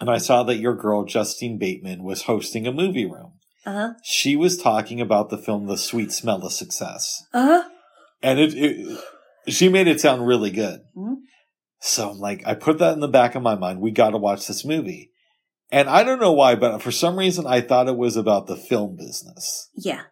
and 0.00 0.10
I 0.10 0.18
saw 0.18 0.42
that 0.44 0.56
your 0.56 0.74
girl 0.74 1.04
Justine 1.04 1.58
Bateman 1.58 2.02
was 2.02 2.22
hosting 2.22 2.66
a 2.66 2.72
movie 2.72 3.06
room. 3.06 3.34
Uh 3.64 3.72
huh. 3.72 3.92
She 4.02 4.34
was 4.36 4.56
talking 4.56 5.00
about 5.00 5.30
the 5.30 5.38
film 5.38 5.66
The 5.66 5.76
Sweet 5.78 6.10
Smell 6.12 6.44
of 6.44 6.52
Success. 6.52 7.24
Uh 7.32 7.46
huh. 7.46 7.68
and 8.22 8.40
it, 8.40 8.54
it 8.54 8.98
she 9.48 9.68
made 9.68 9.86
it 9.88 10.00
sound 10.00 10.26
really 10.26 10.50
good. 10.50 10.80
Mhm. 10.96 11.16
So 11.84 12.10
I'm 12.10 12.18
like, 12.18 12.44
I 12.46 12.54
put 12.54 12.78
that 12.78 12.94
in 12.94 13.00
the 13.00 13.08
back 13.08 13.34
of 13.34 13.42
my 13.42 13.56
mind. 13.56 13.80
We 13.80 13.90
got 13.90 14.10
to 14.10 14.16
watch 14.16 14.46
this 14.46 14.64
movie, 14.64 15.10
and 15.72 15.88
I 15.88 16.04
don't 16.04 16.20
know 16.20 16.32
why, 16.32 16.54
but 16.54 16.80
for 16.80 16.92
some 16.92 17.18
reason 17.18 17.44
I 17.46 17.60
thought 17.60 17.88
it 17.88 17.96
was 17.96 18.16
about 18.16 18.46
the 18.46 18.56
film 18.56 18.96
business. 18.96 19.68
Yeah. 19.74 20.02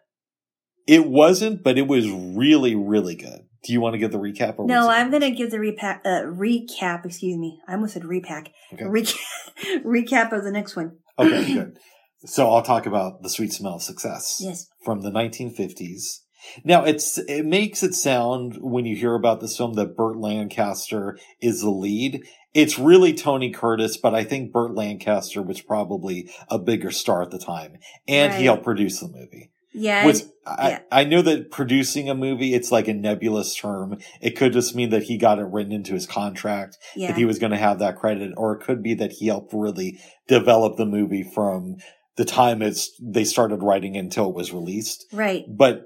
It 0.85 1.07
wasn't, 1.07 1.63
but 1.63 1.77
it 1.77 1.87
was 1.87 2.09
really, 2.09 2.75
really 2.75 3.15
good. 3.15 3.41
Do 3.63 3.71
you 3.71 3.79
want 3.79 3.93
to 3.93 3.99
give 3.99 4.11
the 4.11 4.17
recap? 4.17 4.59
Or 4.59 4.65
No, 4.65 4.89
I'm 4.89 5.11
gonna 5.11 5.31
give 5.31 5.51
the 5.51 5.59
repack, 5.59 6.01
uh, 6.03 6.23
recap. 6.23 7.05
Excuse 7.05 7.37
me, 7.37 7.59
I 7.67 7.75
almost 7.75 7.93
said 7.93 8.03
repack. 8.03 8.49
Okay. 8.73 8.83
Recap, 8.83 9.15
recap 9.85 10.33
of 10.33 10.43
the 10.43 10.51
next 10.51 10.75
one. 10.75 10.97
Okay, 11.17 11.53
good. 11.53 11.77
So 12.25 12.49
I'll 12.49 12.63
talk 12.63 12.85
about 12.85 13.21
the 13.21 13.29
sweet 13.29 13.53
smell 13.53 13.75
of 13.75 13.83
success. 13.83 14.39
Yes. 14.41 14.67
from 14.83 15.01
the 15.01 15.11
1950s. 15.11 16.19
Now 16.63 16.83
it's 16.83 17.17
it 17.17 17.45
makes 17.45 17.83
it 17.83 17.93
sound 17.93 18.57
when 18.59 18.85
you 18.85 18.95
hear 18.95 19.15
about 19.15 19.39
this 19.39 19.57
film 19.57 19.73
that 19.73 19.95
Burt 19.95 20.17
Lancaster 20.17 21.17
is 21.41 21.61
the 21.61 21.69
lead. 21.69 22.23
It's 22.53 22.77
really 22.77 23.13
Tony 23.13 23.51
Curtis, 23.51 23.95
but 23.97 24.13
I 24.13 24.23
think 24.23 24.51
Burt 24.51 24.75
Lancaster 24.75 25.41
was 25.41 25.61
probably 25.61 26.29
a 26.49 26.59
bigger 26.59 26.91
star 26.91 27.21
at 27.21 27.31
the 27.31 27.39
time, 27.39 27.77
and 28.07 28.33
he 28.33 28.45
helped 28.45 28.63
produce 28.63 28.99
the 28.99 29.07
movie. 29.07 29.51
Yeah. 29.73 30.05
Which 30.05 30.23
I, 30.45 30.69
yeah. 30.69 30.79
I 30.91 31.03
know 31.05 31.21
that 31.21 31.51
producing 31.51 32.09
a 32.09 32.15
movie, 32.15 32.53
it's 32.53 32.71
like 32.71 32.87
a 32.87 32.93
nebulous 32.93 33.55
term. 33.55 33.99
It 34.19 34.31
could 34.31 34.53
just 34.53 34.75
mean 34.75 34.89
that 34.89 35.03
he 35.03 35.17
got 35.17 35.39
it 35.39 35.45
written 35.45 35.71
into 35.71 35.93
his 35.93 36.05
contract 36.05 36.77
yeah. 36.95 37.07
that 37.07 37.17
he 37.17 37.25
was 37.25 37.39
going 37.39 37.51
to 37.51 37.57
have 37.57 37.79
that 37.79 37.97
credit, 37.97 38.33
or 38.35 38.53
it 38.53 38.63
could 38.63 38.83
be 38.83 38.93
that 38.95 39.13
he 39.13 39.27
helped 39.27 39.53
really 39.53 39.99
develop 40.27 40.77
the 40.77 40.85
movie 40.85 41.23
from 41.23 41.77
the 42.17 42.25
time 42.25 42.61
it's 42.61 42.91
they 43.01 43.23
started 43.23 43.63
writing 43.63 43.95
until 43.95 44.29
it 44.29 44.35
was 44.35 44.51
released. 44.51 45.05
right. 45.13 45.45
But 45.47 45.85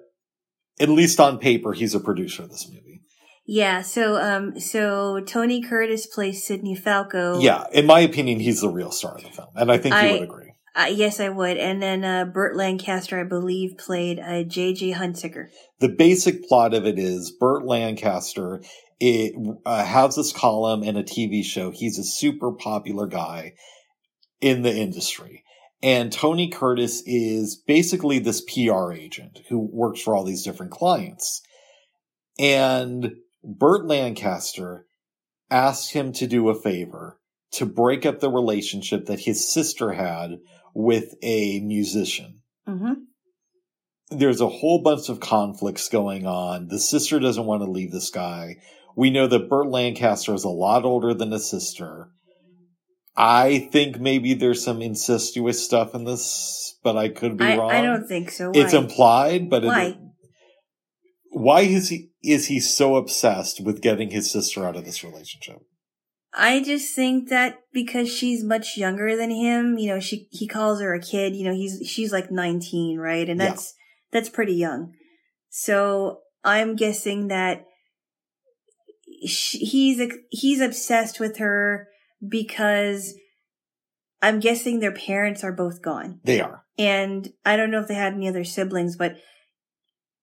at 0.79 0.89
least 0.89 1.19
on 1.19 1.37
paper, 1.37 1.73
he's 1.73 1.95
a 1.95 1.99
producer 1.99 2.43
of 2.43 2.49
this 2.49 2.69
movie. 2.69 3.01
Yeah. 3.45 3.81
So, 3.81 4.15
um, 4.15 4.59
so 4.59 5.19
Tony 5.21 5.61
Curtis 5.61 6.07
plays 6.07 6.45
Sidney 6.45 6.75
Falco. 6.75 7.39
Yeah, 7.39 7.65
in 7.71 7.85
my 7.85 7.99
opinion, 7.99 8.39
he's 8.39 8.61
the 8.61 8.69
real 8.69 8.91
star 8.91 9.15
of 9.15 9.23
the 9.23 9.29
film, 9.29 9.49
and 9.55 9.71
I 9.71 9.77
think 9.77 9.95
you 9.95 10.01
I- 10.01 10.11
would 10.13 10.23
agree. 10.23 10.51
Uh, 10.77 10.87
yes, 10.87 11.21
I 11.21 11.29
would. 11.29 11.55
And 11.55 11.81
then 11.81 12.03
uh, 12.03 12.25
Burt 12.25 12.57
Lancaster, 12.57 13.17
I 13.17 13.23
believe, 13.23 13.77
played 13.77 14.19
uh, 14.19 14.43
J.J. 14.43 14.91
Hunsecker. 14.91 15.45
The 15.79 15.87
basic 15.87 16.49
plot 16.49 16.73
of 16.73 16.85
it 16.85 16.99
is 16.99 17.31
Burt 17.31 17.63
Lancaster 17.65 18.61
it 18.99 19.33
uh, 19.65 19.83
has 19.83 20.15
this 20.15 20.31
column 20.31 20.83
and 20.83 20.97
a 20.97 21.03
TV 21.03 21.43
show. 21.43 21.71
He's 21.71 21.99
a 21.99 22.03
super 22.03 22.51
popular 22.51 23.07
guy 23.07 23.53
in 24.41 24.61
the 24.61 24.73
industry. 24.73 25.43
And 25.85 26.11
Tony 26.11 26.49
Curtis 26.49 27.03
is 27.05 27.55
basically 27.55 28.17
this 28.17 28.41
PR 28.41 28.91
agent 28.91 29.41
who 29.49 29.69
works 29.71 30.01
for 30.01 30.15
all 30.15 30.23
these 30.23 30.43
different 30.43 30.71
clients. 30.71 31.43
And 32.39 33.11
Burt 33.43 33.85
Lancaster 33.85 34.87
asked 35.51 35.93
him 35.93 36.11
to 36.13 36.25
do 36.25 36.49
a 36.49 36.59
favor 36.59 37.19
to 37.51 37.67
break 37.67 38.03
up 38.03 38.19
the 38.19 38.31
relationship 38.31 39.05
that 39.05 39.19
his 39.19 39.53
sister 39.53 39.93
had 39.93 40.39
with 40.73 41.13
a 41.21 41.59
musician 41.59 42.41
Mm-hmm. 42.67 42.93
there's 44.09 44.41
a 44.41 44.49
whole 44.49 44.81
bunch 44.81 45.07
of 45.07 45.19
conflicts 45.19 45.87
going 45.87 46.25
on. 46.25 46.69
The 46.69 46.79
sister 46.79 47.19
doesn't 47.19 47.45
want 47.45 47.61
to 47.61 47.69
leave 47.69 47.91
this 47.91 48.09
guy. 48.09 48.55
We 48.95 49.11
know 49.11 49.27
that 49.27 49.49
Burt 49.49 49.67
Lancaster 49.67 50.33
is 50.33 50.43
a 50.43 50.49
lot 50.49 50.83
older 50.83 51.13
than 51.13 51.29
his 51.31 51.47
sister. 51.47 52.09
I 53.17 53.69
think 53.71 53.99
maybe 53.99 54.33
there's 54.33 54.63
some 54.63 54.81
incestuous 54.81 55.63
stuff 55.63 55.95
in 55.95 56.03
this, 56.03 56.77
but 56.83 56.97
I 56.97 57.09
could 57.09 57.37
be 57.37 57.45
I, 57.45 57.57
wrong. 57.57 57.71
I 57.71 57.81
don't 57.81 58.07
think 58.07 58.29
so. 58.31 58.51
Why? 58.51 58.59
It's 58.61 58.73
implied, 58.73 59.49
but 59.49 59.63
it- 59.63 59.67
Why? 59.67 59.97
why 61.31 61.61
is 61.61 61.89
he 61.89 62.11
is 62.23 62.47
he 62.47 62.59
so 62.61 62.95
obsessed 62.95 63.59
with 63.59 63.81
getting 63.81 64.09
his 64.09 64.31
sister 64.31 64.65
out 64.65 64.77
of 64.77 64.85
this 64.85 65.03
relationship? 65.03 65.59
I 66.33 66.61
just 66.61 66.95
think 66.95 67.29
that 67.29 67.59
because 67.73 68.09
she's 68.09 68.43
much 68.43 68.77
younger 68.77 69.15
than 69.15 69.29
him, 69.31 69.77
you 69.77 69.87
know, 69.89 69.99
she 69.99 70.27
he 70.31 70.47
calls 70.47 70.81
her 70.81 70.93
a 70.93 71.01
kid. 71.01 71.35
You 71.35 71.45
know, 71.45 71.53
he's 71.53 71.81
she's 71.85 72.11
like 72.11 72.31
nineteen, 72.31 72.97
right? 72.99 73.29
And 73.29 73.39
Yeah. 73.39 73.49
that's 73.49 73.73
that's 74.11 74.29
pretty 74.29 74.55
young. 74.55 74.93
So 75.49 76.19
I'm 76.43 76.75
guessing 76.75 77.27
that 77.27 77.65
sh 79.25 79.55
he's 79.59 80.01
he's 80.29 80.61
obsessed 80.61 81.19
with 81.19 81.37
her 81.37 81.87
because 82.25 83.13
I'm 84.21 84.39
guessing 84.39 84.79
their 84.79 84.91
parents 84.93 85.43
are 85.43 85.53
both 85.53 85.81
gone, 85.81 86.19
They 86.23 86.41
are. 86.41 86.63
and 86.77 87.29
I 87.45 87.55
don't 87.57 87.71
know 87.71 87.81
if 87.81 87.87
they 87.87 87.95
had 87.95 88.13
any 88.13 88.27
other 88.27 88.43
siblings, 88.43 88.95
but 88.97 89.15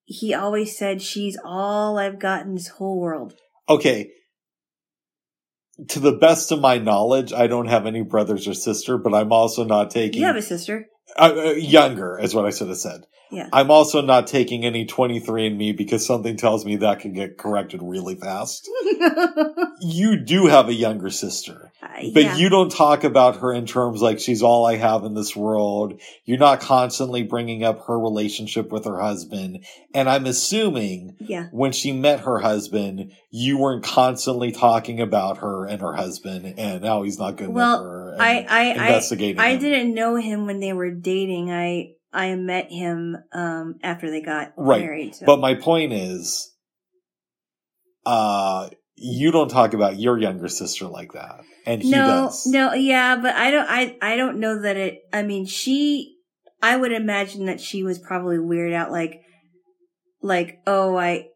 he 0.05 0.35
always 0.35 0.77
said 0.77 1.01
she's 1.01 1.39
all 1.45 1.99
I've 1.99 2.19
got 2.19 2.45
in 2.45 2.55
this 2.55 2.69
whole 2.69 2.99
world. 3.01 3.35
Okay. 3.69 4.11
To 5.89 6.01
the 6.01 6.13
best 6.13 6.53
of 6.53 6.61
my 6.61 6.79
knowledge, 6.79 7.33
I 7.33 7.47
don't 7.47 7.67
have 7.69 7.87
any 7.87 8.03
brothers 8.03 8.47
or 8.47 8.55
sister, 8.55 8.99
but 8.99 9.15
I'm 9.15 9.33
also 9.33 9.65
not 9.65 9.91
taking 9.91 10.21
You 10.21 10.27
have 10.27 10.37
a 10.37 10.43
sister, 10.43 10.87
uh, 11.19 11.53
younger, 11.57 12.19
is 12.19 12.35
what 12.35 12.45
I 12.47 12.51
should 12.51 12.69
have 12.69 12.79
said. 12.79 13.05
yeah. 13.31 13.49
I'm 13.53 13.71
also 13.71 14.01
not 14.03 14.27
taking 14.27 14.65
any 14.65 14.87
23andMe 14.87 15.77
because 15.77 16.05
something 16.07 16.37
tells 16.37 16.65
me 16.65 16.77
that 16.77 17.01
can 17.01 17.13
get 17.13 17.39
corrected 17.39 17.81
really 17.83 18.15
fast. 18.17 18.69
You 19.85 20.17
do 20.17 20.47
have 20.47 20.69
a 20.69 20.73
younger 20.73 21.11
sister, 21.11 21.73
Uh, 21.83 21.89
but 22.15 22.23
yeah. 22.23 22.37
you 22.37 22.49
don't 22.49 22.71
talk 22.71 23.03
about 23.03 23.39
her 23.39 23.53
in 23.53 23.67
terms 23.67 24.01
like 24.01 24.21
she's 24.21 24.41
all 24.41 24.65
I 24.65 24.77
have 24.77 25.03
in 25.03 25.15
this 25.15 25.35
world. 25.35 26.01
You're 26.25 26.39
not 26.39 26.61
constantly 26.61 27.25
bringing 27.25 27.65
up 27.65 27.87
her 27.89 27.99
relationship 27.99 28.71
with 28.71 28.85
her 28.85 29.01
husband. 29.01 29.65
And 29.93 30.09
I'm 30.09 30.27
assuming 30.27 31.17
yeah. 31.19 31.49
when 31.51 31.73
she 31.73 31.91
met 31.91 32.21
her 32.21 32.39
husband, 32.39 33.11
you 33.31 33.59
weren't 33.59 33.83
constantly 33.83 34.53
talking 34.53 35.01
about 35.01 35.39
her 35.39 35.67
and 35.67 35.81
her 35.81 35.95
husband 35.95 36.55
and 36.59 36.85
how 36.85 37.03
he's 37.03 37.19
not 37.19 37.37
good 37.37 37.49
Well, 37.49 37.83
with 37.83 37.91
her. 37.91 38.02
I, 38.19 38.47
I, 38.49 38.61
I, 38.71 38.87
investigating 38.87 39.41
I 39.41 39.51
him. 39.51 39.61
didn't 39.61 39.95
know 39.95 40.17
him 40.17 40.47
when 40.47 40.61
they 40.61 40.73
were 40.73 40.91
dating. 40.91 41.51
I, 41.51 41.93
I 42.13 42.35
met 42.35 42.71
him, 42.71 43.17
um, 43.33 43.77
after 43.83 44.11
they 44.11 44.21
got 44.21 44.53
Right. 44.57 44.83
married. 44.83 45.15
So. 45.15 45.27
But 45.27 45.41
my 45.41 45.55
point 45.55 45.93
is, 45.93 46.55
uh, 48.05 48.69
you 48.97 49.31
don't 49.33 49.49
talk 49.51 49.75
about 49.75 49.99
your 49.99 50.19
younger 50.19 50.49
sister 50.49 50.87
like 50.87 51.13
that, 51.13 51.41
and 51.67 51.83
he 51.83 51.91
no, 51.91 52.07
does. 52.07 52.47
no, 52.47 52.75
yeah, 52.75 53.17
but 53.17 53.35
I 53.35 53.51
don't, 53.51 53.67
I, 53.69 53.97
I 54.03 54.17
don't 54.17 54.39
know 54.39 54.63
that 54.63 54.77
it, 54.77 55.01
I 55.13 55.23
mean, 55.23 55.47
she, 55.47 56.17
I 56.63 56.77
would 56.77 56.93
imagine 56.93 57.47
that 57.47 57.61
she 57.61 57.83
was 57.83 57.99
probably 57.99 58.37
weirded 58.37 58.75
out, 58.75 58.93
like, 58.93 59.23
like, 60.21 60.61
oh, 60.67 60.97
I, 60.97 61.29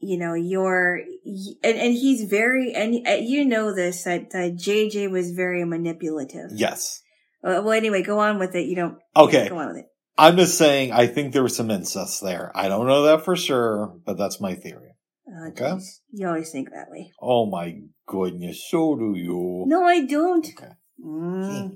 you 0.00 0.18
know, 0.18 0.34
you're, 0.34 1.00
and, 1.24 1.78
and 1.78 1.94
he's 1.94 2.28
very, 2.28 2.72
and 2.74 3.06
uh, 3.06 3.12
you 3.12 3.44
know 3.44 3.74
this, 3.74 4.04
that, 4.04 4.30
that 4.30 4.54
JJ 4.56 5.10
was 5.10 5.30
very 5.32 5.64
manipulative. 5.64 6.50
Yes. 6.54 7.02
Uh, 7.44 7.60
well, 7.64 7.72
anyway, 7.72 8.02
go 8.02 8.18
on 8.18 8.38
with 8.38 8.54
it. 8.54 8.66
You 8.66 8.76
don't, 8.76 8.98
Okay. 9.16 9.48
go 9.48 9.58
on 9.58 9.68
with 9.68 9.78
it. 9.78 9.86
I'm 10.18 10.36
just 10.36 10.58
saying. 10.58 10.92
I 10.92 11.06
think 11.06 11.32
there 11.32 11.42
was 11.42 11.56
some 11.56 11.70
incest 11.70 12.22
there. 12.22 12.52
I 12.54 12.68
don't 12.68 12.86
know 12.86 13.02
that 13.04 13.24
for 13.24 13.34
sure, 13.34 13.94
but 14.04 14.18
that's 14.18 14.40
my 14.40 14.54
theory. 14.54 14.94
Oh, 15.26 15.48
Okay. 15.48 15.78
You 16.12 16.28
always 16.28 16.50
think 16.50 16.70
that 16.70 16.90
way. 16.90 17.12
Oh 17.20 17.46
my 17.46 17.78
goodness, 18.06 18.68
so 18.68 18.94
do 18.96 19.14
you. 19.16 19.64
No, 19.66 19.84
I 19.84 20.04
don't. 20.04 20.46
Okay. 20.46 20.72
Mm. 21.04 21.70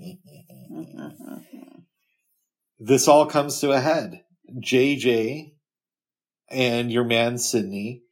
this 2.78 3.08
all 3.08 3.26
comes 3.26 3.60
to 3.60 3.72
a 3.72 3.80
head. 3.80 4.22
JJ 4.62 5.52
and 6.50 6.92
your 6.92 7.04
man 7.04 7.38
Sidney 7.38 8.02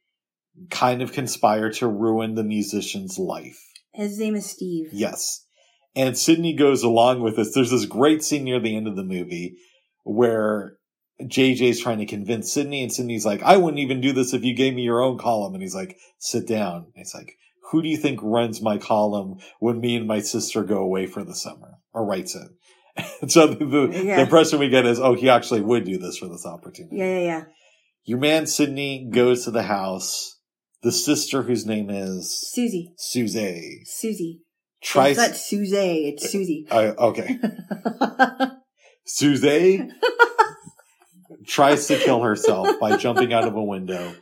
kind 0.69 1.01
of 1.01 1.11
conspire 1.13 1.69
to 1.73 1.87
ruin 1.87 2.35
the 2.35 2.43
musician's 2.43 3.17
life. 3.17 3.59
His 3.93 4.19
name 4.19 4.35
is 4.35 4.49
Steve. 4.49 4.89
Yes. 4.91 5.45
And 5.95 6.17
Sidney 6.17 6.53
goes 6.53 6.83
along 6.83 7.21
with 7.21 7.37
this. 7.37 7.53
There's 7.53 7.71
this 7.71 7.85
great 7.85 8.23
scene 8.23 8.43
near 8.43 8.59
the 8.59 8.75
end 8.75 8.87
of 8.87 8.95
the 8.95 9.03
movie 9.03 9.55
where 10.03 10.73
JJ's 11.21 11.79
trying 11.79 11.99
to 11.99 12.05
convince 12.05 12.51
Sidney, 12.53 12.83
and 12.83 12.91
Sidney's 12.91 13.25
like, 13.25 13.41
I 13.43 13.55
wouldn't 13.55 13.79
even 13.79 14.01
do 14.01 14.11
this 14.11 14.33
if 14.33 14.43
you 14.43 14.53
gave 14.53 14.73
me 14.73 14.81
your 14.81 15.01
own 15.01 15.17
column. 15.17 15.53
And 15.53 15.61
he's 15.61 15.75
like, 15.75 15.97
sit 16.19 16.45
down. 16.47 16.87
And 16.93 16.93
it's 16.97 17.15
like, 17.15 17.31
who 17.71 17.81
do 17.81 17.87
you 17.87 17.97
think 17.97 18.19
runs 18.21 18.61
my 18.61 18.77
column 18.77 19.37
when 19.59 19.79
me 19.79 19.95
and 19.95 20.07
my 20.07 20.19
sister 20.19 20.63
go 20.63 20.79
away 20.79 21.07
for 21.07 21.23
the 21.23 21.35
summer 21.35 21.75
or 21.93 22.05
writes 22.05 22.35
it? 22.35 22.49
so 23.31 23.47
the, 23.47 23.65
the, 23.65 24.03
Yeah. 24.03 24.17
the 24.17 24.21
impression 24.23 24.59
we 24.59 24.69
get 24.69 24.85
is, 24.85 24.99
oh, 24.99 25.13
he 25.15 25.29
actually 25.29 25.61
would 25.61 25.85
do 25.85 25.97
this 25.97 26.17
for 26.17 26.27
this 26.27 26.45
opportunity. 26.45 26.97
Yeah, 26.97 27.19
yeah, 27.19 27.25
yeah. 27.25 27.43
Your 28.03 28.19
man 28.19 28.45
Sidney 28.45 29.09
goes 29.09 29.45
to 29.45 29.51
the 29.51 29.63
house. 29.63 30.34
The 30.85 30.91
sister, 30.91 31.41
whose 31.41 31.65
name 31.65 31.89
is 31.89 32.51
Susie. 32.51 32.93
Suze, 32.95 33.35
Susie. 33.85 34.41
tries. 34.83 35.17
It's 35.17 35.27
not 35.27 35.35
Susie, 35.35 36.09
it's 36.09 36.31
Susie. 36.31 36.67
Uh, 36.69 36.93
okay. 36.99 37.39
Suze 39.07 39.81
tries 41.47 41.87
to 41.87 41.97
kill 41.97 42.21
herself 42.21 42.79
by 42.79 42.97
jumping 42.97 43.33
out 43.33 43.47
of 43.47 43.55
a 43.55 43.63
window. 43.63 44.13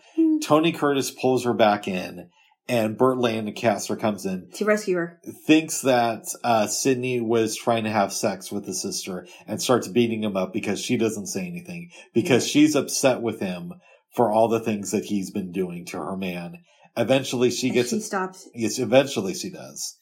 Tony 0.42 0.72
Curtis 0.72 1.12
pulls 1.12 1.44
her 1.44 1.54
back 1.54 1.90
in, 1.90 2.30
and 2.70 2.98
Burt 2.98 3.18
Lancaster 3.18 3.98
comes 3.98 4.26
in, 4.26 4.48
to 4.54 4.64
rescue 4.64 4.96
her. 4.96 5.20
thinks 5.46 5.82
that 5.82 6.28
uh, 6.46 6.68
Sidney 6.68 7.20
was 7.20 7.58
trying 7.58 7.84
to 7.84 7.92
have 7.92 8.14
sex 8.14 8.54
with 8.54 8.66
the 8.66 8.74
sister, 8.74 9.28
and 9.48 9.62
starts 9.62 9.90
beating 9.90 10.24
him 10.24 10.38
up 10.38 10.54
because 10.54 10.80
she 10.80 10.96
doesn't 10.96 11.28
say 11.28 11.46
anything 11.46 11.90
because 12.14 12.48
she's 12.48 12.74
upset 12.74 13.22
with 13.22 13.42
him 13.42 13.74
for 14.16 14.32
all 14.32 14.48
the 14.48 14.60
things 14.60 14.92
that 14.92 15.06
he's 15.06 15.32
been 15.32 15.52
doing 15.52 15.86
to 15.88 15.98
her 15.98 16.16
man. 16.18 16.60
Eventually, 16.96 17.50
she 17.50 17.72
gets 17.72 17.90
she 17.90 18.00
stops. 18.00 18.48
Yes, 18.54 18.78
eventually 18.80 19.34
she 19.34 19.50
does. 19.50 19.98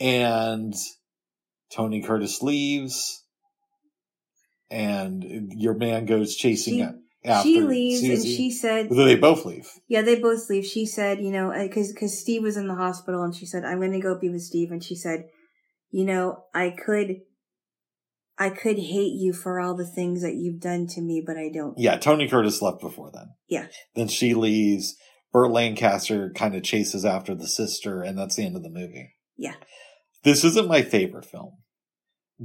And 0.00 0.74
Tony 1.72 2.02
Curtis 2.02 2.42
leaves. 2.42 3.24
and 4.70 5.22
your 5.54 5.74
man 5.74 6.06
goes 6.06 6.34
chasing 6.34 6.78
She- 6.78 7.28
after 7.28 7.48
she 7.48 7.60
leaves 7.60 8.02
and 8.02 8.22
she 8.24 8.50
said, 8.50 8.88
they 8.90 9.14
both 9.16 9.44
leave. 9.44 9.68
yeah, 9.86 10.00
they 10.02 10.18
both 10.18 10.48
leave. 10.50 10.64
She 10.64 10.86
said, 10.86 11.20
you 11.20 11.30
know, 11.30 11.52
uh, 11.52 11.62
because 11.64 11.92
because 11.92 12.18
Steve 12.18 12.42
was 12.42 12.56
in 12.56 12.66
the 12.66 12.74
hospital, 12.74 13.22
and 13.22 13.34
she 13.34 13.46
said, 13.46 13.64
I'm 13.64 13.78
going 13.78 13.92
to 13.92 14.00
go 14.00 14.18
be 14.18 14.28
with 14.30 14.42
Steve, 14.42 14.72
and 14.72 14.82
she 14.82 14.96
said, 14.96 15.26
you 15.90 16.04
know, 16.04 16.44
I 16.54 16.70
could, 16.70 17.20
I 18.38 18.50
could 18.50 18.78
hate 18.78 19.12
you 19.14 19.32
for 19.32 19.60
all 19.60 19.76
the 19.76 19.86
things 19.86 20.22
that 20.22 20.34
you've 20.34 20.60
done 20.60 20.86
to 20.88 21.00
me, 21.00 21.22
but 21.24 21.36
I 21.36 21.50
don't. 21.52 21.74
Yeah, 21.78 21.96
Tony 21.96 22.28
Curtis 22.28 22.62
left 22.62 22.80
before 22.80 23.10
then. 23.12 23.34
Yeah. 23.48 23.66
Then 23.94 24.08
she 24.08 24.34
leaves. 24.34 24.96
Burt 25.32 25.50
Lancaster 25.50 26.30
kind 26.34 26.54
of 26.54 26.62
chases 26.62 27.04
after 27.04 27.34
the 27.34 27.46
sister, 27.48 28.02
and 28.02 28.18
that's 28.18 28.36
the 28.36 28.44
end 28.44 28.56
of 28.56 28.62
the 28.62 28.70
movie. 28.70 29.14
Yeah. 29.36 29.54
This 30.24 30.44
isn't 30.44 30.68
my 30.68 30.82
favorite 30.82 31.24
film. 31.24 31.52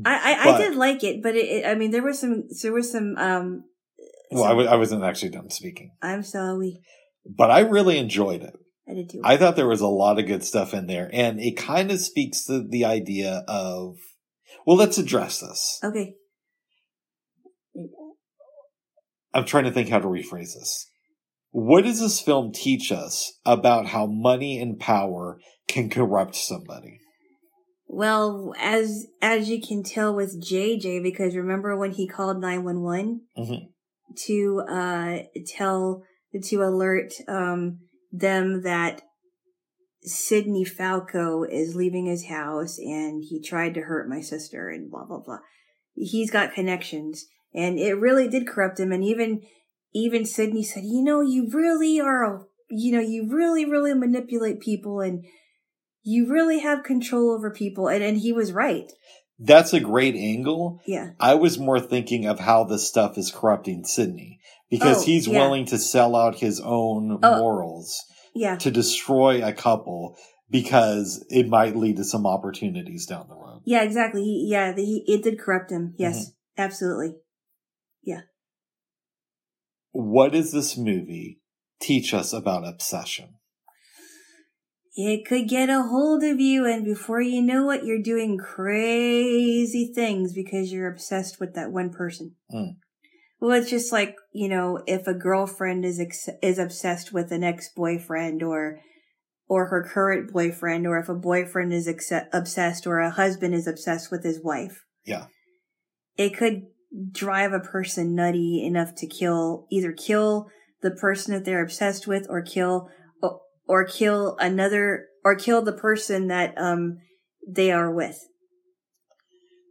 I 0.05 0.35
I, 0.39 0.43
But- 0.45 0.55
I 0.55 0.57
did 0.69 0.75
like 0.77 1.03
it, 1.03 1.21
but 1.23 1.35
it, 1.35 1.45
it, 1.45 1.65
I 1.65 1.75
mean, 1.75 1.91
there 1.91 2.03
was 2.03 2.19
some 2.19 2.43
there 2.61 2.73
was 2.73 2.91
some 2.91 3.15
um. 3.17 3.63
Well, 4.31 4.43
I 4.43 4.47
some- 4.49 4.57
w- 4.57 4.69
I 4.69 4.75
wasn't 4.75 5.03
actually 5.03 5.29
done 5.29 5.49
speaking, 5.49 5.91
I'm 6.01 6.23
sorry, 6.23 6.81
but 7.25 7.49
I 7.51 7.59
really 7.61 7.97
enjoyed 7.97 8.41
it. 8.43 8.53
I 8.89 8.93
did 8.93 9.09
too. 9.09 9.21
I 9.23 9.37
thought 9.37 9.55
there 9.55 9.67
was 9.67 9.81
a 9.81 9.87
lot 9.87 10.19
of 10.19 10.25
good 10.27 10.43
stuff 10.43 10.73
in 10.73 10.87
there, 10.87 11.09
and 11.11 11.39
it 11.39 11.57
kind 11.57 11.91
of 11.91 11.99
speaks 11.99 12.45
to 12.45 12.63
the 12.67 12.85
idea 12.85 13.43
of, 13.47 13.95
well, 14.67 14.75
let's 14.77 14.97
address 14.97 15.39
this. 15.39 15.79
okay, 15.83 16.13
I'm 19.33 19.45
trying 19.45 19.63
to 19.65 19.71
think 19.71 19.89
how 19.89 19.99
to 19.99 20.07
rephrase 20.07 20.53
this. 20.53 20.89
What 21.51 21.83
does 21.85 21.99
this 21.99 22.19
film 22.19 22.51
teach 22.53 22.91
us 22.91 23.33
about 23.45 23.87
how 23.87 24.05
money 24.05 24.59
and 24.59 24.79
power 24.79 25.39
can 25.67 25.89
corrupt 25.89 26.35
somebody? 26.35 26.99
well, 27.89 28.53
as 28.59 29.07
as 29.21 29.49
you 29.49 29.61
can 29.65 29.81
tell 29.81 30.13
with 30.13 30.43
JJ, 30.43 31.01
because 31.01 31.35
remember 31.37 31.77
when 31.77 31.91
he 31.91 32.05
called 32.05 32.41
nine 32.41 32.65
one 32.65 32.81
one 32.83 33.21
Mhm. 33.37 33.69
to 34.25 34.61
uh 34.69 35.19
tell 35.55 36.03
to 36.43 36.55
alert 36.63 37.13
um 37.29 37.79
them 38.11 38.63
that 38.63 39.01
Sidney 40.07 40.63
Falco 40.65 41.43
is 41.43 41.75
leaving 41.75 42.05
his 42.05 42.25
house 42.25 42.77
and 42.79 43.23
he 43.27 43.41
tried 43.41 43.73
to 43.75 43.81
hurt 43.81 44.09
my 44.09 44.21
sister 44.21 44.69
and 44.69 44.89
blah 44.89 45.05
blah 45.05 45.19
blah. 45.19 45.39
He's 45.93 46.31
got 46.31 46.53
connections 46.53 47.25
and 47.53 47.77
it 47.79 47.93
really 47.93 48.27
did 48.27 48.47
corrupt 48.47 48.79
him 48.79 48.91
and 48.91 49.03
even 49.03 49.41
even 49.93 50.25
Sidney 50.25 50.63
said, 50.63 50.83
"You 50.83 51.03
know, 51.03 51.21
you 51.21 51.49
really 51.51 51.99
are 51.99 52.23
a, 52.23 52.45
you 52.69 52.91
know, 52.93 52.99
you 53.01 53.27
really 53.31 53.65
really 53.65 53.93
manipulate 53.93 54.59
people 54.59 54.99
and 54.99 55.23
you 56.03 56.31
really 56.31 56.59
have 56.59 56.83
control 56.83 57.31
over 57.31 57.51
people." 57.51 57.87
And 57.87 58.03
and 58.03 58.17
he 58.17 58.31
was 58.33 58.51
right. 58.51 58.91
That's 59.39 59.71
a 59.73 59.79
great 59.79 60.15
angle. 60.15 60.81
Yeah. 60.87 61.11
I 61.19 61.35
was 61.35 61.59
more 61.59 61.79
thinking 61.79 62.25
of 62.25 62.39
how 62.39 62.63
this 62.63 62.87
stuff 62.87 63.17
is 63.19 63.31
corrupting 63.31 63.85
Sidney 63.85 64.39
because 64.69 65.03
Oh, 65.03 65.05
he's 65.05 65.27
yeah. 65.27 65.39
willing 65.39 65.65
to 65.65 65.77
sell 65.77 66.15
out 66.15 66.39
his 66.39 66.59
own 66.59 67.19
Oh. 67.21 67.37
morals 67.39 68.03
Yeah. 68.37 68.55
to 68.57 68.71
destroy 68.71 69.45
a 69.45 69.51
couple 69.53 70.15
because 70.49 71.25
it 71.29 71.47
might 71.49 71.75
lead 71.75 71.97
to 71.97 72.03
some 72.05 72.25
opportunities 72.25 73.05
down 73.05 73.27
the 73.27 73.35
road. 73.35 73.61
Yeah, 73.65 73.81
exactly. 73.83 74.23
He, 74.23 74.47
yeah, 74.49 74.71
the, 74.71 74.83
he, 74.85 75.03
it 75.07 75.23
did 75.23 75.39
corrupt 75.39 75.71
him. 75.71 75.93
Yes, 75.97 76.17
Mm-hmm. 76.19 76.61
absolutely. 76.63 77.15
Yeah. 78.03 78.21
What 79.91 80.31
does 80.31 80.51
this 80.51 80.77
movie 80.77 81.41
teach 81.81 82.13
us 82.13 82.31
about 82.31 82.65
obsession? 82.67 83.35
It 84.95 85.25
could 85.27 85.47
get 85.47 85.69
a 85.69 85.83
hold 85.83 86.23
of 86.23 86.39
you, 86.39 86.65
and 86.65 86.83
before 86.83 87.21
you 87.21 87.41
know 87.41 87.69
it, 87.69 87.83
you're 87.83 88.01
doing 88.01 88.37
crazy 88.39 89.91
things 89.93 90.33
because 90.33 90.71
you're 90.71 90.91
obsessed 90.91 91.39
with 91.39 91.53
that 91.53 91.71
one 91.71 91.91
person. 91.91 92.35
Mm. 92.51 92.77
Well, 93.39 93.59
it's 93.59 93.69
just 93.69 93.91
like 93.91 94.15
you 94.33 94.49
know, 94.49 94.81
if 94.87 95.07
a 95.07 95.13
girlfriend 95.13 95.85
is 95.85 95.99
ex- 95.99 96.29
is 96.41 96.57
obsessed 96.57 97.13
with 97.13 97.31
an 97.31 97.43
ex 97.43 97.69
boyfriend 97.75 98.41
or 98.43 98.79
or 99.47 99.67
her 99.67 99.83
current 99.83 100.33
boyfriend, 100.33 100.85
or 100.85 100.99
if 100.99 101.09
a 101.09 101.15
boyfriend 101.15 101.71
is 101.71 101.87
ex- 101.87 102.11
obsessed 102.33 102.85
or 102.85 102.99
a 102.99 103.11
husband 103.11 103.53
is 103.53 103.67
obsessed 103.67 104.11
with 104.11 104.23
his 104.23 104.41
wife. 104.43 104.83
Yeah. 105.05 105.27
It 106.17 106.35
could 106.35 106.63
drive 107.11 107.53
a 107.53 107.59
person 107.59 108.15
nutty 108.15 108.63
enough 108.65 108.95
to 108.95 109.07
kill 109.07 109.67
either 109.71 109.91
kill 109.91 110.47
the 110.81 110.91
person 110.91 111.33
that 111.33 111.45
they're 111.45 111.63
obsessed 111.63 112.07
with 112.07 112.25
or 112.29 112.41
kill 112.41 112.89
or, 113.21 113.41
or 113.67 113.85
kill 113.85 114.35
another 114.39 115.07
or 115.23 115.35
kill 115.35 115.61
the 115.61 115.73
person 115.73 116.27
that 116.27 116.53
um 116.57 116.97
they 117.47 117.71
are 117.71 117.93
with. 117.93 118.17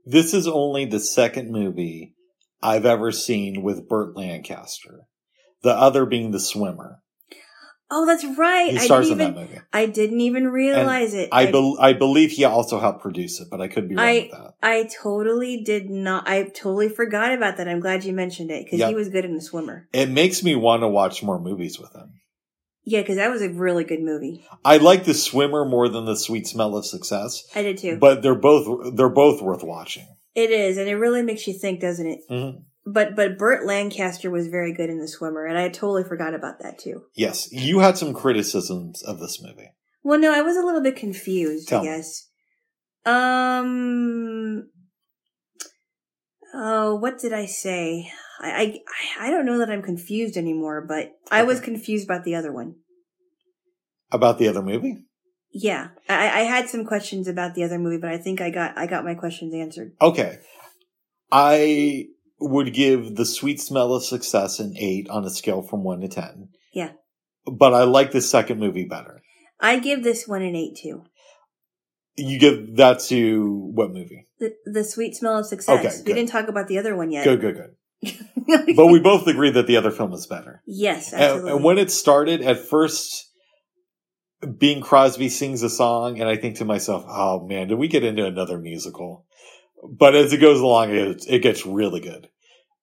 This 0.04 0.32
is 0.32 0.46
only 0.46 0.84
the 0.84 1.00
second 1.00 1.50
movie 1.50 2.15
I've 2.66 2.86
ever 2.86 3.12
seen 3.12 3.62
with 3.62 3.88
Burt 3.88 4.16
Lancaster. 4.16 5.02
The 5.62 5.70
other 5.74 6.04
being 6.06 6.30
The 6.32 6.40
Swimmer. 6.40 7.00
Oh, 7.88 8.04
that's 8.04 8.24
right. 8.36 8.72
He 8.72 8.78
I 8.78 8.84
stars 8.84 9.10
in 9.10 9.18
didn't 9.18 9.34
that 9.36 9.40
even 9.42 9.54
movie. 9.54 9.64
I 9.72 9.86
didn't 9.86 10.20
even 10.20 10.48
realize 10.48 11.14
it. 11.14 11.28
I, 11.30 11.50
bel 11.52 11.76
I 11.80 11.92
believe 11.92 12.32
he 12.32 12.42
also 12.44 12.80
helped 12.80 13.00
produce 13.00 13.40
it, 13.40 13.46
but 13.48 13.60
I 13.60 13.68
could 13.68 13.88
be 13.88 13.94
wrong 13.94 14.04
I- 14.04 14.12
with 14.22 14.30
that. 14.32 14.54
I 14.60 14.88
totally 15.02 15.62
did 15.62 15.88
not. 15.88 16.28
I 16.28 16.42
totally 16.48 16.88
forgot 16.88 17.32
about 17.32 17.58
that. 17.58 17.68
I'm 17.68 17.78
glad 17.78 18.02
you 18.02 18.12
mentioned 18.12 18.50
it 18.50 18.64
because 18.64 18.80
Yep. 18.80 18.88
he 18.88 18.94
was 18.96 19.08
good 19.08 19.24
in 19.24 19.34
the 19.36 19.40
swimmer. 19.40 19.88
It 19.92 20.08
makes 20.10 20.42
me 20.42 20.56
want 20.56 20.82
to 20.82 20.88
watch 20.88 21.22
more 21.22 21.38
movies 21.40 21.78
with 21.78 21.94
him. 21.94 22.14
Yeah, 22.82 23.02
because 23.02 23.16
that 23.16 23.30
was 23.30 23.42
a 23.42 23.50
really 23.50 23.84
good 23.84 24.00
movie. 24.00 24.44
I 24.64 24.76
like 24.78 25.04
The 25.04 25.14
Swimmer 25.14 25.64
more 25.64 25.88
than 25.88 26.04
The 26.04 26.14
Sweet 26.16 26.46
Smell 26.46 26.76
of 26.76 26.86
Success, 26.86 27.42
I 27.54 27.62
did 27.62 27.78
too. 27.78 27.98
but 27.98 28.22
they're 28.22 28.36
both 28.36 28.94
they're 28.96 29.08
both 29.08 29.42
worth 29.42 29.62
watching. 29.64 30.06
It 30.36 30.50
is, 30.50 30.76
and 30.76 30.88
it 30.88 30.94
really 30.94 31.22
makes 31.22 31.46
you 31.48 31.54
think, 31.58 31.80
doesn't 31.80 32.06
it? 32.06 32.20
Mhm. 32.30 32.62
But 32.84 33.16
but 33.16 33.36
Burt 33.36 33.66
Lancaster 33.66 34.30
was 34.30 34.46
very 34.46 34.72
good 34.72 34.88
in 34.90 35.00
the 35.00 35.08
swimmer, 35.08 35.44
and 35.44 35.58
I 35.58 35.68
totally 35.68 36.04
forgot 36.04 36.34
about 36.34 36.60
that 36.60 36.78
too. 36.78 37.02
Yes, 37.14 37.50
you 37.50 37.80
had 37.80 37.98
some 37.98 38.14
criticisms 38.14 39.02
of 39.02 39.18
this 39.18 39.42
movie. 39.42 39.70
Well, 40.04 40.20
no, 40.20 40.32
I 40.32 40.42
was 40.42 40.56
a 40.56 40.62
little 40.64 40.82
bit 40.82 40.94
confused. 40.94 41.66
Tell 41.68 41.80
I 41.80 41.82
me. 41.82 41.88
guess. 41.88 42.28
Um. 43.04 44.70
Oh, 46.54 46.94
what 46.94 47.18
did 47.18 47.32
I 47.32 47.46
say? 47.46 48.10
I, 48.40 48.80
I 49.18 49.28
I 49.28 49.30
don't 49.30 49.46
know 49.46 49.58
that 49.58 49.70
I'm 49.70 49.82
confused 49.82 50.36
anymore, 50.36 50.84
but 50.86 51.12
I 51.30 51.42
was 51.42 51.60
confused 51.60 52.04
about 52.04 52.24
the 52.24 52.34
other 52.36 52.52
one. 52.52 52.76
About 54.12 54.38
the 54.38 54.46
other 54.48 54.62
movie? 54.62 55.05
Yeah, 55.58 55.88
I, 56.08 56.40
I 56.40 56.42
had 56.42 56.68
some 56.68 56.84
questions 56.84 57.28
about 57.28 57.54
the 57.54 57.64
other 57.64 57.78
movie, 57.78 57.96
but 57.98 58.10
I 58.10 58.18
think 58.18 58.40
I 58.42 58.50
got 58.50 58.76
I 58.76 58.86
got 58.86 59.04
my 59.04 59.14
questions 59.14 59.54
answered. 59.54 59.92
Okay. 60.02 60.38
I 61.32 62.06
would 62.38 62.74
give 62.74 63.16
The 63.16 63.24
Sweet 63.24 63.60
Smell 63.60 63.94
of 63.94 64.04
Success 64.04 64.60
an 64.60 64.74
8 64.76 65.08
on 65.08 65.24
a 65.24 65.30
scale 65.30 65.62
from 65.62 65.82
1 65.82 66.00
to 66.02 66.08
10. 66.08 66.48
Yeah. 66.72 66.90
But 67.50 67.72
I 67.74 67.84
like 67.84 68.12
the 68.12 68.20
second 68.20 68.60
movie 68.60 68.84
better. 68.84 69.22
I 69.58 69.78
give 69.78 70.02
this 70.04 70.28
one 70.28 70.42
an 70.42 70.54
eight 70.54 70.76
too. 70.76 71.04
You 72.16 72.38
give 72.38 72.76
that 72.76 73.00
to 73.08 73.70
what 73.74 73.90
movie? 73.92 74.26
The 74.38 74.54
the 74.66 74.84
sweet 74.84 75.14
smell 75.16 75.38
of 75.38 75.46
success. 75.46 75.78
Okay, 75.78 76.02
we 76.04 76.12
didn't 76.12 76.28
talk 76.30 76.48
about 76.48 76.68
the 76.68 76.78
other 76.78 76.94
one 76.96 77.10
yet. 77.10 77.24
Good, 77.24 77.40
good, 77.40 77.56
good. 77.56 78.14
But 78.76 78.86
we 78.88 79.00
both 79.00 79.26
agree 79.26 79.50
that 79.50 79.66
the 79.66 79.76
other 79.78 79.90
film 79.90 80.12
is 80.12 80.26
better. 80.26 80.62
yes, 80.66 81.12
And, 81.12 81.22
absolutely. 81.22 81.52
and 81.52 81.64
when 81.64 81.78
it 81.78 81.90
started, 81.90 82.42
at 82.42 82.58
first, 82.58 83.32
Bing 84.46 84.80
Crosby 84.80 85.28
sings 85.28 85.62
a 85.62 85.70
song, 85.70 86.20
and 86.20 86.28
I 86.28 86.36
think 86.36 86.56
to 86.56 86.64
myself, 86.64 87.04
"Oh 87.08 87.46
man, 87.46 87.68
did 87.68 87.78
we 87.78 87.88
get 87.88 88.04
into 88.04 88.24
another 88.24 88.58
musical?" 88.58 89.24
But 89.88 90.14
as 90.14 90.32
it 90.32 90.38
goes 90.38 90.60
along, 90.60 90.90
it, 90.94 91.24
it 91.28 91.40
gets 91.40 91.66
really 91.66 92.00
good. 92.00 92.28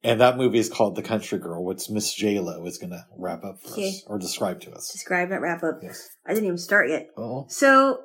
And 0.03 0.19
that 0.22 0.38
movie 0.38 0.60
is 0.60 0.69
called 0.69 0.95
The 0.95 1.02
Country 1.02 1.40
Girl, 1.40 1.64
which 1.64 1.90
Miss 1.90 2.14
J 2.14 2.40
Lo 2.40 2.65
is 2.65 2.77
going 2.77 2.91
to 2.91 3.06
wrap 3.18 3.44
up 3.44 3.61
for 3.61 3.72
Okay. 3.72 3.90
us 3.90 4.03
or 4.07 4.19
describe 4.19 4.60
to 4.61 4.72
us. 4.72 4.91
Describe 4.91 5.30
that 5.30 5.41
wrap 5.41 5.64
up. 5.64 5.80
Yes. 5.81 6.10
I 6.26 6.34
didn't 6.34 6.45
even 6.45 6.57
start 6.57 6.90
yet. 6.90 7.10
Oh, 7.18 7.45
So, 7.48 8.02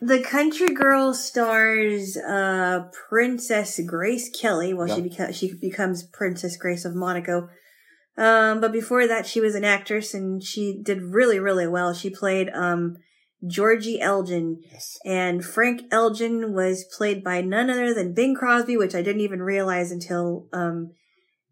the 0.00 0.20
country 0.20 0.68
girl 0.74 1.14
stars 1.14 2.16
uh, 2.16 2.88
Princess 3.08 3.80
Grace 3.86 4.28
Kelly. 4.28 4.74
Well, 4.74 4.88
she 4.88 5.02
beca- 5.02 5.34
she 5.34 5.54
becomes 5.54 6.02
Princess 6.02 6.56
Grace 6.56 6.84
of 6.84 6.94
Monaco. 6.94 7.48
Um, 8.18 8.60
but 8.60 8.72
before 8.72 9.06
that, 9.06 9.26
she 9.26 9.40
was 9.40 9.54
an 9.54 9.64
actress, 9.64 10.14
and 10.14 10.42
she 10.42 10.80
did 10.82 11.02
really, 11.02 11.38
really 11.38 11.66
well. 11.66 11.92
She 11.92 12.08
played 12.08 12.48
um, 12.50 12.96
Georgie 13.46 14.00
Elgin, 14.00 14.60
yes. 14.70 14.98
and 15.04 15.44
Frank 15.44 15.82
Elgin 15.90 16.54
was 16.54 16.84
played 16.96 17.22
by 17.22 17.42
none 17.42 17.68
other 17.68 17.92
than 17.92 18.14
Bing 18.14 18.34
Crosby, 18.34 18.76
which 18.76 18.94
I 18.94 19.02
didn't 19.02 19.20
even 19.20 19.42
realize 19.42 19.90
until 19.92 20.46
um, 20.52 20.92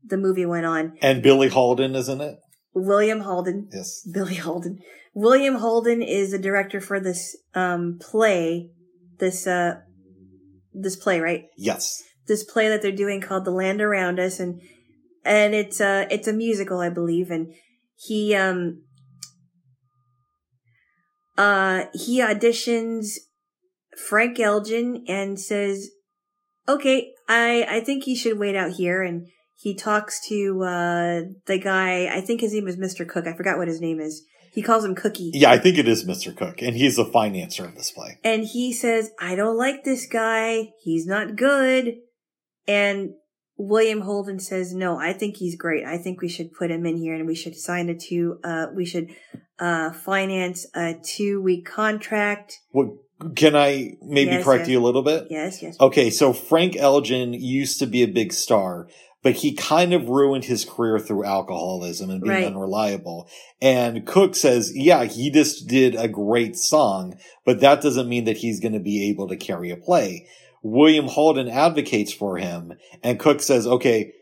the 0.03 0.17
movie 0.17 0.47
went 0.47 0.67
on. 0.67 0.97
And 1.03 1.23
Billy 1.23 1.49
Halden 1.49 1.95
isn't 1.95 2.21
it. 2.21 2.39
William 2.75 3.21
Holden. 3.21 3.69
Yes. 3.73 4.03
Billy 4.11 4.35
Holden. 4.35 4.81
William 5.15 5.57
Holden 5.57 6.03
is 6.03 6.33
the 6.33 6.39
director 6.39 6.81
for 6.81 6.99
this 6.99 7.37
um 7.55 7.99
play, 8.01 8.71
this 9.19 9.47
uh 9.47 9.77
this 10.73 10.97
play, 10.97 11.21
right? 11.21 11.45
Yes. 11.57 12.03
This 12.27 12.43
play 12.43 12.69
that 12.69 12.83
they're 12.83 12.91
doing 12.91 13.21
called 13.21 13.45
The 13.45 13.51
Land 13.53 13.81
Around 13.81 14.19
Us 14.19 14.41
and 14.41 14.61
and 15.25 15.55
it's 15.55 15.81
uh 15.81 16.07
it's 16.11 16.29
a 16.29 16.33
musical, 16.33 16.81
I 16.81 16.91
believe, 16.91 17.31
and 17.31 17.55
he 17.97 18.35
um 18.35 18.83
uh 21.37 21.85
he 21.93 22.21
auditions 22.21 23.17
Frank 24.09 24.39
Elgin 24.39 25.05
and 25.09 25.39
says, 25.39 25.91
"Okay, 26.69 27.13
I 27.29 27.67
I 27.69 27.81
think 27.81 28.05
he 28.05 28.15
should 28.15 28.39
wait 28.39 28.57
out 28.57 28.73
here." 28.73 29.03
And 29.03 29.29
he 29.57 29.75
talks 29.75 30.21
to 30.29 30.63
uh, 30.63 31.21
the 31.47 31.59
guy. 31.59 32.07
I 32.07 32.21
think 32.21 32.41
his 32.41 32.53
name 32.53 32.69
is 32.69 32.77
Mr. 32.77 33.09
Cook. 33.09 33.27
I 33.27 33.35
forgot 33.35 33.57
what 33.57 33.69
his 33.69 33.81
name 33.81 34.01
is. 34.01 34.23
He 34.53 34.63
calls 34.63 34.85
him 34.85 34.95
Cookie. 34.95 35.31
Yeah, 35.35 35.51
I 35.51 35.59
think 35.59 35.79
it 35.79 35.89
is 35.89 36.05
Mr. 36.05 36.37
Cook, 36.37 36.63
and 36.63 36.77
he's 36.77 36.97
the 36.97 37.05
financer 37.05 37.65
of 37.65 37.75
this 37.75 37.91
play. 37.91 38.19
And 38.23 38.45
he 38.45 38.73
says, 38.73 39.11
I 39.21 39.35
don't 39.35 39.57
like 39.57 39.83
this 39.83 40.07
guy. 40.07 40.69
He's 40.81 41.07
not 41.07 41.35
good. 41.35 41.95
And 42.69 43.15
William 43.57 44.01
Holden 44.01 44.41
says, 44.41 44.75
no, 44.75 44.99
I 44.99 45.13
think 45.13 45.37
he's 45.37 45.57
great. 45.57 45.85
I 45.85 45.97
think 45.99 46.21
we 46.21 46.29
should 46.29 46.53
put 46.53 46.71
him 46.71 46.85
in 46.87 46.97
here 46.97 47.15
and 47.15 47.27
we 47.27 47.35
should 47.35 47.57
sign 47.57 47.89
a 47.89 47.95
two, 47.95 48.39
uh, 48.43 48.67
we 48.75 48.85
should, 48.85 49.11
uh, 49.59 49.93
finance 49.93 50.67
a 50.75 50.95
two 50.95 51.41
week 51.41 51.65
contract. 51.65 52.61
What, 52.73 52.89
can 53.37 53.55
I 53.55 53.97
maybe 54.03 54.33
Yes, 54.33 54.45
correct 54.45 54.63
yes. 54.63 54.69
you 54.71 54.81
a 54.81 54.85
little 54.85 55.03
bit? 55.03 55.29
Yes, 55.31 55.63
yes. 55.63 55.77
Okay, 55.81 56.11
so 56.11 56.33
Frank 56.33 56.77
Elgin 56.77 57.33
used 57.33 57.79
to 57.79 57.87
be 57.87 58.03
a 58.03 58.09
big 58.09 58.33
star, 58.33 58.89
but 59.23 59.35
he 59.37 59.55
kind 59.55 59.95
of 59.95 60.09
ruined 60.09 60.45
his 60.47 60.65
career 60.65 60.99
through 60.99 61.25
alcoholism 61.25 62.11
and 62.11 62.21
being 62.23 62.35
Right. 62.35 62.45
unreliable. 62.45 63.29
And 63.63 64.05
Cook 64.05 64.35
says, 64.35 64.73
yeah, 64.75 65.05
he 65.05 65.31
just 65.31 65.69
did 65.69 65.95
a 65.95 66.09
great 66.09 66.57
song, 66.57 67.15
but 67.47 67.61
that 67.61 67.81
doesn't 67.81 68.09
mean 68.09 68.25
that 68.25 68.39
he's 68.39 68.59
going 68.61 68.75
to 68.75 68.81
be 68.81 69.09
able 69.09 69.29
to 69.29 69.37
carry 69.37 69.71
a 69.71 69.77
play. 69.77 70.27
William 70.65 71.09
Holden 71.09 71.47
advocates 71.47 72.13
for 72.13 72.39
him, 72.39 72.73
and 73.03 73.21
Cook 73.21 73.43
says, 73.43 73.67
okay, 73.67 74.13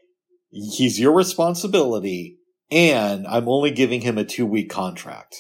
he's 0.51 0.99
your 0.99 1.13
responsibility, 1.13 2.39
and 2.71 3.27
I'm 3.29 3.49
only 3.49 3.71
giving 3.71 4.01
him 4.01 4.19
a 4.19 4.25
two 4.25 4.45
week 4.45 4.69
contract. 4.69 5.37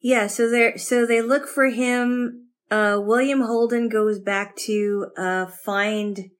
Yeah, 0.00 0.26
so 0.26 0.48
they 0.50 0.76
so 0.78 1.04
they 1.04 1.20
look 1.20 1.46
for 1.46 1.66
him. 1.66 2.48
Uh, 2.70 2.98
William 3.00 3.42
Holden 3.42 3.88
goes 3.88 4.18
back 4.18 4.56
to 4.64 5.08
uh, 5.18 5.46
find 5.64 6.30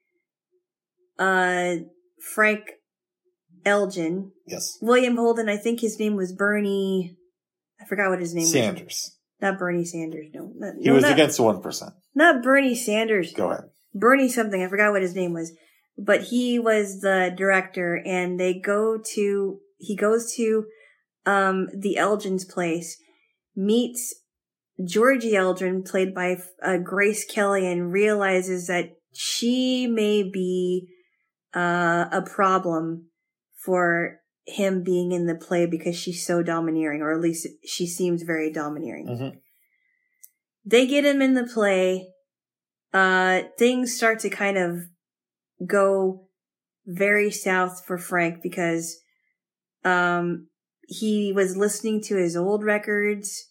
uh, 1.19 1.75
Frank 2.35 2.65
Elgin. 3.67 4.33
Yes. 4.47 4.79
William 4.81 5.17
Holden, 5.17 5.49
I 5.49 5.59
think 5.59 5.81
his 5.81 5.99
name 5.99 6.17
was 6.17 6.33
Bernie. 6.33 7.17
I 7.81 7.85
forgot 7.85 8.09
what 8.11 8.21
his 8.21 8.35
name 8.35 8.43
was. 8.43 8.53
Sanders. 8.53 9.19
Not 9.41 9.59
Bernie 9.59 9.85
Sanders. 9.85 10.27
No, 10.35 10.53
not, 10.57 10.75
He 10.81 10.89
no, 10.89 10.95
was 10.95 11.03
not, 11.03 11.13
against 11.13 11.37
the 11.37 11.45
1%. 11.45 11.93
Not 12.15 12.43
Bernie 12.43 12.75
Sanders. 12.75 13.33
Go 13.33 13.51
ahead. 13.51 13.65
Bernie 13.95 14.29
something. 14.29 14.63
I 14.63 14.69
forgot 14.69 14.93
what 14.93 15.03
his 15.03 15.15
name 15.15 15.33
was, 15.33 15.53
but 15.97 16.25
he 16.25 16.59
was 16.59 17.01
the 17.01 17.33
director, 17.37 18.01
and 18.05 18.39
they 18.39 18.55
go 18.59 18.99
to 19.15 19.61
he 19.79 19.97
goes 19.97 20.35
to 20.37 20.67
um 21.27 21.69
the 21.77 21.97
Elgin's 21.97 22.45
place, 22.45 23.01
meets 23.57 24.15
Georgie 24.85 25.37
Elgin, 25.37 25.83
played 25.83 26.15
by 26.15 26.37
uh, 26.63 26.77
Grace 26.79 27.25
Kelly, 27.25 27.67
and 27.71 27.93
realizes 27.93 28.67
that 28.69 28.91
she 29.13 29.87
may 29.87 30.23
be 30.23 30.89
uh, 31.55 32.07
a 32.13 32.23
problem 32.23 33.07
for 33.65 34.21
him 34.47 34.83
being 34.83 35.13
in 35.13 35.27
the 35.27 35.35
play 35.35 35.67
because 35.67 35.97
she's 35.97 36.25
so 36.25 36.43
domineering, 36.43 37.03
or 37.03 37.13
at 37.13 37.21
least 37.21 37.49
she 37.65 37.87
seems 37.87 38.23
very 38.23 38.53
domineering. 38.53 39.07
Mhm. 39.07 39.39
They 40.71 40.87
get 40.87 41.07
him 41.07 41.23
in 41.23 41.33
the 41.33 41.45
play. 41.47 42.09
Uh, 42.93 43.43
things 43.59 43.97
start 43.97 44.19
to 44.21 44.29
kind 44.29 44.59
of 44.59 44.81
go 45.67 46.29
very 46.87 47.31
south 47.31 47.85
for 47.87 47.97
Frank 47.97 48.43
because, 48.43 49.01
um, 49.85 50.49
he 50.87 51.33
was 51.33 51.57
listening 51.57 52.03
to 52.03 52.17
his 52.17 52.37
old 52.37 52.65
records, 52.65 53.51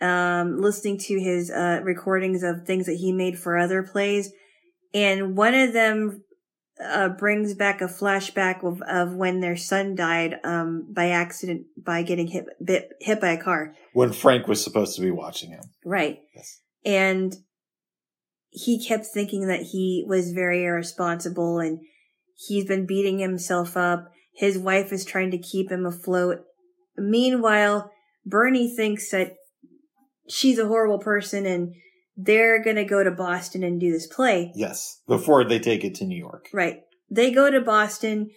um, 0.00 0.60
listening 0.60 0.98
to 0.98 1.18
his, 1.18 1.50
uh, 1.50 1.80
recordings 1.82 2.42
of 2.42 2.66
things 2.66 2.86
that 2.86 2.96
he 2.96 3.12
made 3.12 3.38
for 3.38 3.56
other 3.56 3.82
plays. 3.82 4.30
And 4.92 5.36
one 5.36 5.54
of 5.54 5.72
them, 5.72 6.24
uh, 6.82 7.08
brings 7.08 7.54
back 7.54 7.80
a 7.80 7.86
flashback 7.86 8.64
of, 8.64 8.82
of 8.82 9.14
when 9.14 9.40
their 9.40 9.56
son 9.56 9.94
died, 9.94 10.38
um, 10.44 10.86
by 10.90 11.10
accident 11.10 11.66
by 11.76 12.02
getting 12.02 12.26
hit, 12.28 12.46
bit, 12.62 12.90
hit 13.00 13.20
by 13.20 13.30
a 13.30 13.42
car. 13.42 13.74
When 13.92 14.12
Frank 14.12 14.48
was 14.48 14.62
supposed 14.62 14.96
to 14.96 15.02
be 15.02 15.10
watching 15.10 15.50
him. 15.50 15.62
Right. 15.84 16.18
Yes. 16.34 16.60
And 16.84 17.34
he 18.50 18.84
kept 18.84 19.06
thinking 19.06 19.46
that 19.48 19.62
he 19.72 20.04
was 20.06 20.32
very 20.32 20.64
irresponsible 20.64 21.58
and 21.58 21.80
he's 22.36 22.64
been 22.64 22.86
beating 22.86 23.18
himself 23.18 23.76
up. 23.76 24.10
His 24.36 24.58
wife 24.58 24.92
is 24.92 25.04
trying 25.04 25.30
to 25.30 25.38
keep 25.38 25.70
him 25.70 25.86
afloat. 25.86 26.38
Meanwhile, 26.96 27.90
Bernie 28.26 28.74
thinks 28.74 29.10
that 29.10 29.34
she's 30.28 30.58
a 30.58 30.66
horrible 30.66 30.98
person 30.98 31.46
and 31.46 31.74
they're 32.16 32.62
going 32.62 32.76
to 32.76 32.84
go 32.84 33.02
to 33.02 33.10
Boston 33.10 33.62
and 33.62 33.80
do 33.80 33.92
this 33.92 34.06
play. 34.06 34.52
Yes. 34.54 35.00
Before 35.06 35.44
they 35.44 35.58
take 35.58 35.84
it 35.84 35.94
to 35.96 36.04
New 36.04 36.18
York. 36.18 36.48
Right. 36.52 36.82
They 37.10 37.32
go 37.32 37.50
to 37.50 37.60
Boston. 37.60 38.30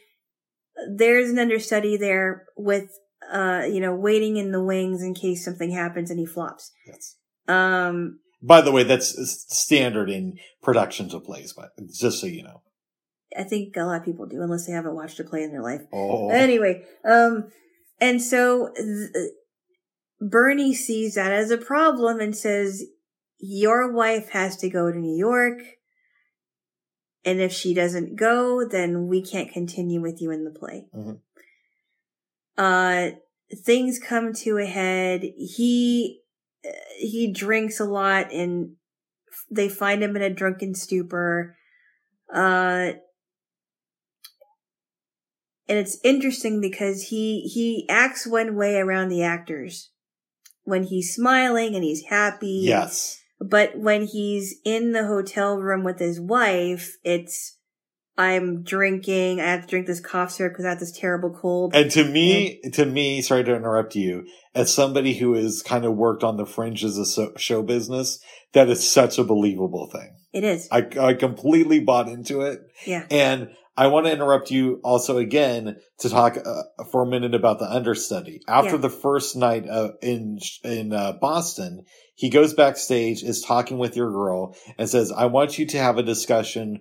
There's 0.92 1.30
an 1.30 1.40
understudy 1.40 1.98
there 1.98 2.46
with, 2.56 2.90
uh, 3.32 3.64
you 3.70 3.80
know, 3.80 3.96
waiting 3.96 4.38
in 4.38 4.52
the 4.52 4.64
wings 4.64 5.02
in 5.02 5.14
case 5.14 5.44
something 5.44 5.72
happens 5.72 6.10
and 6.10 6.20
he 6.20 6.26
flops. 6.26 6.72
Yes. 6.86 7.16
Um, 7.48 8.20
By 8.42 8.62
the 8.62 8.72
way, 8.72 8.84
that's 8.84 9.16
standard 9.48 10.10
in 10.10 10.38
productions 10.62 11.14
of 11.14 11.24
plays, 11.24 11.54
but 11.54 11.72
just 11.94 12.20
so 12.20 12.28
you 12.28 12.44
know. 12.44 12.62
I 13.38 13.44
think 13.44 13.76
a 13.76 13.84
lot 13.84 14.00
of 14.00 14.06
people 14.06 14.26
do, 14.26 14.42
unless 14.42 14.66
they 14.66 14.74
haven't 14.74 14.96
watched 14.96 15.20
a 15.20 15.24
play 15.24 15.44
in 15.44 15.52
their 15.52 15.62
life. 15.62 15.82
Oh. 15.94 16.30
Anyway, 16.30 16.84
um, 17.06 17.50
and 18.00 18.22
so 18.22 18.72
th- 18.76 19.32
Bernie 20.20 20.74
sees 20.74 21.16
that 21.16 21.32
as 21.32 21.52
a 21.52 21.58
problem 21.58 22.20
and 22.20 22.36
says, 22.36 22.84
"Your 23.40 23.92
wife 23.92 24.30
has 24.30 24.58
to 24.58 24.70
go 24.70 24.92
to 24.92 24.98
New 24.98 25.16
York, 25.18 25.60
and 27.24 27.40
if 27.40 27.52
she 27.52 27.74
doesn't 27.74 28.16
go, 28.16 28.68
then 28.68 29.08
we 29.08 29.22
can't 29.22 29.52
continue 29.52 30.02
with 30.02 30.22
you 30.22 30.32
in 30.32 30.44
the 30.44 30.52
play." 30.52 30.88
Mhm. 30.96 31.22
Uh, 32.58 33.12
things 33.56 34.00
come 34.00 34.34
to 34.34 34.58
a 34.58 34.66
head. 34.66 35.22
He 35.38 36.22
he 36.98 37.32
drinks 37.32 37.80
a 37.80 37.86
lot, 37.86 38.34
and 38.34 38.76
they 39.50 39.70
find 39.70 40.04
him 40.04 40.16
in 40.16 40.22
a 40.22 40.30
drunken 40.30 40.74
stupor. 40.74 41.56
Uh, 42.34 42.94
and 45.70 45.78
it's 45.78 45.98
interesting 46.04 46.60
because 46.60 47.04
he 47.04 47.42
he 47.42 47.86
acts 47.90 48.26
one 48.26 48.56
way 48.56 48.78
around 48.78 49.10
the 49.10 49.24
actors 49.24 49.92
when 50.64 50.84
he's 50.84 51.14
smiling 51.14 51.76
and 51.76 51.84
he's 51.84 52.06
happy. 52.06 52.62
Yes. 52.64 53.22
But 53.40 53.78
when 53.78 54.06
he's 54.06 54.56
in 54.66 54.92
the 54.94 55.06
hotel 55.06 55.58
room 55.58 55.84
with 55.84 56.00
his 56.00 56.20
wife, 56.20 56.98
it's 57.04 57.58
I'm 58.18 58.64
drinking. 58.64 59.40
I 59.40 59.52
have 59.52 59.62
to 59.62 59.68
drink 59.68 59.86
this 59.86 60.00
cough 60.00 60.32
syrup 60.32 60.54
because 60.54 60.66
I 60.66 60.70
have 60.70 60.80
this 60.80 60.98
terrible 60.98 61.30
cold. 61.30 61.76
And 61.76 61.92
to 61.92 62.04
me, 62.04 62.60
to 62.74 62.86
me, 62.86 63.22
sorry 63.22 63.44
to 63.44 63.56
interrupt 63.56 63.96
you, 63.96 64.26
as 64.56 64.74
somebody 64.74 65.14
who 65.14 65.36
has 65.36 65.62
kind 65.62 65.86
of 65.86 65.96
worked 65.96 66.24
on 66.24 66.38
the 66.38 66.46
fringes 66.46 66.98
of 66.98 67.08
so- 67.08 67.34
show 67.38 67.62
business, 67.62 68.20
that 68.54 68.70
is 68.70 68.90
such 68.90 69.20
a 69.20 69.24
believable 69.24 69.88
thing. 69.92 70.16
it 70.34 70.44
is. 70.44 70.68
I, 70.72 70.88
I 71.00 71.14
completely 71.14 71.80
bought 71.80 72.08
into 72.08 72.42
it. 72.42 72.60
Yeah. 72.88 73.06
And 73.12 73.50
I 73.78 73.88
want 73.88 74.08
to 74.08 74.12
interrupt 74.12 74.50
you 74.50 74.82
also 74.84 75.18
again 75.20 75.78
to 76.00 76.10
talk 76.10 76.36
uh, 76.38 76.84
for 76.92 77.04
a 77.04 77.06
minute 77.06 77.36
about 77.36 77.60
the 77.60 77.72
understudy. 77.72 78.42
After 78.48 78.72
Yeah. 78.72 78.78
the 78.78 78.90
first 78.90 79.36
night 79.36 79.70
uh, 79.70 79.92
in 80.02 80.40
in 80.64 80.94
uh, 80.94 81.14
Boston, 81.22 81.84
he 82.16 82.30
goes 82.32 82.56
backstage, 82.56 83.22
is 83.22 83.42
talking 83.42 83.78
with 83.78 83.96
your 83.96 84.12
girl, 84.12 84.56
and 84.80 84.90
says, 84.90 85.12
"I 85.12 85.28
want 85.28 85.60
you 85.60 85.68
to 85.68 85.78
have 85.78 85.98
a 86.00 86.04
discussion 86.04 86.80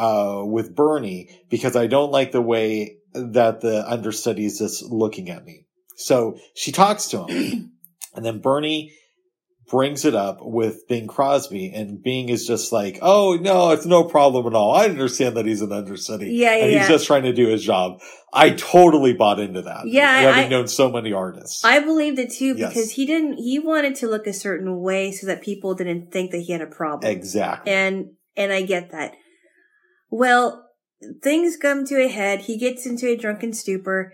uh, 0.00 0.42
with 0.44 0.74
Bernie 0.74 1.28
because 1.48 1.76
I 1.76 1.86
don't 1.86 2.10
like 2.10 2.32
the 2.32 2.42
way 2.42 2.96
that 3.14 3.60
the 3.60 3.88
understudy 3.88 4.44
is 4.44 4.58
just 4.58 4.82
looking 4.82 5.30
at 5.30 5.44
me." 5.44 5.66
So 5.96 6.36
she 6.56 6.72
talks 6.72 7.06
to 7.10 7.24
him, 7.24 7.72
and 8.14 8.24
then 8.24 8.40
Bernie 8.40 8.92
brings 9.72 10.04
it 10.04 10.14
up 10.14 10.38
with 10.42 10.86
Bing 10.86 11.08
Crosby, 11.08 11.72
and 11.74 12.00
Bing 12.00 12.28
is 12.28 12.46
just 12.46 12.70
like, 12.72 12.98
"Oh 13.02 13.36
no, 13.40 13.70
it's 13.70 13.86
no 13.86 14.04
problem 14.04 14.46
at 14.46 14.54
all. 14.54 14.72
I 14.74 14.84
understand 14.84 15.36
that 15.38 15.46
he's 15.46 15.62
an 15.62 15.72
understudy, 15.72 16.26
Yeah, 16.30 16.54
yeah, 16.54 16.62
and 16.64 16.72
yeah. 16.72 16.78
he's 16.80 16.88
just 16.88 17.06
trying 17.06 17.22
to 17.24 17.32
do 17.32 17.48
his 17.48 17.64
job." 17.64 18.00
I 18.34 18.50
totally 18.50 19.14
bought 19.14 19.40
into 19.40 19.62
that. 19.62 19.86
Yeah, 19.88 20.06
having 20.20 20.44
I- 20.44 20.48
known 20.48 20.68
so 20.68 20.90
many 20.90 21.12
artists. 21.12 21.64
I 21.64 21.80
believed 21.80 22.18
it 22.18 22.30
too 22.32 22.54
Yes. 22.56 22.68
because 22.68 22.92
he 22.92 23.06
didn't. 23.06 23.38
He 23.38 23.58
wanted 23.58 23.94
to 23.96 24.06
look 24.08 24.26
a 24.26 24.32
certain 24.34 24.80
way 24.80 25.10
so 25.10 25.26
that 25.26 25.42
people 25.42 25.74
didn't 25.74 26.12
think 26.12 26.30
that 26.32 26.42
he 26.42 26.52
had 26.52 26.60
a 26.60 26.66
problem. 26.66 27.10
exactly. 27.10 27.72
and 27.72 28.10
and 28.36 28.52
I 28.52 28.62
get 28.62 28.92
that. 28.92 29.14
Well, 30.10 30.66
things 31.22 31.56
come 31.56 31.84
to 31.86 31.96
a 32.04 32.08
head. 32.08 32.42
He 32.42 32.58
gets 32.58 32.86
into 32.86 33.06
a 33.08 33.16
drunken 33.16 33.52
stupor. 33.54 34.12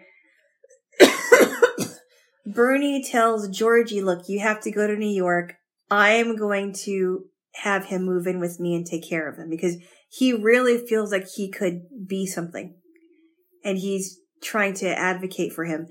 Bernie 2.55 3.03
tells 3.03 3.49
Georgie, 3.49 4.01
"Look, 4.01 4.29
you 4.29 4.41
have 4.41 4.61
to 4.63 4.71
go 4.71 4.87
to 4.87 4.97
New 4.97 5.07
York. 5.07 5.57
I 5.91 6.11
am 6.11 6.37
going 6.37 6.73
to 6.85 7.27
have 7.55 7.87
him 7.87 8.05
move 8.05 8.27
in 8.27 8.41
with 8.41 8.61
me 8.61 8.75
and 8.75 8.87
take 8.87 9.09
care 9.09 9.29
of 9.29 9.37
him 9.37 9.51
because 9.51 9.77
he 10.09 10.33
really 10.33 10.79
feels 10.79 11.13
like 11.13 11.29
he 11.29 11.51
could 11.51 11.83
be 12.07 12.27
something, 12.27 12.75
and 13.65 13.79
he's 13.79 14.21
trying 14.43 14.75
to 14.75 14.99
advocate 14.99 15.53
for 15.53 15.65
him." 15.65 15.89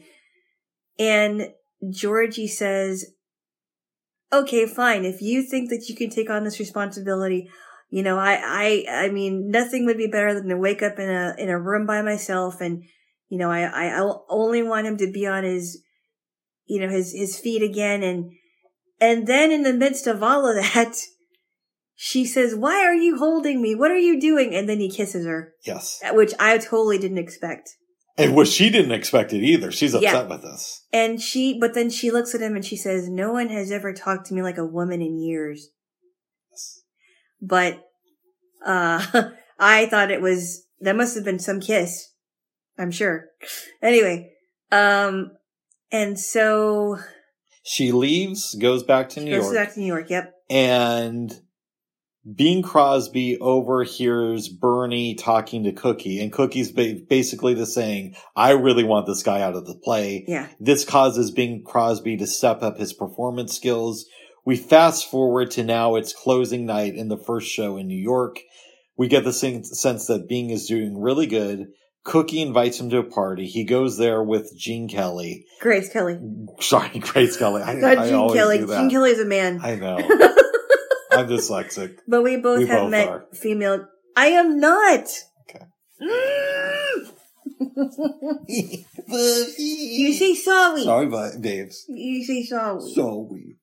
And 0.98 1.54
Georgie 1.90 2.48
says, 2.48 3.14
"Okay, 4.34 4.66
fine. 4.66 5.06
If 5.06 5.22
you 5.22 5.44
think 5.44 5.70
that 5.70 5.88
you 5.88 5.96
can 5.96 6.10
take 6.10 6.30
on 6.30 6.44
this 6.44 6.60
responsibility." 6.60 7.50
You 7.90 8.04
know, 8.04 8.18
I, 8.20 8.42
I, 8.44 9.06
I 9.06 9.10
mean, 9.10 9.50
nothing 9.50 9.86
would 9.86 9.98
be 9.98 10.08
better 10.08 10.34
than 10.34 10.50
to 10.50 10.58
wake 10.58 10.82
up 10.82 11.00
in 11.00 11.10
a, 11.10 11.34
in 11.38 11.48
a 11.48 11.58
room 11.58 11.86
by 11.86 12.02
myself 12.02 12.60
and, 12.60 12.84
you 13.30 13.38
know, 13.38 13.50
I, 13.50 13.62
I, 13.62 14.02
I 14.02 14.14
only 14.28 14.62
want 14.62 14.88
him 14.88 14.98
to 14.98 15.10
be 15.10 15.26
on 15.26 15.46
his, 15.46 15.82
you 16.68 16.80
know, 16.80 16.90
his, 16.90 17.14
his 17.14 17.40
feet 17.40 17.62
again. 17.64 18.04
And, 18.04 18.32
and 19.00 19.28
then 19.28 19.52
in 19.52 19.64
the 19.64 19.74
midst 19.74 20.08
of 20.08 20.22
all 20.22 20.48
of 20.48 20.56
that, 20.56 20.96
she 21.96 22.26
says, 22.26 22.54
why 22.56 22.84
are 22.86 22.94
you 22.94 23.18
holding 23.18 23.62
me? 23.62 23.74
What 23.74 23.90
are 23.92 23.98
you 23.98 24.20
doing? 24.20 24.54
And 24.54 24.70
then 24.70 24.80
he 24.80 24.90
kisses 24.90 25.26
her, 25.26 25.54
Yes. 25.66 26.00
which 26.12 26.34
I 26.40 26.58
totally 26.60 26.98
didn't 27.00 27.18
expect. 27.18 27.72
And 28.20 28.36
what 28.36 28.48
she 28.48 28.70
didn't 28.70 28.92
expect 28.92 29.34
it 29.34 29.44
either. 29.44 29.72
She's 29.72 29.94
upset 29.94 30.14
Yeah. 30.14 30.28
with 30.28 30.42
this. 30.42 30.86
And 30.92 31.22
she, 31.22 31.60
but 31.60 31.74
then 31.74 31.90
she 31.90 32.12
looks 32.12 32.34
at 32.36 32.42
him 32.42 32.56
and 32.56 32.66
she 32.66 32.76
says, 32.76 33.08
no 33.10 33.32
one 33.32 33.50
has 33.50 33.72
ever 33.72 33.94
talked 33.94 34.28
to 34.28 34.34
me 34.34 34.42
like 34.42 34.58
a 34.58 34.66
woman 34.66 35.02
in 35.02 35.20
years. 35.20 35.70
Yes. 36.52 36.82
But, 37.42 37.84
uh, 38.66 39.30
I 39.60 39.86
thought 39.88 40.12
it 40.12 40.22
was, 40.22 40.66
that 40.82 40.96
must 40.96 41.16
have 41.16 41.26
been 41.26 41.40
some 41.40 41.60
kiss. 41.60 42.12
I'm 42.78 42.92
sure. 42.92 43.26
Anyway, 43.82 44.34
um, 44.72 45.32
and 45.92 46.20
so 46.20 46.98
She 47.64 47.92
leaves, 47.92 48.56
goes 48.56 48.84
back 48.84 49.10
to 49.10 49.22
New 49.22 49.32
goes 49.32 49.44
York, 49.44 49.44
Goes 49.44 49.66
back 49.66 49.74
to 49.74 49.80
New 49.80 49.86
York. 49.86 50.10
Yep. 50.10 50.34
and 50.50 51.42
Bing 52.36 52.62
Crosby 52.62 53.38
overhears 53.40 54.50
Bernie 54.50 55.16
talking 55.16 55.64
to 55.64 55.72
Cookie, 55.72 56.20
and 56.20 56.30
Cookie's 56.32 56.72
basically 56.74 57.56
just 57.56 57.74
saying, 57.74 58.16
I 58.36 58.52
really 58.52 58.84
want 58.84 59.08
this 59.08 59.24
guy 59.24 59.42
out 59.42 59.56
of 59.56 59.66
the 59.66 59.76
play. 59.76 60.26
Yeah. 60.28 60.48
This 60.60 60.84
causes 60.84 61.32
Bing 61.32 61.64
Crosby 61.66 62.18
to 62.18 62.28
step 62.28 62.62
up 62.62 62.78
his 62.78 62.92
performance 62.92 63.56
skills. 63.56 64.06
We 64.46 64.58
fast 64.58 65.10
forward 65.10 65.52
to 65.52 65.64
now 65.64 65.96
it's 65.96 66.12
closing 66.14 66.66
night 66.66 66.96
in 66.96 67.08
the 67.08 67.18
first 67.18 67.50
show 67.50 67.78
in 67.78 67.88
New 67.88 68.02
York. 68.02 68.40
We 68.98 69.08
get 69.08 69.24
the 69.24 69.32
sense 69.32 70.08
that 70.08 70.28
Bing 70.28 70.50
is 70.50 70.68
doing 70.68 71.00
really 71.00 71.28
good. 71.28 71.68
Cookie 72.08 72.42
invites 72.42 72.80
him 72.80 72.90
to 72.92 73.00
a 73.00 73.04
party. 73.04 73.48
He 73.48 73.66
goes 73.66 73.98
there 73.98 74.24
with 74.24 74.54
Gene 74.58 74.88
Kelly. 74.88 75.46
Grace 75.60 75.92
Kelly. 75.92 76.18
Sorry, 76.62 77.00
Grace 77.00 77.36
Kelly. 77.36 77.62
I, 77.62 77.74
Not 77.74 77.98
I 77.98 78.06
Gene 78.06 78.16
always 78.16 78.40
Kelly. 78.40 78.58
do 78.60 78.66
that. 78.68 78.80
Gene 78.80 78.90
Kelly 78.90 79.10
is 79.12 79.20
a 79.20 79.26
man. 79.26 79.60
I 79.62 79.76
know. 79.76 79.98
I'm 81.12 81.28
dyslexic. 81.28 81.98
but 82.08 82.24
we 82.24 82.38
both 82.38 82.60
We 82.60 82.68
have 82.68 82.84
both 82.84 82.92
met 82.92 83.08
are. 83.10 83.26
female. 83.34 83.86
I 84.16 84.28
am 84.28 84.58
not. 84.60 85.06
Okay. 85.50 85.66
you 89.58 90.14
say 90.14 90.36
sorry. 90.36 90.84
Sorry, 90.84 91.08
but 91.08 91.42
babes. 91.42 91.86
You 91.90 92.24
say 92.24 92.44
sorry. 92.44 92.82
Sorry. 92.94 93.56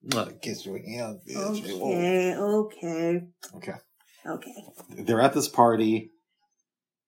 Kiss 0.42 0.66
your 0.66 0.78
hand, 0.78 1.20
bitch. 1.28 1.80
Okay. 1.80 2.34
Okay. 2.36 3.20
Okay. 3.56 3.72
Okay. 4.26 4.54
They're 5.02 5.20
at 5.20 5.34
this 5.34 5.48
party. 5.48 6.10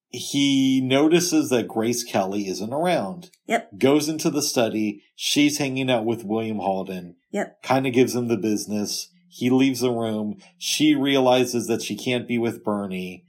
He 0.09 0.81
notices 0.81 1.49
that 1.49 1.67
Grace 1.67 2.03
Kelly 2.03 2.47
isn't 2.47 2.73
around. 2.73 3.29
Yep. 3.47 3.77
Goes 3.77 4.07
into 4.07 4.29
the 4.29 4.41
study. 4.41 5.03
She's 5.15 5.57
hanging 5.57 5.91
out 5.91 6.05
with 6.05 6.23
William 6.23 6.59
Holden. 6.59 7.15
Yep. 7.31 7.61
Kind 7.61 7.87
of 7.87 7.93
gives 7.93 8.15
him 8.15 8.27
the 8.27 8.37
business. 8.37 9.09
He 9.27 9.49
leaves 9.49 9.81
the 9.81 9.91
room. 9.91 10.37
She 10.57 10.95
realizes 10.95 11.67
that 11.67 11.81
she 11.81 11.95
can't 11.95 12.27
be 12.27 12.37
with 12.37 12.63
Bernie. 12.63 13.25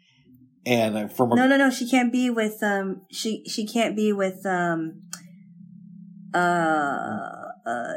And 0.64 1.12
from 1.12 1.32
a 1.32 1.36
No, 1.36 1.46
no, 1.48 1.56
no. 1.56 1.70
She 1.70 1.88
can't 1.88 2.12
be 2.12 2.30
with 2.30 2.62
um. 2.62 3.02
She 3.10 3.44
she 3.46 3.66
can't 3.66 3.96
be 3.96 4.12
with 4.12 4.44
um. 4.46 5.02
Uh, 6.34 7.48
uh, 7.66 7.92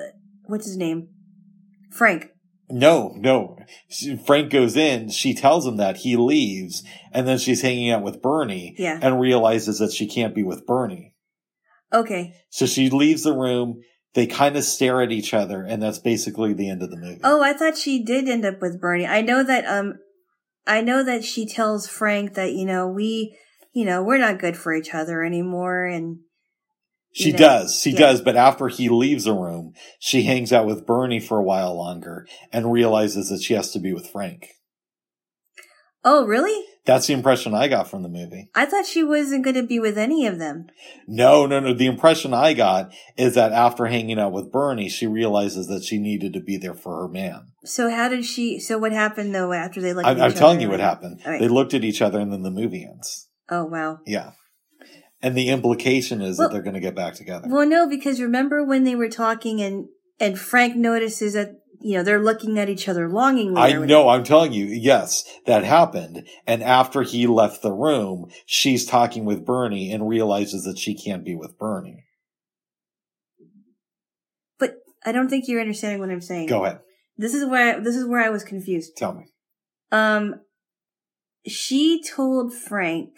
what's 0.46 0.66
his 0.66 0.78
name? 0.78 1.10
Frank. 1.92 2.32
No, 2.72 3.14
no. 3.18 3.58
She- 3.90 4.16
Frank 4.18 4.52
goes 4.52 4.76
in. 4.76 5.10
She 5.10 5.34
tells 5.34 5.66
him 5.66 5.78
that 5.78 5.98
he 5.98 6.16
leaves, 6.16 6.84
and 7.12 7.28
then 7.28 7.38
she's 7.38 7.62
hanging 7.62 7.92
out 7.92 8.04
with 8.04 8.22
Bernie, 8.22 8.76
Yeah. 8.78 9.00
and 9.02 9.20
realizes 9.20 9.80
that 9.80 9.92
she 9.94 10.08
can't 10.08 10.34
be 10.36 10.44
with 10.44 10.66
Bernie. 10.66 11.14
Okay. 11.94 12.34
So 12.50 12.66
she 12.66 12.90
leaves 12.90 13.24
the 13.24 13.34
room. 13.36 13.82
They 14.14 14.28
kind 14.28 14.58
of 14.58 14.64
stare 14.64 15.02
at 15.02 15.12
each 15.12 15.34
other, 15.34 15.62
and 15.64 15.82
that's 15.82 16.00
basically 16.00 16.54
the 16.54 16.70
end 16.70 16.82
of 16.84 16.90
the 16.92 16.98
movie. 16.98 17.22
Oh, 17.24 17.42
I 17.42 17.54
thought 17.54 17.78
she 17.78 18.04
did 18.04 18.28
end 18.28 18.46
up 18.46 18.62
with 18.62 18.80
Bernie. 18.80 19.08
I 19.08 19.22
know 19.22 19.44
that 19.44 19.66
um, 19.66 20.00
I 20.68 20.82
know 20.82 21.04
that 21.04 21.24
she 21.24 21.46
tells 21.46 21.88
Frank 21.88 22.34
that 22.34 22.52
you 22.54 22.66
know 22.66 22.88
we, 22.88 23.38
you 23.74 23.86
know, 23.86 24.04
we're 24.04 24.18
not 24.18 24.40
good 24.40 24.58
for 24.58 24.74
each 24.74 24.94
other 24.94 25.24
anymore, 25.24 25.86
and 25.86 26.20
she 27.14 27.28
you 27.28 27.34
know, 27.34 27.40
does. 27.40 27.80
She 27.80 27.92
yeah. 27.92 28.00
does. 28.00 28.22
But 28.22 28.36
after 28.36 28.68
he 28.68 28.90
leaves 28.90 29.26
the 29.26 29.34
room, 29.34 29.74
she 30.00 30.24
hangs 30.24 30.54
out 30.54 30.66
with 30.66 30.86
Bernie 30.86 31.20
for 31.20 31.38
a 31.38 31.44
while 31.44 31.76
longer 31.76 32.28
and 32.52 32.72
realizes 32.72 33.30
that 33.30 33.42
she 33.42 33.54
has 33.54 33.72
to 33.72 33.80
be 33.80 33.94
with 33.94 34.08
Frank. 34.08 34.50
oh, 36.04 36.26
really? 36.26 36.66
That's 36.84 37.06
the 37.06 37.14
impression 37.14 37.54
I 37.54 37.68
got 37.68 37.88
from 37.88 38.02
the 38.02 38.10
movie. 38.10 38.50
I 38.56 38.66
thought 38.66 38.88
she 38.88 39.04
wasn't 39.04 39.44
going 39.44 39.56
to 39.56 39.64
be 39.64 39.80
with 39.80 40.00
any 40.00 40.26
of 40.26 40.40
them. 40.40 40.66
No, 41.08 41.46
no, 41.46 41.60
no. 41.60 41.76
The 41.76 41.86
impression 41.86 42.34
I 42.34 42.54
got 42.54 42.92
is 43.18 43.36
that 43.36 43.52
after 43.52 43.86
hanging 43.86 44.18
out 44.18 44.32
with 44.32 44.52
Bernie, 44.52 44.90
she 44.90 45.06
realizes 45.06 45.68
that 45.68 45.84
she 45.84 46.00
needed 46.00 46.34
to 46.34 46.40
be 46.40 46.58
there 46.58 46.74
for 46.74 47.02
her 47.02 47.08
man. 47.08 47.52
So 47.64 47.92
how 47.92 48.10
did 48.10 48.26
she? 48.26 48.60
So 48.60 48.80
what 48.80 48.94
happened 48.94 49.36
though 49.36 49.54
after 49.54 49.80
they 49.80 49.94
looked? 49.94 50.08
I'm, 50.08 50.18
at 50.18 50.24
I'm 50.24 50.34
telling 50.34 50.58
other? 50.58 50.66
you 50.66 50.72
what 50.72 50.80
happened. 50.80 51.22
Right. 51.24 51.40
They 51.40 51.48
looked 51.48 51.76
at 51.76 51.84
each 51.84 52.02
other 52.02 52.20
and 52.20 52.34
then 52.34 52.42
the 52.42 52.50
movie 52.50 52.84
ends. 52.84 53.28
Oh 53.48 53.66
wow. 53.66 54.00
Yeah. 54.08 54.32
And 55.24 55.36
the 55.36 55.50
implication 55.50 56.22
is 56.22 56.38
Well- 56.38 56.48
that 56.50 56.54
they're 56.54 56.64
going 56.64 56.74
to 56.74 56.80
get 56.80 56.96
back 56.96 57.14
together. 57.14 57.48
Well, 57.50 57.68
no, 57.68 57.88
because 57.88 58.20
remember 58.20 58.64
when 58.64 58.84
they 58.84 58.96
were 58.96 59.10
talking 59.10 59.62
and 59.62 59.88
and 60.20 60.38
Frank 60.38 60.76
notices 60.76 61.34
that 61.34 61.56
you 61.80 61.98
know 61.98 62.04
they're 62.04 62.22
looking 62.22 62.60
at 62.60 62.70
each 62.70 62.88
other 62.88 63.10
longingly. 63.10 63.60
I 63.60 63.74
know, 63.74 64.10
I'm 64.10 64.24
telling 64.24 64.54
you, 64.54 64.66
yes, 64.66 65.24
that 65.48 65.64
happened. 65.64 66.28
And 66.46 66.62
after 66.62 67.02
he 67.02 67.26
left 67.26 67.62
the 67.64 67.72
room, 67.72 68.30
she's 68.46 68.86
talking 68.86 69.26
with 69.26 69.46
Bernie 69.46 69.92
and 69.92 70.08
realizes 70.08 70.64
that 70.64 70.78
she 70.78 70.94
can't 70.94 71.26
be 71.26 71.36
with 71.36 71.58
Bernie. 71.58 72.06
but 74.60 74.76
I 75.04 75.12
don't 75.12 75.28
think 75.30 75.48
you're 75.48 75.62
understanding 75.62 76.00
what 76.00 76.12
I'm 76.12 76.22
saying. 76.22 76.48
Go 76.48 76.66
ahead. 76.66 76.82
This 77.18 77.34
is 77.34 77.46
where 77.46 77.78
I, 77.78 77.80
this 77.80 77.96
is 77.96 78.06
where 78.06 78.22
I 78.24 78.30
was 78.30 78.44
confused. 78.44 78.96
Tell 78.96 79.14
me. 79.14 79.26
Um, 79.92 80.36
she 81.48 82.04
told 82.04 82.54
Frank 82.54 83.10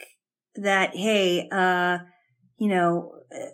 that, 0.55 0.95
hey, 0.95 1.47
uh, 1.51 1.99
you 2.57 2.69
know, 2.69 3.13
uh, 3.33 3.49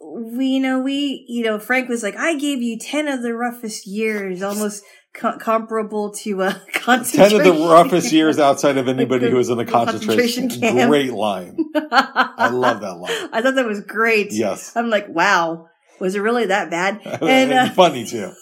we, 0.00 0.46
you 0.46 0.60
know, 0.60 0.80
we, 0.80 1.24
you 1.28 1.44
know, 1.44 1.58
Frank 1.58 1.88
was 1.88 2.02
like, 2.02 2.16
I 2.16 2.36
gave 2.36 2.62
you 2.62 2.78
10 2.78 3.08
of 3.08 3.22
the 3.22 3.34
roughest 3.34 3.86
years, 3.86 4.42
almost 4.42 4.82
co- 5.14 5.38
comparable 5.38 6.12
to 6.12 6.42
a 6.42 6.62
concentration. 6.72 7.38
Ten 7.38 7.52
of 7.52 7.58
the 7.58 7.68
roughest 7.68 8.12
years 8.12 8.38
outside 8.38 8.76
of 8.78 8.88
anybody 8.88 9.28
who 9.28 9.36
was 9.36 9.50
in 9.50 9.58
a 9.58 9.64
Concentration 9.66 10.48
concentration 10.48 10.76
camp. 10.76 10.88
Great 10.88 11.12
line. 11.12 11.58
I 11.74 12.48
love 12.50 12.80
that 12.80 12.94
line. 12.94 13.12
I 13.32 13.42
thought 13.42 13.54
that 13.56 13.66
was 13.66 13.80
great. 13.80 14.32
Yes. 14.32 14.74
I'm 14.76 14.88
like, 14.88 15.08
wow, 15.08 15.68
was 16.00 16.14
it 16.14 16.20
really 16.20 16.46
that 16.46 16.70
bad? 16.70 17.00
And, 17.04 17.52
uh, 17.52 17.70
funny 17.70 18.06
too. 18.06 18.32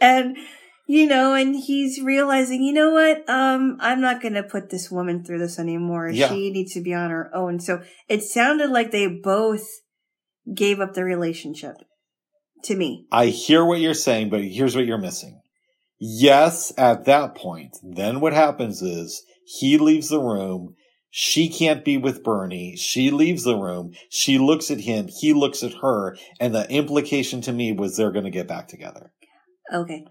and 0.00 0.36
you 0.90 1.06
know, 1.06 1.34
and 1.34 1.54
he's 1.54 2.02
realizing, 2.02 2.64
you 2.64 2.72
know 2.72 2.90
what? 2.90 3.18
Um, 3.30 3.76
I'm 3.78 4.00
not 4.00 4.20
going 4.20 4.34
to 4.34 4.42
put 4.42 4.70
this 4.70 4.90
woman 4.90 5.22
through 5.22 5.38
this 5.38 5.56
anymore. 5.56 6.08
Yeah. 6.08 6.28
She 6.28 6.50
needs 6.50 6.74
to 6.74 6.80
be 6.80 6.92
on 6.92 7.10
her 7.10 7.30
own. 7.32 7.60
So 7.60 7.82
it 8.08 8.24
sounded 8.24 8.70
like 8.70 8.90
they 8.90 9.06
both 9.06 9.62
gave 10.52 10.80
up 10.80 10.94
the 10.94 11.04
relationship 11.04 11.76
to 12.64 12.74
me. 12.74 13.06
I 13.12 13.26
hear 13.26 13.64
what 13.64 13.78
you're 13.78 13.94
saying, 13.94 14.30
but 14.30 14.42
here's 14.42 14.74
what 14.74 14.84
you're 14.84 14.98
missing. 14.98 15.40
Yes, 16.00 16.72
at 16.76 17.04
that 17.04 17.36
point, 17.36 17.76
then 17.84 18.18
what 18.18 18.32
happens 18.32 18.82
is 18.82 19.22
he 19.44 19.78
leaves 19.78 20.08
the 20.08 20.18
room. 20.18 20.74
She 21.08 21.48
can't 21.48 21.84
be 21.84 21.98
with 21.98 22.24
Bernie. 22.24 22.74
She 22.76 23.12
leaves 23.12 23.44
the 23.44 23.56
room. 23.56 23.92
She 24.08 24.38
looks 24.38 24.72
at 24.72 24.80
him. 24.80 25.06
He 25.06 25.34
looks 25.34 25.62
at 25.62 25.74
her. 25.82 26.16
And 26.40 26.52
the 26.52 26.68
implication 26.68 27.42
to 27.42 27.52
me 27.52 27.70
was 27.70 27.96
they're 27.96 28.10
going 28.10 28.24
to 28.24 28.30
get 28.30 28.48
back 28.48 28.66
together. 28.66 29.12
Okay. 29.72 30.04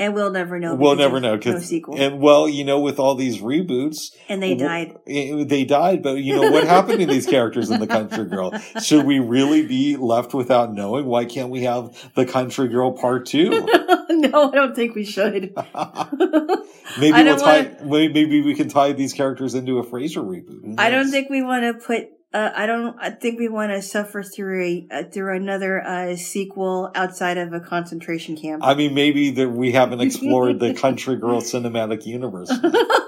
And 0.00 0.14
we'll 0.14 0.30
never 0.30 0.60
know. 0.60 0.76
we'll 0.76 0.94
never 0.94 1.18
know. 1.18 1.36
there's 1.36 1.54
No 1.54 1.60
sequel. 1.60 2.00
And, 2.00 2.20
well, 2.20 2.48
you 2.48 2.64
know, 2.64 2.78
with 2.80 2.98
all 3.00 3.14
these 3.16 3.38
reboots, 3.38 4.12
and 4.28 4.40
they 4.42 4.54
died. 4.54 4.96
eh, 5.08 5.42
They 5.44 5.64
died, 5.64 6.02
but 6.04 6.18
you 6.18 6.36
know 6.36 6.50
what 6.52 6.64
happened 6.66 7.00
to 7.00 7.06
these 7.06 7.26
characters 7.26 7.70
in 7.70 7.80
the 7.80 7.86
Country 7.88 8.24
Girl? 8.26 8.52
Should 8.82 9.04
we 9.06 9.18
really 9.18 9.66
be 9.66 9.96
left 9.96 10.34
without 10.34 10.72
knowing? 10.72 11.06
Why 11.06 11.24
can't 11.24 11.50
we 11.50 11.64
have 11.64 12.12
the 12.14 12.26
Country 12.26 12.68
Girl 12.68 12.92
Part 12.92 13.26
Two? 13.26 13.50
no, 14.10 14.50
I 14.52 14.54
don't 14.54 14.74
think 14.76 14.94
we 14.94 15.04
should. 15.04 15.52
maybe 16.98 17.22
we'll 17.24 17.36
tie. 17.38 17.76
Maybe 17.82 18.12
maybe 18.12 18.42
we 18.42 18.54
can 18.54 18.68
tie 18.68 18.92
these 18.92 19.12
characters 19.12 19.54
into 19.54 19.78
a 19.78 19.84
Frasier 19.84 20.24
reboot. 20.24 20.74
I 20.78 20.90
don't 20.90 21.10
think 21.10 21.28
we 21.30 21.42
want 21.42 21.62
to 21.64 21.84
put. 21.84 22.08
Uh, 22.32 22.50
I 22.54 22.66
don't. 22.66 22.94
I 23.00 23.10
think 23.10 23.38
we 23.38 23.48
want 23.48 23.72
to 23.72 23.80
suffer 23.80 24.22
through 24.22 24.62
a 24.62 24.88
uh, 24.90 25.02
through 25.04 25.34
another 25.34 25.82
uh, 25.82 26.14
sequel 26.16 26.90
outside 26.94 27.38
of 27.38 27.54
a 27.54 27.60
concentration 27.60 28.36
camp. 28.36 28.62
I 28.62 28.74
mean, 28.74 28.92
maybe 28.92 29.30
that 29.30 29.48
we 29.48 29.72
haven't 29.72 30.02
explored 30.02 30.60
the 30.60 30.74
Country 30.80 31.16
Girl 31.16 31.40
cinematic 31.40 32.04
universe, 32.04 32.50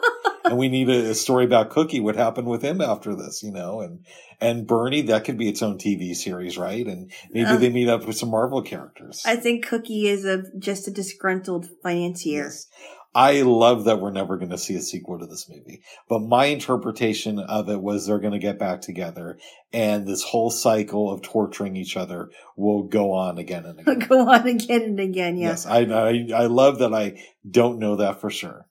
and 0.44 0.56
we 0.56 0.70
need 0.70 0.88
a, 0.88 1.10
a 1.10 1.14
story 1.14 1.44
about 1.44 1.68
Cookie. 1.68 2.00
What 2.00 2.16
happened 2.16 2.46
with 2.46 2.62
him 2.62 2.80
after 2.80 3.14
this? 3.14 3.42
You 3.42 3.52
know, 3.52 3.82
and 3.82 4.06
and 4.40 4.66
Bernie. 4.66 5.02
That 5.02 5.24
could 5.26 5.36
be 5.36 5.50
its 5.50 5.60
own 5.60 5.76
TV 5.76 6.16
series, 6.16 6.56
right? 6.56 6.86
And 6.86 7.12
maybe 7.30 7.46
Um, 7.46 7.60
they 7.60 7.68
meet 7.68 7.90
up 7.90 8.06
with 8.06 8.16
some 8.16 8.30
Marvel 8.30 8.62
characters. 8.62 9.22
I 9.26 9.36
think 9.36 9.66
Cookie 9.66 10.08
is 10.08 10.24
a 10.24 10.44
just 10.58 10.88
a 10.88 10.90
disgruntled 10.90 11.68
financier. 11.82 12.44
Yes. 12.44 12.68
I 13.14 13.42
love 13.42 13.84
that 13.84 14.00
we're 14.00 14.12
never 14.12 14.36
going 14.36 14.50
to 14.50 14.58
see 14.58 14.76
a 14.76 14.80
sequel 14.80 15.18
to 15.18 15.26
this 15.26 15.48
movie. 15.48 15.82
But 16.08 16.20
my 16.20 16.46
interpretation 16.46 17.40
of 17.40 17.68
it 17.68 17.80
was 17.80 18.06
they're 18.06 18.20
going 18.20 18.34
to 18.34 18.38
get 18.38 18.58
back 18.58 18.80
together 18.82 19.38
and 19.72 20.06
this 20.06 20.22
whole 20.22 20.50
cycle 20.50 21.10
of 21.10 21.22
torturing 21.22 21.76
each 21.76 21.96
other 21.96 22.30
will 22.56 22.84
go 22.84 23.12
on 23.12 23.38
again 23.38 23.64
and 23.64 23.80
again. 23.86 24.08
Go 24.08 24.28
on 24.28 24.46
again 24.46 24.82
and 24.82 25.00
again. 25.00 25.36
Yeah. 25.36 25.48
Yes, 25.48 25.66
I, 25.66 25.80
I 25.80 26.28
I 26.34 26.46
love 26.46 26.78
that 26.78 26.94
I 26.94 27.20
don't 27.48 27.78
know 27.78 27.96
that 27.96 28.20
for 28.20 28.30
sure. 28.30 28.66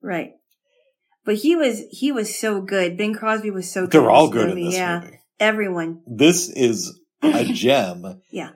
Right. 0.00 0.32
But 1.24 1.36
he 1.36 1.56
was 1.56 1.82
he 1.90 2.12
was 2.12 2.36
so 2.36 2.60
good. 2.60 2.96
Bing 2.96 3.14
Crosby 3.14 3.50
was 3.50 3.70
so 3.70 3.82
good. 3.82 3.92
They're 3.92 4.10
all 4.10 4.28
good 4.28 4.48
movie. 4.48 4.62
in 4.62 4.66
this 4.66 4.76
yeah. 4.76 5.00
movie. 5.00 5.20
Everyone. 5.40 6.02
This 6.06 6.48
is 6.48 7.00
a 7.22 7.44
gem. 7.52 8.20
Yeah. 8.30 8.50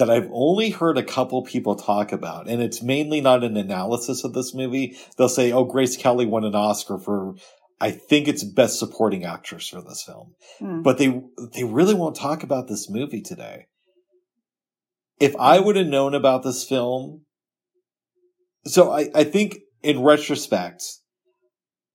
That 0.00 0.08
I've 0.08 0.30
only 0.32 0.70
heard 0.70 0.96
a 0.96 1.02
couple 1.02 1.42
people 1.42 1.76
talk 1.76 2.10
about, 2.10 2.48
and 2.48 2.62
it's 2.62 2.82
mainly 2.82 3.20
not 3.20 3.44
an 3.44 3.58
analysis 3.58 4.24
of 4.24 4.32
this 4.32 4.54
movie. 4.54 4.96
They'll 5.18 5.28
say, 5.28 5.52
"Oh, 5.52 5.64
Grace 5.64 5.94
Kelly 5.94 6.24
won 6.24 6.42
an 6.42 6.54
Oscar 6.54 6.96
for, 6.96 7.34
I 7.82 7.90
think 7.90 8.26
it's 8.26 8.42
Best 8.42 8.78
Supporting 8.78 9.26
Actress 9.26 9.68
for 9.68 9.82
this 9.82 10.02
film," 10.02 10.36
Hmm. 10.58 10.80
but 10.80 10.96
they 10.96 11.20
they 11.52 11.64
really 11.64 11.92
won't 11.92 12.16
talk 12.16 12.42
about 12.42 12.66
this 12.66 12.88
movie 12.88 13.20
today. 13.20 13.66
If 15.18 15.36
I 15.36 15.60
would 15.60 15.76
have 15.76 15.86
known 15.86 16.14
about 16.14 16.44
this 16.44 16.64
film, 16.64 17.26
so 18.64 18.90
I, 18.90 19.10
I 19.14 19.24
think 19.24 19.58
in 19.82 20.02
retrospect, 20.02 20.82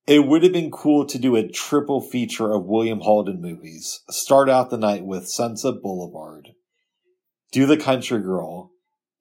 it 0.06 0.27
would 0.27 0.44
have 0.44 0.53
been 0.53 0.69
cool 0.69 1.07
to 1.07 1.18
do 1.18 1.36
a 1.36 1.48
triple 1.48 2.02
feature 2.02 2.52
of 2.53 2.65
William 2.65 2.99
Holden 2.99 3.41
movies. 3.41 4.02
Start 4.11 4.48
out 4.48 4.69
the 4.69 4.77
night 4.77 5.03
with 5.03 5.27
Sunset 5.27 5.82
Boulevard, 5.82 6.49
do 7.56 7.65
The 7.65 7.77
Country 7.77 8.19
Girl, 8.22 8.72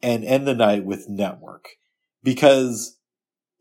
and 0.03 0.25
end 0.25 0.47
the 0.47 0.55
night 0.55 0.85
with 0.85 1.09
Network. 1.09 1.67
Because 2.25 2.99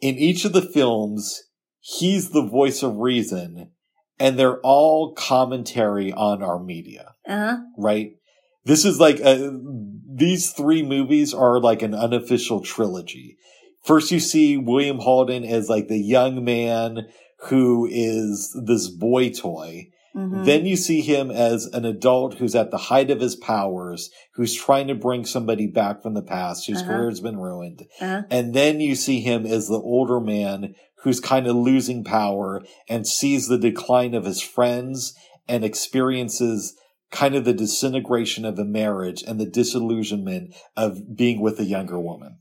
in 0.02 0.18
each 0.18 0.46
of 0.46 0.54
the 0.54 0.64
films, 0.64 1.44
he's 1.80 2.32
the 2.32 2.42
voice 2.46 2.82
of 2.82 2.98
reason, 2.98 3.70
and 4.20 4.38
they're 4.38 4.60
all 4.62 5.14
commentary 5.14 6.12
on 6.12 6.42
our 6.42 6.60
media 6.62 7.14
Uh-huh. 7.28 7.58
right? 7.78 8.14
This 8.66 8.84
is 8.84 9.00
like 9.00 9.20
a, 9.20 9.60
these 10.12 10.52
three 10.52 10.82
movies 10.84 11.34
are 11.34 11.60
like 11.60 11.82
an 11.84 11.94
unofficial 11.94 12.62
trilogy. 12.62 13.38
First, 13.84 14.12
you 14.12 14.20
see 14.20 14.58
William 14.58 15.00
Holden 15.00 15.44
as 15.44 15.70
like 15.70 15.88
the 15.88 16.00
young 16.02 16.44
man 16.44 17.08
who 17.50 17.88
is 17.92 18.58
this 18.66 18.88
boy 18.90 19.30
toy. 19.30 19.90
Mhm. 20.16 20.46
Then 20.46 20.66
you 20.66 20.76
see 20.76 21.02
him 21.02 21.32
as 21.32 21.66
an 21.68 21.86
adult 21.86 22.36
who's 22.36 22.54
at 22.56 22.70
the 22.72 22.78
height 22.78 23.10
of 23.10 23.20
his 23.20 23.36
powers, 23.36 24.12
who's 24.36 24.54
trying 24.54 24.88
to 24.88 24.96
bring 24.96 25.26
somebody 25.26 25.66
back 25.68 26.02
from 26.04 26.14
the 26.14 26.22
past, 26.22 26.68
whose 26.68 26.82
Uh-huh. 26.82 26.92
career 26.92 27.10
has 27.10 27.20
been 27.20 27.38
ruined. 27.38 27.88
Uh-huh. 28.00 28.22
And 28.30 28.54
then 28.54 28.80
you 28.80 28.96
see 28.96 29.22
him 29.22 29.46
as 29.46 29.68
the 29.68 29.80
older 29.80 30.20
man 30.20 30.76
who's 31.04 31.20
kind 31.20 31.48
of 31.48 31.56
losing 31.56 32.04
power 32.04 32.62
and 32.88 33.08
sees 33.08 33.48
the 33.48 33.58
decline 33.58 34.14
of 34.14 34.26
his 34.26 34.42
friends 34.42 35.14
and 35.48 35.64
experiences 35.66 36.76
kind 37.12 37.36
of 37.36 37.46
the 37.46 37.54
disintegration 37.54 38.46
of 38.46 38.58
a 38.58 38.66
marriage 38.66 39.24
and 39.28 39.40
the 39.40 39.46
disillusionment 39.46 40.54
of 40.78 41.16
being 41.16 41.42
with 41.42 41.60
a 41.60 41.66
younger 41.66 42.00
woman. 42.00 42.38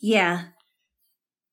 Yeah. 0.00 0.46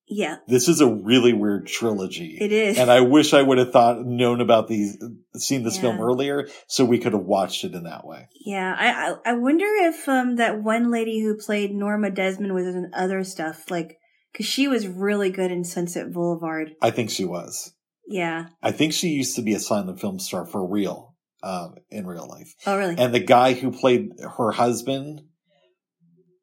Yeah. 0.10 0.38
This 0.48 0.68
is 0.68 0.82
a 0.82 0.88
really 0.88 1.34
weird 1.34 1.68
trilogy. 1.68 2.38
It 2.42 2.52
is. 2.52 2.78
And 2.80 2.90
I 2.90 3.02
wish 3.02 3.34
I 3.34 3.44
would 3.44 3.60
have 3.60 3.72
thought, 3.72 4.04
known 4.06 4.42
about 4.42 4.68
these, 4.68 4.98
seen 5.36 5.64
this 5.64 5.78
film 5.78 6.02
earlier 6.02 6.48
so 6.68 6.84
we 6.84 6.98
could 6.98 7.14
have 7.14 7.22
watched 7.22 7.64
it 7.64 7.76
in 7.76 7.84
that 7.84 8.06
way. 8.06 8.28
Yeah, 8.44 8.76
I, 8.78 9.12
I 9.12 9.32
I 9.32 9.34
wonder 9.34 9.66
if 9.68 10.10
um 10.10 10.38
that 10.38 10.64
one 10.64 10.90
lady 10.90 11.20
who 11.22 11.38
played 11.38 11.72
Norma 11.72 12.10
Desmond 12.10 12.56
was 12.56 12.66
in 12.66 12.92
other 12.94 13.24
stuff, 13.24 13.70
like 13.70 13.98
because 14.32 14.48
she 14.48 14.68
was 14.68 14.88
really 14.88 15.30
good 15.30 15.52
in 15.52 15.64
Sunset 15.64 16.12
Boulevard. 16.12 16.72
I 16.82 16.92
think 16.92 17.12
she 17.12 17.26
was. 17.26 17.74
Yeah. 18.08 18.48
I 18.64 18.72
think 18.72 18.94
she 18.94 19.10
used 19.10 19.36
to 19.36 19.44
be 19.44 19.54
a 19.54 19.60
silent 19.60 20.02
film 20.02 20.20
star 20.20 20.46
for 20.46 20.68
real, 20.68 21.16
um, 21.44 21.76
in 21.92 22.08
real 22.08 22.28
life. 22.28 22.54
Oh, 22.66 22.78
really? 22.78 22.96
and 22.98 23.14
the 23.14 23.20
guy 23.20 23.54
who 23.54 23.72
played 23.72 24.10
her 24.38 24.52
husband 24.52 25.22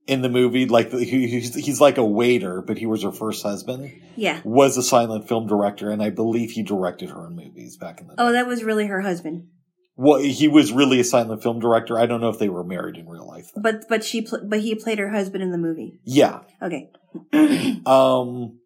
in 0.06 0.22
the 0.22 0.28
movie, 0.28 0.66
like 0.66 0.92
he, 0.92 1.26
he's, 1.26 1.54
he's 1.54 1.80
like 1.80 1.98
a 1.98 2.04
waiter, 2.04 2.62
but 2.62 2.78
he 2.78 2.86
was 2.86 3.02
her 3.02 3.12
first 3.12 3.42
husband, 3.42 3.92
yeah. 4.16 4.40
was 4.44 4.76
a 4.76 4.82
silent 4.82 5.28
film 5.28 5.46
director, 5.46 5.90
and 5.90 6.02
I 6.02 6.10
believe 6.10 6.52
he 6.52 6.62
directed 6.62 7.10
her 7.10 7.26
in 7.26 7.34
movies 7.36 7.76
back 7.76 8.00
in 8.00 8.06
the 8.06 8.14
day. 8.14 8.22
Oh, 8.22 8.32
that 8.32 8.46
was 8.46 8.62
really 8.62 8.86
her 8.86 9.00
husband. 9.00 9.48
well, 9.96 10.20
he 10.20 10.46
was 10.46 10.72
really 10.72 11.00
a 11.00 11.04
silent 11.04 11.42
film 11.42 11.58
director. 11.58 11.98
I 11.98 12.06
don't 12.06 12.20
know 12.20 12.28
if 12.28 12.38
they 12.38 12.48
were 12.48 12.62
married 12.64 12.96
in 12.96 13.08
real 13.08 13.26
life. 13.26 13.50
though. 13.54 13.62
But 13.62 13.88
but 13.88 14.04
she 14.04 14.22
pl- 14.22 14.46
but 14.46 14.60
he 14.60 14.74
played 14.74 14.98
her 14.98 15.10
husband 15.10 15.42
in 15.42 15.50
the 15.50 15.58
movie. 15.58 15.98
Yeah. 16.04 16.40
Okay. 16.62 16.90
Um, 17.86 18.58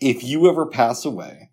if 0.00 0.24
you 0.24 0.48
ever 0.50 0.66
pass 0.66 1.04
away, 1.04 1.50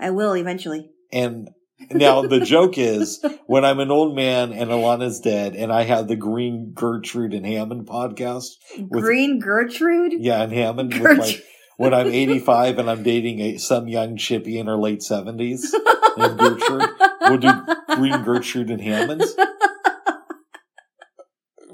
I 0.00 0.10
will 0.10 0.34
eventually. 0.36 0.90
and 1.12 1.50
now 1.90 2.22
the 2.22 2.40
joke 2.40 2.78
is 2.78 3.24
when 3.46 3.64
I'm 3.64 3.80
an 3.80 3.90
old 3.90 4.14
man 4.14 4.52
and 4.52 4.70
Alana's 4.70 5.20
dead, 5.20 5.56
and 5.56 5.72
I 5.72 5.82
have 5.82 6.08
the 6.08 6.16
Green 6.16 6.72
Gertrude 6.74 7.34
and 7.34 7.46
Hammond 7.46 7.86
podcast. 7.86 8.50
With- 8.78 9.02
Green 9.02 9.40
Gertrude. 9.40 10.14
Yeah, 10.18 10.42
and 10.42 10.52
Hammond 10.52 10.94
with 10.94 11.18
my 11.18 11.42
when 11.76 11.94
I'm 11.94 12.06
85 12.06 12.78
and 12.78 12.90
I'm 12.90 13.02
dating 13.02 13.40
a, 13.40 13.58
some 13.58 13.88
young 13.88 14.16
chippy 14.16 14.58
in 14.58 14.66
her 14.66 14.76
late 14.76 15.00
70s 15.00 15.72
named 16.16 16.38
Gertrude. 16.38 16.88
We'll 17.22 17.38
do 17.38 17.50
Green 17.96 18.22
Gertrude 18.22 18.70
and 18.70 18.80
Hammonds. 18.80 19.34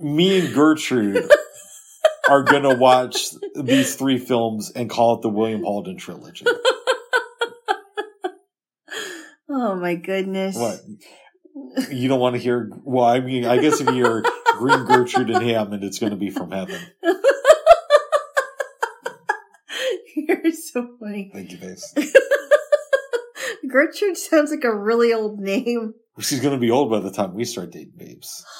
Me 0.00 0.38
and 0.38 0.54
Gertrude 0.54 1.28
are 2.28 2.42
going 2.42 2.62
to 2.62 2.74
watch 2.74 3.30
these 3.54 3.96
three 3.96 4.18
films 4.18 4.70
and 4.70 4.88
call 4.88 5.16
it 5.16 5.22
the 5.22 5.28
William 5.28 5.62
Holden 5.62 5.96
trilogy. 5.96 6.44
Oh 9.58 9.74
my 9.76 9.94
goodness. 9.96 10.56
What? 10.56 10.80
You 11.90 12.08
don't 12.08 12.20
want 12.20 12.36
to 12.36 12.40
hear? 12.40 12.70
Well, 12.84 13.04
I 13.04 13.20
mean, 13.20 13.44
I 13.44 13.58
guess 13.58 13.80
if 13.80 13.94
you're 13.94 14.22
Green 14.58 14.84
Gertrude 14.84 15.30
and 15.30 15.44
Hammond, 15.44 15.82
it's 15.84 15.98
going 15.98 16.10
to 16.12 16.16
be 16.16 16.30
from 16.30 16.50
heaven. 16.52 16.80
You're 20.16 20.52
so 20.52 20.88
funny. 21.00 21.30
Thank 21.32 21.52
you, 21.52 21.58
Base. 21.58 21.94
Gertrude 23.70 24.16
sounds 24.16 24.50
like 24.50 24.64
a 24.64 24.74
really 24.74 25.12
old 25.12 25.38
name. 25.40 25.94
She's 26.20 26.40
going 26.40 26.54
to 26.54 26.60
be 26.60 26.70
old 26.70 26.90
by 26.90 27.00
the 27.00 27.10
time 27.10 27.34
we 27.34 27.44
start 27.44 27.72
dating, 27.72 27.94
babes. 27.96 28.44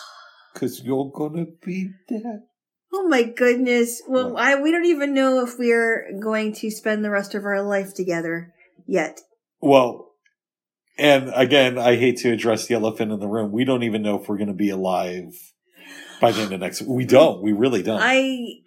Because 0.55 0.83
you're 0.83 1.13
going 1.15 1.37
to 1.37 1.47
be 1.65 1.91
dead. 2.09 2.41
Oh 2.93 3.07
my 3.07 3.23
goodness. 3.23 4.03
Well, 4.09 4.33
What? 4.33 4.43
I 4.43 4.61
we 4.61 4.73
don't 4.73 4.87
even 4.87 5.15
know 5.15 5.45
if 5.45 5.57
we're 5.57 6.11
going 6.21 6.53
to 6.55 6.71
spend 6.71 7.05
the 7.05 7.11
rest 7.11 7.37
of 7.37 7.45
our 7.45 7.63
life 7.63 7.95
together 7.95 8.53
yet. 8.85 9.21
Well, 9.61 10.08
and 10.99 11.31
again, 11.35 11.79
I 11.79 11.97
hate 11.97 12.19
to 12.19 12.33
address 12.33 12.67
the 12.67 12.75
elephant 12.75 13.13
in 13.13 13.21
the 13.21 13.29
room. 13.29 13.53
We 13.53 13.65
don't 13.65 13.85
even 13.85 14.03
know 14.03 14.21
if 14.21 14.29
we're 14.29 14.37
going 14.37 14.49
to 14.49 14.55
be 14.55 14.71
alive 14.71 15.33
by 16.21 16.33
the 16.33 16.43
end 16.43 16.53
of 16.53 16.61
next. 16.61 16.83
We 16.83 17.05
don't. 17.05 17.41
We 17.41 17.53
really 17.53 17.83
don't. 17.83 18.01
I 18.03 18.61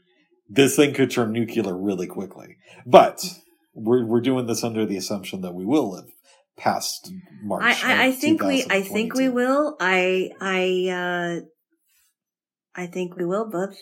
this 0.49 0.76
thing 0.76 0.94
could 0.94 1.12
turn 1.12 1.32
nuclear 1.32 1.78
really 1.78 2.08
quickly. 2.08 2.58
But 2.86 3.24
we're 3.74 4.06
we're 4.06 4.22
doing 4.22 4.48
this 4.48 4.64
under 4.64 4.86
the 4.86 4.98
assumption 4.98 5.41
that 5.41 5.53
we 5.53 5.66
will 5.66 5.91
live 5.91 6.10
past 6.58 7.12
March. 7.44 7.64
I, 7.84 7.94
I, 7.94 8.06
I 8.06 8.12
think 8.12 8.41
we 8.41 8.66
I 8.70 8.82
think 8.82 9.14
we 9.14 9.30
will. 9.30 9.76
I 9.80 10.32
I 10.40 10.90
uh 10.90 11.45
I 12.74 12.88
think 12.88 13.18
we 13.18 13.26
will, 13.26 13.49
Bubs. 13.49 13.78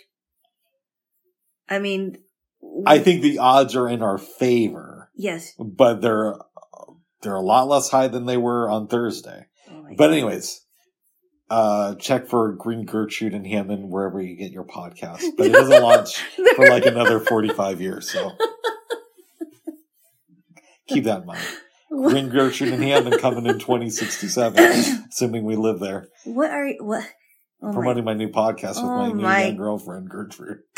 I 1.70 1.78
mean 1.78 2.18
I 2.86 3.00
think 3.00 3.22
the 3.22 3.40
odds 3.40 3.76
are 3.76 3.88
in 3.88 4.02
our 4.02 4.18
favor, 4.18 5.10
yes. 5.16 5.54
but 5.58 6.02
they're 6.02 6.36
they're 7.22 7.36
a 7.36 7.42
lot 7.42 7.68
less 7.68 7.90
high 7.90 8.08
than 8.08 8.26
they 8.26 8.38
were 8.38 8.70
on 8.70 8.88
Thursday. 8.88 9.46
Oh 9.72 9.86
But 9.98 10.12
anyways, 10.12 10.62
uh, 11.50 11.96
check 11.96 12.28
for 12.28 12.54
Green 12.54 12.86
Gertrude 12.86 13.34
and 13.34 13.46
Hammond 13.48 13.90
wherever 13.90 14.22
you 14.22 14.36
get 14.36 14.52
your 14.52 14.66
podcast. 14.66 15.24
But 15.38 15.48
it 15.48 15.52
doesn't 15.54 15.82
launch 15.84 16.22
for 16.56 16.68
like 16.68 16.86
another 16.86 17.20
45 17.20 17.82
years. 17.82 18.10
So 18.12 18.32
keep 20.88 21.04
that 21.06 21.22
in 21.22 21.26
mind. 21.28 21.42
Green 21.90 22.30
Gertrude 22.30 22.74
and 22.74 22.84
Hammond 22.84 23.20
coming 23.20 23.46
in 23.48 23.58
2067, 23.60 25.06
assuming 25.10 25.44
we 25.44 25.56
live 25.56 25.80
there. 25.80 26.08
What 26.26 26.52
are 26.52 26.68
you, 26.68 26.78
what? 26.82 27.06
Oh 27.62 27.74
Promoting 27.74 28.06
my 28.06 28.14
new 28.14 28.30
podcast 28.30 28.76
with 28.76 28.86
my 28.86 29.08
Oh 29.08 29.12
new 29.14 29.24
my- 29.24 29.52
girlfriend, 29.52 30.10
Gertrude. 30.10 30.60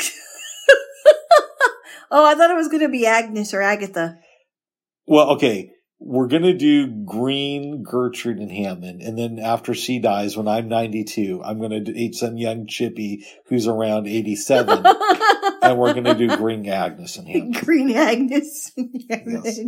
oh, 2.10 2.26
I 2.26 2.34
thought 2.34 2.50
it 2.50 2.56
was 2.56 2.68
going 2.68 2.82
to 2.82 2.88
be 2.88 3.06
Agnes 3.06 3.54
or 3.54 3.62
Agatha. 3.62 4.18
Well, 5.06 5.30
okay. 5.32 5.70
We're 6.04 6.26
going 6.26 6.42
to 6.42 6.56
do 6.56 6.88
Green, 7.04 7.84
Gertrude, 7.84 8.38
and 8.38 8.50
Hammond. 8.50 9.02
And 9.02 9.16
then 9.16 9.38
after 9.38 9.72
she 9.72 10.00
dies, 10.00 10.36
when 10.36 10.48
I'm 10.48 10.68
92, 10.68 11.42
I'm 11.44 11.58
going 11.58 11.70
to 11.70 11.80
date 11.80 12.16
some 12.16 12.36
young 12.36 12.66
chippy 12.66 13.24
who's 13.46 13.68
around 13.68 14.08
87. 14.08 14.84
and 15.62 15.78
we're 15.78 15.92
going 15.92 16.04
to 16.04 16.14
do 16.14 16.36
Green 16.36 16.68
Agnes 16.68 17.16
and 17.16 17.28
Hammond. 17.28 17.54
Green 17.54 17.92
Agnes. 17.92 18.72
Yes. 18.76 19.60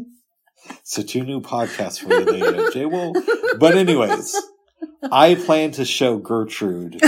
So 0.82 1.02
two 1.02 1.24
new 1.24 1.40
podcasts 1.40 2.00
for 2.00 2.12
you 2.12 2.24
there, 2.24 2.70
Jay. 2.70 2.86
Well, 2.86 3.12
but 3.58 3.76
anyways, 3.76 4.34
I 5.10 5.34
plan 5.34 5.72
to 5.72 5.84
show 5.84 6.18
Gertrude 6.18 7.00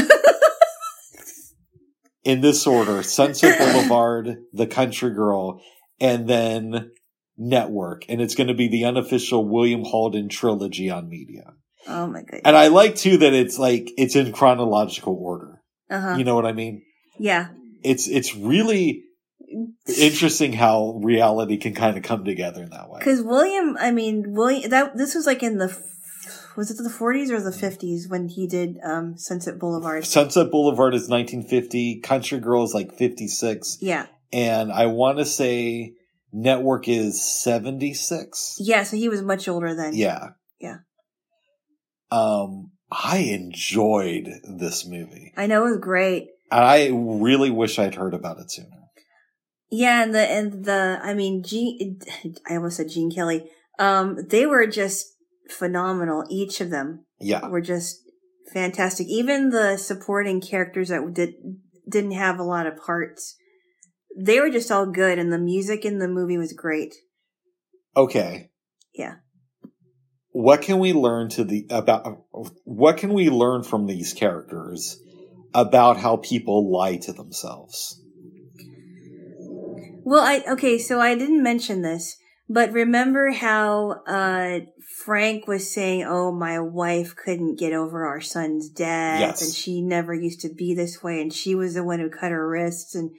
in 2.24 2.40
this 2.40 2.66
order: 2.66 3.02
Sunset 3.02 3.58
Boulevard, 3.58 4.36
The 4.52 4.66
Country 4.66 5.10
Girl, 5.10 5.62
and 6.00 6.28
then 6.28 6.90
network. 7.36 8.04
And 8.08 8.20
it's 8.20 8.34
going 8.34 8.48
to 8.48 8.54
be 8.54 8.68
the 8.68 8.84
unofficial 8.84 9.46
William 9.46 9.84
Holden 9.84 10.28
trilogy 10.28 10.90
on 10.90 11.08
media. 11.08 11.54
Oh 11.88 12.06
my 12.06 12.20
goodness. 12.20 12.42
And 12.44 12.56
I 12.56 12.68
like 12.68 12.96
too 12.96 13.18
that 13.18 13.32
it's 13.32 13.58
like, 13.58 13.90
it's 13.96 14.16
in 14.16 14.32
chronological 14.32 15.14
order. 15.14 15.62
Uh 15.90 16.00
huh. 16.00 16.14
You 16.16 16.24
know 16.24 16.34
what 16.34 16.46
I 16.46 16.52
mean? 16.52 16.82
Yeah. 17.18 17.48
It's, 17.82 18.08
it's 18.08 18.34
really 18.34 19.04
interesting 19.86 20.52
how 20.52 21.00
reality 21.02 21.56
can 21.56 21.74
kind 21.74 21.96
of 21.96 22.02
come 22.02 22.24
together 22.24 22.62
in 22.62 22.70
that 22.70 22.90
way. 22.90 22.98
Because 22.98 23.22
William, 23.22 23.76
I 23.78 23.92
mean, 23.92 24.32
William, 24.34 24.70
that 24.70 24.96
this 24.96 25.14
was 25.14 25.26
like 25.26 25.42
in 25.42 25.58
the, 25.58 25.76
was 26.56 26.70
it 26.70 26.82
the 26.82 26.88
40s 26.88 27.30
or 27.30 27.40
the 27.40 27.50
50s 27.50 28.08
when 28.08 28.28
he 28.28 28.46
did 28.46 28.78
um, 28.82 29.16
Sunset 29.16 29.58
Boulevard? 29.58 30.04
Sunset 30.04 30.50
Boulevard 30.50 30.94
is 30.94 31.08
1950. 31.08 32.00
Country 32.00 32.40
Girl 32.40 32.64
is 32.64 32.74
like 32.74 32.94
56. 32.94 33.78
Yeah. 33.80 34.06
And 34.32 34.72
I 34.72 34.86
want 34.86 35.18
to 35.18 35.24
say 35.24 35.92
Network 36.38 36.86
is 36.86 37.22
76. 37.26 38.56
Yeah, 38.60 38.82
so 38.82 38.96
he 38.96 39.08
was 39.08 39.22
much 39.22 39.48
older 39.48 39.74
then. 39.74 39.94
Yeah. 39.94 40.30
Yeah. 40.60 40.76
Um, 42.10 42.72
I 42.92 43.18
enjoyed 43.18 44.28
this 44.58 44.86
movie. 44.86 45.32
I 45.34 45.46
know 45.46 45.66
it 45.66 45.70
was 45.70 45.78
great. 45.78 46.28
And 46.52 46.62
I 46.62 46.90
really 46.92 47.50
wish 47.50 47.78
I'd 47.78 47.94
heard 47.94 48.12
about 48.12 48.38
it 48.38 48.50
sooner. 48.50 48.68
Yeah, 49.70 50.02
and 50.02 50.14
the 50.14 50.20
and 50.20 50.64
the 50.66 51.00
I 51.02 51.14
mean, 51.14 51.42
Gene, 51.42 52.00
I 52.48 52.56
almost 52.56 52.76
said 52.76 52.90
Gene 52.90 53.10
Kelly. 53.10 53.50
Um, 53.78 54.18
they 54.28 54.44
were 54.44 54.66
just 54.66 55.06
phenomenal. 55.50 56.24
Each 56.30 56.60
of 56.60 56.68
them 56.70 57.06
Yeah. 57.18 57.48
were 57.48 57.62
just 57.62 57.96
fantastic. 58.52 59.06
Even 59.08 59.48
the 59.50 59.78
supporting 59.78 60.40
characters 60.42 60.90
that 60.90 61.02
did 61.14 61.34
didn't 61.88 62.12
have 62.12 62.38
a 62.38 62.44
lot 62.44 62.66
of 62.66 62.76
parts, 62.76 63.36
they 64.16 64.40
were 64.40 64.50
just 64.50 64.70
all 64.70 64.86
good, 64.86 65.18
and 65.18 65.32
the 65.32 65.38
music 65.38 65.84
in 65.84 65.98
the 65.98 66.08
movie 66.08 66.38
was 66.38 66.52
great. 66.52 66.94
Okay. 67.96 68.50
Yeah. 68.94 69.16
What 70.30 70.62
can 70.62 70.78
we 70.78 70.92
learn 70.92 71.28
to 71.30 71.44
the 71.44 71.66
about 71.70 72.24
what 72.64 72.98
can 72.98 73.12
we 73.12 73.30
learn 73.30 73.62
from 73.62 73.86
these 73.86 74.12
characters 74.12 75.00
about 75.54 75.96
how 75.96 76.16
people 76.16 76.70
lie 76.70 76.96
to 76.96 77.12
themselves? 77.12 78.00
Well, 80.04 80.22
I 80.22 80.44
okay, 80.52 80.78
so 80.78 81.00
I 81.00 81.14
didn't 81.14 81.42
mention 81.42 81.82
this, 81.82 82.16
but 82.48 82.72
remember 82.72 83.32
how 83.32 84.02
uh 84.06 84.60
Frank 85.04 85.48
was 85.48 85.72
saying, 85.72 86.04
"Oh, 86.04 86.32
my 86.32 86.60
wife 86.60 87.16
couldn't 87.16 87.58
get 87.58 87.72
over 87.72 88.06
our 88.06 88.20
son's 88.20 88.68
death, 88.68 89.20
Yes. 89.20 89.42
and 89.42 89.52
she 89.54 89.80
never 89.80 90.14
used 90.14 90.40
to 90.42 90.48
be 90.52 90.74
this 90.74 91.02
way, 91.02 91.20
and 91.20 91.32
she 91.32 91.54
was 91.54 91.74
the 91.74 91.84
one 91.84 91.98
who 91.98 92.10
cut 92.10 92.30
her 92.30 92.48
wrists, 92.48 92.94
and 92.94 93.10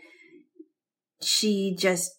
she 1.21 1.75
just 1.77 2.11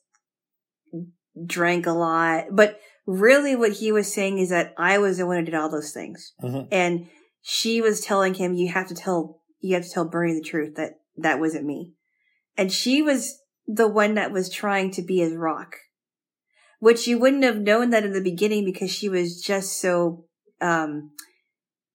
drank 1.45 1.87
a 1.87 1.93
lot." 1.93 2.47
But 2.51 2.79
really, 3.07 3.57
what 3.57 3.73
he 3.73 3.93
was 3.93 4.13
saying 4.13 4.39
is 4.39 4.51
that 4.51 4.75
I 4.77 4.99
was 4.99 5.19
the 5.19 5.27
one 5.27 5.39
who 5.39 5.45
did 5.45 5.55
all 5.55 5.71
those 5.71 5.93
things, 5.93 6.33
Mhm. 6.43 6.69
and 6.71 7.09
she 7.41 7.81
was 7.81 8.01
telling 8.01 8.35
him, 8.35 8.55
"You 8.55 8.69
have 8.69 8.89
to 8.89 8.95
tell, 8.95 9.43
you 9.61 9.75
have 9.75 9.85
to 9.85 9.91
tell 9.91 10.09
Bernie 10.09 10.35
the 10.35 10.43
truth 10.49 10.75
that 10.77 11.01
that 11.17 11.41
wasn't 11.41 11.67
me," 11.67 11.95
and 12.57 12.73
she 12.73 13.03
was 13.03 13.39
the 13.67 13.89
one 13.89 14.15
that 14.15 14.33
was 14.33 14.49
trying 14.49 14.91
to 14.93 15.03
be 15.03 15.19
his 15.19 15.35
rock, 15.35 15.77
which 16.81 17.07
you 17.07 17.19
wouldn't 17.19 17.45
have 17.45 17.59
known 17.59 17.91
that 17.91 18.05
in 18.05 18.13
the 18.13 18.21
beginning 18.21 18.65
because 18.65 18.91
she 18.91 19.09
was 19.09 19.41
just 19.41 19.79
so 19.79 20.25
um, 20.61 21.13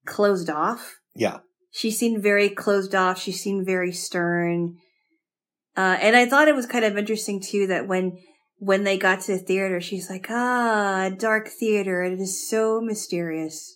closed 0.06 0.50
off. 0.50 1.00
Yeah. 1.16 1.40
She 1.72 1.92
seemed 1.92 2.24
very 2.24 2.50
closed 2.50 2.96
off. 2.96 3.20
She 3.20 3.32
seemed 3.32 3.66
very 3.66 3.92
stern. 3.92 4.78
Uh, 5.76 5.98
and 6.02 6.16
I 6.16 6.26
thought 6.28 6.48
it 6.48 6.56
was 6.56 6.66
kind 6.66 6.86
of 6.86 6.98
interesting 6.98 7.42
too 7.42 7.68
that 7.68 7.88
when 7.88 8.20
when 8.60 8.84
they 8.84 8.98
got 8.98 9.22
to 9.22 9.34
the 9.34 9.40
theater, 9.40 9.82
she's 9.82 10.10
like, 10.10 10.28
"Ah, 10.30 11.10
dark 11.18 11.48
theater. 11.48 12.04
It 12.04 12.20
is 12.20 12.50
so 12.50 12.80
mysterious." 12.82 13.76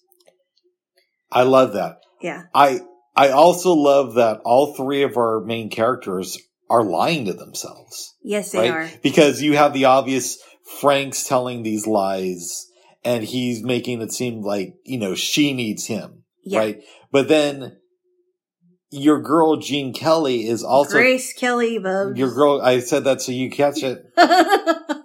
I 1.31 1.43
love 1.43 1.73
that. 1.73 1.97
Yeah, 2.21 2.43
I 2.53 2.81
I 3.15 3.29
also 3.29 3.73
love 3.73 4.13
that 4.15 4.41
all 4.45 4.75
three 4.75 5.03
of 5.03 5.17
our 5.17 5.41
main 5.41 5.69
characters 5.69 6.37
are 6.69 6.83
lying 6.83 7.25
to 7.25 7.33
themselves. 7.33 8.15
yes, 8.23 8.51
they 8.51 8.69
right? 8.69 8.71
are. 8.71 8.89
Because 9.01 9.41
you 9.41 9.55
have 9.55 9.73
the 9.73 9.85
obvious 9.85 10.37
Frank's 10.81 11.23
telling 11.23 11.63
these 11.63 11.87
lies 11.87 12.67
and 13.03 13.23
he's 13.23 13.63
making 13.63 14.01
it 14.01 14.11
seem 14.11 14.41
like, 14.41 14.75
you 14.83 14.99
know, 14.99 15.15
she 15.15 15.53
needs 15.53 15.87
him. 15.87 16.23
Yeah. 16.43 16.59
Right. 16.59 16.83
But 17.11 17.27
then 17.29 17.77
your 18.91 19.21
girl 19.21 19.57
Jean 19.57 19.93
Kelly 19.93 20.47
is 20.47 20.63
also 20.63 20.97
Grace 20.97 21.33
Kelly, 21.33 21.77
Bubs. 21.77 22.17
your 22.17 22.33
girl 22.33 22.61
I 22.61 22.79
said 22.79 23.03
that 23.05 23.21
so 23.21 23.31
you 23.31 23.49
catch 23.49 23.83
it. 23.83 24.05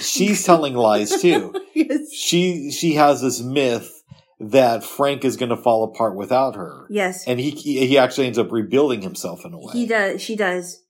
She's 0.00 0.44
telling 0.44 0.74
lies 0.74 1.20
too. 1.20 1.54
yes. 1.74 2.12
She 2.12 2.70
she 2.70 2.94
has 2.94 3.20
this 3.20 3.40
myth 3.40 4.02
that 4.40 4.84
Frank 4.84 5.24
is 5.24 5.36
going 5.36 5.50
to 5.50 5.56
fall 5.56 5.84
apart 5.84 6.16
without 6.16 6.56
her. 6.56 6.86
Yes. 6.90 7.26
And 7.26 7.40
he 7.40 7.50
he 7.50 7.98
actually 7.98 8.26
ends 8.26 8.38
up 8.38 8.52
rebuilding 8.52 9.02
himself 9.02 9.44
in 9.44 9.52
a 9.52 9.58
way. 9.58 9.72
He 9.72 9.86
does. 9.86 10.22
She 10.22 10.36
does. 10.36 10.82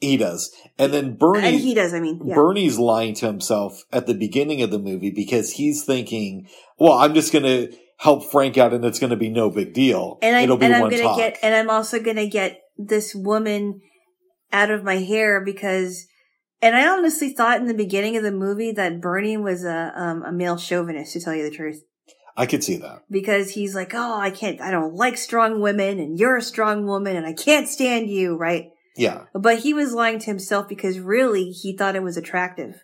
He 0.00 0.16
does. 0.16 0.50
And 0.78 0.94
then 0.94 1.16
Bernie 1.16 1.46
And 1.46 1.60
he 1.60 1.74
does. 1.74 1.92
I 1.92 2.00
mean, 2.00 2.20
yeah. 2.24 2.34
Bernie's 2.34 2.78
lying 2.78 3.14
to 3.16 3.26
himself 3.26 3.84
at 3.92 4.06
the 4.06 4.14
beginning 4.14 4.62
of 4.62 4.70
the 4.70 4.78
movie 4.78 5.10
because 5.10 5.52
he's 5.52 5.84
thinking, 5.84 6.48
well, 6.78 6.94
I'm 6.94 7.12
just 7.12 7.32
going 7.32 7.44
to 7.44 7.76
help 8.00 8.30
Frank 8.30 8.56
out 8.58 8.72
and 8.72 8.84
it's 8.84 8.98
going 8.98 9.10
to 9.10 9.16
be 9.16 9.28
no 9.28 9.50
big 9.50 9.72
deal. 9.74 10.18
and 10.22 10.34
I 10.36 10.42
It'll 10.42 10.56
be 10.56 10.64
and 10.66 10.74
I'm 10.74 10.80
one 10.82 10.90
gonna 10.90 11.02
talk. 11.02 11.18
get 11.18 11.38
and 11.42 11.54
I'm 11.54 11.68
also 11.70 12.00
gonna 12.00 12.26
get 12.26 12.60
this 12.78 13.14
woman 13.14 13.80
out 14.52 14.70
of 14.70 14.82
my 14.84 14.96
hair 14.96 15.40
because 15.44 16.06
and 16.62 16.74
I 16.76 16.88
honestly 16.88 17.30
thought 17.32 17.60
in 17.60 17.66
the 17.66 17.74
beginning 17.74 18.16
of 18.16 18.22
the 18.22 18.32
movie 18.32 18.72
that 18.72 19.00
Bernie 19.00 19.36
was 19.36 19.64
a 19.64 19.92
um, 19.94 20.22
a 20.24 20.32
male 20.32 20.56
chauvinist 20.56 21.12
to 21.12 21.20
tell 21.20 21.34
you 21.34 21.48
the 21.48 21.54
truth 21.54 21.82
I 22.36 22.46
could 22.46 22.64
see 22.64 22.76
that. 22.78 23.02
because 23.10 23.50
he's 23.50 23.74
like 23.74 23.92
oh 23.94 24.18
I 24.18 24.30
can't 24.30 24.60
I 24.62 24.70
don't 24.70 24.94
like 24.94 25.18
strong 25.18 25.60
women 25.60 25.98
and 26.00 26.18
you're 26.18 26.36
a 26.38 26.42
strong 26.42 26.86
woman 26.86 27.16
and 27.16 27.26
I 27.26 27.34
can't 27.34 27.68
stand 27.68 28.08
you 28.08 28.34
right 28.36 28.70
Yeah. 28.96 29.24
but 29.34 29.58
he 29.58 29.74
was 29.74 29.92
lying 29.92 30.18
to 30.20 30.26
himself 30.26 30.68
because 30.68 30.98
really 30.98 31.50
he 31.50 31.76
thought 31.76 31.96
it 31.96 32.02
was 32.02 32.16
attractive 32.16 32.76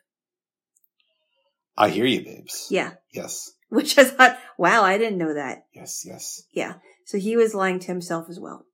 I 1.76 1.88
hear 1.90 2.04
you, 2.06 2.22
babes. 2.24 2.68
yeah 2.70 2.92
Yes. 3.12 3.52
which 3.68 3.98
I 3.98 4.04
thought 4.04 4.38
wow 4.58 4.82
I 4.82 4.98
didn't 4.98 5.18
know 5.18 5.34
that 5.34 5.66
Yes. 5.74 6.04
Yes. 6.06 6.42
yeah 6.52 6.74
so 7.04 7.18
he 7.18 7.36
was 7.36 7.54
lying 7.54 7.78
to 7.80 7.86
himself 7.86 8.28
as 8.28 8.40
well 8.40 8.66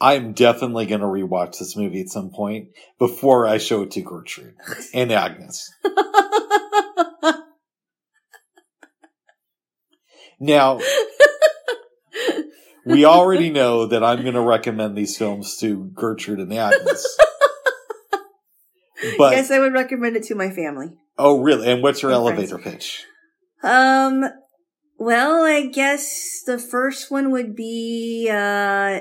I'm 0.00 0.32
definitely 0.32 0.86
going 0.86 1.00
to 1.00 1.06
rewatch 1.06 1.60
this 1.60 1.76
movie 1.76 2.00
at 2.00 2.08
some 2.08 2.30
point 2.30 2.70
before 2.98 3.46
I 3.46 3.58
show 3.58 3.82
it 3.82 3.92
to 3.92 4.00
Gertrude 4.02 4.56
and 4.94 5.12
Agnes. 5.12 5.70
Now, 10.40 10.80
we 12.84 13.04
already 13.04 13.50
know 13.50 13.86
that 13.86 14.02
I'm 14.02 14.22
going 14.22 14.34
to 14.34 14.40
recommend 14.40 14.96
these 14.96 15.16
films 15.16 15.56
to 15.58 15.84
Gertrude 15.94 16.40
and 16.40 16.52
Agnes. 16.52 17.06
But 19.18 19.32
yes 19.32 19.50
I 19.50 19.58
would 19.58 19.72
recommend 19.72 20.14
it 20.14 20.22
to 20.24 20.36
my 20.36 20.48
family 20.50 20.90
oh, 21.18 21.40
really? 21.40 21.70
And 21.70 21.82
what's 21.82 22.02
your 22.02 22.10
And 22.10 22.16
elevator 22.16 22.58
pitch? 22.58 23.04
Um, 23.62 24.24
well, 24.98 25.44
I 25.44 25.66
guess 25.66 26.42
the 26.46 26.58
first 26.58 27.10
one 27.10 27.30
would 27.30 27.54
be, 27.54 28.28
uh, 28.30 29.00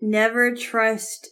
never 0.00 0.54
trust 0.54 1.28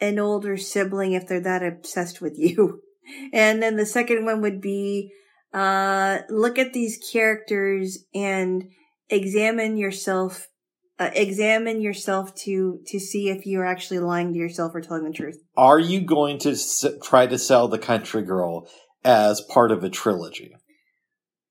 an 0.00 0.18
older 0.18 0.56
sibling 0.56 1.12
if 1.12 1.26
they're 1.26 1.40
that 1.40 1.62
obsessed 1.62 2.20
with 2.20 2.34
you. 2.36 2.80
And 3.32 3.62
then 3.62 3.76
the 3.76 3.86
second 3.86 4.24
one 4.24 4.42
would 4.42 4.60
be, 4.60 5.12
uh, 5.54 6.18
look 6.28 6.58
at 6.58 6.72
these 6.72 6.98
characters 7.12 8.04
and 8.12 8.64
examine 9.08 9.76
yourself, 9.76 10.48
uh, 10.98 11.10
examine 11.14 11.80
yourself 11.80 12.34
to, 12.44 12.80
to 12.88 12.98
see 12.98 13.28
if 13.28 13.46
you're 13.46 13.64
actually 13.64 14.00
lying 14.00 14.32
to 14.32 14.38
yourself 14.40 14.72
or 14.74 14.80
telling 14.80 15.04
the 15.04 15.12
truth. 15.12 15.38
Are 15.56 15.78
you 15.78 16.00
going 16.00 16.38
to 16.40 16.50
s- 16.50 16.84
try 17.00 17.28
to 17.28 17.38
sell 17.38 17.68
the 17.68 17.78
country 17.78 18.22
girl 18.22 18.68
as 19.06 19.40
part 19.40 19.70
of 19.72 19.82
a 19.84 19.88
trilogy? 19.88 20.52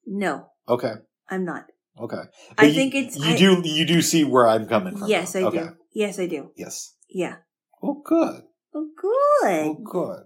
No, 0.05 0.47
Okay. 0.67 0.93
I'm 1.29 1.45
not. 1.45 1.65
Okay. 1.99 2.21
I 2.57 2.65
you- 2.65 2.73
think 2.73 2.93
it's- 2.93 3.17
you 3.17 3.33
I- 3.33 3.37
do 3.37 3.61
you 3.63 3.85
do 3.87 4.01
see 4.01 4.23
where 4.25 4.45
I'm 4.47 4.67
coming 4.67 4.97
from. 4.97 5.07
Yes, 5.07 5.35
I 5.35 5.43
okay. 5.43 5.59
do. 5.59 5.69
Yes, 5.93 6.19
I 6.19 6.27
do. 6.27 6.51
Yes. 6.57 6.93
Yeah. 7.09 7.37
Oh, 7.81 8.01
good. 8.05 8.43
Oh, 8.75 8.87
good. 9.01 9.65
Oh, 9.65 9.73
good. 9.83 10.23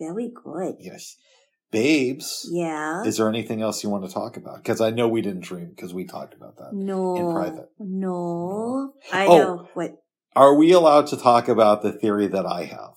Very 0.00 0.32
good. 0.44 0.74
Yes. 0.80 1.14
Babes, 1.70 2.46
Yeah. 2.52 3.02
is 3.04 3.16
there 3.16 3.28
anything 3.28 3.62
else 3.62 3.82
you 3.84 3.88
want 3.88 4.04
to 4.04 4.12
talk 4.12 4.36
about? 4.36 4.56
Because 4.56 4.80
I 4.80 4.90
know 4.90 5.08
we 5.08 5.22
didn't 5.22 5.44
dream 5.44 5.70
because 5.74 5.94
we 5.94 6.04
talked 6.04 6.34
about 6.34 6.56
that. 6.58 6.72
No. 6.74 7.14
in 7.16 7.32
private. 7.32 7.68
No. 7.78 8.92
I 9.12 9.26
Oh. 9.26 9.38
know. 9.38 9.68
What? 9.74 9.92
Are 10.34 10.54
we 10.54 10.72
allowed 10.72 11.06
to 11.08 11.16
talk 11.16 11.48
about 11.48 11.82
the 11.82 11.92
theory 11.92 12.26
that 12.26 12.44
I 12.46 12.64
have? 12.64 12.94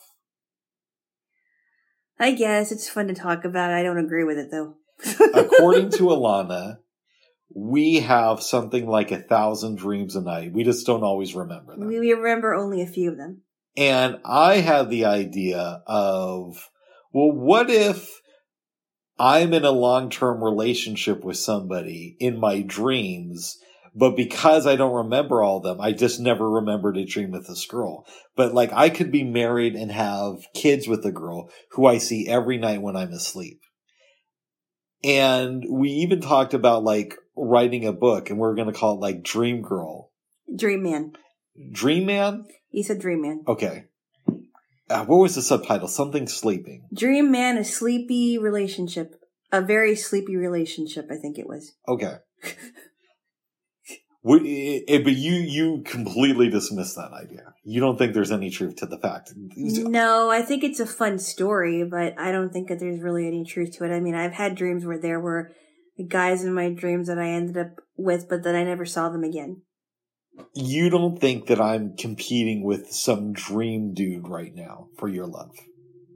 I 2.19 2.33
guess 2.33 2.71
it's 2.71 2.89
fun 2.89 3.07
to 3.07 3.13
talk 3.13 3.45
about. 3.45 3.71
I 3.73 3.83
don't 3.83 3.97
agree 3.97 4.23
with 4.23 4.37
it 4.37 4.51
though. 4.51 4.75
According 5.33 5.91
to 5.91 6.03
Alana, 6.03 6.77
we 7.53 7.95
have 8.01 8.41
something 8.41 8.87
like 8.87 9.11
a 9.11 9.17
thousand 9.21 9.77
dreams 9.77 10.15
a 10.15 10.21
night. 10.21 10.53
We 10.53 10.63
just 10.63 10.85
don't 10.85 11.03
always 11.03 11.35
remember 11.35 11.75
them. 11.75 11.87
we 11.87 12.11
remember 12.11 12.53
only 12.53 12.81
a 12.81 12.87
few 12.87 13.11
of 13.11 13.17
them. 13.17 13.41
And 13.77 14.19
I 14.23 14.55
had 14.57 14.89
the 14.89 15.05
idea 15.05 15.83
of 15.85 16.69
Well, 17.11 17.31
what 17.31 17.69
if 17.69 18.21
I'm 19.17 19.53
in 19.53 19.65
a 19.65 19.71
long 19.71 20.09
term 20.09 20.43
relationship 20.43 21.23
with 21.23 21.37
somebody 21.37 22.15
in 22.19 22.39
my 22.39 22.61
dreams, 22.61 23.57
but 23.95 24.17
because 24.17 24.67
I 24.67 24.76
don't 24.76 24.93
remember 24.93 25.41
all 25.41 25.57
of 25.57 25.63
them, 25.63 25.80
I 25.80 25.93
just 25.93 26.19
never 26.19 26.49
remember 26.49 26.91
to 26.91 27.05
dream 27.05 27.31
with 27.31 27.47
this 27.47 27.65
girl. 27.65 28.05
But 28.35 28.53
like 28.53 28.73
I 28.73 28.89
could 28.89 29.09
be 29.09 29.23
married 29.23 29.76
and 29.76 29.91
have 29.91 30.47
kids 30.53 30.88
with 30.88 31.05
a 31.05 31.11
girl 31.11 31.49
who 31.72 31.85
I 31.85 31.97
see 31.97 32.27
every 32.27 32.57
night 32.57 32.81
when 32.81 32.97
I'm 32.97 33.13
asleep. 33.13 33.61
And 35.03 35.63
we 35.69 35.89
even 35.89 36.19
talked 36.19 36.53
about 36.53 36.84
like 36.84 37.15
writing 37.38 37.85
a 37.85 37.93
book 37.93 38.30
and 38.30 38.38
we 38.38 38.47
are 38.47 38.55
going 38.55 38.72
to 38.72 38.77
call 38.77 38.95
it 38.95 39.01
like 39.01 39.23
Dream 39.23 39.61
Girl. 39.61 40.11
Dream 40.53 40.84
Man. 40.84 41.13
Dream 41.72 42.05
Man? 42.05 42.45
He 42.69 42.84
said 42.84 42.99
Dream 42.99 43.22
Man. 43.22 43.43
Okay. 43.47 43.85
Uh, 44.89 45.05
what 45.05 45.17
was 45.17 45.35
the 45.35 45.41
subtitle? 45.41 45.88
Something 45.88 46.27
sleeping. 46.27 46.88
Dream 46.93 47.31
Man, 47.31 47.57
a 47.57 47.63
sleepy 47.63 48.38
relationship. 48.38 49.15
A 49.51 49.61
very 49.61 49.95
sleepy 49.95 50.35
relationship, 50.35 51.07
I 51.09 51.15
think 51.15 51.38
it 51.38 51.47
was. 51.47 51.76
Okay. 51.88 52.15
But 54.26 54.43
you 54.43 55.34
you 55.34 55.84
completely 55.85 56.49
dismiss 56.49 56.95
that 56.95 57.11
idea. 57.14 57.53
You 57.64 57.80
don't 57.80 57.97
think 57.97 58.15
there's 58.15 58.31
any 58.31 58.49
truth 58.49 58.77
to 58.77 58.88
the 58.88 58.97
fact. 58.97 59.34
No, 59.35 60.31
I 60.31 60.41
think 60.41 60.64
it's 60.64 60.80
a 60.80 60.88
fun 60.88 61.19
story, 61.19 61.84
but 61.84 62.19
I 62.19 62.31
don't 62.31 62.52
think 62.52 62.69
that 62.69 62.80
there's 62.80 63.02
really 63.02 63.27
any 63.27 63.45
truth 63.45 63.77
to 63.77 63.85
it. 63.85 63.95
I 63.95 63.99
mean, 63.99 64.15
I've 64.15 64.34
had 64.34 64.56
dreams 64.56 64.84
where 64.84 64.99
there 64.99 65.19
were 65.19 65.52
guys 66.07 66.43
in 66.43 66.56
my 66.56 66.69
dreams 66.69 67.07
that 67.07 67.19
I 67.19 67.30
ended 67.30 67.57
up 67.57 67.81
with, 67.97 68.27
but 68.27 68.41
then 68.41 68.56
I 68.56 68.64
never 68.64 68.85
saw 68.85 69.10
them 69.10 69.23
again. 69.23 69.61
You 70.56 70.89
don't 70.89 71.19
think 71.19 71.45
that 71.47 71.61
I'm 71.61 71.95
competing 71.95 72.64
with 72.64 72.91
some 72.91 73.31
dream 73.31 73.93
dude 73.93 74.27
right 74.27 74.53
now 74.56 74.88
for 74.97 75.07
your 75.07 75.27
love? 75.27 75.56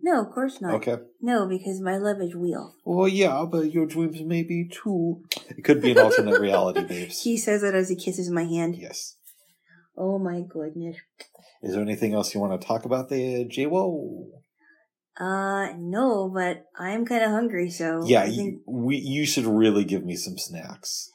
No, 0.01 0.21
of 0.21 0.31
course 0.31 0.61
not. 0.61 0.75
Okay. 0.75 0.97
No, 1.21 1.47
because 1.47 1.81
my 1.81 1.97
love 1.97 2.21
is 2.21 2.33
real. 2.35 2.73
Well, 2.85 3.07
yeah, 3.07 3.45
but 3.49 3.71
your 3.71 3.85
dreams 3.85 4.21
may 4.21 4.43
be 4.43 4.69
too. 4.69 5.23
It 5.49 5.63
could 5.63 5.81
be 5.81 5.91
an 5.91 5.99
alternate 5.99 6.39
reality, 6.39 6.83
babes. 6.87 7.21
He 7.21 7.37
says 7.37 7.63
it 7.63 7.75
as 7.75 7.89
he 7.89 7.95
kisses 7.95 8.29
my 8.29 8.43
hand. 8.43 8.75
Yes. 8.77 9.15
Oh 9.97 10.17
my 10.17 10.41
goodness. 10.47 10.95
Is 11.61 11.73
there 11.73 11.81
anything 11.81 12.13
else 12.13 12.33
you 12.33 12.39
want 12.39 12.59
to 12.59 12.65
talk 12.65 12.85
about 12.85 13.09
there, 13.09 13.43
J-Wo? 13.43 14.27
Uh, 15.19 15.73
no, 15.77 16.31
but 16.33 16.63
I'm 16.77 17.05
kind 17.05 17.23
of 17.23 17.31
hungry, 17.31 17.69
so. 17.69 18.05
Yeah, 18.05 18.23
you, 18.23 18.61
we, 18.65 18.95
you 18.95 19.25
should 19.25 19.45
really 19.45 19.83
give 19.83 20.05
me 20.05 20.15
some 20.15 20.37
snacks. 20.37 21.09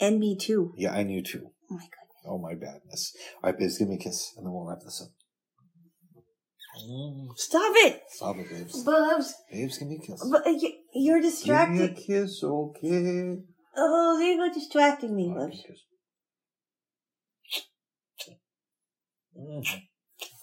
And 0.00 0.18
me 0.18 0.36
too. 0.36 0.72
Yeah, 0.76 0.92
I 0.92 1.02
knew 1.02 1.22
too. 1.22 1.50
Oh 1.70 1.74
my 1.74 1.82
goodness. 1.82 2.24
Oh 2.26 2.38
my 2.38 2.54
badness. 2.54 3.14
Alright, 3.42 3.58
babes, 3.58 3.78
give 3.78 3.88
me 3.88 3.96
a 3.96 3.98
kiss, 3.98 4.32
and 4.36 4.46
then 4.46 4.52
we'll 4.52 4.64
wrap 4.66 4.80
this 4.82 5.02
up. 5.02 5.10
Stop 7.36 7.72
it! 7.76 8.00
Stop 8.08 8.36
it, 8.36 8.50
babes. 8.50 8.82
Bubs! 8.82 9.34
Babes, 9.50 9.78
give 9.78 9.88
me 9.88 9.96
a 10.02 10.06
kiss. 10.06 10.28
But 10.30 10.46
uh, 10.46 10.50
you- 10.50 10.72
you're 10.94 11.20
Give 11.20 11.68
me 11.70 11.84
a 11.84 11.88
kiss, 11.94 12.42
okay? 12.42 13.38
Oh, 13.76 14.16
not 14.36 14.54
distracting 14.54 15.14
me, 15.16 15.32
Bubs. 15.34 15.62
Mhm. 19.36 19.64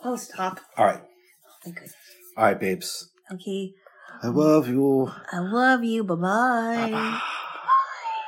Oh, 0.03 0.15
stop. 0.17 0.59
Alright, 0.77 1.01
Thank 1.63 1.75
goodness. 1.75 1.93
alright, 2.37 2.59
babes. 2.59 3.09
Okay. 3.31 3.71
I 4.21 4.27
love 4.27 4.67
you. 4.67 5.09
I 5.31 5.39
love 5.39 5.83
you. 5.83 6.03
Bye 6.03 6.15
bye. 6.15 6.89
Bye-bye. 6.91 7.21